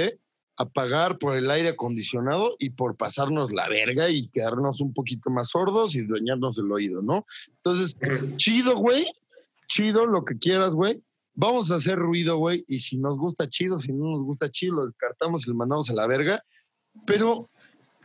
a 0.56 0.64
pagar 0.66 1.18
por 1.18 1.36
el 1.36 1.50
aire 1.50 1.70
acondicionado 1.70 2.54
y 2.58 2.70
por 2.70 2.96
pasarnos 2.96 3.52
la 3.52 3.68
verga 3.68 4.08
y 4.08 4.28
quedarnos 4.28 4.80
un 4.80 4.92
poquito 4.92 5.30
más 5.30 5.50
sordos 5.50 5.96
y 5.96 6.06
dueñarnos 6.06 6.58
el 6.58 6.70
oído, 6.70 7.02
¿no? 7.02 7.26
Entonces, 7.56 7.96
chido, 8.36 8.76
güey, 8.76 9.04
chido, 9.66 10.06
lo 10.06 10.24
que 10.24 10.38
quieras, 10.38 10.74
güey. 10.74 11.02
Vamos 11.34 11.72
a 11.72 11.76
hacer 11.76 11.98
ruido, 11.98 12.36
güey, 12.36 12.64
y 12.68 12.78
si 12.78 12.96
nos 12.96 13.18
gusta 13.18 13.48
chido, 13.48 13.80
si 13.80 13.92
no 13.92 14.12
nos 14.12 14.24
gusta 14.24 14.48
chido, 14.48 14.76
lo 14.76 14.86
descartamos 14.86 15.44
y 15.46 15.50
lo 15.50 15.56
mandamos 15.56 15.90
a 15.90 15.94
la 15.94 16.06
verga. 16.06 16.44
Pero 17.04 17.50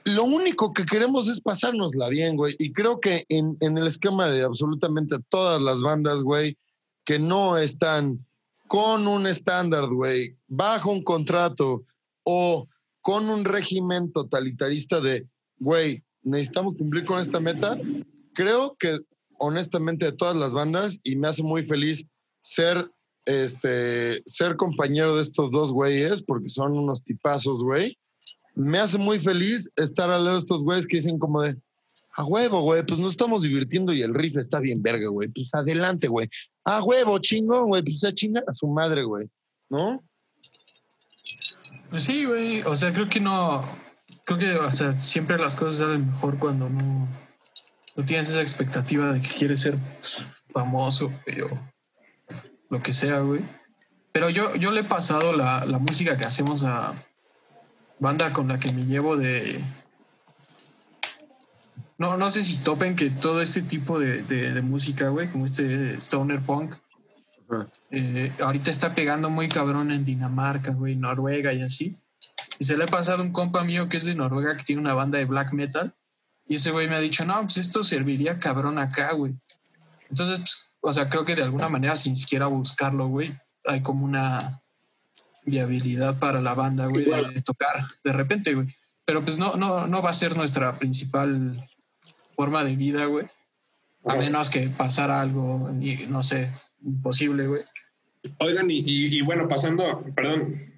lo 0.06 0.24
único 0.24 0.74
que 0.74 0.86
queremos 0.86 1.28
es 1.28 1.40
pasárnosla 1.40 2.10
bien, 2.10 2.36
güey. 2.36 2.56
Y 2.58 2.72
creo 2.74 3.00
que 3.00 3.26
en, 3.30 3.56
en 3.60 3.78
el 3.78 3.86
esquema 3.86 4.28
de 4.28 4.44
absolutamente 4.44 5.18
todas 5.30 5.62
las 5.62 5.82
bandas, 5.82 6.24
güey, 6.24 6.58
que 7.06 7.20
no 7.20 7.58
están 7.58 8.26
con 8.70 9.08
un 9.08 9.26
estándar, 9.26 9.88
güey, 9.88 10.38
bajo 10.48 10.92
un 10.92 11.04
contrato 11.04 11.84
o 12.24 12.68
con 13.02 13.28
un 13.28 13.44
régimen 13.44 14.12
totalitarista 14.12 15.02
de, 15.02 15.28
güey, 15.58 16.04
necesitamos 16.22 16.76
cumplir 16.76 17.04
con 17.04 17.20
esta 17.20 17.40
meta, 17.40 17.80
creo 18.36 18.76
que 18.78 19.00
honestamente 19.40 20.06
de 20.06 20.12
todas 20.12 20.36
las 20.36 20.54
bandas, 20.54 21.00
y 21.04 21.16
me 21.16 21.28
hace 21.28 21.42
muy 21.42 21.66
feliz 21.66 22.06
ser, 22.42 22.92
este, 23.26 24.22
ser 24.28 24.56
compañero 24.56 25.16
de 25.16 25.24
estos 25.24 25.50
dos 25.50 25.74
güeyes, 25.74 26.22
porque 26.22 26.50
son 26.50 26.78
unos 26.78 27.04
tipazos, 27.04 27.64
güey, 27.64 27.98
me 28.54 28.78
hace 28.78 29.00
muy 29.00 29.18
feliz 29.18 29.68
estar 29.78 30.12
al 30.12 30.26
lado 30.26 30.36
de 30.36 30.42
estos 30.42 30.62
güeyes 30.62 30.86
que 30.86 30.98
dicen 30.98 31.18
como 31.18 31.42
de, 31.42 31.58
a 32.20 32.26
huevo, 32.26 32.62
güey, 32.64 32.84
pues 32.84 33.00
nos 33.00 33.12
estamos 33.12 33.44
divirtiendo 33.44 33.94
y 33.94 34.02
el 34.02 34.14
riff 34.14 34.36
está 34.36 34.60
bien 34.60 34.84
verga, 34.84 35.08
güey, 35.08 35.30
pues 35.30 35.54
adelante, 35.54 36.10
güey. 36.10 36.30
A 36.66 36.84
huevo, 36.84 37.18
chingón, 37.20 37.70
güey, 37.70 37.82
pues 37.82 38.04
a 38.04 38.14
chingar 38.14 38.44
a 38.46 38.52
su 38.52 38.68
madre, 38.68 39.04
güey, 39.04 39.30
¿no? 39.70 40.04
Pues 41.90 42.04
sí, 42.04 42.26
güey. 42.26 42.62
O 42.64 42.76
sea, 42.76 42.92
creo 42.92 43.08
que 43.08 43.22
no. 43.22 43.64
Creo 44.26 44.38
que, 44.38 44.56
o 44.58 44.72
sea, 44.74 44.92
siempre 44.92 45.40
las 45.40 45.56
cosas 45.56 45.78
salen 45.78 46.08
mejor 46.08 46.38
cuando 46.40 46.68
no, 46.70 47.08
tienes 48.06 48.30
esa 48.30 48.42
expectativa 48.42 49.14
de 49.14 49.22
que 49.22 49.30
quieres 49.30 49.62
ser 49.62 49.78
pues, 50.02 50.28
famoso, 50.50 51.14
güey, 51.26 51.38
lo 52.70 52.84
que 52.84 52.92
sea, 52.92 53.20
güey. 53.20 53.44
Pero 54.12 54.30
yo, 54.30 54.58
yo 54.58 54.72
le 54.72 54.82
he 54.82 54.84
pasado 54.84 55.32
la, 55.32 55.64
la 55.64 55.80
música 55.80 56.18
que 56.18 56.26
hacemos 56.26 56.66
a 56.66 56.96
banda 57.98 58.34
con 58.34 58.50
la 58.50 58.60
que 58.60 58.74
me 58.74 58.84
llevo 58.84 59.16
de. 59.16 59.62
No, 62.00 62.16
no 62.16 62.30
sé 62.30 62.44
si 62.44 62.58
topen 62.60 62.96
que 62.96 63.10
todo 63.10 63.42
este 63.42 63.62
tipo 63.62 64.00
de, 64.00 64.24
de, 64.24 64.54
de 64.54 64.62
música, 64.62 65.10
güey, 65.10 65.30
como 65.30 65.46
este 65.46 65.96
stoner 65.96 66.40
punk, 66.40 66.76
eh, 67.92 68.32
ahorita 68.40 68.72
está 68.72 68.96
pegando 68.96 69.30
muy 69.30 69.50
cabrón 69.50 69.92
en 69.92 70.06
Dinamarca, 70.06 70.72
güey, 70.72 70.96
Noruega 70.96 71.52
y 71.52 71.62
así. 71.62 71.98
Y 72.58 72.64
se 72.64 72.78
le 72.78 72.86
ha 72.86 72.88
pasado 72.88 73.22
un 73.22 73.34
compa 73.34 73.66
mío 73.66 73.90
que 73.90 73.98
es 73.98 74.06
de 74.06 74.16
Noruega, 74.16 74.56
que 74.56 74.64
tiene 74.64 74.82
una 74.82 74.94
banda 74.94 75.18
de 75.18 75.26
black 75.26 75.52
metal. 75.52 75.94
Y 76.48 76.56
ese 76.56 76.72
güey 76.72 76.88
me 76.88 76.96
ha 76.96 77.02
dicho, 77.02 77.26
no, 77.26 77.42
pues 77.42 77.58
esto 77.58 77.84
serviría 77.84 78.40
cabrón 78.40 78.80
acá, 78.80 79.12
güey. 79.12 79.34
Entonces, 80.10 80.40
pues, 80.40 80.70
o 80.80 80.94
sea, 80.94 81.10
creo 81.10 81.26
que 81.26 81.36
de 81.36 81.44
alguna 81.44 81.68
manera, 81.68 81.98
sin 81.98 82.16
siquiera 82.16 82.48
buscarlo, 82.48 83.08
güey, 83.08 83.38
hay 83.66 83.82
como 83.82 84.06
una 84.06 84.62
viabilidad 85.44 86.18
para 86.18 86.40
la 86.40 86.54
banda, 86.54 86.86
güey, 86.86 87.04
de, 87.04 87.30
de 87.34 87.42
tocar 87.42 87.86
de 88.06 88.14
repente, 88.14 88.54
güey. 88.54 88.68
Pero 89.04 89.22
pues 89.24 89.38
no, 89.38 89.56
no, 89.56 89.86
no 89.86 90.02
va 90.02 90.12
a 90.12 90.14
ser 90.14 90.38
nuestra 90.38 90.78
principal 90.78 91.66
forma 92.40 92.64
de 92.64 92.74
vida, 92.78 93.04
güey. 93.04 93.26
A 94.06 94.16
menos 94.16 94.50
que 94.50 94.70
pasara 94.70 95.20
algo, 95.20 95.70
no 96.08 96.24
sé, 96.24 96.50
imposible, 96.86 97.48
güey. 97.48 97.64
Oigan, 98.38 98.72
y, 98.72 98.76
y- 98.80 99.18
y 99.18 99.22
bueno, 99.22 99.46
pasando, 99.50 100.06
perdón, 100.16 100.74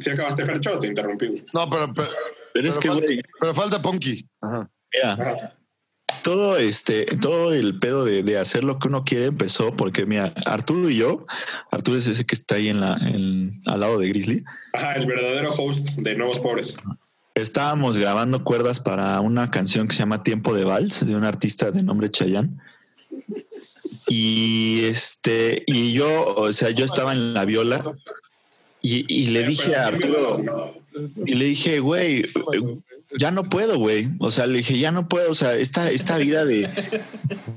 si 0.00 0.10
acabaste 0.10 0.44
Fercho, 0.44 0.76
te 0.80 0.88
interrumpí. 0.88 1.26
güey. 1.28 1.44
No, 1.54 1.70
pero, 1.70 1.94
pero, 1.94 2.08
Pero 2.52 2.68
es 2.68 2.78
que, 2.80 2.88
güey, 2.88 3.00
falta, 3.06 3.28
pero 3.38 3.54
falta 3.54 3.80
Ponky. 3.82 4.28
Ajá. 4.40 4.68
mira, 4.92 5.12
Ajá. 5.12 5.36
todo 6.24 6.56
este, 6.56 7.04
todo 7.04 7.52
el 7.54 7.78
pedo 7.78 8.04
de, 8.04 8.24
de 8.24 8.36
hacer 8.38 8.64
lo 8.64 8.80
que 8.80 8.88
uno 8.88 9.04
quiere 9.04 9.26
empezó 9.26 9.70
porque, 9.76 10.06
mira, 10.06 10.32
Arturo 10.46 10.90
y 10.90 10.96
yo, 10.96 11.26
Arturo 11.70 11.96
es 11.96 12.08
ese 12.08 12.26
que 12.26 12.34
está 12.34 12.56
ahí 12.56 12.70
en 12.70 12.80
la, 12.80 12.94
en- 13.02 13.62
al 13.66 13.78
lado 13.78 14.00
de 14.00 14.08
Grizzly, 14.08 14.42
Ajá, 14.72 14.94
el 14.94 15.06
verdadero 15.06 15.52
host 15.52 15.90
de 15.90 16.16
Nuevos 16.16 16.40
Pobres. 16.40 16.76
Estábamos 17.34 17.98
grabando 17.98 18.44
cuerdas 18.44 18.80
para 18.80 19.20
una 19.20 19.50
canción 19.50 19.88
que 19.88 19.94
se 19.94 20.00
llama 20.00 20.22
Tiempo 20.22 20.54
de 20.54 20.64
Vals 20.64 21.04
de 21.04 21.16
un 21.16 21.24
artista 21.24 21.70
de 21.70 21.82
nombre 21.82 22.10
Chayanne. 22.10 22.50
Y 24.06 24.84
este, 24.84 25.64
y 25.66 25.92
yo, 25.92 26.34
o 26.36 26.52
sea, 26.52 26.70
yo 26.70 26.84
estaba 26.84 27.12
en 27.12 27.34
la 27.34 27.44
viola 27.44 27.82
y, 28.80 29.04
y 29.12 29.26
le 29.28 29.44
dije 29.44 29.74
a 29.76 29.86
Arturo, 29.86 30.74
y 31.24 31.34
le 31.34 31.44
dije, 31.46 31.80
güey, 31.80 32.26
ya 33.18 33.30
no 33.30 33.44
puedo, 33.44 33.78
güey. 33.78 34.08
O 34.18 34.30
sea, 34.30 34.46
le 34.46 34.58
dije, 34.58 34.78
ya 34.78 34.90
no 34.90 35.08
puedo. 35.08 35.30
O 35.30 35.34
sea, 35.34 35.54
esta, 35.54 35.90
esta 35.90 36.18
vida 36.18 36.44
de, 36.44 36.68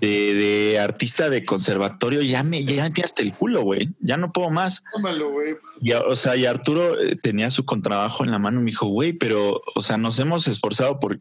de, 0.01 0.34
de 0.34 0.79
artista 0.79 1.29
de 1.29 1.43
conservatorio 1.43 2.21
ya 2.21 2.43
me, 2.43 2.63
ya 2.63 2.84
me 2.84 2.91
tiene 2.91 3.05
hasta 3.05 3.23
el 3.23 3.34
culo, 3.34 3.61
güey. 3.63 3.89
Ya 3.99 4.17
no 4.17 4.31
puedo 4.31 4.49
más. 4.49 4.84
Tómalo, 4.93 5.31
güey. 5.31 5.55
Y, 5.81 5.93
o 5.93 6.15
sea, 6.15 6.35
y 6.35 6.45
Arturo 6.45 6.99
eh, 6.99 7.15
tenía 7.15 7.49
su 7.51 7.65
contrabajo 7.65 8.23
en 8.23 8.31
la 8.31 8.39
mano 8.39 8.59
y 8.59 8.63
me 8.63 8.71
dijo, 8.71 8.88
güey, 8.88 9.13
pero, 9.13 9.61
o 9.75 9.81
sea, 9.81 9.97
nos 9.97 10.19
hemos 10.19 10.47
esforzado 10.47 10.99
por, 10.99 11.19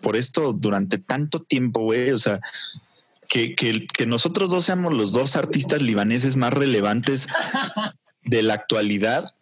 por 0.00 0.16
esto 0.16 0.52
durante 0.52 0.98
tanto 0.98 1.40
tiempo, 1.42 1.80
güey. 1.80 2.10
O 2.10 2.18
sea, 2.18 2.40
que, 3.28 3.54
que, 3.54 3.86
que 3.86 4.06
nosotros 4.06 4.50
dos 4.50 4.64
seamos 4.64 4.92
los 4.92 5.12
dos 5.12 5.36
artistas 5.36 5.82
libaneses 5.82 6.36
más 6.36 6.52
relevantes 6.52 7.28
de 8.24 8.42
la 8.42 8.54
actualidad 8.54 9.34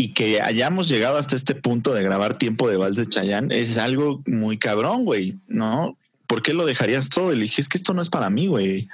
y 0.00 0.14
que 0.14 0.40
hayamos 0.40 0.88
llegado 0.88 1.18
hasta 1.18 1.36
este 1.36 1.54
punto 1.54 1.92
de 1.92 2.02
grabar 2.02 2.38
tiempo 2.38 2.70
de 2.70 2.78
Vals 2.78 2.96
de 2.96 3.04
Chayán 3.04 3.52
es 3.52 3.76
algo 3.76 4.22
muy 4.24 4.56
cabrón, 4.56 5.04
güey, 5.04 5.36
¿no? 5.46 5.98
¿Por 6.26 6.42
qué 6.42 6.54
lo 6.54 6.64
dejarías 6.64 7.10
todo? 7.10 7.34
Y 7.34 7.36
le 7.36 7.42
dije, 7.42 7.60
es 7.60 7.68
que 7.68 7.76
esto 7.76 7.92
no 7.92 8.00
es 8.00 8.08
para 8.08 8.30
mí, 8.30 8.46
güey. 8.46 8.88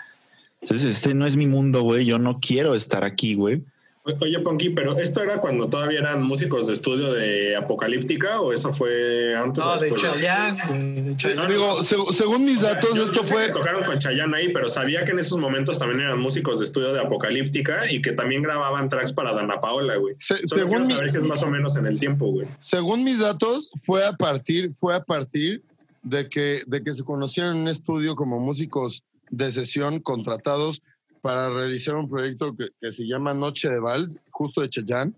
Entonces, 0.60 0.96
este 0.96 1.14
no 1.14 1.24
es 1.24 1.36
mi 1.36 1.46
mundo, 1.46 1.82
güey. 1.82 2.06
Yo 2.06 2.18
no 2.18 2.40
quiero 2.40 2.74
estar 2.74 3.04
aquí, 3.04 3.34
güey. 3.34 3.62
O- 4.06 4.24
Oye, 4.24 4.38
Ponky, 4.38 4.70
pero 4.70 4.96
¿esto 4.98 5.20
era 5.22 5.40
cuando 5.40 5.68
todavía 5.68 5.98
eran 5.98 6.22
músicos 6.22 6.68
de 6.68 6.74
estudio 6.74 7.12
de 7.12 7.56
Apocalíptica 7.56 8.40
o 8.40 8.52
eso 8.52 8.72
fue 8.72 9.34
antes 9.36 9.64
o 9.64 9.74
No, 9.74 9.80
de? 9.80 9.92
Chayanne, 9.94 10.62
güey. 10.68 11.00
De 11.02 11.10
Eh, 11.12 11.16
Chayanne. 11.16 11.52
Digo, 11.52 11.78
seg- 11.80 12.12
según 12.12 12.44
mis 12.44 12.62
datos, 12.62 12.94
Yo- 12.94 13.02
esto 13.02 13.14
yo 13.16 13.24
sé 13.24 13.34
fue. 13.34 13.46
que 13.46 13.52
tocaron 13.52 13.82
con 13.84 13.98
Chayanne 13.98 14.36
ahí, 14.36 14.52
pero 14.52 14.68
sabía 14.68 15.04
que 15.04 15.10
en 15.12 15.18
esos 15.18 15.38
momentos 15.38 15.78
también 15.80 16.00
eran 16.02 16.20
músicos 16.20 16.60
de 16.60 16.66
estudio 16.66 16.92
de 16.92 17.00
Apocalíptica 17.00 17.90
y 17.90 18.00
que 18.00 18.12
también 18.12 18.42
grababan 18.42 18.88
tracks 18.88 19.12
para 19.12 19.32
Dana 19.32 19.60
Paola, 19.60 19.96
güey. 19.96 20.14
se- 20.20 20.36
Solo 20.46 20.66
quiero 20.66 20.70
según, 20.70 20.86
mi- 20.88 20.94
saber 20.94 21.10
si 21.10 21.18
es 21.18 21.24
más 21.24 21.42
o 21.42 21.48
menos 21.48 21.76
en 21.76 21.86
el 21.86 21.98
tiempo, 21.98 22.26
güey. 22.30 22.46
según 22.60 23.02
mis 23.02 23.18
datos, 23.18 23.70
fue 23.82 24.04
a 24.06 24.12
partir, 24.12 24.72
fue 24.72 24.94
a 24.94 25.02
partir 25.02 25.62
de 26.04 26.28
que, 26.28 26.60
de 26.68 26.82
que 26.84 26.94
se 26.94 27.02
conocieron 27.02 27.56
en 27.56 27.62
un 27.62 27.68
estudio 27.68 28.14
como 28.14 28.38
músicos 28.38 29.02
de 29.30 29.50
sesión 29.50 29.98
contratados 29.98 30.80
para 31.20 31.50
realizar 31.50 31.94
un 31.94 32.08
proyecto 32.08 32.56
que, 32.56 32.68
que 32.80 32.92
se 32.92 33.06
llama 33.06 33.34
Noche 33.34 33.68
de 33.68 33.78
Vals, 33.78 34.18
justo 34.30 34.60
de 34.60 34.68
Cheyenne, 34.68 35.12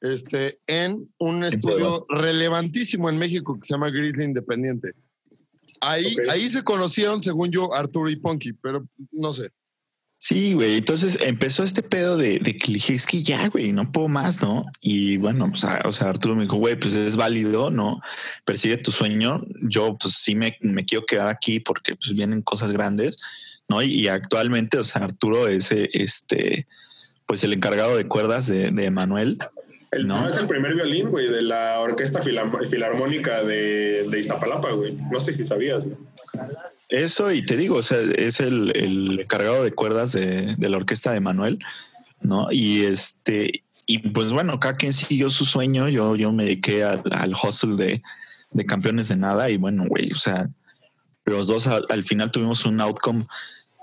este, 0.00 0.58
en 0.66 1.08
un 1.18 1.44
estudio 1.44 2.04
relevantísimo 2.08 3.08
en 3.08 3.18
México 3.18 3.54
que 3.54 3.66
se 3.66 3.74
llama 3.74 3.90
Grizzly 3.90 4.24
Independiente. 4.24 4.92
Ahí, 5.80 6.14
ahí 6.28 6.48
se 6.48 6.62
conocieron, 6.62 7.22
según 7.22 7.50
yo, 7.50 7.74
Arturo 7.74 8.10
y 8.10 8.16
Ponky, 8.16 8.52
pero 8.52 8.86
no 9.12 9.32
sé. 9.32 9.50
Sí, 10.18 10.54
güey. 10.54 10.76
Entonces 10.76 11.18
empezó 11.20 11.64
este 11.64 11.82
pedo 11.82 12.16
de, 12.16 12.38
de 12.38 12.56
que 12.56 12.72
dije, 12.72 12.94
es 12.94 13.04
que 13.04 13.22
ya, 13.22 13.48
güey, 13.48 13.72
no 13.72 13.92
puedo 13.92 14.08
más, 14.08 14.40
¿no? 14.40 14.64
Y 14.80 15.18
bueno, 15.18 15.50
o 15.52 15.56
sea, 15.56 15.82
o 15.84 15.92
sea, 15.92 16.08
Arturo 16.08 16.34
me 16.34 16.44
dijo, 16.44 16.56
güey, 16.56 16.78
pues 16.78 16.94
es 16.94 17.16
válido, 17.16 17.70
¿no? 17.70 18.00
Persigue 18.46 18.78
tu 18.78 18.90
sueño. 18.90 19.42
Yo, 19.62 19.98
pues 19.98 20.14
sí 20.14 20.34
me, 20.34 20.56
me 20.60 20.84
quiero 20.86 21.04
quedar 21.04 21.28
aquí 21.28 21.60
porque 21.60 21.96
pues 21.96 22.14
vienen 22.14 22.40
cosas 22.40 22.72
grandes, 22.72 23.18
¿no? 23.68 23.82
Y, 23.82 23.86
y 23.86 24.08
actualmente, 24.08 24.78
o 24.78 24.84
sea, 24.84 25.04
Arturo 25.04 25.48
es 25.48 25.72
eh, 25.72 25.90
este, 25.92 26.66
pues 27.26 27.44
el 27.44 27.52
encargado 27.52 27.96
de 27.96 28.06
cuerdas 28.06 28.46
de, 28.46 28.70
de 28.70 28.90
Manuel. 28.90 29.38
El, 29.90 30.06
No. 30.06 30.22
no. 30.22 30.28
es 30.28 30.36
el 30.36 30.46
primer 30.46 30.74
violín, 30.74 31.08
güey, 31.10 31.28
de 31.28 31.42
la 31.42 31.80
Orquesta 31.80 32.20
Filarmónica 32.20 33.42
de, 33.44 34.06
de 34.08 34.18
Iztapalapa, 34.18 34.72
güey. 34.72 34.94
No 35.10 35.20
sé 35.20 35.32
si 35.32 35.44
sabías, 35.44 35.84
güey. 35.84 35.96
Eso, 36.88 37.32
y 37.32 37.42
te 37.42 37.56
digo, 37.56 37.76
o 37.76 37.82
sea, 37.82 37.98
es 38.16 38.40
el, 38.40 38.72
el 38.76 39.20
encargado 39.20 39.64
de 39.64 39.72
cuerdas 39.72 40.12
de, 40.12 40.54
de 40.56 40.68
la 40.68 40.76
orquesta 40.76 41.12
de 41.12 41.20
Manuel, 41.20 41.58
¿no? 42.22 42.48
Y 42.50 42.84
este, 42.84 43.64
y 43.86 43.98
pues 44.10 44.32
bueno, 44.32 44.60
cada 44.60 44.76
quien 44.76 44.92
siguió 44.92 45.30
su 45.30 45.44
sueño. 45.44 45.88
Yo, 45.88 46.14
yo 46.16 46.30
me 46.32 46.44
dediqué 46.44 46.84
al, 46.84 47.02
al 47.12 47.32
hustle 47.32 47.76
de, 47.76 48.02
de 48.50 48.66
campeones 48.66 49.08
de 49.08 49.16
nada, 49.16 49.50
y 49.50 49.56
bueno, 49.56 49.84
güey, 49.88 50.12
o 50.12 50.16
sea, 50.16 50.46
los 51.24 51.46
dos 51.46 51.66
al, 51.66 51.84
al 51.88 52.02
final 52.04 52.30
tuvimos 52.30 52.64
un 52.66 52.80
outcome 52.80 53.26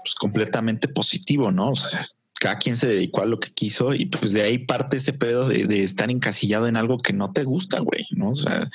pues, 0.03 0.15
completamente 0.15 0.87
positivo, 0.87 1.51
¿no? 1.51 1.71
O 1.71 1.75
sea, 1.75 2.03
cada 2.39 2.57
quien 2.57 2.75
se 2.75 2.87
dedicó 2.87 3.21
a 3.21 3.25
lo 3.25 3.39
que 3.39 3.51
quiso, 3.51 3.93
y 3.93 4.05
pues 4.07 4.33
de 4.33 4.41
ahí 4.41 4.57
parte 4.57 4.97
ese 4.97 5.13
pedo 5.13 5.47
de, 5.47 5.65
de 5.65 5.83
estar 5.83 6.09
encasillado 6.09 6.67
en 6.67 6.75
algo 6.75 6.97
que 6.97 7.13
no 7.13 7.31
te 7.31 7.43
gusta, 7.43 7.79
güey, 7.79 8.05
¿no? 8.11 8.31
O 8.31 8.35
sea, 8.35 8.69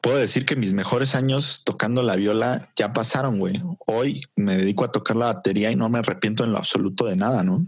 puedo 0.00 0.16
decir 0.18 0.44
que 0.44 0.56
mis 0.56 0.72
mejores 0.72 1.14
años 1.14 1.62
tocando 1.64 2.02
la 2.02 2.16
viola 2.16 2.68
ya 2.76 2.92
pasaron, 2.92 3.38
güey. 3.38 3.60
Hoy 3.86 4.22
me 4.36 4.56
dedico 4.56 4.84
a 4.84 4.90
tocar 4.92 5.16
la 5.16 5.26
batería 5.26 5.70
y 5.70 5.76
no 5.76 5.88
me 5.88 5.98
arrepiento 6.00 6.44
en 6.44 6.52
lo 6.52 6.58
absoluto 6.58 7.06
de 7.06 7.16
nada, 7.16 7.42
¿no? 7.44 7.64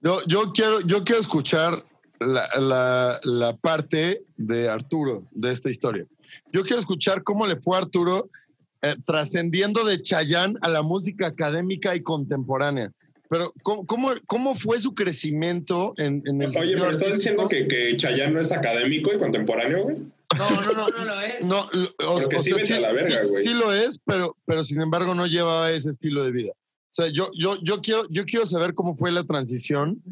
Yo, 0.00 0.20
yo, 0.26 0.52
quiero, 0.52 0.80
yo 0.80 1.04
quiero 1.04 1.20
escuchar 1.20 1.84
la, 2.20 2.46
la- 2.60 3.20
la 3.24 3.56
parte 3.56 4.24
de 4.36 4.68
Arturo 4.68 5.24
de 5.32 5.52
esta 5.52 5.68
historia. 5.70 6.04
Yo 6.52 6.62
quiero 6.62 6.78
escuchar 6.78 7.22
cómo 7.24 7.46
le 7.46 7.56
fue 7.56 7.76
a 7.76 7.80
Arturo 7.80 8.28
eh, 8.82 8.96
trascendiendo 9.04 9.84
de 9.84 10.02
Chayán 10.02 10.58
a 10.60 10.68
la 10.68 10.82
música 10.82 11.28
académica 11.28 11.94
y 11.94 12.02
contemporánea. 12.02 12.92
Pero, 13.28 13.50
¿cómo, 13.62 13.86
cómo, 13.86 14.10
cómo 14.26 14.54
fue 14.54 14.78
su 14.78 14.94
crecimiento 14.94 15.94
en, 15.96 16.22
en 16.26 16.42
el 16.42 16.50
Oye, 16.58 16.74
pero 16.76 16.90
estás 16.90 17.12
diciendo 17.14 17.48
que, 17.48 17.66
que 17.66 17.96
Chayanne 17.96 18.34
no 18.34 18.40
es 18.40 18.52
académico 18.52 19.10
y 19.14 19.18
contemporáneo, 19.18 19.84
güey. 19.84 19.96
No, 20.36 20.50
no, 20.50 20.72
no, 20.72 20.88
no 20.88 21.04
lo 21.04 21.20
es. 21.20 21.44
No, 21.44 21.68
lo- 21.72 22.10
o, 22.10 22.20
Porque 22.20 22.36
o 22.36 22.42
sí 22.42 22.50
sea, 22.50 22.56
vete 22.58 22.74
a 22.74 22.80
la 22.80 22.92
verga, 22.92 23.22
sí- 23.22 23.28
güey. 23.28 23.42
sí 23.42 23.54
lo 23.54 23.72
es, 23.72 23.98
pero, 24.04 24.36
pero 24.44 24.64
sin 24.64 24.80
embargo 24.82 25.14
no 25.14 25.26
llevaba 25.26 25.70
ese 25.72 25.88
estilo 25.90 26.24
de 26.24 26.30
vida. 26.30 26.52
O 26.52 26.94
sea, 26.94 27.06
yo, 27.08 27.30
yo, 27.38 27.56
yo, 27.62 27.80
quiero, 27.80 28.06
yo 28.10 28.24
quiero 28.26 28.46
saber 28.46 28.74
cómo 28.74 28.94
fue 28.94 29.10
la 29.12 29.24
transición. 29.24 30.02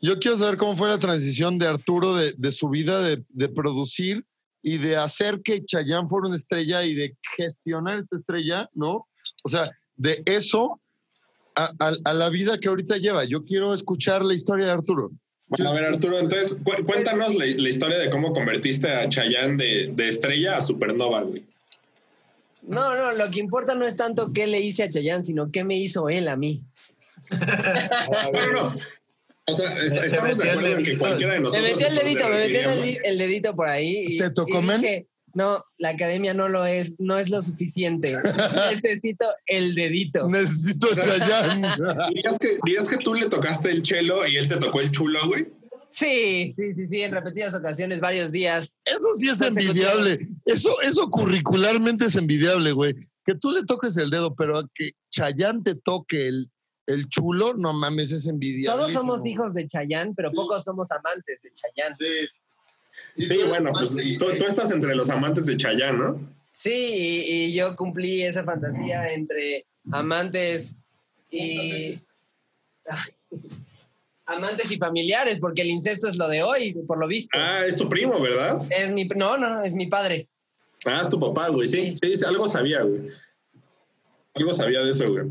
Yo 0.00 0.18
quiero 0.18 0.36
saber 0.38 0.56
cómo 0.56 0.76
fue 0.76 0.88
la 0.88 0.98
transición 0.98 1.58
de 1.58 1.66
Arturo 1.66 2.14
de, 2.14 2.32
de 2.38 2.52
su 2.52 2.70
vida 2.70 3.02
de, 3.02 3.22
de 3.28 3.48
producir 3.50 4.24
y 4.62 4.78
de 4.78 4.96
hacer 4.96 5.40
que 5.42 5.64
Chayanne 5.64 6.08
fuera 6.08 6.26
una 6.28 6.36
estrella 6.36 6.84
y 6.84 6.94
de 6.94 7.16
gestionar 7.36 7.98
esta 7.98 8.16
estrella, 8.16 8.68
¿no? 8.74 9.06
O 9.44 9.48
sea, 9.48 9.70
de 9.96 10.22
eso 10.26 10.80
a, 11.56 11.70
a- 11.78 11.96
a 12.04 12.14
la 12.14 12.28
vida 12.28 12.58
que 12.58 12.68
ahorita 12.68 12.98
lleva. 12.98 13.24
Yo 13.24 13.44
quiero 13.44 13.72
escuchar 13.74 14.22
la 14.24 14.34
historia 14.34 14.66
de 14.66 14.72
Arturo. 14.72 15.10
Bueno, 15.48 15.70
a 15.70 15.72
ver, 15.74 15.84
Arturo, 15.86 16.18
entonces 16.18 16.56
cu- 16.62 16.84
cuéntanos 16.84 17.34
la, 17.34 17.44
la 17.44 17.68
historia 17.68 17.98
de 17.98 18.08
cómo 18.10 18.32
convertiste 18.32 18.88
a 18.88 19.08
Chayanne 19.08 19.56
de, 19.56 19.90
de 19.92 20.08
estrella 20.08 20.56
a 20.56 20.62
supernova, 20.62 21.22
güey. 21.22 21.44
No, 22.62 22.94
no, 22.94 23.12
lo 23.12 23.30
que 23.30 23.40
importa 23.40 23.74
no 23.74 23.84
es 23.86 23.96
tanto 23.96 24.32
qué 24.32 24.46
le 24.46 24.60
hice 24.60 24.84
a 24.84 24.90
Chayanne, 24.90 25.24
sino 25.24 25.50
qué 25.50 25.64
me 25.64 25.76
hizo 25.78 26.08
él 26.08 26.28
a 26.28 26.36
mí. 26.36 26.62
No, 27.30 28.32
no, 28.32 28.52
no. 28.52 28.76
O 29.50 29.54
sea, 29.54 29.76
estamos 30.04 30.38
de 30.38 30.44
metió 30.44 30.44
el 30.44 30.50
acuerdo 30.50 30.68
en 30.68 30.76
que 30.78 30.82
dedito. 30.84 30.98
cualquiera 31.04 31.32
de 31.34 31.38
Me 31.40 31.44
nosotros. 31.44 31.70
metí 31.70 31.84
el 31.84 31.88
entonces 31.92 32.04
dedito, 32.04 32.28
me 32.28 32.36
metí 32.36 32.56
el, 32.96 32.98
el 33.04 33.18
dedito 33.18 33.56
por 33.56 33.68
ahí. 33.68 34.04
Y, 34.08 34.18
¿Te 34.18 34.30
tocó, 34.30 34.60
y 34.60 34.62
men? 34.66 34.80
dije, 34.80 35.06
no, 35.34 35.64
la 35.78 35.90
academia 35.90 36.34
no 36.34 36.48
lo 36.48 36.64
es, 36.66 36.94
no 36.98 37.16
es 37.18 37.30
lo 37.30 37.40
suficiente. 37.42 38.14
Necesito 38.70 39.26
el 39.46 39.74
dedito. 39.74 40.28
Necesito 40.28 40.88
Chayanne. 40.94 41.68
¿Dirías 42.14 42.38
que, 42.38 42.58
dirías 42.64 42.88
que 42.88 42.96
tú 42.98 43.14
le 43.14 43.28
tocaste 43.28 43.70
el 43.70 43.82
chelo 43.82 44.26
y 44.26 44.36
él 44.36 44.48
te 44.48 44.56
tocó 44.56 44.80
el 44.80 44.90
chulo, 44.90 45.26
güey? 45.28 45.46
Sí, 45.92 46.52
sí, 46.52 46.72
sí, 46.74 46.86
sí, 46.88 47.02
en 47.02 47.10
repetidas 47.12 47.52
ocasiones, 47.54 48.00
varios 48.00 48.30
días. 48.30 48.78
Eso 48.84 49.08
sí 49.14 49.28
es 49.28 49.40
envidiable. 49.40 50.28
Eso, 50.44 50.80
eso 50.82 51.08
curricularmente 51.10 52.06
es 52.06 52.14
envidiable, 52.16 52.72
güey. 52.72 52.94
Que 53.24 53.34
tú 53.34 53.50
le 53.50 53.64
toques 53.64 53.96
el 53.96 54.08
dedo, 54.10 54.34
pero 54.36 54.62
que 54.74 54.92
Chayán 55.10 55.64
te 55.64 55.74
toque 55.74 56.28
el, 56.28 56.48
el 56.92 57.08
chulo, 57.08 57.54
no 57.54 57.72
mames, 57.72 58.12
es 58.12 58.26
envidiable. 58.26 58.82
Todos 58.82 58.92
somos 58.92 59.24
hijos 59.26 59.54
de 59.54 59.66
Chayanne, 59.66 60.12
pero 60.14 60.30
Sí. 60.30 60.36
pocos 60.36 60.64
somos 60.64 60.90
amantes 60.90 61.40
de 61.42 61.50
Chayanne. 61.52 61.94
Sí. 61.94 63.24
Sí, 63.24 63.40
bueno, 63.48 63.72
pues 63.72 63.96
tú, 64.18 64.36
tú 64.38 64.44
estás 64.44 64.70
entre 64.70 64.94
los 64.94 65.10
amantes 65.10 65.46
de 65.46 65.56
Chayanne, 65.56 65.98
¿no? 65.98 66.34
Sí, 66.52 66.70
y, 66.72 67.44
y 67.46 67.54
yo 67.54 67.74
cumplí 67.76 68.22
esa 68.22 68.44
fantasía 68.44 69.08
entre 69.08 69.66
amantes 69.92 70.74
y. 71.30 71.94
Amantes 74.26 74.70
y 74.70 74.76
familiares, 74.76 75.40
porque 75.40 75.62
el 75.62 75.70
incesto 75.70 76.08
es 76.08 76.16
lo 76.16 76.28
de 76.28 76.42
hoy, 76.42 76.72
por 76.86 76.98
lo 76.98 77.08
visto. 77.08 77.36
Ah, 77.36 77.64
es 77.66 77.74
tu 77.74 77.88
primo, 77.88 78.20
¿verdad? 78.20 78.60
Es 78.70 78.92
mi, 78.92 79.04
no, 79.04 79.36
no, 79.36 79.62
es 79.62 79.74
mi 79.74 79.88
padre. 79.88 80.28
Ah, 80.84 81.00
es 81.02 81.08
tu 81.08 81.18
papá, 81.18 81.48
güey. 81.48 81.68
Sí, 81.68 81.94
sí, 82.00 82.16
sí, 82.16 82.24
algo 82.24 82.46
sabía, 82.46 82.82
güey. 82.82 83.08
Algo 84.34 84.52
sabía 84.52 84.82
de 84.82 84.90
eso, 84.92 85.10
güey. 85.10 85.24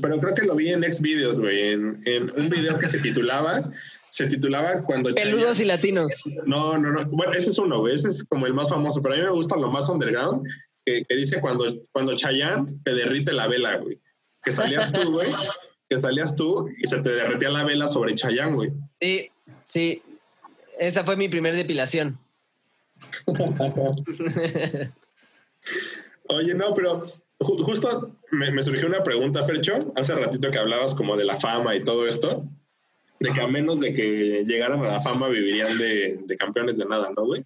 Pero 0.00 0.20
creo 0.20 0.34
que 0.34 0.42
lo 0.42 0.54
vi 0.54 0.70
en 0.70 0.82
Xvideos, 0.82 1.40
güey, 1.40 1.72
en, 1.72 2.00
en 2.04 2.30
un 2.38 2.48
video 2.48 2.78
que 2.78 2.88
se 2.88 2.98
titulaba, 2.98 3.70
se 4.10 4.26
titulaba 4.26 4.82
cuando 4.84 5.12
Peludos 5.14 5.58
y 5.60 5.64
latinos. 5.64 6.22
No, 6.46 6.78
no, 6.78 6.92
no. 6.92 7.04
Bueno, 7.06 7.32
ese 7.32 7.50
es 7.50 7.58
uno, 7.58 7.80
güey. 7.80 7.94
Ese 7.94 8.08
es 8.08 8.22
como 8.24 8.46
el 8.46 8.54
más 8.54 8.70
famoso. 8.70 9.02
Pero 9.02 9.14
a 9.14 9.18
mí 9.18 9.24
me 9.24 9.30
gusta 9.30 9.56
lo 9.56 9.70
más 9.70 9.88
underground, 9.88 10.46
que, 10.84 11.04
que 11.04 11.16
dice 11.16 11.40
cuando, 11.40 11.64
cuando 11.90 12.14
Chayanne 12.14 12.64
te 12.84 12.94
derrite 12.94 13.32
la 13.32 13.48
vela, 13.48 13.76
güey. 13.78 14.00
Que 14.42 14.52
salías 14.52 14.92
tú, 14.92 15.10
güey. 15.12 15.32
Que 15.88 15.98
salías 15.98 16.36
tú 16.36 16.68
y 16.78 16.86
se 16.86 17.00
te 17.00 17.10
derretía 17.10 17.50
la 17.50 17.64
vela 17.64 17.88
sobre 17.88 18.14
Chayanne, 18.14 18.54
güey. 18.54 18.72
Sí, 19.00 19.30
sí. 19.70 20.00
Esa 20.78 21.02
fue 21.04 21.16
mi 21.16 21.28
primer 21.28 21.56
depilación. 21.56 22.18
Oye, 26.28 26.54
no, 26.54 26.72
pero 26.72 27.02
justo 27.44 28.16
me, 28.30 28.50
me 28.50 28.62
surgió 28.62 28.86
una 28.86 29.02
pregunta, 29.02 29.42
Fercho, 29.44 29.92
hace 29.96 30.14
ratito 30.14 30.50
que 30.50 30.58
hablabas 30.58 30.94
como 30.94 31.16
de 31.16 31.24
la 31.24 31.36
fama 31.36 31.74
y 31.74 31.84
todo 31.84 32.06
esto, 32.08 32.48
de 33.20 33.32
que 33.32 33.40
a 33.40 33.46
menos 33.46 33.80
de 33.80 33.94
que 33.94 34.44
llegaran 34.46 34.82
a 34.82 34.88
la 34.88 35.00
fama 35.00 35.28
vivirían 35.28 35.78
de, 35.78 36.20
de 36.26 36.36
campeones 36.36 36.76
de 36.76 36.86
nada, 36.86 37.10
¿no, 37.16 37.24
güey? 37.24 37.44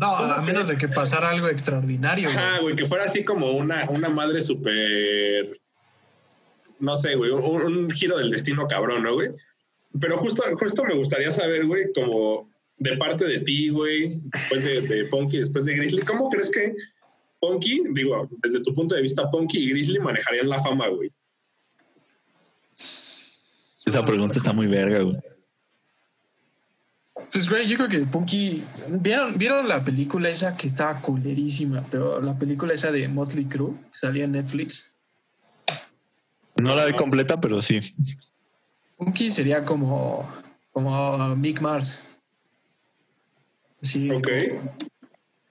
No, 0.00 0.16
a 0.16 0.42
menos 0.42 0.68
de 0.68 0.76
que 0.76 0.88
pasara 0.88 1.30
algo 1.30 1.48
extraordinario, 1.48 2.28
güey. 2.28 2.36
Ajá, 2.36 2.58
güey, 2.60 2.74
que 2.74 2.86
fuera 2.86 3.04
así 3.04 3.24
como 3.24 3.52
una, 3.52 3.88
una 3.90 4.08
madre 4.08 4.42
súper, 4.42 5.60
no 6.80 6.96
sé, 6.96 7.14
güey, 7.14 7.30
un, 7.30 7.62
un 7.62 7.90
giro 7.90 8.18
del 8.18 8.30
destino 8.30 8.66
cabrón, 8.66 9.02
¿no, 9.04 9.14
güey? 9.14 9.28
Pero 10.00 10.18
justo, 10.18 10.42
justo 10.54 10.84
me 10.84 10.94
gustaría 10.94 11.30
saber, 11.30 11.66
güey, 11.66 11.92
como 11.94 12.50
de 12.78 12.96
parte 12.96 13.26
de 13.26 13.40
ti, 13.40 13.68
güey, 13.68 14.20
después 14.32 14.64
de, 14.64 14.80
de 14.82 15.04
Ponky, 15.04 15.38
después 15.38 15.64
de 15.64 15.76
Grizzly, 15.76 16.02
¿cómo 16.02 16.28
crees 16.28 16.50
que 16.50 16.74
Ponky, 17.40 17.82
digo, 17.92 18.28
desde 18.42 18.60
tu 18.60 18.72
punto 18.72 18.94
de 18.94 19.02
vista, 19.02 19.30
Ponky 19.30 19.58
y 19.58 19.70
Grizzly 19.70 19.98
manejarían 19.98 20.48
la 20.48 20.58
fama, 20.58 20.88
güey? 20.88 21.12
Esa 22.74 24.04
pregunta 24.04 24.38
está 24.38 24.52
muy 24.52 24.66
verga, 24.66 25.00
güey. 25.00 25.16
Pues, 27.32 27.48
güey, 27.48 27.68
yo 27.68 27.76
creo 27.76 27.88
que 27.88 27.98
Punky. 28.00 28.64
¿Vieron, 28.88 29.36
¿Vieron 29.36 29.68
la 29.68 29.84
película 29.84 30.28
esa 30.28 30.56
que 30.56 30.66
estaba 30.66 31.00
culerísima? 31.00 31.84
Pero 31.90 32.20
la 32.20 32.38
película 32.38 32.74
esa 32.74 32.90
de 32.90 33.08
Motley 33.08 33.44
Crue, 33.46 33.74
que 33.92 33.98
salía 33.98 34.24
en 34.24 34.32
Netflix. 34.32 34.94
No 36.56 36.74
la 36.74 36.86
vi 36.86 36.94
completa, 36.94 37.40
pero 37.40 37.60
sí. 37.60 37.80
Punky 38.96 39.30
sería 39.30 39.64
como. 39.64 40.30
Como 40.72 41.36
Mick 41.36 41.60
Mars. 41.60 42.02
Sí, 43.82 44.10
Ok. 44.10 44.28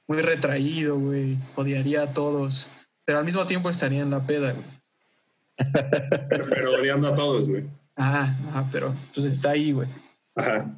Muy 0.07 0.21
retraído, 0.21 0.97
güey. 0.99 1.37
Odiaría 1.55 2.03
a 2.03 2.13
todos. 2.13 2.67
Pero 3.05 3.19
al 3.19 3.25
mismo 3.25 3.45
tiempo 3.45 3.69
estaría 3.69 4.01
en 4.01 4.09
la 4.11 4.21
peda, 4.25 4.51
güey. 4.53 4.65
Pero, 6.29 6.45
pero 6.49 6.73
odiando 6.73 7.07
a 7.07 7.15
todos, 7.15 7.47
güey. 7.49 7.63
Ah, 7.95 8.35
ah, 8.53 8.65
pero 8.71 8.93
pues 9.13 9.25
está 9.25 9.51
ahí, 9.51 9.71
güey. 9.71 9.87
Ajá. 10.35 10.69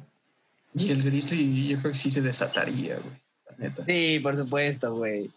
Y 0.74 0.90
el 0.90 1.02
Grizzly, 1.02 1.68
yo 1.68 1.78
creo 1.80 1.92
que 1.92 1.98
sí 1.98 2.10
se 2.10 2.20
desataría, 2.22 2.96
güey. 2.96 3.16
La 3.50 3.56
neta. 3.68 3.84
Sí, 3.88 4.20
por 4.22 4.36
supuesto, 4.36 4.94
güey. 4.94 5.30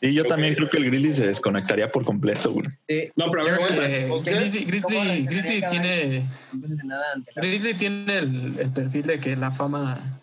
Y 0.00 0.14
yo 0.14 0.24
también 0.24 0.54
creo 0.54 0.68
que 0.70 0.78
el 0.78 0.84
Grizzly 0.86 1.12
se 1.12 1.26
desconectaría 1.26 1.90
por 1.90 2.04
completo, 2.04 2.52
güey. 2.52 2.66
Sí. 2.88 3.10
No, 3.16 3.30
pero 3.30 3.42
a 3.42 3.44
ver, 3.68 4.10
¿Ok? 4.10 4.24
Grizzly, 4.24 4.80
¿Cómo 4.80 5.00
Grizzly, 5.00 5.26
Grizzly 5.26 5.62
tiene. 5.70 6.24
Campeones 6.50 6.78
de 6.78 6.84
nada 6.84 7.04
ante 7.14 7.32
la- 7.34 7.42
Grizzly 7.42 7.74
tiene 7.74 8.18
el, 8.18 8.56
el 8.58 8.70
perfil 8.70 9.02
de 9.02 9.20
que 9.20 9.36
la 9.36 9.50
fama. 9.50 10.20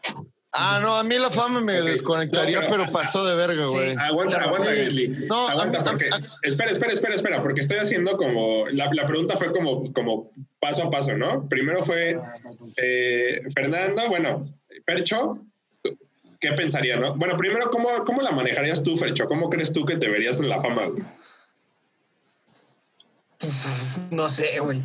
Ah, 0.57 0.79
no, 0.81 0.95
a 0.95 1.03
mí 1.03 1.17
la 1.17 1.29
fama 1.29 1.59
me 1.61 1.73
desconectaría, 1.81 2.61
No, 2.61 2.67
pero- 2.69 2.83
pero 2.83 2.91
pasó 2.91 3.25
de 3.25 3.35
verga, 3.35 3.65
güey. 3.65 3.95
Aguanta, 3.97 4.37
aguanta, 4.41 4.71
Grizzly. 4.73 5.09
No, 5.29 5.47
aguanta, 5.49 5.83
porque. 5.83 6.09
Espera, 6.43 6.71
espera, 6.71 6.93
espera, 6.93 7.15
espera, 7.15 7.41
porque 7.41 7.61
estoy 7.61 7.77
haciendo 7.77 8.15
como. 8.17 8.65
La, 8.69 8.89
la 8.93 9.05
pregunta 9.05 9.35
fue 9.35 9.51
como, 9.51 9.91
como 9.93 10.31
paso 10.59 10.83
a 10.83 10.89
paso, 10.89 11.15
¿no? 11.15 11.47
Primero 11.49 11.83
fue 11.83 12.19
eh, 12.77 13.41
Fernando, 13.53 14.07
bueno, 14.07 14.47
Percho, 14.85 15.39
¿qué 16.39 16.51
pensaría, 16.53 16.97
no? 16.97 17.15
Bueno, 17.15 17.35
primero, 17.37 17.69
¿cómo, 17.71 17.89
¿cómo 18.05 18.21
la 18.21 18.31
manejarías 18.31 18.81
tú, 18.83 18.95
Fercho? 18.97 19.25
¿Cómo 19.27 19.49
crees 19.49 19.73
tú 19.73 19.85
que 19.85 19.97
te 19.97 20.07
verías 20.09 20.39
en 20.39 20.49
la 20.49 20.59
fama, 20.59 20.85
güey? 20.87 21.03
No 24.11 24.29
sé, 24.29 24.59
güey. 24.59 24.81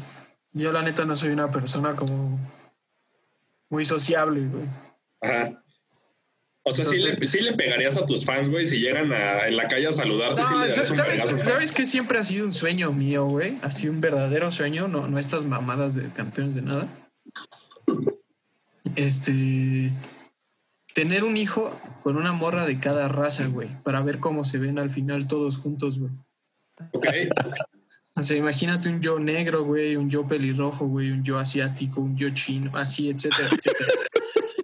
Yo, 0.52 0.72
la 0.72 0.82
neta, 0.82 1.04
no 1.04 1.16
soy 1.16 1.30
una 1.30 1.50
persona 1.50 1.94
como. 1.94 2.38
Muy 3.68 3.84
sociable, 3.84 4.40
güey. 4.48 4.64
Ajá. 5.22 5.62
O 6.62 6.72
sea, 6.72 6.84
sí 6.84 6.98
le, 6.98 7.10
Entonces- 7.10 7.30
sí 7.30 7.40
le 7.40 7.54
pegarías 7.54 7.96
a 7.96 8.04
tus 8.06 8.24
fans, 8.24 8.48
güey, 8.50 8.66
si 8.66 8.78
llegan 8.78 9.12
a, 9.12 9.46
en 9.46 9.56
la 9.56 9.66
calle 9.66 9.86
a 9.88 9.92
saludarte, 9.92 10.42
sí 10.44 10.48
No, 10.52 10.64
le 10.64 10.70
¿sabes, 10.70 10.90
un 10.90 10.96
¿sabes, 10.96 11.22
vergazo. 11.22 11.44
sabes 11.44 11.72
que 11.72 11.86
siempre 11.86 12.18
ha 12.18 12.22
sido 12.22 12.44
un 12.46 12.52
sueño 12.54 12.92
mío, 12.92 13.24
güey? 13.26 13.58
Ha 13.62 13.70
sido 13.70 13.92
un 13.94 14.00
verdadero 14.00 14.50
sueño, 14.50 14.86
no, 14.86 15.06
no 15.08 15.18
estas 15.18 15.44
mamadas 15.44 15.94
de 15.94 16.10
campeones 16.12 16.54
de 16.54 16.62
nada. 16.62 16.88
Este. 18.96 19.90
Tener 20.94 21.22
un 21.24 21.36
hijo 21.36 21.74
con 22.02 22.16
una 22.16 22.32
morra 22.32 22.66
de 22.66 22.78
cada 22.80 23.06
raza, 23.08 23.46
güey, 23.46 23.68
para 23.84 24.02
ver 24.02 24.18
cómo 24.18 24.44
se 24.44 24.58
ven 24.58 24.78
al 24.78 24.90
final 24.90 25.28
todos 25.28 25.56
juntos, 25.56 25.98
güey. 26.00 26.12
Ok. 26.92 27.06
O 28.16 28.22
sea, 28.22 28.36
imagínate 28.36 28.88
un 28.88 29.00
yo 29.00 29.18
negro, 29.20 29.62
güey, 29.64 29.94
un 29.96 30.10
yo 30.10 30.26
pelirrojo, 30.26 30.88
güey, 30.88 31.10
un 31.12 31.22
yo 31.22 31.38
asiático, 31.38 32.00
un 32.00 32.16
yo 32.18 32.28
chino, 32.30 32.72
así, 32.76 33.08
etcétera, 33.08 33.48
etcétera. 33.48 33.90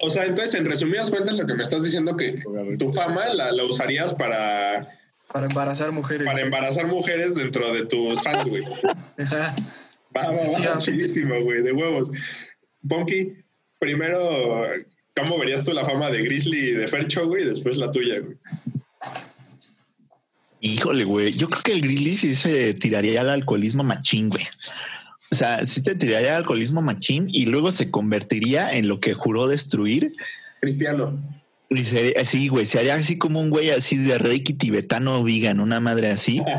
O 0.06 0.10
sea, 0.10 0.24
entonces, 0.24 0.54
en 0.54 0.66
resumidas 0.66 1.10
cuentas, 1.10 1.36
lo 1.36 1.46
que 1.48 1.54
me 1.54 1.64
estás 1.64 1.82
diciendo 1.82 2.16
que 2.16 2.40
tu 2.78 2.92
fama 2.92 3.26
la, 3.34 3.50
la 3.50 3.64
usarías 3.64 4.14
para, 4.14 4.86
Para 5.32 5.46
embarazar 5.46 5.90
mujeres. 5.90 6.24
para 6.24 6.40
embarazar 6.42 6.86
mujeres 6.86 7.34
dentro 7.34 7.74
de 7.74 7.86
tus 7.86 8.22
fans, 8.22 8.46
güey. 8.46 8.62
Ajá. 9.18 9.56
Va, 10.16 10.30
va, 10.30 10.32
va, 10.32 11.38
güey, 11.40 11.62
de 11.62 11.72
huevos. 11.72 12.12
Ponky, 12.88 13.32
primero, 13.80 14.62
¿cómo 15.16 15.38
verías 15.40 15.64
tú 15.64 15.72
la 15.72 15.84
fama 15.84 16.08
de 16.12 16.22
Grizzly 16.22 16.68
y 16.68 16.72
de 16.72 16.86
Fercho, 16.86 17.26
güey? 17.26 17.42
Y 17.42 17.46
después 17.48 17.76
la 17.76 17.90
tuya, 17.90 18.20
güey. 18.20 18.36
Híjole, 20.60 21.02
güey. 21.02 21.32
Yo 21.32 21.48
creo 21.48 21.62
que 21.64 21.72
el 21.72 21.80
Grizzly 21.80 22.14
sí 22.16 22.36
se 22.36 22.74
tiraría 22.74 23.22
al 23.22 23.30
alcoholismo 23.30 23.82
machín, 23.82 24.30
güey. 24.30 24.46
O 25.30 25.34
sea, 25.34 25.64
sí 25.66 25.82
te 25.82 25.94
tiraría 25.94 26.30
al 26.32 26.36
alcoholismo 26.42 26.82
machín 26.82 27.28
y 27.32 27.46
luego 27.46 27.72
se 27.72 27.90
convertiría 27.90 28.72
en 28.74 28.88
lo 28.88 29.00
que 29.00 29.14
juró 29.14 29.46
destruir. 29.48 30.12
Cristiano. 30.60 31.18
Y 31.68 31.82
se, 31.84 32.14
así, 32.20 32.46
güey, 32.48 32.64
se 32.64 32.78
haría 32.78 32.94
así 32.94 33.18
como 33.18 33.40
un 33.40 33.50
güey 33.50 33.70
así 33.70 33.96
de 33.96 34.18
reiki 34.18 34.52
tibetano 34.54 35.22
vegan, 35.24 35.58
una 35.60 35.80
madre 35.80 36.10
así. 36.10 36.40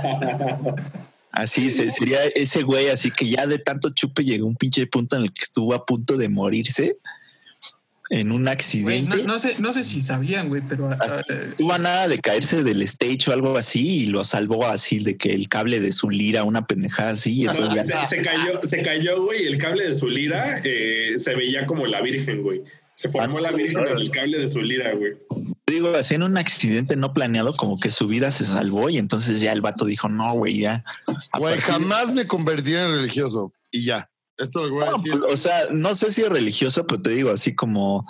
Así 1.32 1.70
se- 1.70 1.92
sería 1.92 2.24
ese 2.36 2.64
güey, 2.64 2.90
así 2.90 3.12
que 3.12 3.30
ya 3.30 3.46
de 3.46 3.60
tanto 3.60 3.90
chupe 3.92 4.24
llegó 4.24 4.48
un 4.48 4.56
pinche 4.56 4.88
punto 4.88 5.18
en 5.18 5.24
el 5.24 5.34
que 5.34 5.44
estuvo 5.44 5.76
a 5.76 5.86
punto 5.86 6.18
de 6.18 6.30
morirse 6.30 6.98
en 8.10 8.32
un 8.32 8.48
accidente. 8.48 9.18
no, 9.18 9.24
no 9.34 9.40
sé, 9.40 9.56
no 9.60 9.74
sé 9.74 9.84
si 9.84 10.02
sabían, 10.02 10.50
güey, 10.50 10.62
pero 10.68 10.90
ah, 10.92 11.22
eh, 11.30 11.44
Estuvo 11.48 11.74
a 11.74 11.78
nada 11.78 12.08
de 12.08 12.20
caerse 12.20 12.64
del 12.64 12.82
stage 12.84 13.30
o 13.30 13.34
algo 13.34 13.58
así 13.58 14.04
y 14.04 14.06
lo 14.08 14.24
salvó 14.24 14.66
así 14.66 15.00
de 15.00 15.18
que 15.18 15.34
el 15.34 15.50
cable 15.50 15.80
de 15.80 15.92
su 15.92 16.10
lira, 16.10 16.44
una 16.44 16.66
pendejada 16.68 17.12
así. 17.12 17.34
y 17.34 17.48
entonces 17.48 17.76
ya- 17.76 17.84
Se, 18.06 18.16
se 18.18 18.22
cayó, 18.22 18.60
se 18.64 18.82
cayó, 18.82 19.24
güey, 19.24 19.44
y 19.44 19.48
el 19.48 19.58
cable 19.58 19.88
de 19.88 19.96
su 19.96 20.08
lira 20.10 20.62
eh, 20.64 21.16
se 21.18 21.36
veía 21.36 21.66
como 21.66 21.86
la 21.88 22.02
virgen, 22.02 22.42
güey. 22.44 22.62
Se 22.94 23.10
formó 23.10 23.40
la 23.40 23.52
virgen 23.52 23.88
en 23.88 23.98
el 23.98 24.10
cable 24.10 24.40
de 24.40 24.48
su 24.48 24.60
lira, 24.62 24.92
güey. 24.96 25.14
digo, 25.68 25.94
así 25.96 26.16
en 26.16 26.24
un 26.24 26.36
accidente 26.38 26.96
no 26.96 27.14
planeado, 27.14 27.54
como 27.54 27.78
que 27.78 27.92
su 27.92 28.08
vida 28.08 28.32
se 28.32 28.44
salvó 28.46 28.90
y 28.90 28.98
entonces 28.98 29.40
ya 29.40 29.52
el 29.54 29.62
vato 29.62 29.86
dijo, 29.86 30.10
no, 30.10 30.34
güey, 30.34 30.58
ya. 30.60 30.84
Güey, 31.38 31.56
partir- 31.58 31.62
jamás 31.74 32.14
me 32.14 32.26
convertiré 32.26 32.84
en 32.86 32.92
religioso. 32.96 33.52
Y 33.70 33.84
ya. 33.84 34.10
Esto 34.38 34.66
lo 34.68 34.76
voy 34.76 34.84
a 34.84 34.92
No, 34.92 34.98
decir. 34.98 35.14
o 35.30 35.38
sea, 35.38 35.60
no 35.72 35.96
sé 35.96 36.12
si 36.12 36.22
es 36.22 36.30
religioso, 36.30 36.86
pero 36.86 37.02
te 37.02 37.10
digo 37.12 37.32
así 37.32 37.56
como 37.56 38.06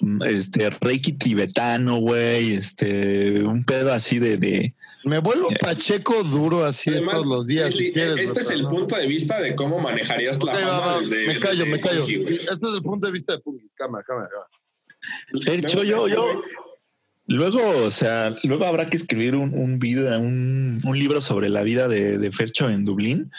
mm, 0.00 0.22
este 0.24 0.70
reiki 0.70 1.12
tibetano, 1.12 1.96
güey, 1.98 2.54
este 2.54 3.42
un 3.44 3.64
pedo 3.64 3.92
así 3.92 4.18
de, 4.18 4.36
de 4.36 4.74
Me 5.04 5.18
vuelvo 5.20 5.48
pacheco 5.60 6.22
duro 6.24 6.64
así 6.64 6.90
Además, 6.90 7.22
todos 7.22 7.26
los 7.26 7.46
días. 7.46 7.74
Si 7.74 7.92
quieres, 7.92 8.20
este 8.20 8.40
es 8.40 8.50
el 8.50 8.66
punto 8.66 8.96
de 8.96 9.06
vista 9.06 9.40
de 9.40 9.54
cómo 9.54 9.78
manejarías 9.78 10.42
la 10.42 10.52
Ok, 10.52 10.58
va, 10.58 10.68
fama 10.80 10.86
va, 10.86 10.98
desde. 11.00 11.26
me 11.26 11.38
callo, 11.38 11.64
desde 11.64 11.70
me 11.70 11.80
callo. 11.80 12.00
Punky. 12.00 12.14
Este 12.34 12.52
es 12.52 12.74
el 12.74 12.82
punto 12.82 13.06
de 13.06 13.12
vista 13.12 13.32
de 13.34 13.38
Punky. 13.40 13.70
Cámara, 13.74 14.04
cámara, 14.06 14.28
cámara. 14.28 14.48
Fercho, 15.44 15.82
yo, 15.84 16.08
yo. 16.08 16.42
Luego, 17.26 17.60
o 17.86 17.90
sea, 17.90 18.34
luego 18.42 18.64
habrá 18.64 18.90
que 18.90 18.96
escribir 18.96 19.36
un, 19.36 19.54
un 19.54 19.78
video, 19.78 20.18
un, 20.18 20.80
un 20.84 20.98
libro 20.98 21.20
sobre 21.20 21.48
la 21.48 21.62
vida 21.62 21.86
de, 21.86 22.18
de 22.18 22.32
Fercho 22.32 22.68
en 22.68 22.84
Dublín. 22.84 23.30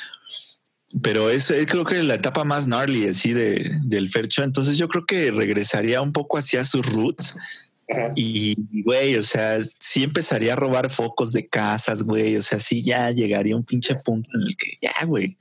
Pero 1.01 1.29
es, 1.29 1.49
eh, 1.51 1.65
creo 1.67 1.85
que 1.85 2.03
la 2.03 2.15
etapa 2.15 2.43
más 2.43 2.67
gnarly 2.67 3.07
así 3.07 3.33
de, 3.33 3.79
del 3.83 4.09
Fercho. 4.09 4.43
Entonces 4.43 4.77
yo 4.77 4.87
creo 4.87 5.05
que 5.05 5.31
regresaría 5.31 6.01
un 6.01 6.11
poco 6.11 6.37
hacia 6.37 6.63
sus 6.63 6.85
roots. 6.85 7.37
Ajá. 7.89 8.11
Y, 8.15 8.55
güey, 8.83 9.15
o 9.15 9.23
sea, 9.23 9.59
sí 9.63 10.03
empezaría 10.03 10.53
a 10.53 10.55
robar 10.55 10.89
focos 10.89 11.33
de 11.33 11.47
casas, 11.47 12.03
güey. 12.03 12.35
O 12.37 12.41
sea, 12.41 12.59
sí 12.59 12.83
ya 12.83 13.11
llegaría 13.11 13.53
a 13.53 13.57
un 13.57 13.63
pinche 13.65 13.95
punto 13.95 14.29
en 14.33 14.47
el 14.47 14.55
que 14.57 14.77
ya, 14.81 15.05
güey. 15.05 15.37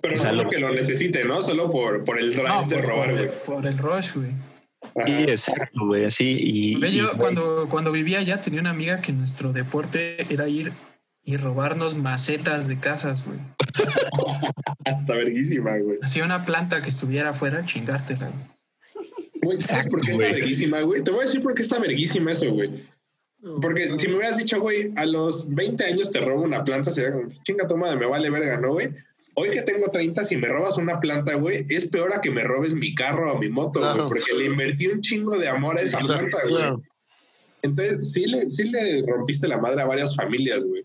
Pero 0.00 0.14
O 0.14 0.16
sea, 0.16 0.30
no 0.30 0.38
lo- 0.38 0.42
porque 0.44 0.58
lo 0.58 0.72
necesite, 0.72 1.24
¿no? 1.24 1.42
Solo 1.42 1.68
por, 1.68 2.04
por 2.04 2.18
el 2.18 2.32
drive 2.32 2.48
no, 2.48 2.66
de 2.66 2.76
por, 2.76 2.84
robar, 2.86 3.12
güey. 3.12 3.28
por 3.44 3.66
el 3.66 3.78
rush, 3.78 4.12
güey. 4.14 4.30
Sí, 5.06 5.12
exacto, 5.28 5.86
güey, 5.86 6.04
así. 6.06 6.36
Y, 6.40 6.90
Yo 6.96 7.12
cuando, 7.18 7.68
cuando 7.70 7.92
vivía 7.92 8.20
allá 8.20 8.40
tenía 8.40 8.60
una 8.60 8.70
amiga 8.70 9.00
que 9.00 9.12
nuestro 9.12 9.52
deporte 9.52 10.24
era 10.32 10.48
ir 10.48 10.72
y 11.22 11.36
robarnos 11.36 11.94
macetas 11.94 12.66
de 12.68 12.78
casas, 12.78 13.24
güey. 13.24 13.38
Está 14.84 15.14
verguísima, 15.14 15.76
güey. 15.78 15.98
Hacía 16.02 16.24
una 16.24 16.44
planta 16.44 16.82
que 16.82 16.88
estuviera 16.88 17.30
afuera, 17.30 17.64
chingártela. 17.64 18.28
güey. 18.28 18.50
Güey, 19.42 19.60
¿sabes 19.60 19.86
por 19.86 20.00
qué 20.02 20.12
está 20.12 20.22
güey. 20.24 20.34
verguísima, 20.34 20.80
güey? 20.82 21.02
Te 21.02 21.10
voy 21.10 21.20
a 21.20 21.24
decir 21.24 21.40
por 21.42 21.54
qué 21.54 21.62
está 21.62 21.78
verguísima 21.78 22.32
eso, 22.32 22.50
güey. 22.52 22.84
Porque 23.62 23.96
si 23.96 24.06
me 24.08 24.16
hubieras 24.16 24.36
dicho, 24.36 24.60
güey, 24.60 24.92
a 24.96 25.06
los 25.06 25.48
20 25.54 25.82
años 25.84 26.10
te 26.10 26.20
robo 26.20 26.42
una 26.42 26.62
planta, 26.62 26.90
sería 26.90 27.12
como, 27.12 27.28
chinga 27.42 27.66
tu 27.66 27.76
madre, 27.76 27.96
me 27.96 28.04
vale 28.06 28.28
verga, 28.28 28.58
¿no, 28.60 28.72
güey? 28.72 28.90
Hoy 29.34 29.48
que 29.50 29.62
tengo 29.62 29.88
30, 29.90 30.24
si 30.24 30.36
me 30.36 30.48
robas 30.48 30.76
una 30.76 31.00
planta, 31.00 31.34
güey, 31.36 31.64
es 31.70 31.86
peor 31.86 32.12
a 32.12 32.20
que 32.20 32.30
me 32.30 32.42
robes 32.44 32.74
mi 32.74 32.94
carro 32.94 33.32
o 33.32 33.38
mi 33.38 33.48
moto, 33.48 33.80
Claro. 33.80 34.08
güey, 34.08 34.08
porque 34.08 34.34
le 34.34 34.44
invertí 34.44 34.88
un 34.88 35.00
chingo 35.00 35.38
de 35.38 35.48
amor 35.48 35.78
a 35.78 35.80
esa 35.80 36.00
planta, 36.00 36.38
güey. 36.48 36.64
Entonces, 37.62 38.12
sí 38.12 38.26
le, 38.26 38.50
sí 38.50 38.64
le 38.64 39.06
rompiste 39.06 39.48
la 39.48 39.56
madre 39.58 39.80
a 39.82 39.86
varias 39.86 40.14
familias, 40.16 40.62
güey. 40.64 40.82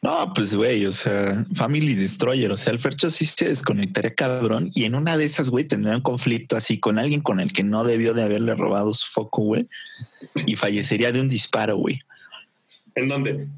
No, 0.00 0.32
pues 0.32 0.54
güey, 0.54 0.86
o 0.86 0.92
sea, 0.92 1.44
Family 1.54 1.94
Destroyer, 1.94 2.52
o 2.52 2.56
sea, 2.56 2.72
el 2.72 2.78
Fercho 2.78 3.10
sí 3.10 3.26
se 3.26 3.48
desconectaría 3.48 4.14
cabrón 4.14 4.70
y 4.74 4.84
en 4.84 4.94
una 4.94 5.16
de 5.16 5.24
esas, 5.24 5.50
güey, 5.50 5.64
tendría 5.64 5.96
un 5.96 6.02
conflicto 6.02 6.56
así 6.56 6.78
con 6.78 6.98
alguien 7.00 7.20
con 7.20 7.40
el 7.40 7.52
que 7.52 7.64
no 7.64 7.82
debió 7.82 8.14
de 8.14 8.22
haberle 8.22 8.54
robado 8.54 8.94
su 8.94 9.06
foco, 9.10 9.42
güey, 9.42 9.66
y 10.46 10.54
fallecería 10.54 11.10
de 11.10 11.20
un 11.20 11.28
disparo, 11.28 11.76
güey. 11.76 11.98
¿En 12.94 13.08
dónde? 13.08 13.48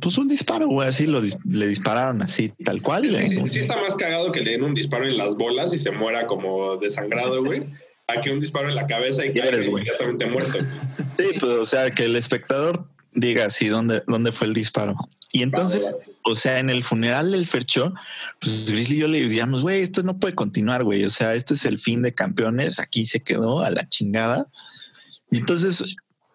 Pues 0.00 0.18
un 0.18 0.28
disparo, 0.28 0.68
güey, 0.68 0.88
así 0.88 1.06
lo 1.06 1.20
dis- 1.22 1.38
le 1.44 1.66
dispararon 1.66 2.22
así, 2.22 2.52
tal 2.64 2.80
cual. 2.80 3.02
Sí, 3.10 3.16
güey. 3.16 3.42
sí, 3.44 3.48
sí 3.54 3.58
está 3.60 3.76
más 3.80 3.96
cagado 3.96 4.30
que 4.30 4.40
le 4.40 4.52
den 4.52 4.62
un 4.62 4.74
disparo 4.74 5.06
en 5.06 5.16
las 5.16 5.34
bolas 5.36 5.72
y 5.74 5.78
se 5.80 5.90
muera 5.90 6.26
como 6.26 6.76
desangrado, 6.76 7.44
güey. 7.44 7.66
A 8.06 8.20
que 8.20 8.30
un 8.30 8.40
disparo 8.40 8.68
en 8.68 8.74
la 8.74 8.86
cabeza 8.86 9.24
y 9.24 9.28
caiga 9.32 9.48
eres, 9.48 9.68
güey. 9.68 9.82
inmediatamente 9.84 10.26
muerto. 10.26 10.58
Sí, 11.18 11.24
pues, 11.38 11.52
o 11.56 11.64
sea, 11.66 11.90
que 11.90 12.04
el 12.06 12.16
espectador 12.16 12.88
diga 13.12 13.46
así 13.46 13.68
dónde, 13.68 14.02
dónde 14.06 14.32
fue 14.32 14.46
el 14.46 14.54
disparo. 14.54 14.94
Y 15.32 15.42
entonces, 15.42 15.92
o 16.24 16.34
sea, 16.34 16.58
en 16.58 16.70
el 16.70 16.82
funeral 16.82 17.32
del 17.32 17.46
Fercho, 17.46 17.92
pues 18.40 18.66
Grizzly 18.66 18.96
y 18.96 19.00
yo 19.00 19.08
le 19.08 19.20
diríamos, 19.20 19.62
güey, 19.62 19.82
esto 19.82 20.02
no 20.02 20.18
puede 20.18 20.34
continuar, 20.34 20.84
güey. 20.84 21.04
O 21.04 21.10
sea, 21.10 21.34
este 21.34 21.54
es 21.54 21.64
el 21.66 21.78
fin 21.78 22.02
de 22.02 22.14
campeones, 22.14 22.78
aquí 22.78 23.04
se 23.04 23.20
quedó 23.20 23.60
a 23.60 23.70
la 23.70 23.86
chingada. 23.88 24.46
Y 25.30 25.38
entonces, 25.38 25.84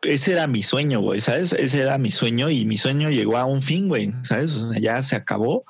ese 0.03 0.33
era 0.33 0.45
mi 0.45 0.61
sueño, 0.61 1.01
güey, 1.01 1.21
¿sabes? 1.21 1.53
Ese 1.53 1.81
era 1.81 1.97
mi 1.97 2.11
sueño 2.11 2.49
y 2.49 2.65
mi 2.65 2.77
sueño 2.77 3.09
llegó 3.09 3.37
a 3.37 3.45
un 3.45 3.63
fin, 3.63 3.87
güey, 3.87 4.13
¿sabes? 4.23 4.57
O 4.57 4.71
sea, 4.71 4.79
ya 4.79 5.01
se 5.01 5.15
acabó. 5.15 5.65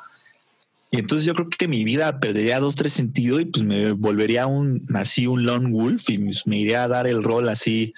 Y 0.91 0.99
entonces 0.99 1.25
yo 1.25 1.33
creo 1.33 1.49
que 1.49 1.67
mi 1.67 1.83
vida 1.85 2.19
perdería 2.19 2.59
dos, 2.59 2.75
tres 2.75 2.93
sentidos 2.93 3.41
y 3.41 3.45
pues 3.45 3.63
me 3.63 3.93
volvería 3.93 4.47
un, 4.47 4.85
así 4.93 5.27
un 5.27 5.43
lone 5.45 5.71
wolf 5.71 6.09
y 6.09 6.19
pues, 6.19 6.45
me 6.45 6.57
iría 6.57 6.83
a 6.83 6.87
dar 6.87 7.07
el 7.07 7.23
rol 7.23 7.49
así 7.49 7.93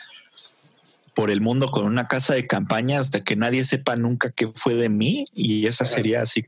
por 1.16 1.32
el 1.32 1.42
mundo 1.42 1.72
con 1.72 1.86
una 1.86 2.08
casa 2.08 2.36
de 2.36 2.46
campaña 2.46 3.00
hasta 3.00 3.24
que 3.24 3.36
nadie 3.36 3.64
sepa 3.64 3.96
nunca 3.96 4.32
qué 4.32 4.52
fue 4.54 4.76
de 4.76 4.90
mí 4.90 5.26
y 5.34 5.66
esa 5.66 5.86
sería 5.86 6.22
así. 6.22 6.46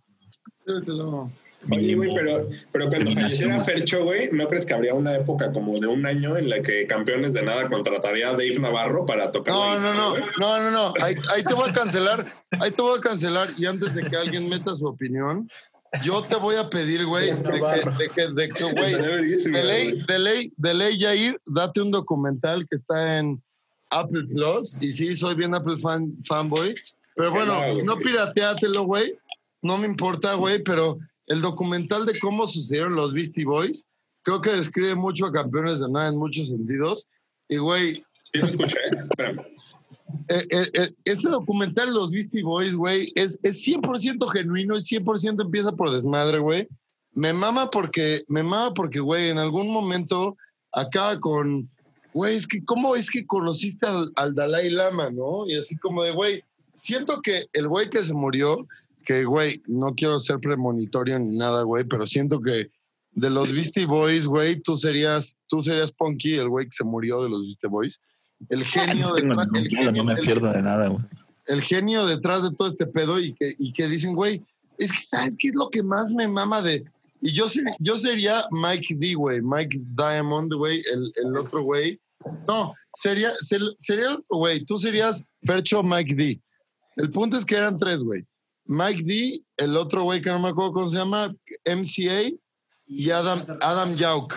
Oye, 1.69 1.95
güey, 1.95 2.13
pero, 2.13 2.47
pero 2.71 2.87
cuando 2.87 3.11
falleciera 3.11 3.59
Fercho, 3.59 4.03
güey, 4.03 4.29
¿no 4.31 4.47
crees 4.47 4.65
que 4.65 4.73
habría 4.73 4.93
una 4.93 5.15
época 5.15 5.51
como 5.51 5.79
de 5.79 5.87
un 5.87 6.05
año 6.05 6.37
en 6.37 6.49
la 6.49 6.61
que 6.61 6.85
Campeones 6.85 7.33
de 7.33 7.41
Nada 7.41 7.67
contrataría 7.69 8.29
a 8.29 8.31
Dave 8.31 8.59
Navarro 8.59 9.05
para 9.05 9.31
tocar? 9.31 9.53
No, 9.53 9.75
la 9.75 9.79
no, 9.79 9.93
no, 9.93 10.17
no, 10.37 10.59
no, 10.59 10.71
no. 10.71 10.93
Ahí, 11.01 11.15
ahí 11.33 11.43
te 11.43 11.53
voy 11.53 11.69
a 11.69 11.73
cancelar. 11.73 12.25
Ahí 12.61 12.71
te 12.71 12.81
voy 12.81 12.97
a 12.97 13.01
cancelar. 13.01 13.49
Y 13.57 13.65
antes 13.65 13.95
de 13.95 14.03
que 14.03 14.15
alguien 14.15 14.47
meta 14.47 14.75
su 14.75 14.87
opinión, 14.87 15.49
yo 16.03 16.21
te 16.23 16.35
voy 16.35 16.55
a 16.55 16.69
pedir, 16.69 17.05
güey, 17.05 17.31
de 17.31 17.43
que, 17.43 18.03
de 18.03 18.09
que, 18.09 18.27
de 18.33 18.49
que, 18.49 18.63
güey, 18.63 18.91
Estaría 18.91 19.15
verguísima, 19.15 19.57
de 19.57 19.63
ley, 19.63 20.03
de 20.07 20.19
ley, 20.19 20.51
de 20.55 20.73
ley, 20.73 20.99
Jair, 20.99 21.41
date 21.45 21.81
un 21.81 21.91
documental 21.91 22.67
que 22.69 22.75
está 22.75 23.17
en 23.17 23.41
Apple 23.89 24.23
Plus. 24.25 24.77
Y 24.81 24.93
sí, 24.93 25.15
soy 25.15 25.35
bien 25.35 25.55
Apple 25.55 25.79
fan, 25.79 26.15
fanboy. 26.23 26.75
Pero 27.15 27.31
bueno, 27.31 27.83
No, 27.83 27.97
pirateátelo, 27.97 28.83
güey. 28.83 29.17
No 29.61 29.77
me 29.77 29.87
importa, 29.87 30.35
güey, 30.35 30.63
pero 30.63 30.97
el 31.27 31.41
documental 31.41 32.05
de 32.05 32.19
cómo 32.19 32.45
sucedieron 32.47 32.95
los 32.95 33.13
Beastie 33.13 33.45
Boys, 33.45 33.87
creo 34.21 34.39
que 34.39 34.51
describe 34.51 34.95
mucho 34.95 35.25
a 35.25 35.31
campeones 35.31 35.79
de 35.79 35.91
nada 35.91 36.09
en 36.09 36.17
muchos 36.17 36.49
sentidos. 36.49 37.07
Y, 37.49 37.57
güey, 37.57 38.03
Sí, 38.33 38.39
te 38.39 38.47
escuché, 38.47 38.77
¿eh? 39.19 39.35
Eh, 40.29 40.47
eh, 40.51 40.71
eh, 40.73 40.89
ese 41.03 41.29
documental, 41.29 41.93
Los 41.93 42.11
Beastie 42.11 42.41
Boys, 42.41 42.75
güey, 42.75 43.11
es, 43.15 43.37
es 43.43 43.67
100% 43.67 44.25
genuino 44.31 44.75
y 44.75 44.79
100% 44.79 45.41
empieza 45.41 45.73
por 45.73 45.91
desmadre, 45.91 46.39
güey. 46.39 46.67
Me 47.13 47.33
mama 47.33 47.69
porque, 47.69 48.23
me 48.29 48.41
mama 48.41 48.73
porque, 48.73 49.01
güey, 49.01 49.29
en 49.29 49.37
algún 49.37 49.69
momento 49.69 50.37
acaba 50.71 51.19
con, 51.19 51.69
güey, 52.17 52.35
es 52.35 52.47
que, 52.47 52.63
¿cómo 52.65 52.95
es 52.95 53.09
que 53.09 53.25
conociste 53.25 53.85
al, 53.85 54.11
al 54.15 54.33
Dalai 54.35 54.69
Lama, 54.69 55.09
no? 55.09 55.47
Y 55.47 55.55
así 55.55 55.77
como 55.77 56.03
de, 56.03 56.11
güey, 56.11 56.43
siento 56.73 57.21
que 57.21 57.45
el 57.53 57.67
güey 57.67 57.89
que 57.89 58.03
se 58.03 58.13
murió, 58.13 58.67
que, 59.05 59.23
güey, 59.23 59.61
no 59.67 59.93
quiero 59.95 60.19
ser 60.19 60.39
premonitorio 60.39 61.17
ni 61.19 61.37
nada, 61.37 61.63
güey, 61.63 61.83
pero 61.83 62.05
siento 62.05 62.39
que 62.41 62.69
de 63.13 63.29
los 63.29 63.51
Beastie 63.53 63.85
Boys, 63.85 64.27
güey, 64.27 64.59
tú 64.61 64.77
serías, 64.77 65.37
tú 65.47 65.63
serías 65.63 65.91
Punky, 65.91 66.35
el 66.35 66.49
güey 66.49 66.65
que 66.65 66.71
se 66.79 66.83
murió 66.83 67.21
de 67.23 67.29
los 67.29 67.41
Beastie 67.43 67.69
Boys. 67.69 67.99
El 68.49 68.63
genio 68.63 69.07
No 69.09 69.15
de 69.15 69.21
tengo 69.21 69.41
ningún 69.41 69.67
pedo, 69.69 69.91
no 69.91 70.03
me 70.03 70.15
pierdo 70.17 70.51
de 70.53 70.61
nada, 70.61 70.87
güey. 70.87 71.03
el 71.47 71.61
genio 71.61 72.05
detrás 72.05 72.43
de 72.43 72.51
todo 72.51 72.67
este 72.67 72.85
pedo 72.85 73.19
y 73.19 73.33
que, 73.33 73.55
y 73.57 73.73
que 73.73 73.87
dicen, 73.87 74.13
güey, 74.13 74.43
es 74.77 74.91
que 74.91 75.03
sabes 75.03 75.35
qué 75.39 75.47
es 75.49 75.55
lo 75.55 75.69
que 75.69 75.81
más 75.81 76.13
me 76.13 76.27
mama 76.27 76.61
de. 76.61 76.83
Y 77.21 77.31
yo, 77.31 77.49
ser- 77.49 77.63
yo 77.79 77.97
sería 77.97 78.45
Mike 78.51 78.95
D, 78.99 79.15
güey, 79.15 79.41
Mike 79.41 79.79
Diamond, 79.95 80.53
güey, 80.53 80.83
el, 80.93 81.11
el 81.23 81.35
otro 81.37 81.63
güey. 81.63 81.99
No, 82.47 82.73
sería, 82.93 83.33
ser- 83.39 83.75
sería, 83.77 84.17
güey, 84.29 84.63
tú 84.65 84.77
serías 84.77 85.25
Percho 85.41 85.83
Mike 85.83 86.15
D. 86.15 86.41
El 86.95 87.11
punto 87.11 87.37
es 87.37 87.45
que 87.45 87.55
eran 87.55 87.77
tres, 87.79 88.03
güey. 88.03 88.25
Mike 88.65 89.03
D, 89.03 89.39
el 89.57 89.77
otro 89.77 90.03
güey 90.03 90.21
que 90.21 90.29
no 90.29 90.39
me 90.39 90.49
acuerdo 90.49 90.73
cómo 90.73 90.87
se 90.87 90.97
llama, 90.97 91.33
MCA 91.65 92.31
y 92.87 93.09
Adam, 93.11 93.45
Adam 93.61 93.95
Yauk. 93.95 94.33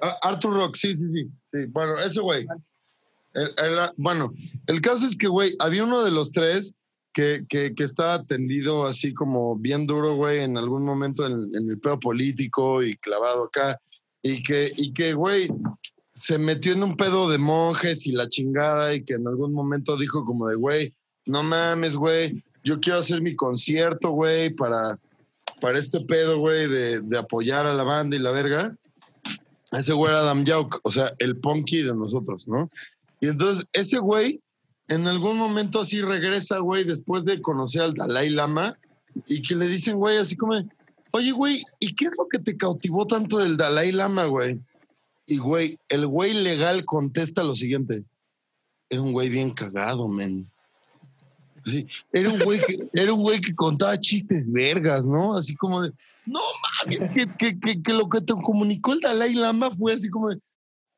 Ah, 0.00 0.16
Arthur 0.22 0.54
Rock, 0.54 0.76
sí, 0.76 0.96
sí, 0.96 1.04
sí. 1.12 1.30
sí. 1.52 1.66
Bueno, 1.66 1.98
ese 1.98 2.20
güey. 2.20 2.46
Bueno, 3.96 4.32
el 4.66 4.80
caso 4.80 5.06
es 5.06 5.16
que, 5.16 5.28
güey, 5.28 5.54
había 5.58 5.84
uno 5.84 6.02
de 6.02 6.10
los 6.10 6.32
tres 6.32 6.72
que, 7.12 7.44
que, 7.48 7.74
que 7.74 7.84
estaba 7.84 8.22
tendido 8.24 8.86
así 8.86 9.12
como 9.12 9.56
bien 9.56 9.86
duro, 9.86 10.14
güey, 10.14 10.40
en 10.40 10.56
algún 10.56 10.84
momento 10.84 11.26
en, 11.26 11.50
el 11.54 11.78
pedo 11.80 12.00
político 12.00 12.82
y 12.82 12.96
clavado 12.96 13.44
acá. 13.44 13.78
Y 14.22 14.42
que, 14.42 14.72
y 14.76 14.92
que, 14.92 15.12
güey, 15.12 15.48
se 16.16 16.38
metió 16.38 16.72
en 16.72 16.82
un 16.82 16.94
pedo 16.94 17.28
de 17.28 17.36
monjes 17.36 18.06
y 18.06 18.12
la 18.12 18.26
chingada 18.26 18.94
y 18.94 19.04
que 19.04 19.14
en 19.14 19.28
algún 19.28 19.52
momento 19.52 19.98
dijo 19.98 20.24
como 20.24 20.48
de, 20.48 20.56
güey, 20.56 20.94
no 21.26 21.42
mames, 21.42 21.96
güey, 21.96 22.42
yo 22.64 22.80
quiero 22.80 23.00
hacer 23.00 23.20
mi 23.20 23.36
concierto, 23.36 24.10
güey, 24.10 24.48
para, 24.48 24.98
para 25.60 25.78
este 25.78 26.00
pedo, 26.00 26.38
güey, 26.38 26.68
de, 26.68 27.00
de 27.02 27.18
apoyar 27.18 27.66
a 27.66 27.74
la 27.74 27.82
banda 27.82 28.16
y 28.16 28.20
la 28.20 28.30
verga. 28.30 28.74
Ese 29.72 29.92
güey 29.92 30.10
era 30.10 30.20
Adam 30.20 30.44
Yauk, 30.46 30.80
o 30.84 30.90
sea, 30.90 31.12
el 31.18 31.36
punky 31.36 31.82
de 31.82 31.94
nosotros, 31.94 32.48
¿no? 32.48 32.70
Y 33.20 33.28
entonces 33.28 33.66
ese 33.74 33.98
güey 33.98 34.40
en 34.88 35.06
algún 35.06 35.36
momento 35.36 35.80
así 35.80 36.00
regresa, 36.00 36.60
güey, 36.60 36.84
después 36.84 37.26
de 37.26 37.42
conocer 37.42 37.82
al 37.82 37.94
Dalai 37.94 38.30
Lama 38.30 38.78
y 39.26 39.42
que 39.42 39.54
le 39.54 39.68
dicen, 39.68 39.98
güey, 39.98 40.16
así 40.16 40.34
como, 40.34 40.54
oye, 41.10 41.32
güey, 41.32 41.62
¿y 41.78 41.94
qué 41.94 42.06
es 42.06 42.16
lo 42.16 42.26
que 42.26 42.38
te 42.38 42.56
cautivó 42.56 43.06
tanto 43.06 43.36
del 43.36 43.58
Dalai 43.58 43.92
Lama, 43.92 44.24
güey? 44.24 44.58
Y, 45.26 45.38
güey, 45.38 45.78
el 45.88 46.06
güey 46.06 46.32
legal 46.34 46.84
contesta 46.84 47.42
lo 47.42 47.54
siguiente. 47.54 48.04
Era 48.88 49.02
un 49.02 49.12
güey 49.12 49.28
bien 49.28 49.50
cagado, 49.50 50.06
men. 50.06 50.48
Era 52.12 52.30
un 52.30 52.38
güey 52.40 52.60
que, 52.60 52.88
era 52.92 53.12
un 53.12 53.20
güey 53.20 53.40
que 53.40 53.54
contaba 53.54 53.98
chistes 53.98 54.50
vergas, 54.50 55.04
¿no? 55.04 55.34
Así 55.34 55.56
como 55.56 55.82
de, 55.82 55.92
no 56.24 56.40
mames, 56.84 57.06
que, 57.08 57.26
que, 57.36 57.58
que, 57.58 57.82
que 57.82 57.92
lo 57.92 58.06
que 58.06 58.20
te 58.20 58.34
comunicó 58.34 58.92
el 58.92 59.00
Dalai 59.00 59.34
Lama 59.34 59.70
fue 59.72 59.92
así 59.92 60.08
como 60.08 60.30
de, 60.30 60.38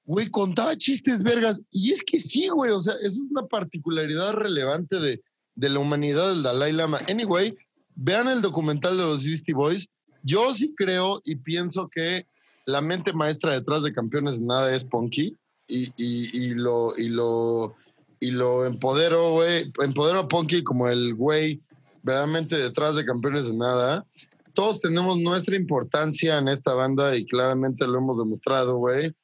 güey, 0.05 0.29
contaba 0.29 0.77
chistes 0.77 1.23
vergas. 1.23 1.63
Y 1.71 1.93
es 1.93 2.03
que 2.03 2.21
sí, 2.21 2.49
güey, 2.49 2.71
o 2.71 2.83
sea, 2.83 2.95
eso 2.95 3.23
es 3.23 3.31
una 3.31 3.47
particularidad 3.47 4.33
relevante 4.33 5.01
de, 5.01 5.23
de 5.55 5.69
la 5.71 5.81
humanidad 5.81 6.31
del 6.31 6.43
Dalai 6.43 6.73
Lama. 6.73 6.99
Anyway, 7.09 7.57
vean 7.95 8.29
el 8.29 8.43
documental 8.43 8.97
de 8.97 9.05
los 9.05 9.25
Beastie 9.25 9.55
Boys. 9.55 9.89
Yo 10.23 10.53
sí 10.55 10.75
creo 10.77 11.21
y 11.25 11.37
pienso 11.37 11.89
que 11.89 12.27
la 12.69 12.83
mente 12.83 13.15
maestra 13.15 13.55
detrás 13.55 13.83
de 13.83 13.95
Campeones 13.95 14.41
de 14.41 14.47
Nada 14.47 14.75
es 14.75 14.85
Punky 14.85 15.35
y, 15.67 15.91
y, 15.97 16.53
lo, 16.53 16.95
y 16.99 17.09
lo, 17.09 17.75
y 18.21 18.31
lo 18.31 18.67
empodero, 18.67 19.33
güey, 19.33 19.73
empodero 19.83 20.19
a 20.19 20.29
Punky 20.29 20.63
como 20.63 20.87
el 20.87 21.15
güey 21.15 21.63
verdaderamente 22.03 22.57
detrás 22.59 22.95
de 22.95 23.07
Campeones 23.07 23.51
de 23.51 23.57
Nada. 23.57 24.05
Todos 24.53 24.83
tenemos 24.83 25.19
nuestra 25.19 25.57
importancia 25.57 26.37
en 26.37 26.49
esta 26.49 26.75
banda 26.75 27.17
y 27.17 27.25
claramente 27.25 27.87
lo 27.87 27.99
hemos 27.99 28.19
demostrado, 28.19 28.77
güey. 28.77 29.15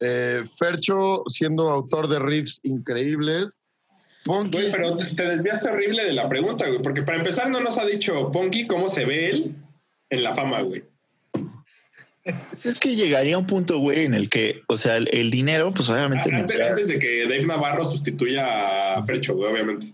Eh, 0.00 0.44
Fercho 0.58 1.22
siendo 1.26 1.68
autor 1.68 2.08
de 2.08 2.18
riffs 2.18 2.60
increíbles. 2.62 3.60
Punky, 4.24 4.56
Güey, 4.58 4.72
pero 4.72 4.96
te, 4.96 5.04
te 5.14 5.22
desviaste 5.22 5.68
horrible 5.68 6.02
de 6.02 6.14
la 6.14 6.30
pregunta, 6.30 6.66
güey, 6.66 6.80
porque 6.80 7.02
para 7.02 7.18
empezar 7.18 7.50
no 7.50 7.60
nos 7.60 7.76
ha 7.76 7.84
dicho 7.84 8.30
Ponky 8.32 8.66
cómo 8.66 8.88
se 8.88 9.04
ve 9.04 9.28
él 9.28 9.56
en 10.08 10.22
la 10.22 10.32
fama, 10.32 10.62
güey. 10.62 10.82
Pues 12.26 12.66
Es 12.66 12.74
que 12.78 12.96
llegaría 12.96 13.38
un 13.38 13.46
punto, 13.46 13.78
güey, 13.78 14.04
en 14.04 14.14
el 14.14 14.28
que, 14.28 14.62
o 14.66 14.76
sea, 14.76 14.96
el, 14.96 15.08
el 15.12 15.30
dinero, 15.30 15.70
pues 15.72 15.88
obviamente. 15.88 16.34
Antes, 16.34 16.88
de 16.88 16.98
que 16.98 17.22
Dave 17.22 17.46
Navarro 17.46 17.84
sustituya 17.84 18.96
a 18.96 19.02
Frecho, 19.04 19.34
güey, 19.34 19.52
obviamente. 19.52 19.92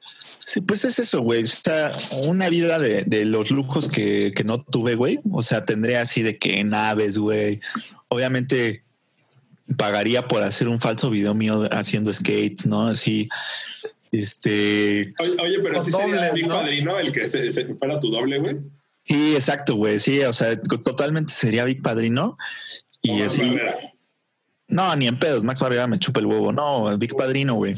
Sí, 0.00 0.60
pues 0.62 0.84
es 0.84 0.98
eso, 0.98 1.20
güey. 1.20 1.42
O 1.42 1.46
sea, 1.46 1.92
una 2.26 2.48
vida 2.48 2.78
de, 2.78 3.02
de 3.02 3.24
los 3.24 3.50
lujos 3.50 3.88
que, 3.88 4.32
que 4.34 4.44
no 4.44 4.62
tuve, 4.62 4.94
güey. 4.94 5.18
O 5.30 5.42
sea, 5.42 5.64
tendría 5.64 6.00
así 6.00 6.22
de 6.22 6.38
que 6.38 6.62
naves, 6.64 7.18
güey. 7.18 7.60
Obviamente 8.08 8.82
pagaría 9.76 10.26
por 10.28 10.42
hacer 10.42 10.68
un 10.68 10.78
falso 10.78 11.10
video 11.10 11.34
mío 11.34 11.68
haciendo 11.70 12.12
skates, 12.12 12.66
¿no? 12.66 12.86
Así, 12.86 13.28
este... 14.12 15.14
Oye, 15.18 15.36
oye, 15.40 15.58
pero 15.62 15.82
sí 15.82 15.90
sería 15.90 16.32
¿no? 16.32 16.48
Padrino 16.48 16.98
el 16.98 17.12
que 17.12 17.26
se, 17.26 17.50
se 17.50 17.74
fuera 17.74 17.98
tu 17.98 18.10
doble, 18.10 18.38
güey. 18.38 18.56
Sí, 19.04 19.34
exacto, 19.34 19.76
güey. 19.76 19.98
Sí, 19.98 20.20
o 20.20 20.32
sea, 20.32 20.58
totalmente 20.60 21.32
sería 21.32 21.64
Big 21.64 21.82
Padrino. 21.82 22.38
Y 23.02 23.10
O 23.10 23.16
Max 23.16 23.32
así... 23.32 23.50
Barrera. 23.50 23.78
No, 24.66 24.96
ni 24.96 25.06
en 25.06 25.18
pedos. 25.18 25.44
Max 25.44 25.60
Barrera 25.60 25.86
me 25.86 25.98
chupa 25.98 26.20
el 26.20 26.26
huevo. 26.26 26.52
No, 26.52 26.96
Big 26.96 27.14
Padrino, 27.14 27.54
güey. 27.54 27.74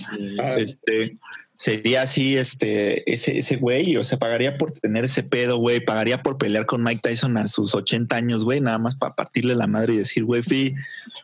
Este 0.57 1.19
sería 1.57 2.03
así, 2.03 2.37
este, 2.37 3.11
ese, 3.11 3.39
ese 3.39 3.57
güey, 3.57 3.97
o 3.97 4.05
sea, 4.05 4.19
pagaría 4.19 4.59
por 4.59 4.73
tener 4.73 5.05
ese 5.05 5.23
pedo, 5.23 5.57
güey, 5.57 5.81
pagaría 5.81 6.23
por 6.23 6.37
pelear 6.37 6.67
con 6.67 6.83
Mike 6.83 7.01
Tyson 7.03 7.37
a 7.39 7.49
sus 7.49 7.75
80 7.75 8.15
años, 8.15 8.45
güey, 8.45 8.61
nada 8.61 8.79
más 8.79 8.95
para 8.95 9.15
partirle 9.15 9.55
la 9.55 9.67
madre 9.67 9.95
y 9.95 9.99
decir, 9.99 10.25
güey, 10.25 10.43
fui 10.43 10.75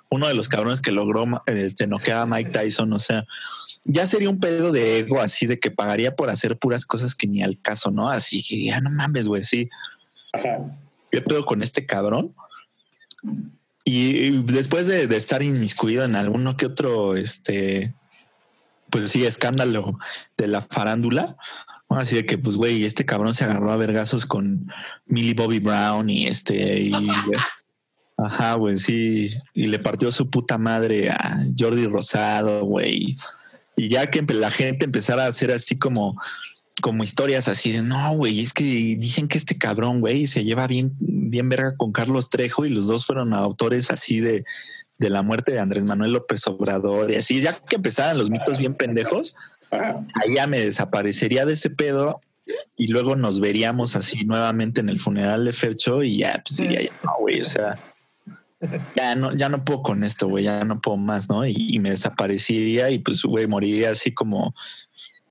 uno 0.08 0.28
de 0.28 0.34
los 0.34 0.48
cabrones 0.48 0.80
que 0.80 0.90
logró 0.90 1.26
este, 1.46 1.86
noquear 1.86 2.20
a 2.20 2.26
Mike 2.26 2.50
Tyson, 2.50 2.92
o 2.92 2.98
sea, 2.98 3.26
ya 3.84 4.06
sería 4.06 4.30
un 4.30 4.40
pedo 4.40 4.72
de 4.72 5.00
ego 5.00 5.20
así 5.20 5.46
de 5.46 5.58
que 5.58 5.70
pagaría 5.70 6.16
por 6.16 6.30
hacer 6.30 6.56
puras 6.56 6.86
cosas 6.86 7.14
que 7.14 7.26
ni 7.26 7.42
al 7.42 7.60
caso, 7.60 7.90
¿no? 7.90 8.08
Así 8.08 8.42
que 8.42 8.64
ya 8.64 8.80
no 8.80 8.90
mames, 8.90 9.28
güey, 9.28 9.42
sí. 9.42 9.68
Ajá. 10.32 10.78
¿Qué 11.10 11.20
pedo 11.20 11.44
con 11.44 11.62
este 11.62 11.84
cabrón? 11.84 12.34
Y 13.84 14.30
después 14.42 14.86
de, 14.86 15.04
estar 15.16 15.42
inmiscuido 15.42 16.04
en 16.04 16.14
alguno 16.14 16.56
que 16.56 16.66
otro, 16.66 17.16
este, 17.16 17.94
pues 18.90 19.10
sí, 19.10 19.24
escándalo 19.26 19.98
de 20.36 20.46
la 20.46 20.62
farándula, 20.62 21.36
así 21.88 22.16
de 22.16 22.26
que, 22.26 22.38
pues, 22.38 22.56
güey, 22.56 22.84
este 22.84 23.04
cabrón 23.04 23.34
se 23.34 23.44
agarró 23.44 23.72
a 23.72 23.76
vergazos 23.76 24.24
con 24.24 24.72
Millie 25.06 25.34
Bobby 25.34 25.58
Brown 25.58 26.08
y 26.08 26.26
este, 26.28 26.90
ajá, 28.18 28.54
güey, 28.54 28.78
sí, 28.78 29.34
y 29.52 29.66
le 29.66 29.78
partió 29.80 30.12
su 30.12 30.30
puta 30.30 30.58
madre 30.58 31.10
a 31.10 31.38
Jordi 31.58 31.86
Rosado, 31.86 32.64
güey. 32.64 33.16
Y 33.76 33.88
ya 33.88 34.10
que 34.10 34.22
la 34.22 34.50
gente 34.50 34.84
empezara 34.84 35.24
a 35.24 35.28
hacer 35.28 35.50
así 35.50 35.76
como, 35.76 36.20
como 36.82 37.04
historias 37.04 37.48
así 37.48 37.72
de 37.72 37.80
no, 37.80 38.12
güey, 38.14 38.40
es 38.40 38.52
que 38.52 38.64
dicen 38.64 39.28
que 39.28 39.38
este 39.38 39.56
cabrón, 39.56 40.00
güey, 40.00 40.26
se 40.26 40.44
lleva 40.44 40.66
bien, 40.66 40.92
bien 40.98 41.48
verga 41.48 41.74
con 41.76 41.92
Carlos 41.92 42.28
Trejo 42.28 42.66
y 42.66 42.68
los 42.68 42.88
dos 42.88 43.06
fueron 43.06 43.32
autores 43.32 43.90
así 43.90 44.20
de, 44.20 44.44
de 44.98 45.08
la 45.08 45.22
muerte 45.22 45.52
de 45.52 45.60
Andrés 45.60 45.84
Manuel 45.84 46.12
López 46.12 46.46
Obrador 46.46 47.10
y 47.10 47.16
así, 47.16 47.40
ya 47.40 47.54
que 47.54 47.76
empezaran 47.76 48.18
los 48.18 48.28
mitos 48.28 48.58
bien 48.58 48.74
pendejos, 48.74 49.34
ahí 49.70 50.34
ya 50.34 50.46
me 50.46 50.60
desaparecería 50.60 51.46
de 51.46 51.54
ese 51.54 51.70
pedo 51.70 52.20
y 52.76 52.88
luego 52.88 53.16
nos 53.16 53.40
veríamos 53.40 53.96
así 53.96 54.26
nuevamente 54.26 54.82
en 54.82 54.90
el 54.90 55.00
funeral 55.00 55.44
de 55.46 55.54
Fercho 55.54 56.02
y 56.02 56.18
ya, 56.18 56.42
pues 56.44 56.58
diría, 56.58 56.82
ya 56.82 56.92
no, 57.04 57.12
güey, 57.20 57.40
o 57.40 57.44
sea, 57.44 57.78
ya 58.96 59.14
no, 59.14 59.34
ya 59.34 59.48
no 59.48 59.64
puedo 59.64 59.82
con 59.82 60.04
esto, 60.04 60.28
güey, 60.28 60.44
ya 60.44 60.64
no 60.64 60.80
puedo 60.80 60.96
más, 60.96 61.28
¿no? 61.28 61.46
Y 61.46 61.78
me 61.80 61.90
desaparecería 61.90 62.90
y 62.90 62.98
pues, 62.98 63.22
güey, 63.22 63.46
moriría 63.46 63.90
así 63.90 64.12
como, 64.12 64.54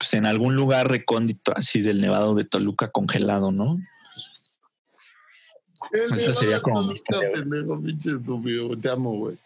pues 0.01 0.15
en 0.15 0.25
algún 0.25 0.55
lugar 0.55 0.89
recóndito, 0.89 1.53
así 1.55 1.79
del 1.79 2.01
Nevado 2.01 2.33
de 2.33 2.43
Toluca 2.43 2.89
congelado, 2.89 3.51
¿no? 3.51 3.77
Esa 6.15 6.33
sería 6.33 6.59
como 6.59 6.81
mi 6.83 6.93
historia, 6.93 7.29
güey. 7.29 7.41
Pendejo, 7.41 7.79
pinche 7.81 8.11
estúpido, 8.13 8.75
te 8.79 8.89
amo, 8.89 9.11
güey. 9.17 9.37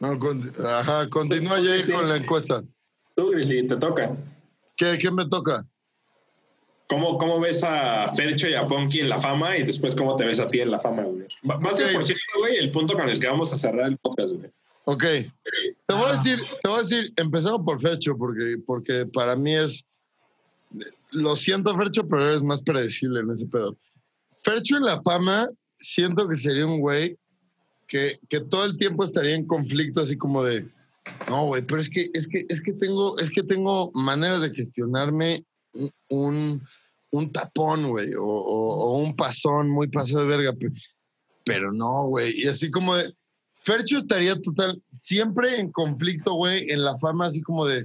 No, 0.00 0.18
con- 0.18 0.52
ajá, 0.66 1.08
continúa 1.08 1.60
ya 1.60 1.80
Sí. 1.80 1.92
con 1.92 2.06
la 2.10 2.18
encuesta. 2.18 2.62
Tú, 3.14 3.30
Grizzly, 3.30 3.66
te 3.66 3.76
toca. 3.76 4.14
¿Qué, 4.76 4.98
qué 5.00 5.10
me 5.10 5.26
toca? 5.26 5.64
¿Cómo, 6.90 7.16
¿Cómo 7.16 7.40
ves 7.40 7.64
a 7.64 8.12
Fercho 8.14 8.48
y 8.48 8.54
a 8.54 8.66
Ponky 8.66 9.00
en 9.00 9.08
la 9.08 9.18
fama 9.18 9.56
y 9.56 9.62
después 9.62 9.96
cómo 9.96 10.14
te 10.16 10.24
ves 10.26 10.40
a 10.40 10.48
ti 10.50 10.60
en 10.60 10.70
la 10.72 10.78
fama, 10.78 11.04
güey? 11.04 11.26
Va 11.50 11.56
va 11.56 11.70
a 11.70 11.72
ser, 11.72 11.86
Ok. 11.86 11.92
por 11.94 12.04
cierto, 12.04 12.22
güey, 12.38 12.58
el 12.58 12.70
punto 12.70 12.92
con 12.92 13.08
el 13.08 13.18
que 13.18 13.28
vamos 13.28 13.50
a 13.54 13.56
cerrar 13.56 13.88
el 13.88 13.96
podcast, 13.96 14.34
güey. 14.34 14.50
Ok, 14.88 15.02
te 15.02 15.94
voy 15.94 16.04
a 16.04 16.08
Ah. 16.08 16.12
decir, 16.12 16.40
te 16.62 16.68
voy 16.68 16.78
a 16.78 16.82
decir, 16.82 17.12
empezando 17.16 17.64
por 17.64 17.80
Fercho, 17.80 18.16
porque, 18.16 18.56
porque 18.64 19.04
para 19.12 19.34
mí 19.34 19.54
es, 19.56 19.84
lo 21.10 21.34
siento 21.34 21.76
Fercho, 21.76 22.06
pero 22.06 22.28
eres 22.28 22.42
más 22.42 22.62
predecible 22.62 23.20
en 23.20 23.30
ese 23.32 23.46
pedo. 23.46 23.76
Fercho 24.44 24.76
en 24.76 24.84
la 24.84 25.02
fama, 25.02 25.48
siento 25.80 26.28
que 26.28 26.36
sería 26.36 26.66
un 26.66 26.78
güey 26.80 27.16
que, 27.88 28.18
que 28.28 28.40
todo 28.40 28.64
el 28.64 28.76
tiempo 28.76 29.02
estaría 29.02 29.34
en 29.34 29.44
conflicto, 29.46 30.00
así 30.02 30.16
como 30.16 30.44
de, 30.44 30.68
no, 31.28 31.46
güey, 31.46 31.62
pero 31.62 31.80
es 31.80 31.88
que, 31.90 32.08
es 32.14 32.28
que, 32.28 32.46
es 32.48 32.60
que 32.60 32.72
tengo, 32.72 33.18
es 33.18 33.30
que 33.30 33.42
tengo 33.42 33.90
maneras 33.92 34.42
de 34.42 34.54
gestionarme 34.54 35.44
un, 36.10 36.62
un 37.10 37.32
tapón, 37.32 37.88
güey, 37.90 38.14
o, 38.14 38.24
o- 38.24 38.92
o 38.92 38.98
un 38.98 39.14
pasón 39.16 39.68
muy 39.68 39.88
pasado 39.88 40.20
de 40.22 40.28
verga, 40.28 40.52
pe- 40.52 40.72
pero 41.44 41.72
no, 41.72 42.04
güey, 42.06 42.32
y 42.40 42.46
así 42.46 42.70
como 42.70 42.94
de, 42.94 43.12
Fercho 43.66 43.98
estaría 43.98 44.40
total, 44.40 44.80
siempre 44.92 45.58
en 45.58 45.72
conflicto, 45.72 46.34
güey, 46.34 46.70
en 46.70 46.84
la 46.84 46.96
fama, 46.98 47.26
así 47.26 47.42
como 47.42 47.66
de, 47.66 47.84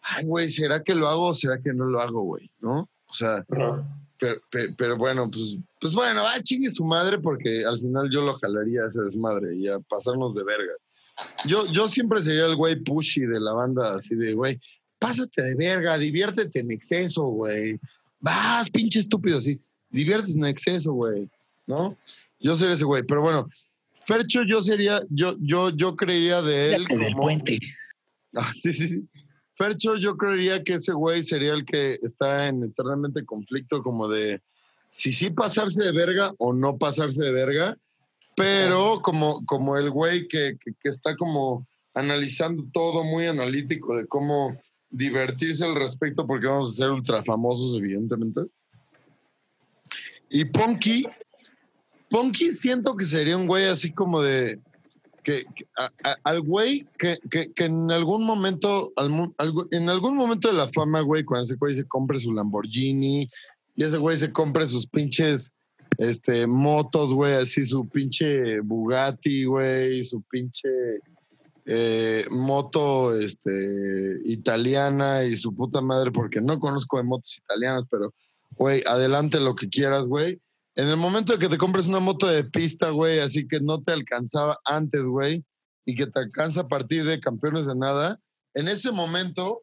ay, 0.00 0.24
güey, 0.24 0.48
¿será 0.48 0.84
que 0.84 0.94
lo 0.94 1.08
hago 1.08 1.30
o 1.30 1.34
será 1.34 1.60
que 1.60 1.72
no 1.72 1.86
lo 1.86 2.00
hago, 2.00 2.22
güey? 2.22 2.48
¿No? 2.60 2.88
O 3.08 3.12
sea, 3.12 3.44
pero, 3.48 4.40
pero, 4.48 4.74
pero 4.76 4.96
bueno, 4.96 5.28
pues, 5.28 5.56
pues 5.80 5.92
bueno, 5.92 6.22
va, 6.22 6.40
chingue 6.40 6.70
su 6.70 6.84
madre, 6.84 7.18
porque 7.18 7.64
al 7.64 7.80
final 7.80 8.08
yo 8.12 8.20
lo 8.20 8.36
jalaría 8.36 8.82
a 8.82 8.86
ese 8.86 9.02
desmadre 9.02 9.56
y 9.56 9.66
a 9.66 9.80
pasarnos 9.80 10.36
de 10.36 10.44
verga. 10.44 10.72
Yo, 11.46 11.66
yo 11.72 11.88
siempre 11.88 12.22
sería 12.22 12.46
el 12.46 12.54
güey 12.54 12.76
pushy 12.76 13.22
de 13.22 13.40
la 13.40 13.52
banda, 13.52 13.96
así 13.96 14.14
de, 14.14 14.34
güey, 14.34 14.60
pásate 15.00 15.42
de 15.42 15.56
verga, 15.56 15.98
diviértete 15.98 16.60
en 16.60 16.70
exceso, 16.70 17.24
güey. 17.24 17.80
Vas, 18.20 18.70
pinche 18.70 19.00
estúpido, 19.00 19.42
sí. 19.42 19.60
Diviértete 19.90 20.38
en 20.38 20.44
exceso, 20.44 20.92
güey. 20.92 21.28
¿No? 21.66 21.98
Yo 22.38 22.54
sería 22.54 22.74
ese 22.74 22.84
güey, 22.84 23.02
pero 23.02 23.20
bueno. 23.20 23.48
Fercho, 24.08 24.40
yo 24.42 24.62
sería, 24.62 25.02
yo, 25.10 25.34
yo, 25.38 25.68
yo 25.68 25.94
creería 25.94 26.40
de 26.40 26.74
él. 26.76 26.88
Como- 26.88 27.20
puente. 27.20 27.58
Ah, 28.34 28.50
sí, 28.54 28.72
sí, 28.72 28.88
sí. 28.88 29.08
Fercho, 29.54 29.96
yo 29.96 30.16
creería 30.16 30.64
que 30.64 30.74
ese 30.74 30.94
güey 30.94 31.22
sería 31.22 31.52
el 31.52 31.66
que 31.66 31.98
está 32.02 32.48
en 32.48 32.64
eternamente 32.64 33.22
conflicto, 33.26 33.82
como 33.82 34.08
de 34.08 34.40
si 34.90 35.12
sí 35.12 35.28
pasarse 35.28 35.82
de 35.82 35.92
verga 35.92 36.32
o 36.38 36.54
no 36.54 36.78
pasarse 36.78 37.22
de 37.22 37.32
verga, 37.32 37.76
pero 38.34 39.00
como, 39.02 39.44
como 39.44 39.76
el 39.76 39.90
güey 39.90 40.26
que, 40.26 40.56
que- 40.58 40.72
que 40.80 40.88
está 40.88 41.14
como 41.14 41.66
analizando 41.94 42.64
todo 42.72 43.04
muy 43.04 43.26
analítico 43.26 43.94
de 43.94 44.06
cómo 44.06 44.56
divertirse 44.88 45.66
al 45.66 45.74
respecto, 45.74 46.26
porque 46.26 46.46
vamos 46.46 46.70
a 46.72 46.76
ser 46.76 46.90
ultra 46.90 47.22
famosos, 47.22 47.76
evidentemente. 47.76 48.40
Y 50.30 50.46
Ponky, 50.46 51.04
Ponky 52.10 52.52
siento 52.52 52.96
que 52.96 53.04
sería 53.04 53.36
un 53.36 53.46
güey 53.46 53.66
así 53.66 53.92
como 53.92 54.22
de, 54.22 54.58
que, 55.22 55.44
al 56.24 56.40
güey 56.40 56.86
que, 56.98 57.18
que- 57.30 57.52
que 57.52 57.64
en 57.64 57.90
algún 57.90 58.24
momento, 58.24 58.92
en 59.70 59.88
algún 59.88 60.16
momento 60.16 60.48
de 60.48 60.54
la 60.54 60.68
fama, 60.68 61.00
güey, 61.02 61.24
cuando 61.24 61.44
ese 61.44 61.56
güey 61.56 61.74
se 61.74 61.84
compre 61.84 62.18
su 62.18 62.32
Lamborghini 62.32 63.28
y 63.76 63.84
ese 63.84 63.98
güey 63.98 64.16
se 64.16 64.32
compre 64.32 64.66
sus 64.66 64.86
pinches 64.86 65.52
este, 65.98 66.46
motos, 66.46 67.12
güey, 67.14 67.34
así 67.34 67.64
su 67.64 67.88
pinche 67.88 68.60
Bugatti, 68.60 69.44
güey, 69.44 70.04
su 70.04 70.22
pinche 70.22 70.68
eh, 71.66 72.24
moto 72.30 73.18
este, 73.18 74.20
italiana 74.24 75.24
y 75.24 75.36
su 75.36 75.54
puta 75.54 75.80
madre, 75.80 76.10
porque 76.10 76.40
no 76.40 76.58
conozco 76.58 76.96
de 76.96 77.02
motos 77.02 77.36
italianas, 77.38 77.84
pero, 77.90 78.14
güey, 78.56 78.82
adelante 78.86 79.38
lo 79.40 79.54
que 79.54 79.68
quieras, 79.68 80.06
güey. 80.06 80.40
En 80.78 80.86
el 80.86 80.96
momento 80.96 81.32
de 81.32 81.40
que 81.40 81.48
te 81.48 81.58
compres 81.58 81.88
una 81.88 81.98
moto 81.98 82.28
de 82.28 82.44
pista, 82.44 82.90
güey, 82.90 83.18
así 83.18 83.48
que 83.48 83.58
no 83.60 83.82
te 83.82 83.92
alcanzaba 83.92 84.56
antes, 84.64 85.06
güey, 85.08 85.44
y 85.84 85.96
que 85.96 86.06
te 86.06 86.20
alcanza 86.20 86.60
a 86.60 86.68
partir 86.68 87.04
de 87.04 87.18
campeones 87.18 87.66
de 87.66 87.74
nada, 87.74 88.20
en 88.54 88.68
ese 88.68 88.92
momento, 88.92 89.62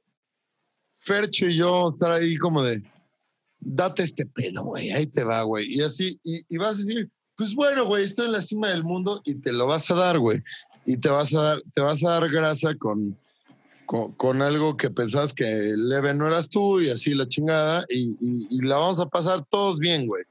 Fercho 0.97 1.45
y 1.47 1.57
yo 1.57 1.87
estar 1.87 2.11
ahí 2.11 2.35
como 2.37 2.61
de, 2.61 2.83
date 3.61 4.03
este 4.03 4.25
pedo, 4.25 4.65
güey, 4.65 4.91
ahí 4.91 5.07
te 5.07 5.23
va, 5.23 5.43
güey. 5.43 5.65
Y 5.73 5.81
así, 5.83 6.19
y, 6.21 6.41
y 6.49 6.57
vas 6.57 6.75
a 6.75 6.79
decir, 6.79 7.09
pues 7.37 7.55
bueno, 7.55 7.85
güey, 7.85 8.03
estoy 8.03 8.25
en 8.25 8.33
la 8.33 8.41
cima 8.41 8.67
del 8.69 8.83
mundo 8.83 9.21
y 9.23 9.35
te 9.35 9.53
lo 9.53 9.67
vas 9.67 9.89
a 9.91 9.95
dar, 9.95 10.19
güey. 10.19 10.41
Y 10.85 10.97
te 10.97 11.07
vas 11.09 11.33
a 11.33 11.41
dar, 11.41 11.63
te 11.73 11.81
vas 11.81 12.03
a 12.03 12.11
dar 12.11 12.29
grasa 12.29 12.75
con, 12.75 13.17
con, 13.85 14.11
con 14.15 14.41
algo 14.41 14.75
que 14.75 14.89
pensabas 14.89 15.31
que 15.33 15.45
leve 15.77 16.13
no 16.13 16.27
eras 16.27 16.49
tú 16.49 16.81
y 16.81 16.89
así 16.89 17.13
la 17.13 17.25
chingada, 17.25 17.85
y, 17.87 18.17
y- 18.19 18.47
y 18.49 18.61
la 18.67 18.77
vamos 18.79 18.99
a 18.99 19.05
pasar 19.07 19.45
todos 19.49 19.79
bien, 19.79 20.07
güey. 20.07 20.25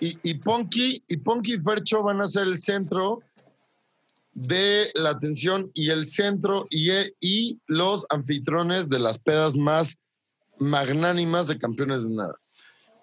Y, 0.00 0.34
Ponky 0.34 1.02
y 1.06 1.16
Ponky 1.18 1.54
y 1.54 1.60
Fercho 1.60 2.02
van 2.02 2.20
a 2.20 2.26
ser 2.26 2.44
el 2.44 2.58
centro 2.58 3.20
de 4.32 4.90
la 4.94 5.10
atención 5.10 5.70
y 5.74 5.90
el 5.90 6.06
centro 6.06 6.66
y, 6.70 6.90
y 7.20 7.60
los 7.66 8.06
anfitriones 8.10 8.88
de 8.88 8.98
las 8.98 9.18
pedas 9.18 9.56
más 9.56 9.98
magnánimas 10.58 11.48
de 11.48 11.58
campeones 11.58 12.04
de 12.04 12.14
nada. 12.14 12.34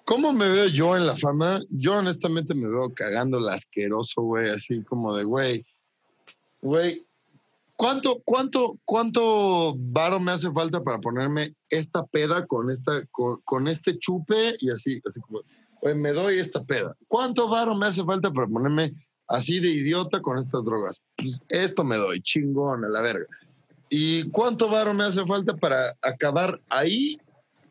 ¿Cómo 0.05 0.33
me 0.33 0.49
veo 0.49 0.67
yo 0.67 0.97
en 0.97 1.05
la 1.05 1.15
fama? 1.15 1.61
Yo 1.69 1.97
honestamente 1.97 2.53
me 2.53 2.67
veo 2.67 2.93
cagando 2.93 3.37
el 3.37 3.47
asqueroso, 3.49 4.21
güey, 4.21 4.49
así 4.49 4.81
como 4.83 5.15
de, 5.15 5.23
güey, 5.23 5.65
güey, 6.61 7.05
¿Cuánto, 7.75 8.21
cuánto, 8.23 8.79
cuánto 8.85 9.75
varo 9.77 10.19
me 10.19 10.31
hace 10.31 10.51
falta 10.51 10.83
para 10.83 10.99
ponerme 10.99 11.55
esta 11.69 12.05
peda 12.05 12.45
con 12.45 12.69
esta, 12.69 13.05
con, 13.11 13.41
con 13.43 13.67
este 13.67 13.97
chupe 13.97 14.55
y 14.59 14.69
así, 14.69 15.01
así 15.05 15.19
como, 15.21 15.41
oye, 15.84 15.95
me 15.95 16.14
doy 16.14 16.39
esta 16.39 16.64
peda? 16.64 16.95
¿Cuánto 17.07 17.49
varo 17.49 17.76
me 17.76 17.88
hace 17.88 18.03
falta 18.03 18.31
para 18.31 18.47
ponerme 18.47 18.93
así 19.27 19.60
de 19.60 19.69
idiota 19.69 20.22
con 20.22 20.39
estas 20.39 20.64
drogas? 20.64 20.97
Pues 21.18 21.41
esto 21.49 21.84
me 21.84 21.97
doy, 21.97 22.22
chingón, 22.22 22.85
a 22.85 22.89
la 22.89 23.01
verga. 23.01 23.26
¿Y 23.89 24.23
cuánto 24.30 24.69
varo 24.69 24.93
me 24.93 25.03
hace 25.03 25.26
falta 25.26 25.55
para 25.55 25.95
acabar 26.01 26.60
ahí 26.69 27.18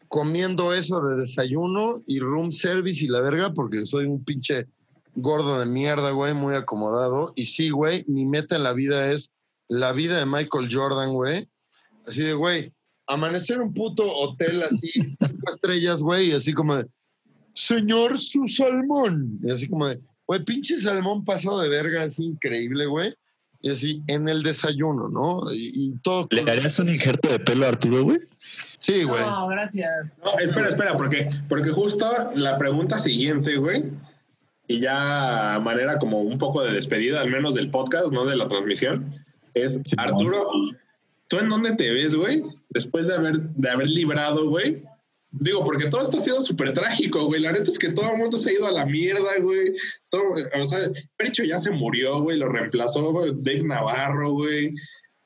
comiendo 0.09 0.73
eso 0.73 1.01
de 1.01 1.17
desayuno 1.17 2.03
y 2.07 2.21
room 2.21 2.53
service 2.53 3.05
y 3.05 3.09
la 3.09 3.21
verga? 3.21 3.53
Porque 3.53 3.85
soy 3.87 4.05
un 4.05 4.23
pinche 4.23 4.67
gordo 5.15 5.59
de 5.59 5.67
mierda, 5.67 6.11
güey, 6.11 6.35
muy 6.35 6.55
acomodado. 6.55 7.33
Y 7.35 7.47
sí, 7.47 7.71
güey, 7.71 8.05
mi 8.07 8.27
meta 8.27 8.57
en 8.57 8.63
la 8.63 8.73
vida 8.73 9.11
es 9.11 9.33
la 9.69 9.93
vida 9.93 10.19
de 10.19 10.27
Michael 10.27 10.69
Jordan, 10.71 11.13
güey. 11.15 11.49
Así 12.07 12.23
de, 12.23 12.35
güey, 12.35 12.73
amanecer 13.07 13.61
un 13.61 13.73
puto 13.73 14.05
hotel 14.15 14.63
así, 14.63 14.91
cinco 14.93 15.51
estrellas, 15.51 16.03
güey, 16.03 16.31
y 16.31 16.33
así 16.33 16.53
como 16.53 16.77
de, 16.77 16.87
señor, 17.55 18.21
su 18.21 18.47
salmón. 18.49 19.39
Y 19.43 19.51
así 19.51 19.69
como 19.69 19.89
de, 19.89 20.01
güey, 20.27 20.45
pinche 20.45 20.77
salmón 20.77 21.25
pasado 21.25 21.61
de 21.61 21.69
verga, 21.69 22.03
así 22.03 22.25
increíble, 22.25 22.87
güey. 22.87 23.15
Y 23.61 23.71
así, 23.71 24.03
en 24.09 24.29
el 24.29 24.43
desayuno, 24.43 25.09
¿no? 25.09 25.53
Y, 25.53 25.71
y 25.75 25.93
todo. 26.03 26.27
¿Le 26.31 26.51
harías 26.51 26.79
un 26.81 26.89
injerto 26.89 27.29
de 27.29 27.39
pelo 27.39 27.65
a 27.65 27.69
Arturo, 27.69 28.03
güey? 28.03 28.19
Sí, 28.81 29.05
güey. 29.05 29.25
No, 29.25 29.47
gracias. 29.47 29.89
No, 30.25 30.37
espera, 30.41 30.69
espera, 30.69 30.97
porque, 30.97 31.31
porque 31.49 31.71
justo 31.71 32.33
la 32.35 32.59
pregunta 32.59 32.99
siguiente, 32.99 33.57
güey, 33.57 33.85
y 34.67 34.81
ya 34.81 35.55
a 35.55 35.61
manera 35.61 35.99
como 35.99 36.21
un 36.21 36.39
poco 36.39 36.63
de 36.63 36.73
despedida, 36.73 37.21
al 37.21 37.31
menos 37.31 37.55
del 37.55 37.71
podcast, 37.71 38.13
no 38.13 38.25
de 38.25 38.37
la 38.37 38.49
transmisión, 38.49 39.15
es 39.55 39.75
Sí, 39.85 39.95
Arturo, 39.97 40.51
¿tú 41.29 41.39
en 41.39 41.49
dónde 41.49 41.77
te 41.77 41.93
ves, 41.93 42.17
güey? 42.17 42.43
Después 42.71 43.07
de 43.07 43.15
haber, 43.15 43.41
de 43.41 43.71
haber 43.71 43.89
librado, 43.89 44.49
güey. 44.49 44.83
Digo, 45.33 45.65
porque 45.65 45.89
todo 45.89 46.03
esto 46.03 46.19
ha 46.19 46.21
sido 46.21 46.43
súper 46.43 46.75
trágico, 46.75 47.25
güey. 47.25 47.41
La 47.41 47.53
neta 47.53 47.71
es 47.71 47.79
que 47.79 47.89
todo 47.89 48.13
el 48.13 48.19
mundo 48.19 48.39
se 48.39 48.51
ha 48.51 48.53
ido 48.53 48.67
a 48.67 48.73
la 48.73 48.85
mierda, 48.85 49.31
güey. 49.41 49.73
Todo, 50.11 50.23
o 50.61 50.67
sea, 50.67 50.91
Pericho 51.17 51.43
ya 51.43 51.59
se 51.59 51.71
murió, 51.71 52.21
güey. 52.21 52.37
Lo 52.37 52.51
reemplazó 52.51 53.11
güey, 53.11 53.33
Dave 53.37 53.65
Navarro, 53.65 54.33
güey. 54.33 54.75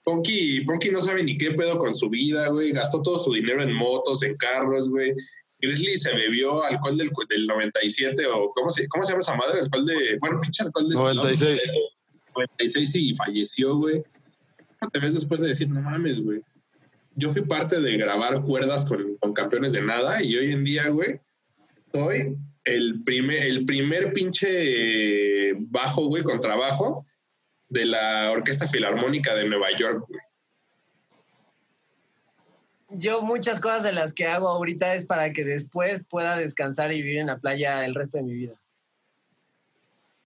Ponky, 0.04 0.60
Ponky 0.60 0.90
no 0.90 1.00
sabe 1.00 1.24
ni 1.24 1.36
qué 1.36 1.50
pedo 1.52 1.76
con 1.78 1.92
su 1.92 2.08
vida, 2.08 2.48
güey. 2.48 2.70
Gastó 2.70 3.02
todo 3.02 3.18
su 3.18 3.32
dinero 3.32 3.60
en 3.62 3.72
motos, 3.72 4.22
en 4.22 4.36
carros, 4.36 4.88
güey. 4.88 5.12
Grizzly 5.60 5.98
se 5.98 6.14
bebió 6.14 6.62
alcohol 6.62 6.96
del, 6.96 7.10
del 7.28 7.46
97 7.46 8.26
o 8.26 8.52
¿cómo 8.54 8.70
se, 8.70 8.86
¿cómo 8.88 9.02
se 9.02 9.10
llama 9.10 9.20
esa 9.20 9.34
madre? 9.34 9.60
Alcohol 9.60 9.86
de, 9.86 10.18
bueno, 10.20 10.38
pinche 10.38 10.62
alcohol 10.62 10.88
de 10.88 10.94
96. 10.94 11.72
96 12.36 12.94
y 12.94 13.14
falleció, 13.14 13.76
güey. 13.76 14.04
¿Cómo 14.78 14.90
te 14.92 14.98
ves 15.00 15.14
después 15.14 15.40
de 15.40 15.48
decir, 15.48 15.68
no 15.68 15.80
mames, 15.80 16.22
güey? 16.22 16.40
Yo 17.16 17.30
fui 17.30 17.42
parte 17.42 17.80
de 17.80 17.96
grabar 17.96 18.42
cuerdas 18.42 18.84
con, 18.84 19.16
con 19.16 19.32
campeones 19.32 19.72
de 19.72 19.82
nada 19.82 20.22
y 20.22 20.36
hoy 20.36 20.52
en 20.52 20.62
día, 20.62 20.88
güey, 20.88 21.20
soy 21.92 22.36
el 22.64 23.02
primer, 23.04 23.42
el 23.42 23.64
primer 23.64 24.12
pinche 24.12 25.54
bajo, 25.54 26.06
güey, 26.06 26.22
con 26.22 26.40
trabajo 26.40 27.06
de 27.68 27.86
la 27.86 28.30
Orquesta 28.30 28.66
Filarmónica 28.68 29.34
de 29.34 29.48
Nueva 29.48 29.68
York, 29.76 30.04
güey. 30.08 30.20
Yo 32.90 33.22
muchas 33.22 33.60
cosas 33.60 33.82
de 33.82 33.92
las 33.92 34.12
que 34.12 34.26
hago 34.26 34.48
ahorita 34.48 34.94
es 34.94 35.06
para 35.06 35.32
que 35.32 35.44
después 35.44 36.04
pueda 36.08 36.36
descansar 36.36 36.92
y 36.92 37.02
vivir 37.02 37.18
en 37.18 37.26
la 37.26 37.38
playa 37.38 37.84
el 37.84 37.94
resto 37.94 38.18
de 38.18 38.24
mi 38.24 38.32
vida. 38.32 38.54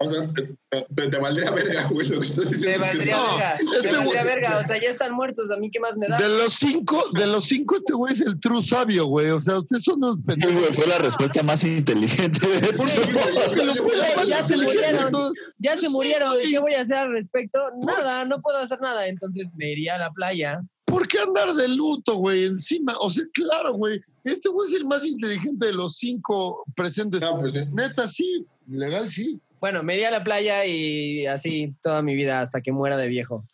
O 0.02 0.08
sea, 0.08 0.20
te, 0.32 0.56
te- 0.94 1.08
te 1.08 1.18
valdría 1.18 1.50
verga, 1.54 1.86
güey, 1.90 2.08
lo 2.08 2.20
que 2.20 2.26
estás 2.26 2.50
diciendo. 2.50 2.86
es 2.86 2.90
que 2.92 2.96
valdría 2.98 3.16
no. 3.18 3.36
verga, 3.36 3.52
este 3.52 3.66
me 3.66 3.96
valdría 3.98 4.22
güey- 4.22 4.24
verga, 4.24 4.58
o 4.58 4.64
sea, 4.64 4.80
ya 4.80 4.88
están 4.88 5.12
muertos, 5.14 5.50
a 5.50 5.58
mí 5.58 5.70
qué 5.70 5.78
más 5.78 5.98
me 5.98 6.08
da. 6.08 6.16
De 6.16 6.28
los 6.38 6.54
cinco, 6.54 7.04
de 7.12 7.26
los 7.26 7.44
cinco, 7.44 7.76
este 7.76 7.92
güey 7.92 8.12
es 8.14 8.22
el 8.22 8.40
true 8.40 8.62
sabio, 8.62 9.04
güey. 9.06 9.30
O 9.30 9.40
sea, 9.42 9.58
ustedes 9.58 9.84
son 9.84 9.96
unos 10.02 10.16
Sí, 10.16 10.22
pendejos. 10.26 10.54
güey, 10.58 10.72
fue 10.72 10.86
la 10.86 10.98
respuesta 10.98 11.42
más 11.42 11.64
inteligente 11.64 12.46
de 12.48 12.60
Por 12.72 12.88
esto. 12.88 13.02
supuesto 13.04 13.50
que 13.54 13.62
lo 13.64 13.74
puedo 13.74 14.02
Ya 14.26 14.38
más 14.38 14.46
se 14.48 14.56
murieron. 14.56 15.12
Ya 15.58 15.74
se 15.76 15.86
Sí, 15.86 15.92
murieron. 15.92 16.34
¿qué 16.50 16.58
voy 16.60 16.74
a 16.74 16.80
hacer 16.80 16.96
al 16.96 17.12
respecto? 17.12 17.58
Nada, 17.86 18.24
no 18.24 18.40
puedo 18.40 18.56
hacer 18.56 18.80
nada, 18.80 19.06
entonces 19.06 19.48
me 19.56 19.70
iría 19.70 19.96
a 19.96 19.98
la 19.98 20.10
playa. 20.12 20.62
¿Por 20.86 21.06
qué 21.06 21.18
andar 21.18 21.52
de 21.54 21.68
luto, 21.68 22.14
güey? 22.14 22.46
Encima, 22.46 22.96
o 22.98 23.10
sea, 23.10 23.24
claro, 23.34 23.74
güey. 23.74 24.00
Este 24.24 24.48
güey 24.48 24.66
es 24.66 24.74
el 24.76 24.86
más 24.86 25.04
inteligente 25.04 25.66
de 25.66 25.72
los 25.74 25.96
cinco 25.98 26.64
presentes. 26.74 27.20
No, 27.20 27.38
pues 27.38 27.52
sí. 27.52 27.60
Neta, 27.72 28.08
sí. 28.08 28.46
Legal, 28.66 29.06
sí. 29.08 29.38
Bueno, 29.60 29.82
me 29.82 29.94
iría 29.94 30.08
a 30.08 30.12
la 30.12 30.24
playa 30.24 30.64
y 30.64 31.26
así 31.26 31.74
toda 31.82 32.02
mi 32.02 32.14
vida 32.14 32.40
hasta 32.40 32.62
que 32.62 32.72
muera 32.72 32.96
de 32.96 33.08
viejo. 33.08 33.44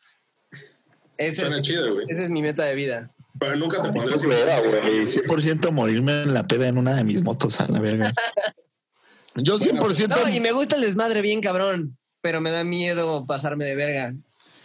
Ese 1.19 1.43
Suena 1.43 1.57
es, 1.57 1.63
chido, 1.63 1.95
güey. 1.95 2.07
esa 2.09 2.23
es 2.23 2.31
mi 2.31 2.43
meta 2.43 2.65
de 2.65 2.75
vida. 2.75 3.11
Pero 3.39 3.57
nunca 3.57 3.83
te 3.83 3.93
pondrás 3.93 4.25
Hueva, 4.25 4.61
güey. 4.61 5.05
100% 5.05 5.71
morirme 5.73 6.23
en 6.23 6.35
la 6.35 6.47
peda 6.47 6.69
en 6.69 6.79
una 6.79 6.95
de 6.95 7.05
mis 7.05 7.23
motos, 7.23 7.61
a 7.61 7.69
la 7.69 7.81
verga. 7.81 8.13
Yo 9.35 9.59
100%. 9.59 10.09
No, 10.09 10.29
y 10.31 10.41
me 10.41 10.53
gusta 10.53 10.77
el 10.77 10.83
desmadre 10.83 11.21
bien 11.21 11.41
cabrón, 11.41 11.99
pero 12.23 12.41
me 12.41 12.51
da 12.51 12.65
miedo 12.65 13.27
pasarme 13.27 13.67
de 13.67 13.75
verga. 13.75 14.15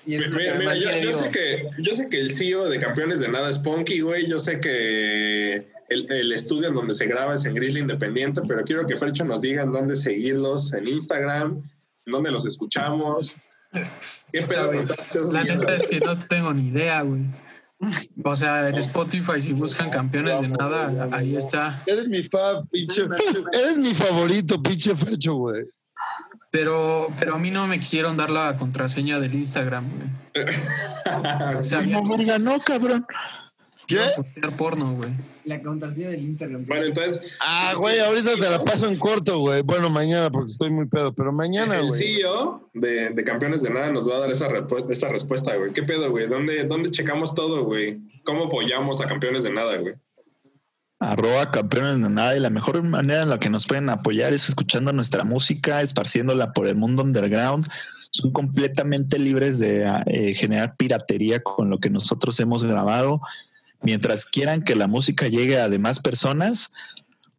Y 0.06 0.16
es 0.16 0.32
Mira, 0.32 0.56
mira, 0.56 0.76
yo, 0.76 0.90
yo 0.98 1.14
sé 1.14 1.30
que, 1.30 1.70
yo 1.78 1.96
sé 1.96 2.10
que 2.10 2.20
el 2.20 2.34
CEO 2.34 2.70
de 2.70 2.80
Campeones 2.80 3.20
de 3.20 3.28
Nada 3.28 3.50
es 3.50 3.60
Punky, 3.60 4.00
güey. 4.00 4.28
Yo 4.28 4.40
sé 4.40 4.60
que 4.60 5.68
el, 5.92 6.10
el 6.10 6.32
estudio 6.32 6.70
en 6.70 6.76
donde 6.76 6.96
se 6.96 7.06
graba 7.06 7.36
es 7.36 7.44
en 7.46 7.54
Grizzly 7.54 7.82
Independiente, 7.82 8.42
pero 8.48 8.64
quiero 8.64 8.86
que 8.86 8.96
Fercho 8.96 9.26
nos 9.26 9.42
diga 9.42 9.64
en 9.64 9.74
dónde 9.74 9.98
seguirlos 9.98 10.74
en 10.74 10.88
Instagram, 10.88 11.62
en 12.06 12.12
dónde 12.12 12.32
los 12.32 12.46
escuchamos. 12.46 13.36
¿Qué 14.32 14.42
pedo 14.44 14.72
La 15.32 15.44
neta 15.44 15.76
es 15.76 15.88
que 15.88 16.00
no 16.00 16.18
tengo 16.18 16.54
ni 16.54 16.70
idea, 16.70 17.02
güey. 17.02 17.24
O 18.24 18.36
sea, 18.36 18.70
en 18.70 18.76
Spotify, 18.76 19.42
si 19.42 19.54
buscan 19.54 19.90
campeones 19.90 20.40
de 20.42 20.48
nada, 20.48 21.10
ahí 21.12 21.36
está. 21.36 21.84
Eres 21.86 22.08
mi 22.08 22.24
fa, 22.24 22.64
pinche. 22.72 23.04
Eres 23.52 23.78
mi 23.78 23.94
favorito, 23.94 24.62
pinche 24.64 24.96
Fercho, 24.96 25.36
güey. 25.36 25.66
Pero, 26.52 27.08
pero 27.20 27.36
a 27.36 27.40
mí 27.40 27.52
no 27.52 27.68
me 27.68 27.80
quisieron 27.80 28.16
dar 28.18 28.30
la 28.30 28.56
contraseña 28.56 29.20
del 29.20 29.34
Instagram, 29.34 29.90
güey. 29.90 30.46
O 31.60 31.64
sea, 31.64 31.82
No, 31.82 32.08
verga, 32.08 32.40
no, 32.40 32.60
cabrón. 32.60 33.06
¿Qué? 33.88 33.98
postear 34.16 34.56
porno, 34.56 34.94
güey. 34.96 35.12
La 35.46 35.62
contraseña 35.62 36.10
del 36.10 36.24
Instagram. 36.24 36.66
bueno, 36.68 36.86
entonces. 36.86 37.22
Ah, 37.40 37.74
güey, 37.78 38.00
ahorita 38.00 38.36
te 38.36 38.50
la 38.50 38.64
paso 38.64 38.88
en 38.88 38.98
corto, 38.98 39.40
güey. 39.40 39.62
Bueno, 39.62 39.90
mañana 39.90 40.30
porque 40.30 40.52
estoy 40.52 40.70
muy 40.70 40.88
pedo, 40.88 41.14
pero 41.14 41.32
mañana, 41.32 41.78
El 41.80 41.88
güey. 41.88 42.00
CEO 42.00 42.70
de, 42.74 43.10
de 43.10 43.24
Campeones 43.24 43.62
de 43.62 43.70
Nada 43.72 43.92
nos 43.92 44.10
va 44.10 44.18
a 44.18 44.20
dar 44.20 44.32
esa, 44.32 44.48
esa 44.90 45.10
respuesta, 45.10 45.56
güey. 45.56 45.74
¿Qué 45.74 45.84
pedo, 45.84 46.12
güey? 46.12 46.28
¿Dónde, 46.28 46.64
¿Dónde 46.66 46.92
checamos 46.92 47.34
todo, 47.36 47.66
güey? 47.66 48.00
¿Cómo 48.24 48.46
apoyamos 48.46 49.02
a 49.02 49.08
Campeones 49.08 49.44
de 49.44 49.52
Nada, 49.52 49.78
güey? 49.78 49.96
Arroba 51.02 51.50
campeones 51.50 52.00
de 52.00 52.10
nada 52.12 52.38
y 52.38 52.40
la 52.40 52.52
mejor 52.52 52.84
manera 52.84 53.24
en 53.24 53.30
la 53.30 53.40
que 53.40 53.50
nos 53.50 53.66
pueden 53.66 53.90
apoyar 53.90 54.34
es 54.34 54.50
escuchando 54.50 54.94
nuestra 54.94 55.24
música, 55.24 55.82
esparciéndola 55.82 56.54
por 56.54 56.68
el 56.68 56.76
mundo 56.76 57.02
underground. 57.02 57.68
Son 58.12 58.32
completamente 58.32 59.18
libres 59.18 59.58
de 59.58 59.84
eh, 60.06 60.36
generar 60.36 60.76
piratería 60.78 61.42
con 61.42 61.72
lo 61.72 61.80
que 61.80 61.90
nosotros 61.90 62.40
hemos 62.40 62.64
grabado. 62.64 63.20
Mientras 63.82 64.26
quieran 64.26 64.62
que 64.64 64.76
la 64.76 64.88
música 64.88 65.28
llegue 65.28 65.60
a 65.60 65.70
demás 65.70 66.00
personas, 66.00 66.72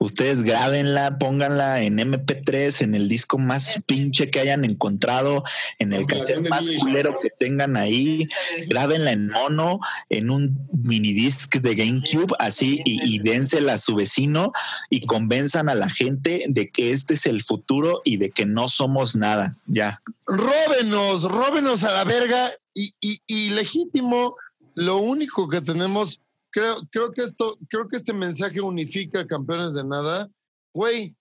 ustedes 0.02 0.42
grábenla, 0.42 1.18
pónganla 1.18 1.82
en 1.82 1.98
MP3, 1.98 2.82
en 2.82 2.94
el 2.94 3.08
disco 3.08 3.38
más 3.38 3.80
pinche 3.86 4.30
que 4.30 4.40
hayan 4.40 4.64
encontrado, 4.64 5.44
en 5.78 5.92
el 5.92 6.06
cassette 6.06 6.48
más 6.48 6.68
culero 6.78 7.18
que 7.20 7.30
tengan 7.30 7.76
ahí, 7.76 8.28
grábenla 8.66 9.12
en 9.12 9.28
mono, 9.28 9.80
en 10.08 10.30
un 10.30 10.68
mini 10.72 11.12
disc 11.12 11.54
de 11.56 11.74
GameCube, 11.74 12.34
así, 12.38 12.80
y, 12.84 13.14
y 13.14 13.18
dénsela 13.20 13.74
a 13.74 13.78
su 13.78 13.94
vecino 13.94 14.52
y 14.90 15.06
convenzan 15.06 15.68
a 15.68 15.74
la 15.74 15.88
gente 15.88 16.44
de 16.48 16.70
que 16.70 16.92
este 16.92 17.14
es 17.14 17.26
el 17.26 17.42
futuro 17.42 18.02
y 18.04 18.16
de 18.16 18.30
que 18.30 18.46
no 18.46 18.68
somos 18.68 19.16
nada. 19.16 19.56
Ya. 19.66 20.02
Róbenos, 20.26 21.24
róbenos 21.24 21.84
a 21.84 21.92
la 21.92 22.04
verga 22.04 22.50
y, 22.74 22.94
y, 23.00 23.20
y 23.26 23.50
legítimo. 23.50 24.36
Lo 24.74 24.96
único 24.96 25.48
que 25.48 25.60
tenemos, 25.60 26.20
creo, 26.52 26.76
creo 26.90 27.10
que 27.12 27.22
esto, 27.22 27.58
creo 27.68 27.86
que 27.88 27.96
este 27.96 28.14
mensaje 28.14 28.60
unifica 28.60 29.20
a 29.20 29.26
campeones 29.26 29.74
de 29.74 29.84
nada. 29.84 30.30
Güey, 30.74 31.16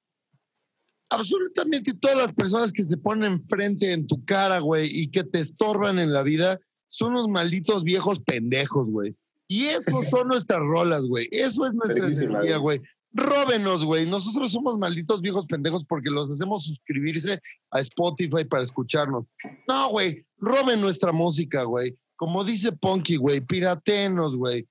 absolutamente 1.10 1.94
todas 1.94 2.18
las 2.18 2.34
personas 2.34 2.72
que 2.72 2.86
se 2.86 2.98
ponen 2.98 3.34
enfrente 3.34 3.92
en 3.92 4.08
tu 4.08 4.24
cara, 4.26 4.60
güey, 4.60 4.88
y 4.92 5.10
que 5.10 5.24
te 5.24 5.40
estorban 5.40 6.00
en 6.00 6.14
la 6.14 6.24
vida, 6.24 6.60
son 6.88 7.14
unos 7.14 7.30
malditos 7.30 7.84
viejos 7.84 8.20
pendejos, 8.20 8.90
güey. 8.90 9.16
Y 9.48 9.66
esos 9.66 10.08
son 10.10 10.28
nuestras 10.28 10.62
rolas, 10.62 11.04
güey. 11.04 11.28
Eso 11.32 11.66
es 11.66 11.74
nuestra 11.74 12.08
energía, 12.08 12.58
güey. 12.58 12.82
Róbenos, 13.14 13.84
güey. 13.84 14.10
Nosotros 14.10 14.52
somos 14.52 14.78
malditos 14.78 15.22
viejos 15.22 15.46
pendejos 15.46 15.84
porque 15.84 16.10
los 16.10 16.32
hacemos 16.32 16.64
suscribirse 16.64 17.40
a 17.72 17.82
Spotify 17.82 18.46
para 18.46 18.64
escucharnos. 18.64 19.26
No, 19.68 19.90
güey. 19.90 20.26
Roben 20.38 20.80
nuestra 20.80 21.12
música, 21.12 21.64
güey. 21.64 21.98
Como 22.16 22.46
dice 22.46 22.72
Punky, 22.72 23.18
güey. 23.18 23.42
Piratenos, 23.42 24.38
güey. 24.38 24.66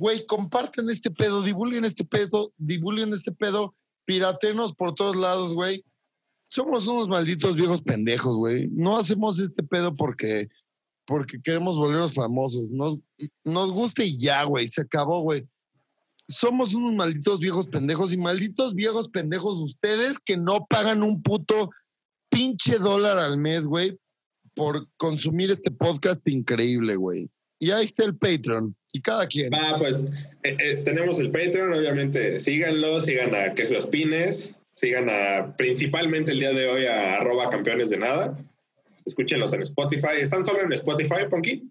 Güey, 0.00 0.24
comparten 0.24 0.88
este 0.88 1.10
pedo, 1.10 1.42
divulguen 1.42 1.84
este 1.84 2.06
pedo, 2.06 2.54
divulguen 2.56 3.12
este 3.12 3.32
pedo, 3.32 3.74
piratenos 4.06 4.72
por 4.72 4.94
todos 4.94 5.14
lados, 5.14 5.52
güey. 5.52 5.84
Somos 6.48 6.86
unos 6.86 7.06
malditos 7.06 7.54
viejos 7.54 7.82
pendejos, 7.82 8.34
güey. 8.34 8.70
No 8.72 8.96
hacemos 8.96 9.38
este 9.38 9.62
pedo 9.62 9.94
porque, 9.94 10.48
porque 11.04 11.38
queremos 11.42 11.76
volvernos 11.76 12.14
famosos. 12.14 12.70
Nos, 12.70 12.98
nos 13.44 13.72
gusta 13.72 14.02
y 14.02 14.16
ya, 14.18 14.42
güey, 14.44 14.68
se 14.68 14.80
acabó, 14.80 15.20
güey. 15.20 15.46
Somos 16.28 16.74
unos 16.74 16.94
malditos 16.94 17.38
viejos 17.38 17.66
pendejos 17.66 18.14
y 18.14 18.16
malditos 18.16 18.74
viejos 18.74 19.06
pendejos 19.06 19.60
ustedes 19.60 20.18
que 20.18 20.38
no 20.38 20.66
pagan 20.70 21.02
un 21.02 21.20
puto 21.22 21.68
pinche 22.30 22.78
dólar 22.78 23.18
al 23.18 23.36
mes, 23.36 23.66
güey, 23.66 23.98
por 24.54 24.88
consumir 24.96 25.50
este 25.50 25.70
podcast 25.70 26.26
increíble, 26.26 26.96
güey. 26.96 27.30
Y 27.58 27.70
ahí 27.70 27.84
está 27.84 28.04
el 28.04 28.16
Patreon. 28.16 28.74
Y 28.92 29.00
cada 29.00 29.26
quien. 29.26 29.52
Va, 29.52 29.78
pues 29.78 30.06
eh, 30.42 30.56
eh, 30.58 30.82
tenemos 30.84 31.18
el 31.18 31.30
Patreon, 31.30 31.72
obviamente 31.72 32.40
síganlo, 32.40 33.00
sigan 33.00 33.34
a 33.34 33.54
Que 33.54 33.68
Los 33.68 33.86
Pines, 33.86 34.58
sigan 34.74 35.08
a 35.08 35.56
principalmente 35.56 36.32
el 36.32 36.40
día 36.40 36.52
de 36.52 36.68
hoy 36.68 36.86
a 36.86 37.16
arroba 37.16 37.50
campeones 37.50 37.90
de 37.90 37.98
nada. 37.98 38.36
Escúchenlos 39.04 39.52
en 39.52 39.62
Spotify. 39.62 40.18
¿Están 40.18 40.44
solo 40.44 40.62
en 40.62 40.72
Spotify, 40.72 41.26
Ponky? 41.28 41.70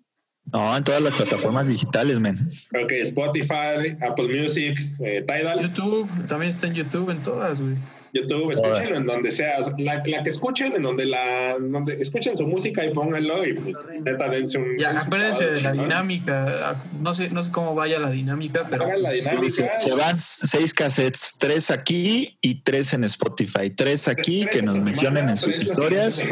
No, 0.52 0.76
en 0.76 0.84
todas 0.84 1.02
las 1.02 1.14
plataformas 1.14 1.68
digitales, 1.68 2.20
men. 2.20 2.38
Ok, 2.82 2.91
Spotify, 2.91 3.96
Apple 4.02 4.28
Music, 4.28 4.80
eh, 5.00 5.24
Tidal. 5.28 5.62
YouTube, 5.62 6.10
también 6.28 6.50
está 6.50 6.68
en 6.68 6.74
YouTube, 6.74 7.10
en 7.12 7.22
todas, 7.22 7.60
güey. 7.60 7.76
YouTube, 8.14 8.52
escúchenlo 8.52 8.98
en 8.98 9.06
donde 9.06 9.31
sea. 9.31 9.60
La, 9.77 10.03
la, 10.06 10.23
que 10.23 10.30
escuchen, 10.30 10.73
en 10.73 10.84
donde 10.84 11.06
la 11.06 11.57
donde 11.60 11.94
escuchen 12.02 12.36
su 12.36 12.48
música 12.48 12.84
y 12.84 12.94
pónganlo 12.94 13.45
y 13.45 13.53
pues 13.53 13.77
neta 14.03 14.30
dense 14.30 14.57
un. 14.57 14.77
Ya, 14.77 14.98
acuérdense 14.98 15.52
de 15.52 15.61
la 15.61 15.73
dinámica. 15.73 16.84
No 16.99 17.14
sé, 17.14 17.30
no 17.30 17.44
sé 17.44 17.52
cómo 17.52 17.76
vaya 17.76 17.99
la 17.99 18.11
dinámica, 18.11 18.68
pero. 18.69 18.88
La 18.98 19.11
dinámica, 19.11 19.49
se, 19.49 19.69
se, 19.77 19.94
van 19.94 20.18
seis 20.18 20.73
cassettes, 20.73 21.36
tres 21.38 21.72
aquí 21.72 22.38
y 22.41 22.61
tres 22.61 22.94
en 22.94 23.03
Spotify. 23.03 23.69
Tres 23.69 24.07
aquí 24.07 24.41
Tres 24.44 24.56
que 24.56 24.61
nos 24.61 24.76
mencionen 24.76 25.26
semana, 25.26 25.31
en 25.31 25.38
sus 25.38 25.61
historias. 25.61 26.26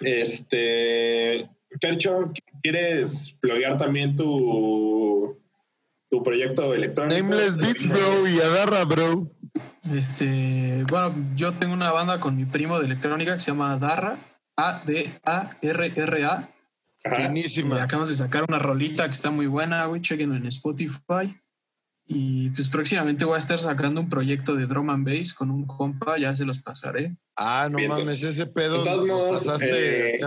Este. 0.00 1.48
Percho, 1.80 2.32
¿quieres 2.62 3.36
pluguear 3.40 3.76
también 3.76 4.14
tu, 4.14 5.36
tu 6.08 6.22
proyecto 6.22 6.72
electrónico? 6.72 7.20
Nameless 7.20 7.56
Beats, 7.56 7.88
bro, 7.88 8.28
y 8.28 8.40
agarra, 8.40 8.84
bro. 8.84 9.28
Este, 9.92 10.84
bueno, 10.88 11.14
yo 11.36 11.52
tengo 11.52 11.74
una 11.74 11.92
banda 11.92 12.20
con 12.20 12.36
mi 12.36 12.44
primo 12.46 12.78
de 12.78 12.86
electrónica 12.86 13.34
que 13.34 13.40
se 13.40 13.50
llama 13.50 13.76
Darra, 13.78 14.16
A-D-A-R-R-A. 14.56 16.48
Finísima. 17.16 17.82
acabamos 17.82 18.08
de 18.08 18.16
sacar 18.16 18.46
una 18.48 18.58
rolita 18.58 19.06
que 19.06 19.12
está 19.12 19.30
muy 19.30 19.46
buena, 19.46 19.84
güey. 19.84 20.00
Chequenlo 20.00 20.36
en 20.36 20.46
Spotify. 20.46 21.38
Y 22.06 22.50
pues 22.50 22.68
próximamente 22.68 23.24
voy 23.24 23.34
a 23.34 23.38
estar 23.38 23.58
sacando 23.58 24.00
un 24.00 24.08
proyecto 24.10 24.54
de 24.54 24.66
drum 24.66 24.90
and 24.90 25.06
bass 25.06 25.32
con 25.32 25.50
un 25.50 25.66
compa, 25.66 26.18
ya 26.18 26.34
se 26.34 26.44
los 26.44 26.58
pasaré. 26.58 27.16
Ah, 27.36 27.68
no 27.70 27.78
Vientos. 27.78 28.00
mames, 28.00 28.22
ese 28.22 28.46
pedo 28.46 28.78
De 28.78 28.90
todos 28.90 29.06
lo 29.06 29.14
modos, 29.16 29.44
pasaste 29.44 30.16
eh, 30.16 30.20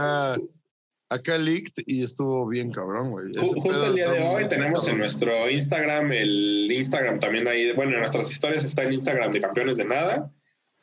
acá 1.10 1.38
leaked 1.38 1.84
y 1.86 2.04
estuvo 2.04 2.48
bien 2.48 2.72
cabrón, 2.72 3.12
güey. 3.12 3.34
Justo 3.36 3.86
el 3.86 3.96
día 3.96 4.12
de 4.12 4.22
hoy 4.22 4.48
tenemos 4.48 4.88
en 4.88 4.98
nuestro 4.98 5.50
Instagram, 5.50 6.12
el 6.12 6.72
Instagram 6.72 7.20
también 7.20 7.48
ahí, 7.48 7.72
bueno, 7.74 7.94
en 7.94 8.00
nuestras 8.00 8.32
historias 8.32 8.64
está 8.64 8.84
en 8.84 8.94
Instagram 8.94 9.32
de 9.32 9.42
Campeones 9.42 9.78
de 9.78 9.86
Nada. 9.86 10.32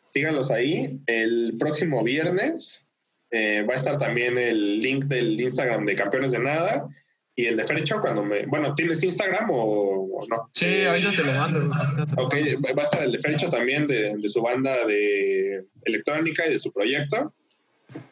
Síganlos 0.09 0.51
ahí. 0.51 1.01
El 1.07 1.57
próximo 1.59 2.03
viernes 2.05 2.87
eh, 3.31 3.65
va 3.69 3.75
a 3.75 3.77
estar 3.77 3.99
también 3.99 4.39
el 4.39 4.81
link 4.81 5.05
del 5.07 5.41
Instagram 5.41 5.85
de 5.87 5.97
Campeones 5.97 6.33
de 6.33 6.39
Nada 6.39 6.89
y 7.35 7.47
el 7.47 7.57
de 7.57 7.67
Fercho 7.67 7.99
cuando 8.01 8.25
me... 8.25 8.47
Bueno, 8.47 8.75
¿tienes 8.77 9.03
Instagram 9.03 9.51
o, 9.51 10.05
o 10.05 10.21
no? 10.31 10.51
Sí, 10.53 10.67
Eh, 10.67 10.89
ahorita 10.89 11.11
te 11.11 11.25
lo 11.25 11.33
mando. 11.33 12.07
te 12.07 12.23
Ok, 12.23 12.35
va 12.77 12.83
a 12.83 12.85
estar 12.85 13.03
el 13.03 13.11
de 13.11 13.19
Fercho 13.19 13.49
también 13.51 13.89
de, 13.89 14.17
de 14.17 14.29
su 14.29 14.41
banda 14.41 14.87
de 14.87 15.65
electrónica 15.85 16.47
y 16.47 16.51
de 16.51 16.59
su 16.61 16.73
proyecto. 16.73 17.35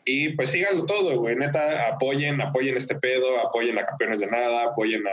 Y 0.04 0.30
pues 0.36 0.50
síganlo 0.50 0.84
todo, 0.84 1.18
güey. 1.18 1.36
Neta, 1.36 1.88
apoyen, 1.88 2.40
apoyen 2.40 2.76
este 2.76 2.94
pedo, 2.96 3.38
apoyen 3.40 3.78
a 3.78 3.84
Campeones 3.84 4.20
de 4.20 4.26
Nada, 4.26 4.64
apoyen 4.64 5.06
a, 5.06 5.10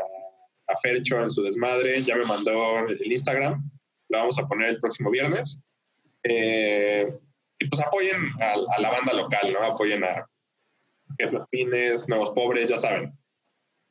a 0.72 0.77
Fercho 0.77 1.22
en 1.22 1.30
su 1.30 1.41
desmadre. 1.44 2.02
Ya 2.02 2.15
me 2.15 2.26
mandó 2.26 2.80
el 2.88 3.11
Instagram. 3.11 3.69
Lo 4.10 4.18
vamos 4.19 4.40
a 4.40 4.45
poner 4.48 4.69
el 4.69 4.80
próximo 4.80 5.10
viernes. 5.11 5.61
Eh, 6.23 7.07
y 7.60 7.68
pues 7.68 7.81
apoyen 7.81 8.18
a, 8.41 8.53
a 8.77 8.81
la 8.81 8.90
banda 8.91 9.14
local, 9.14 9.53
¿no? 9.53 9.61
Apoyen 9.64 10.03
a 10.03 10.27
Jeff 11.19 11.34
Los 11.34 11.48
Pines, 11.48 12.07
Nuevos 12.10 12.31
Pobres, 12.31 12.69
ya 12.69 12.77
saben. 12.77 13.11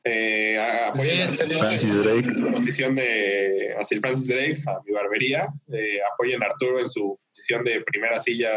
Eh, 0.05 0.57
a- 0.59 0.89
apoyen 0.89 1.23
a- 1.23 1.28
Sí, 1.28 1.36
sí. 1.49 1.55
Francis 1.55 2.03
Drake. 2.03 2.28
en 2.28 2.35
su 2.35 2.51
posición 2.53 2.95
de 2.95 3.74
a 3.78 3.85
Sir 3.85 4.01
Francis 4.01 4.28
Drake, 4.28 4.59
a 4.66 4.81
mi 4.85 4.93
barbería. 4.93 5.49
Eh, 5.73 5.99
apoyen 6.12 6.43
a 6.43 6.47
Arturo 6.47 6.78
en 6.78 6.89
su 6.89 7.19
posición 7.31 7.65
de 7.65 7.81
primera 7.82 8.19
silla 8.19 8.51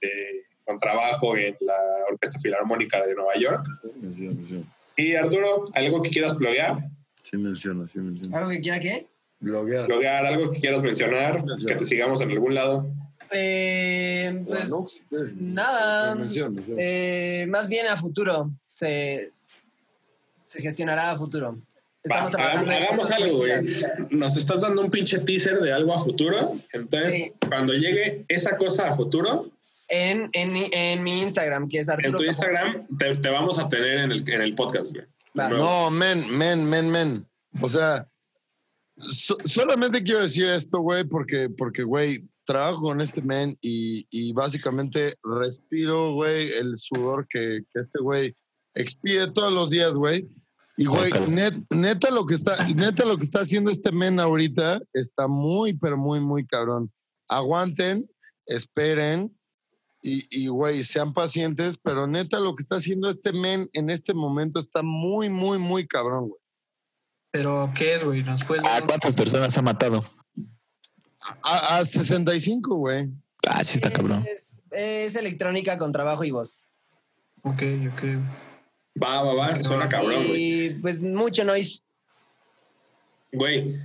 de 0.00 0.42
contrabajo 0.66 1.36
en 1.36 1.56
la 1.60 1.74
Orquesta 2.10 2.38
Filarmónica 2.40 3.04
de 3.06 3.14
Nueva 3.14 3.34
York. 3.38 3.64
Menciona, 4.00 4.40
sí. 4.48 4.64
Y 4.98 5.14
Arturo, 5.14 5.64
¿algo 5.74 6.02
que 6.02 6.10
quieras 6.10 6.36
bloguear? 6.36 6.78
Sí 7.22 7.36
menciona, 7.36 7.86
sí 7.88 7.98
menciona. 7.98 8.36
¿Algo 8.38 8.50
que 8.50 8.60
quiera 8.60 8.80
qué? 8.80 9.06
Bloguear. 9.40 9.86
¿Bloguear 9.86 10.26
algo 10.26 10.50
que 10.50 10.60
quieras 10.60 10.82
mencionar? 10.82 11.42
Que 11.66 11.74
te 11.76 11.84
sigamos 11.84 12.20
en 12.20 12.30
algún 12.30 12.54
lado. 12.54 12.86
Eh, 13.32 14.42
pues 14.46 14.70
si 14.88 15.00
quieres. 15.08 15.34
nada. 15.36 16.14
Menciona, 16.14 16.50
menciona. 16.50 16.80
eh, 16.82 17.46
más 17.48 17.68
bien 17.68 17.86
a 17.88 17.96
futuro. 17.96 18.50
Se, 18.72 19.30
se 20.46 20.60
gestionará 20.62 21.10
a 21.12 21.18
futuro. 21.18 21.58
Va, 22.10 22.22
hagamos, 22.22 22.68
hagamos 22.70 23.10
algo, 23.10 23.38
güey. 23.38 23.52
Nos 24.10 24.36
estás 24.36 24.60
dando 24.60 24.80
un 24.82 24.90
pinche 24.90 25.18
teaser 25.18 25.58
de 25.58 25.72
algo 25.72 25.92
a 25.92 25.98
futuro. 25.98 26.52
Entonces, 26.72 27.14
Sí. 27.14 27.32
cuando 27.48 27.72
llegue 27.74 28.24
esa 28.28 28.56
cosa 28.56 28.88
a 28.90 28.94
futuro, 28.94 29.50
En, 29.88 30.28
en, 30.32 30.56
en 30.72 31.02
mi 31.02 31.20
Instagram, 31.22 31.68
que 31.68 31.78
es 31.78 31.88
Arturo. 31.88 32.08
en 32.10 32.16
tu. 32.16 32.24
Instagram 32.24 32.86
te, 32.98 33.16
te 33.16 33.30
vamos 33.30 33.58
a 33.58 33.68
tener 33.68 33.98
en 33.98 34.10
el, 34.12 34.28
en 34.28 34.40
el 34.42 34.54
podcast, 34.54 34.92
güey. 34.94 35.06
No. 35.34 35.90
Men, 35.90 36.24
men, 36.38 36.68
men, 36.68 36.90
men. 36.90 37.26
O 37.60 37.68
sea, 37.68 38.08
so- 39.10 39.36
solamente 39.44 40.02
quiero 40.02 40.22
decir 40.22 40.46
esto, 40.46 40.80
güey, 40.80 41.04
porque, 41.04 41.48
porque, 41.56 41.82
güey, 41.82 42.24
trabajo 42.44 42.80
con 42.80 43.00
este 43.00 43.20
men 43.22 43.56
y, 43.60 44.06
y 44.10 44.32
básicamente 44.32 45.14
respiro, 45.22 46.14
güey, 46.14 46.50
el 46.52 46.76
sudor 46.78 47.26
que, 47.28 47.60
que 47.72 47.80
este 47.80 48.00
güey 48.00 48.34
expide 48.74 49.30
todos 49.32 49.52
los 49.52 49.70
días, 49.70 49.96
güey. 49.96 50.26
Y, 50.78 50.86
güey, 50.86 51.10
net- 51.28 51.64
neta 51.70 52.10
lo 52.10 52.26
que 52.26 52.34
está, 52.34 52.66
neta 52.68 53.04
lo 53.04 53.16
que 53.16 53.24
está 53.24 53.40
haciendo 53.40 53.70
este 53.70 53.92
men 53.92 54.18
ahorita 54.20 54.80
está 54.92 55.26
muy, 55.26 55.74
pero 55.74 55.96
muy, 55.96 56.20
muy 56.20 56.46
cabrón. 56.46 56.90
Aguanten, 57.28 58.08
esperen. 58.46 59.35
Y, 60.08 60.24
y, 60.30 60.46
güey, 60.46 60.84
sean 60.84 61.12
pacientes, 61.12 61.76
pero 61.82 62.06
neta 62.06 62.38
lo 62.38 62.54
que 62.54 62.62
está 62.62 62.76
haciendo 62.76 63.10
este 63.10 63.32
men 63.32 63.68
en 63.72 63.90
este 63.90 64.14
momento 64.14 64.60
está 64.60 64.82
muy, 64.82 65.28
muy, 65.28 65.58
muy 65.58 65.84
cabrón, 65.88 66.28
güey. 66.28 66.40
Pero, 67.32 67.72
¿qué 67.74 67.96
es, 67.96 68.04
güey? 68.04 68.22
¿Nos 68.22 68.44
puedes 68.44 68.64
¿A 68.64 68.78
un- 68.80 68.86
cuántas 68.86 69.16
personas 69.16 69.58
ha 69.58 69.62
matado? 69.62 70.04
A, 71.42 71.78
a 71.78 71.84
65, 71.84 72.76
güey. 72.76 73.10
Ah, 73.48 73.64
sí 73.64 73.78
está 73.78 73.90
cabrón. 73.90 74.24
Es, 74.28 74.62
es 74.70 75.16
electrónica 75.16 75.76
con 75.76 75.90
trabajo 75.92 76.22
y 76.22 76.30
voz. 76.30 76.62
Ok, 77.42 77.62
ok. 77.92 78.02
Va, 79.02 79.22
va, 79.22 79.34
va. 79.34 79.62
Suena 79.64 79.88
cabrón, 79.88 80.24
güey. 80.28 80.66
Y 80.66 80.70
pues 80.80 81.02
mucho 81.02 81.44
noise. 81.44 81.80
Güey, 83.32 83.80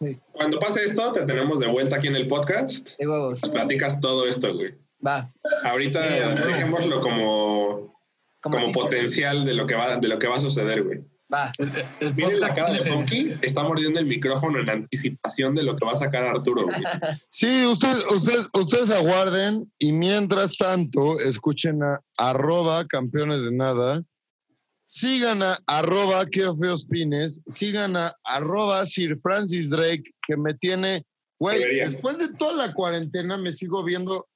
Sí. 0.00 0.18
cuando 0.32 0.58
pase 0.58 0.84
esto, 0.84 1.10
te 1.12 1.22
tenemos 1.24 1.58
de 1.58 1.68
vuelta 1.68 1.96
aquí 1.96 2.08
en 2.08 2.16
el 2.16 2.26
podcast. 2.26 2.98
De 2.98 3.06
huevos. 3.08 3.40
Nos 3.42 3.50
platicas 3.50 3.98
todo 4.00 4.26
esto, 4.26 4.54
güey. 4.54 4.74
Va. 5.06 5.32
Ahorita 5.64 6.00
dejémoslo 6.34 7.00
como, 7.00 7.94
como 8.40 8.72
potencial 8.72 9.44
de 9.44 9.54
lo 9.54 9.66
que 9.66 9.74
va, 9.74 9.96
de 9.96 10.08
lo 10.08 10.18
que 10.18 10.28
va 10.28 10.36
a 10.36 10.40
suceder, 10.40 10.82
güey. 10.82 11.00
Va. 11.32 11.50
El, 11.58 11.72
el 12.00 12.14
Miren 12.14 12.40
la 12.40 12.54
cara 12.54 12.72
de 12.72 12.82
Ponky, 12.82 13.34
está 13.42 13.62
mordiendo 13.64 13.98
el 13.98 14.06
micrófono 14.06 14.60
en 14.60 14.70
anticipación 14.70 15.54
de 15.54 15.62
lo 15.62 15.74
que 15.74 15.84
va 15.84 15.92
a 15.92 15.96
sacar 15.96 16.24
Arturo, 16.24 16.64
güey. 16.64 16.76
Sí, 17.30 17.66
ustedes, 17.66 18.04
ustedes, 18.12 18.46
ustedes 18.52 18.90
aguarden 18.90 19.70
y 19.78 19.92
mientras 19.92 20.56
tanto 20.56 21.18
escuchen 21.20 21.82
a 21.82 22.00
arroba 22.18 22.86
campeones 22.86 23.42
de 23.44 23.52
nada. 23.52 24.02
Sigan 24.86 25.42
a 25.42 25.58
arroba 25.66 26.24
feos 26.30 26.86
pines. 26.86 27.40
Sigan 27.48 27.96
a 27.96 28.14
arroba 28.24 28.84
Sir 28.84 29.18
Francis 29.22 29.70
Drake, 29.70 30.04
que 30.26 30.36
me 30.36 30.54
tiene, 30.54 31.04
güey, 31.38 31.58
Debería. 31.58 31.88
después 31.88 32.18
de 32.18 32.32
toda 32.34 32.66
la 32.66 32.74
cuarentena 32.74 33.38
me 33.38 33.52
sigo 33.52 33.82
viendo 33.82 34.28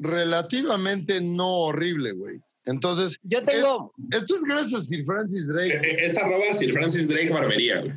relativamente 0.00 1.20
no 1.20 1.48
horrible, 1.48 2.12
güey. 2.12 2.40
Entonces, 2.64 3.18
Yo 3.22 3.44
tengo. 3.44 3.92
esto 4.12 4.36
es 4.36 4.44
gracias 4.44 4.80
a 4.80 4.84
Sir 4.84 5.04
Francis 5.04 5.46
Drake. 5.46 5.74
Eh, 5.74 5.80
eh, 5.82 5.96
Es 6.04 6.16
arroba 6.16 6.52
Sir 6.52 6.72
Francis 6.72 7.08
Drake 7.08 7.30
Barbería, 7.30 7.80
güey. 7.80 7.94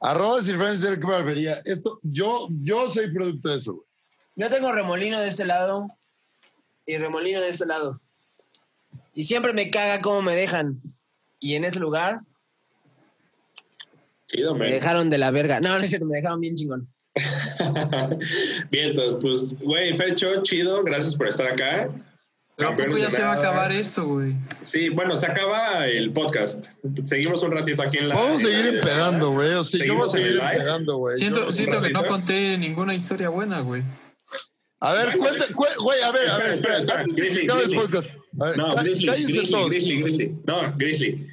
Arroba 0.00 0.42
Sir 0.42 0.56
Francis 0.56 0.80
Drake 0.82 1.04
Barbería. 1.06 1.58
Esto, 1.64 2.00
yo, 2.02 2.48
yo 2.60 2.88
soy 2.88 3.12
producto 3.12 3.50
de 3.50 3.58
eso, 3.58 3.74
güey. 3.74 3.86
Yo 4.34 4.48
tengo 4.48 4.72
remolino 4.72 5.20
de 5.20 5.28
este 5.28 5.44
lado 5.44 5.88
y 6.86 6.96
remolino 6.96 7.40
de 7.40 7.50
este 7.50 7.66
lado. 7.66 8.00
Y 9.14 9.24
siempre 9.24 9.52
me 9.52 9.70
caga 9.70 10.00
cómo 10.00 10.22
me 10.22 10.34
dejan. 10.34 10.80
Y 11.38 11.54
en 11.54 11.64
ese 11.64 11.80
lugar 11.80 12.20
Chido, 14.26 14.54
me 14.54 14.66
dejaron 14.72 15.10
de 15.10 15.18
la 15.18 15.30
verga. 15.30 15.60
No, 15.60 15.78
no 15.78 15.84
es 15.84 15.90
cierto, 15.90 16.06
me 16.06 16.16
dejaron 16.16 16.40
bien 16.40 16.54
chingón. 16.54 16.88
Bien, 18.70 18.90
entonces, 18.90 19.16
pues, 19.20 19.58
güey, 19.60 19.92
Fecho, 19.92 20.42
chido, 20.42 20.82
gracias 20.82 21.14
por 21.14 21.28
estar 21.28 21.46
acá. 21.46 21.90
Pero 22.56 22.68
¿a 22.70 22.76
poco 22.76 22.98
ya 22.98 23.10
se 23.10 23.22
va 23.22 23.32
a 23.32 23.38
acabar 23.38 23.72
esto, 23.72 24.06
güey? 24.06 24.34
Sí, 24.60 24.90
bueno, 24.90 25.16
se 25.16 25.26
acaba 25.26 25.86
el 25.88 26.12
podcast. 26.12 26.66
Seguimos 27.04 27.42
un 27.42 27.52
ratito 27.52 27.82
aquí 27.82 27.98
en 27.98 28.08
la. 28.10 28.14
Vamos 28.14 28.42
a 28.44 28.46
seguir 28.46 28.66
empedando, 28.74 29.30
güey. 29.30 29.52
O 29.54 29.64
sea, 29.64 29.84
yo 29.84 29.94
voy 29.94 30.04
a 30.04 30.08
Seguimos 30.08 30.14
en 30.14 30.20
seguir 30.20 30.26
el 30.32 30.38
live. 30.38 30.52
empedando, 30.52 30.96
güey. 30.98 31.16
Siento, 31.16 31.52
siento 31.52 31.80
que 31.80 31.90
no 31.90 32.06
conté 32.06 32.58
ninguna 32.58 32.94
historia 32.94 33.30
buena, 33.30 33.60
güey. 33.60 33.82
A 34.80 34.92
ver, 34.92 35.16
cuenta, 35.16 35.46
cu- 35.54 35.64
güey, 35.82 36.02
a 36.02 36.10
ver, 36.12 36.28
a 36.28 36.38
ver, 36.38 36.50
Espera, 36.50 36.76
espera, 36.78 37.04
Grizzly, 37.06 37.46
No. 37.46 37.54
Grizzly, 38.76 40.02
Grizzly. 40.02 40.36
No, 40.46 40.60
Grizzly. 40.76 41.26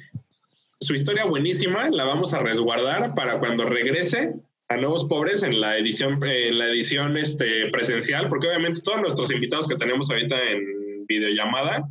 Su 0.80 0.94
historia 0.94 1.24
buenísima 1.26 1.90
la 1.90 2.04
vamos 2.04 2.32
a 2.32 2.38
resguardar 2.38 3.14
para 3.14 3.38
cuando 3.38 3.66
regrese 3.66 4.34
a 4.70 4.76
Nuevos 4.76 5.04
Pobres 5.04 5.42
en 5.42 5.60
la 5.60 5.76
edición, 5.76 6.20
en 6.22 6.58
la 6.58 6.68
edición 6.68 7.16
este, 7.16 7.68
presencial, 7.70 8.28
porque 8.28 8.46
obviamente 8.46 8.80
todos 8.82 9.00
nuestros 9.00 9.32
invitados 9.32 9.66
que 9.66 9.74
tenemos 9.74 10.08
ahorita 10.08 10.36
en 10.48 11.06
videollamada, 11.08 11.82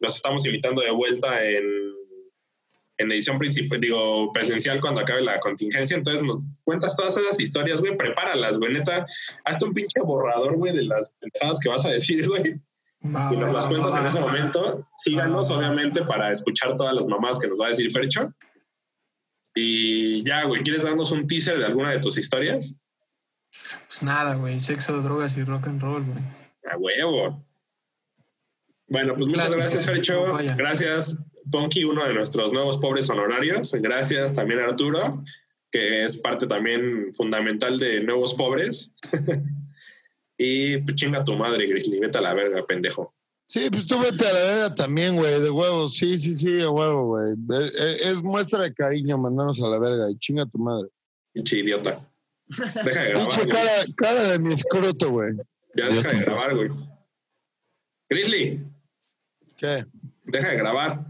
los 0.00 0.16
estamos 0.16 0.44
invitando 0.44 0.82
de 0.82 0.90
vuelta 0.90 1.44
en, 1.44 1.64
en 2.98 3.12
edición 3.12 3.38
principal, 3.38 3.80
digo, 3.80 4.32
presencial 4.32 4.80
cuando 4.80 5.02
acabe 5.02 5.22
la 5.22 5.38
contingencia. 5.38 5.96
Entonces 5.96 6.24
nos 6.24 6.48
cuentas 6.64 6.96
todas 6.96 7.16
esas 7.16 7.38
historias, 7.38 7.80
güey, 7.80 7.96
prepáralas, 7.96 8.58
güey, 8.58 8.72
neta. 8.72 9.06
Hazte 9.44 9.64
un 9.64 9.72
pinche 9.72 10.00
borrador, 10.00 10.56
güey, 10.56 10.74
de 10.74 10.82
las 10.82 11.14
pendejadas 11.20 11.60
que 11.60 11.68
vas 11.68 11.86
a 11.86 11.90
decir, 11.90 12.26
güey 12.28 12.60
Va, 13.04 13.30
y 13.32 13.36
nos 13.36 13.50
va, 13.50 13.52
las 13.52 13.66
cuentas 13.66 13.94
va, 13.94 14.00
en 14.00 14.06
ese 14.06 14.18
momento. 14.18 14.88
Síganos, 14.96 15.50
obviamente, 15.50 16.02
para 16.02 16.32
escuchar 16.32 16.74
todas 16.74 16.94
las 16.94 17.06
mamás 17.06 17.38
que 17.38 17.46
nos 17.46 17.60
va 17.60 17.66
a 17.66 17.68
decir 17.68 17.92
Fercho. 17.92 18.26
Y 19.54 20.24
ya, 20.24 20.44
güey, 20.44 20.62
¿quieres 20.62 20.82
darnos 20.82 21.12
un 21.12 21.26
teaser 21.26 21.58
de 21.58 21.66
alguna 21.66 21.92
de 21.92 22.00
tus 22.00 22.18
historias? 22.18 22.74
Pues 23.86 24.02
nada, 24.02 24.34
güey. 24.34 24.60
Sexo, 24.60 25.00
drogas 25.00 25.36
y 25.36 25.44
rock 25.44 25.68
and 25.68 25.80
roll, 25.80 26.04
güey. 26.04 26.18
A 26.70 26.76
huevo. 26.76 27.44
Bueno, 28.88 29.14
pues 29.14 29.28
muchas 29.28 29.54
gracias, 29.54 29.86
Fercho. 29.86 30.26
no. 30.26 30.56
Gracias, 30.56 31.24
Ponky, 31.50 31.84
uno 31.84 32.04
de 32.04 32.14
nuestros 32.14 32.52
nuevos 32.52 32.78
pobres 32.78 33.08
honorarios. 33.08 33.72
Gracias 33.74 34.34
también 34.34 34.60
a 34.60 34.66
Arturo, 34.66 35.22
que 35.70 36.04
es 36.04 36.16
parte 36.16 36.46
también 36.46 37.14
fundamental 37.14 37.78
de 37.78 38.02
Nuevos 38.02 38.34
Pobres. 38.34 38.92
y 40.38 40.78
pues 40.78 40.96
chinga 40.96 41.24
tu 41.24 41.36
madre, 41.36 41.66
Grizzly. 41.66 42.00
Vete 42.00 42.18
a 42.18 42.22
la 42.22 42.34
verga, 42.34 42.66
pendejo. 42.66 43.13
Sí, 43.46 43.68
pues 43.70 43.86
tú 43.86 43.98
vete 44.00 44.26
a 44.26 44.32
la 44.32 44.38
verga 44.38 44.74
también, 44.74 45.16
güey, 45.16 45.40
de 45.40 45.50
huevos. 45.50 45.94
Sí, 45.96 46.18
sí, 46.18 46.34
sí, 46.36 46.50
de 46.50 46.66
huevo, 46.66 47.06
güey. 47.08 47.34
Es, 47.50 47.74
es- 47.80 48.06
es 48.06 48.22
muestra 48.22 48.62
de 48.64 48.72
cariño 48.74 49.18
mandarnos 49.18 49.60
a 49.62 49.68
la 49.68 49.78
verga 49.78 50.10
y 50.10 50.16
chinga 50.18 50.46
tu 50.46 50.58
madre. 50.58 50.88
Pinche 51.32 51.58
idiota. 51.58 52.08
Deja 52.48 53.02
de 53.02 53.10
grabar. 53.10 53.28
Pinche 53.28 53.46
cara, 53.48 53.84
cara 53.96 54.22
de 54.30 54.38
mi 54.38 54.54
escroto, 54.54 55.10
güey. 55.10 55.34
Ya 55.76 55.88
deja 55.88 56.08
de 56.08 56.18
grabar, 56.20 56.54
güey. 56.56 56.68
Grizzly, 58.08 58.64
¿Qué? 59.56 59.84
deja 60.24 60.48
de 60.50 60.56
grabar. 60.56 61.04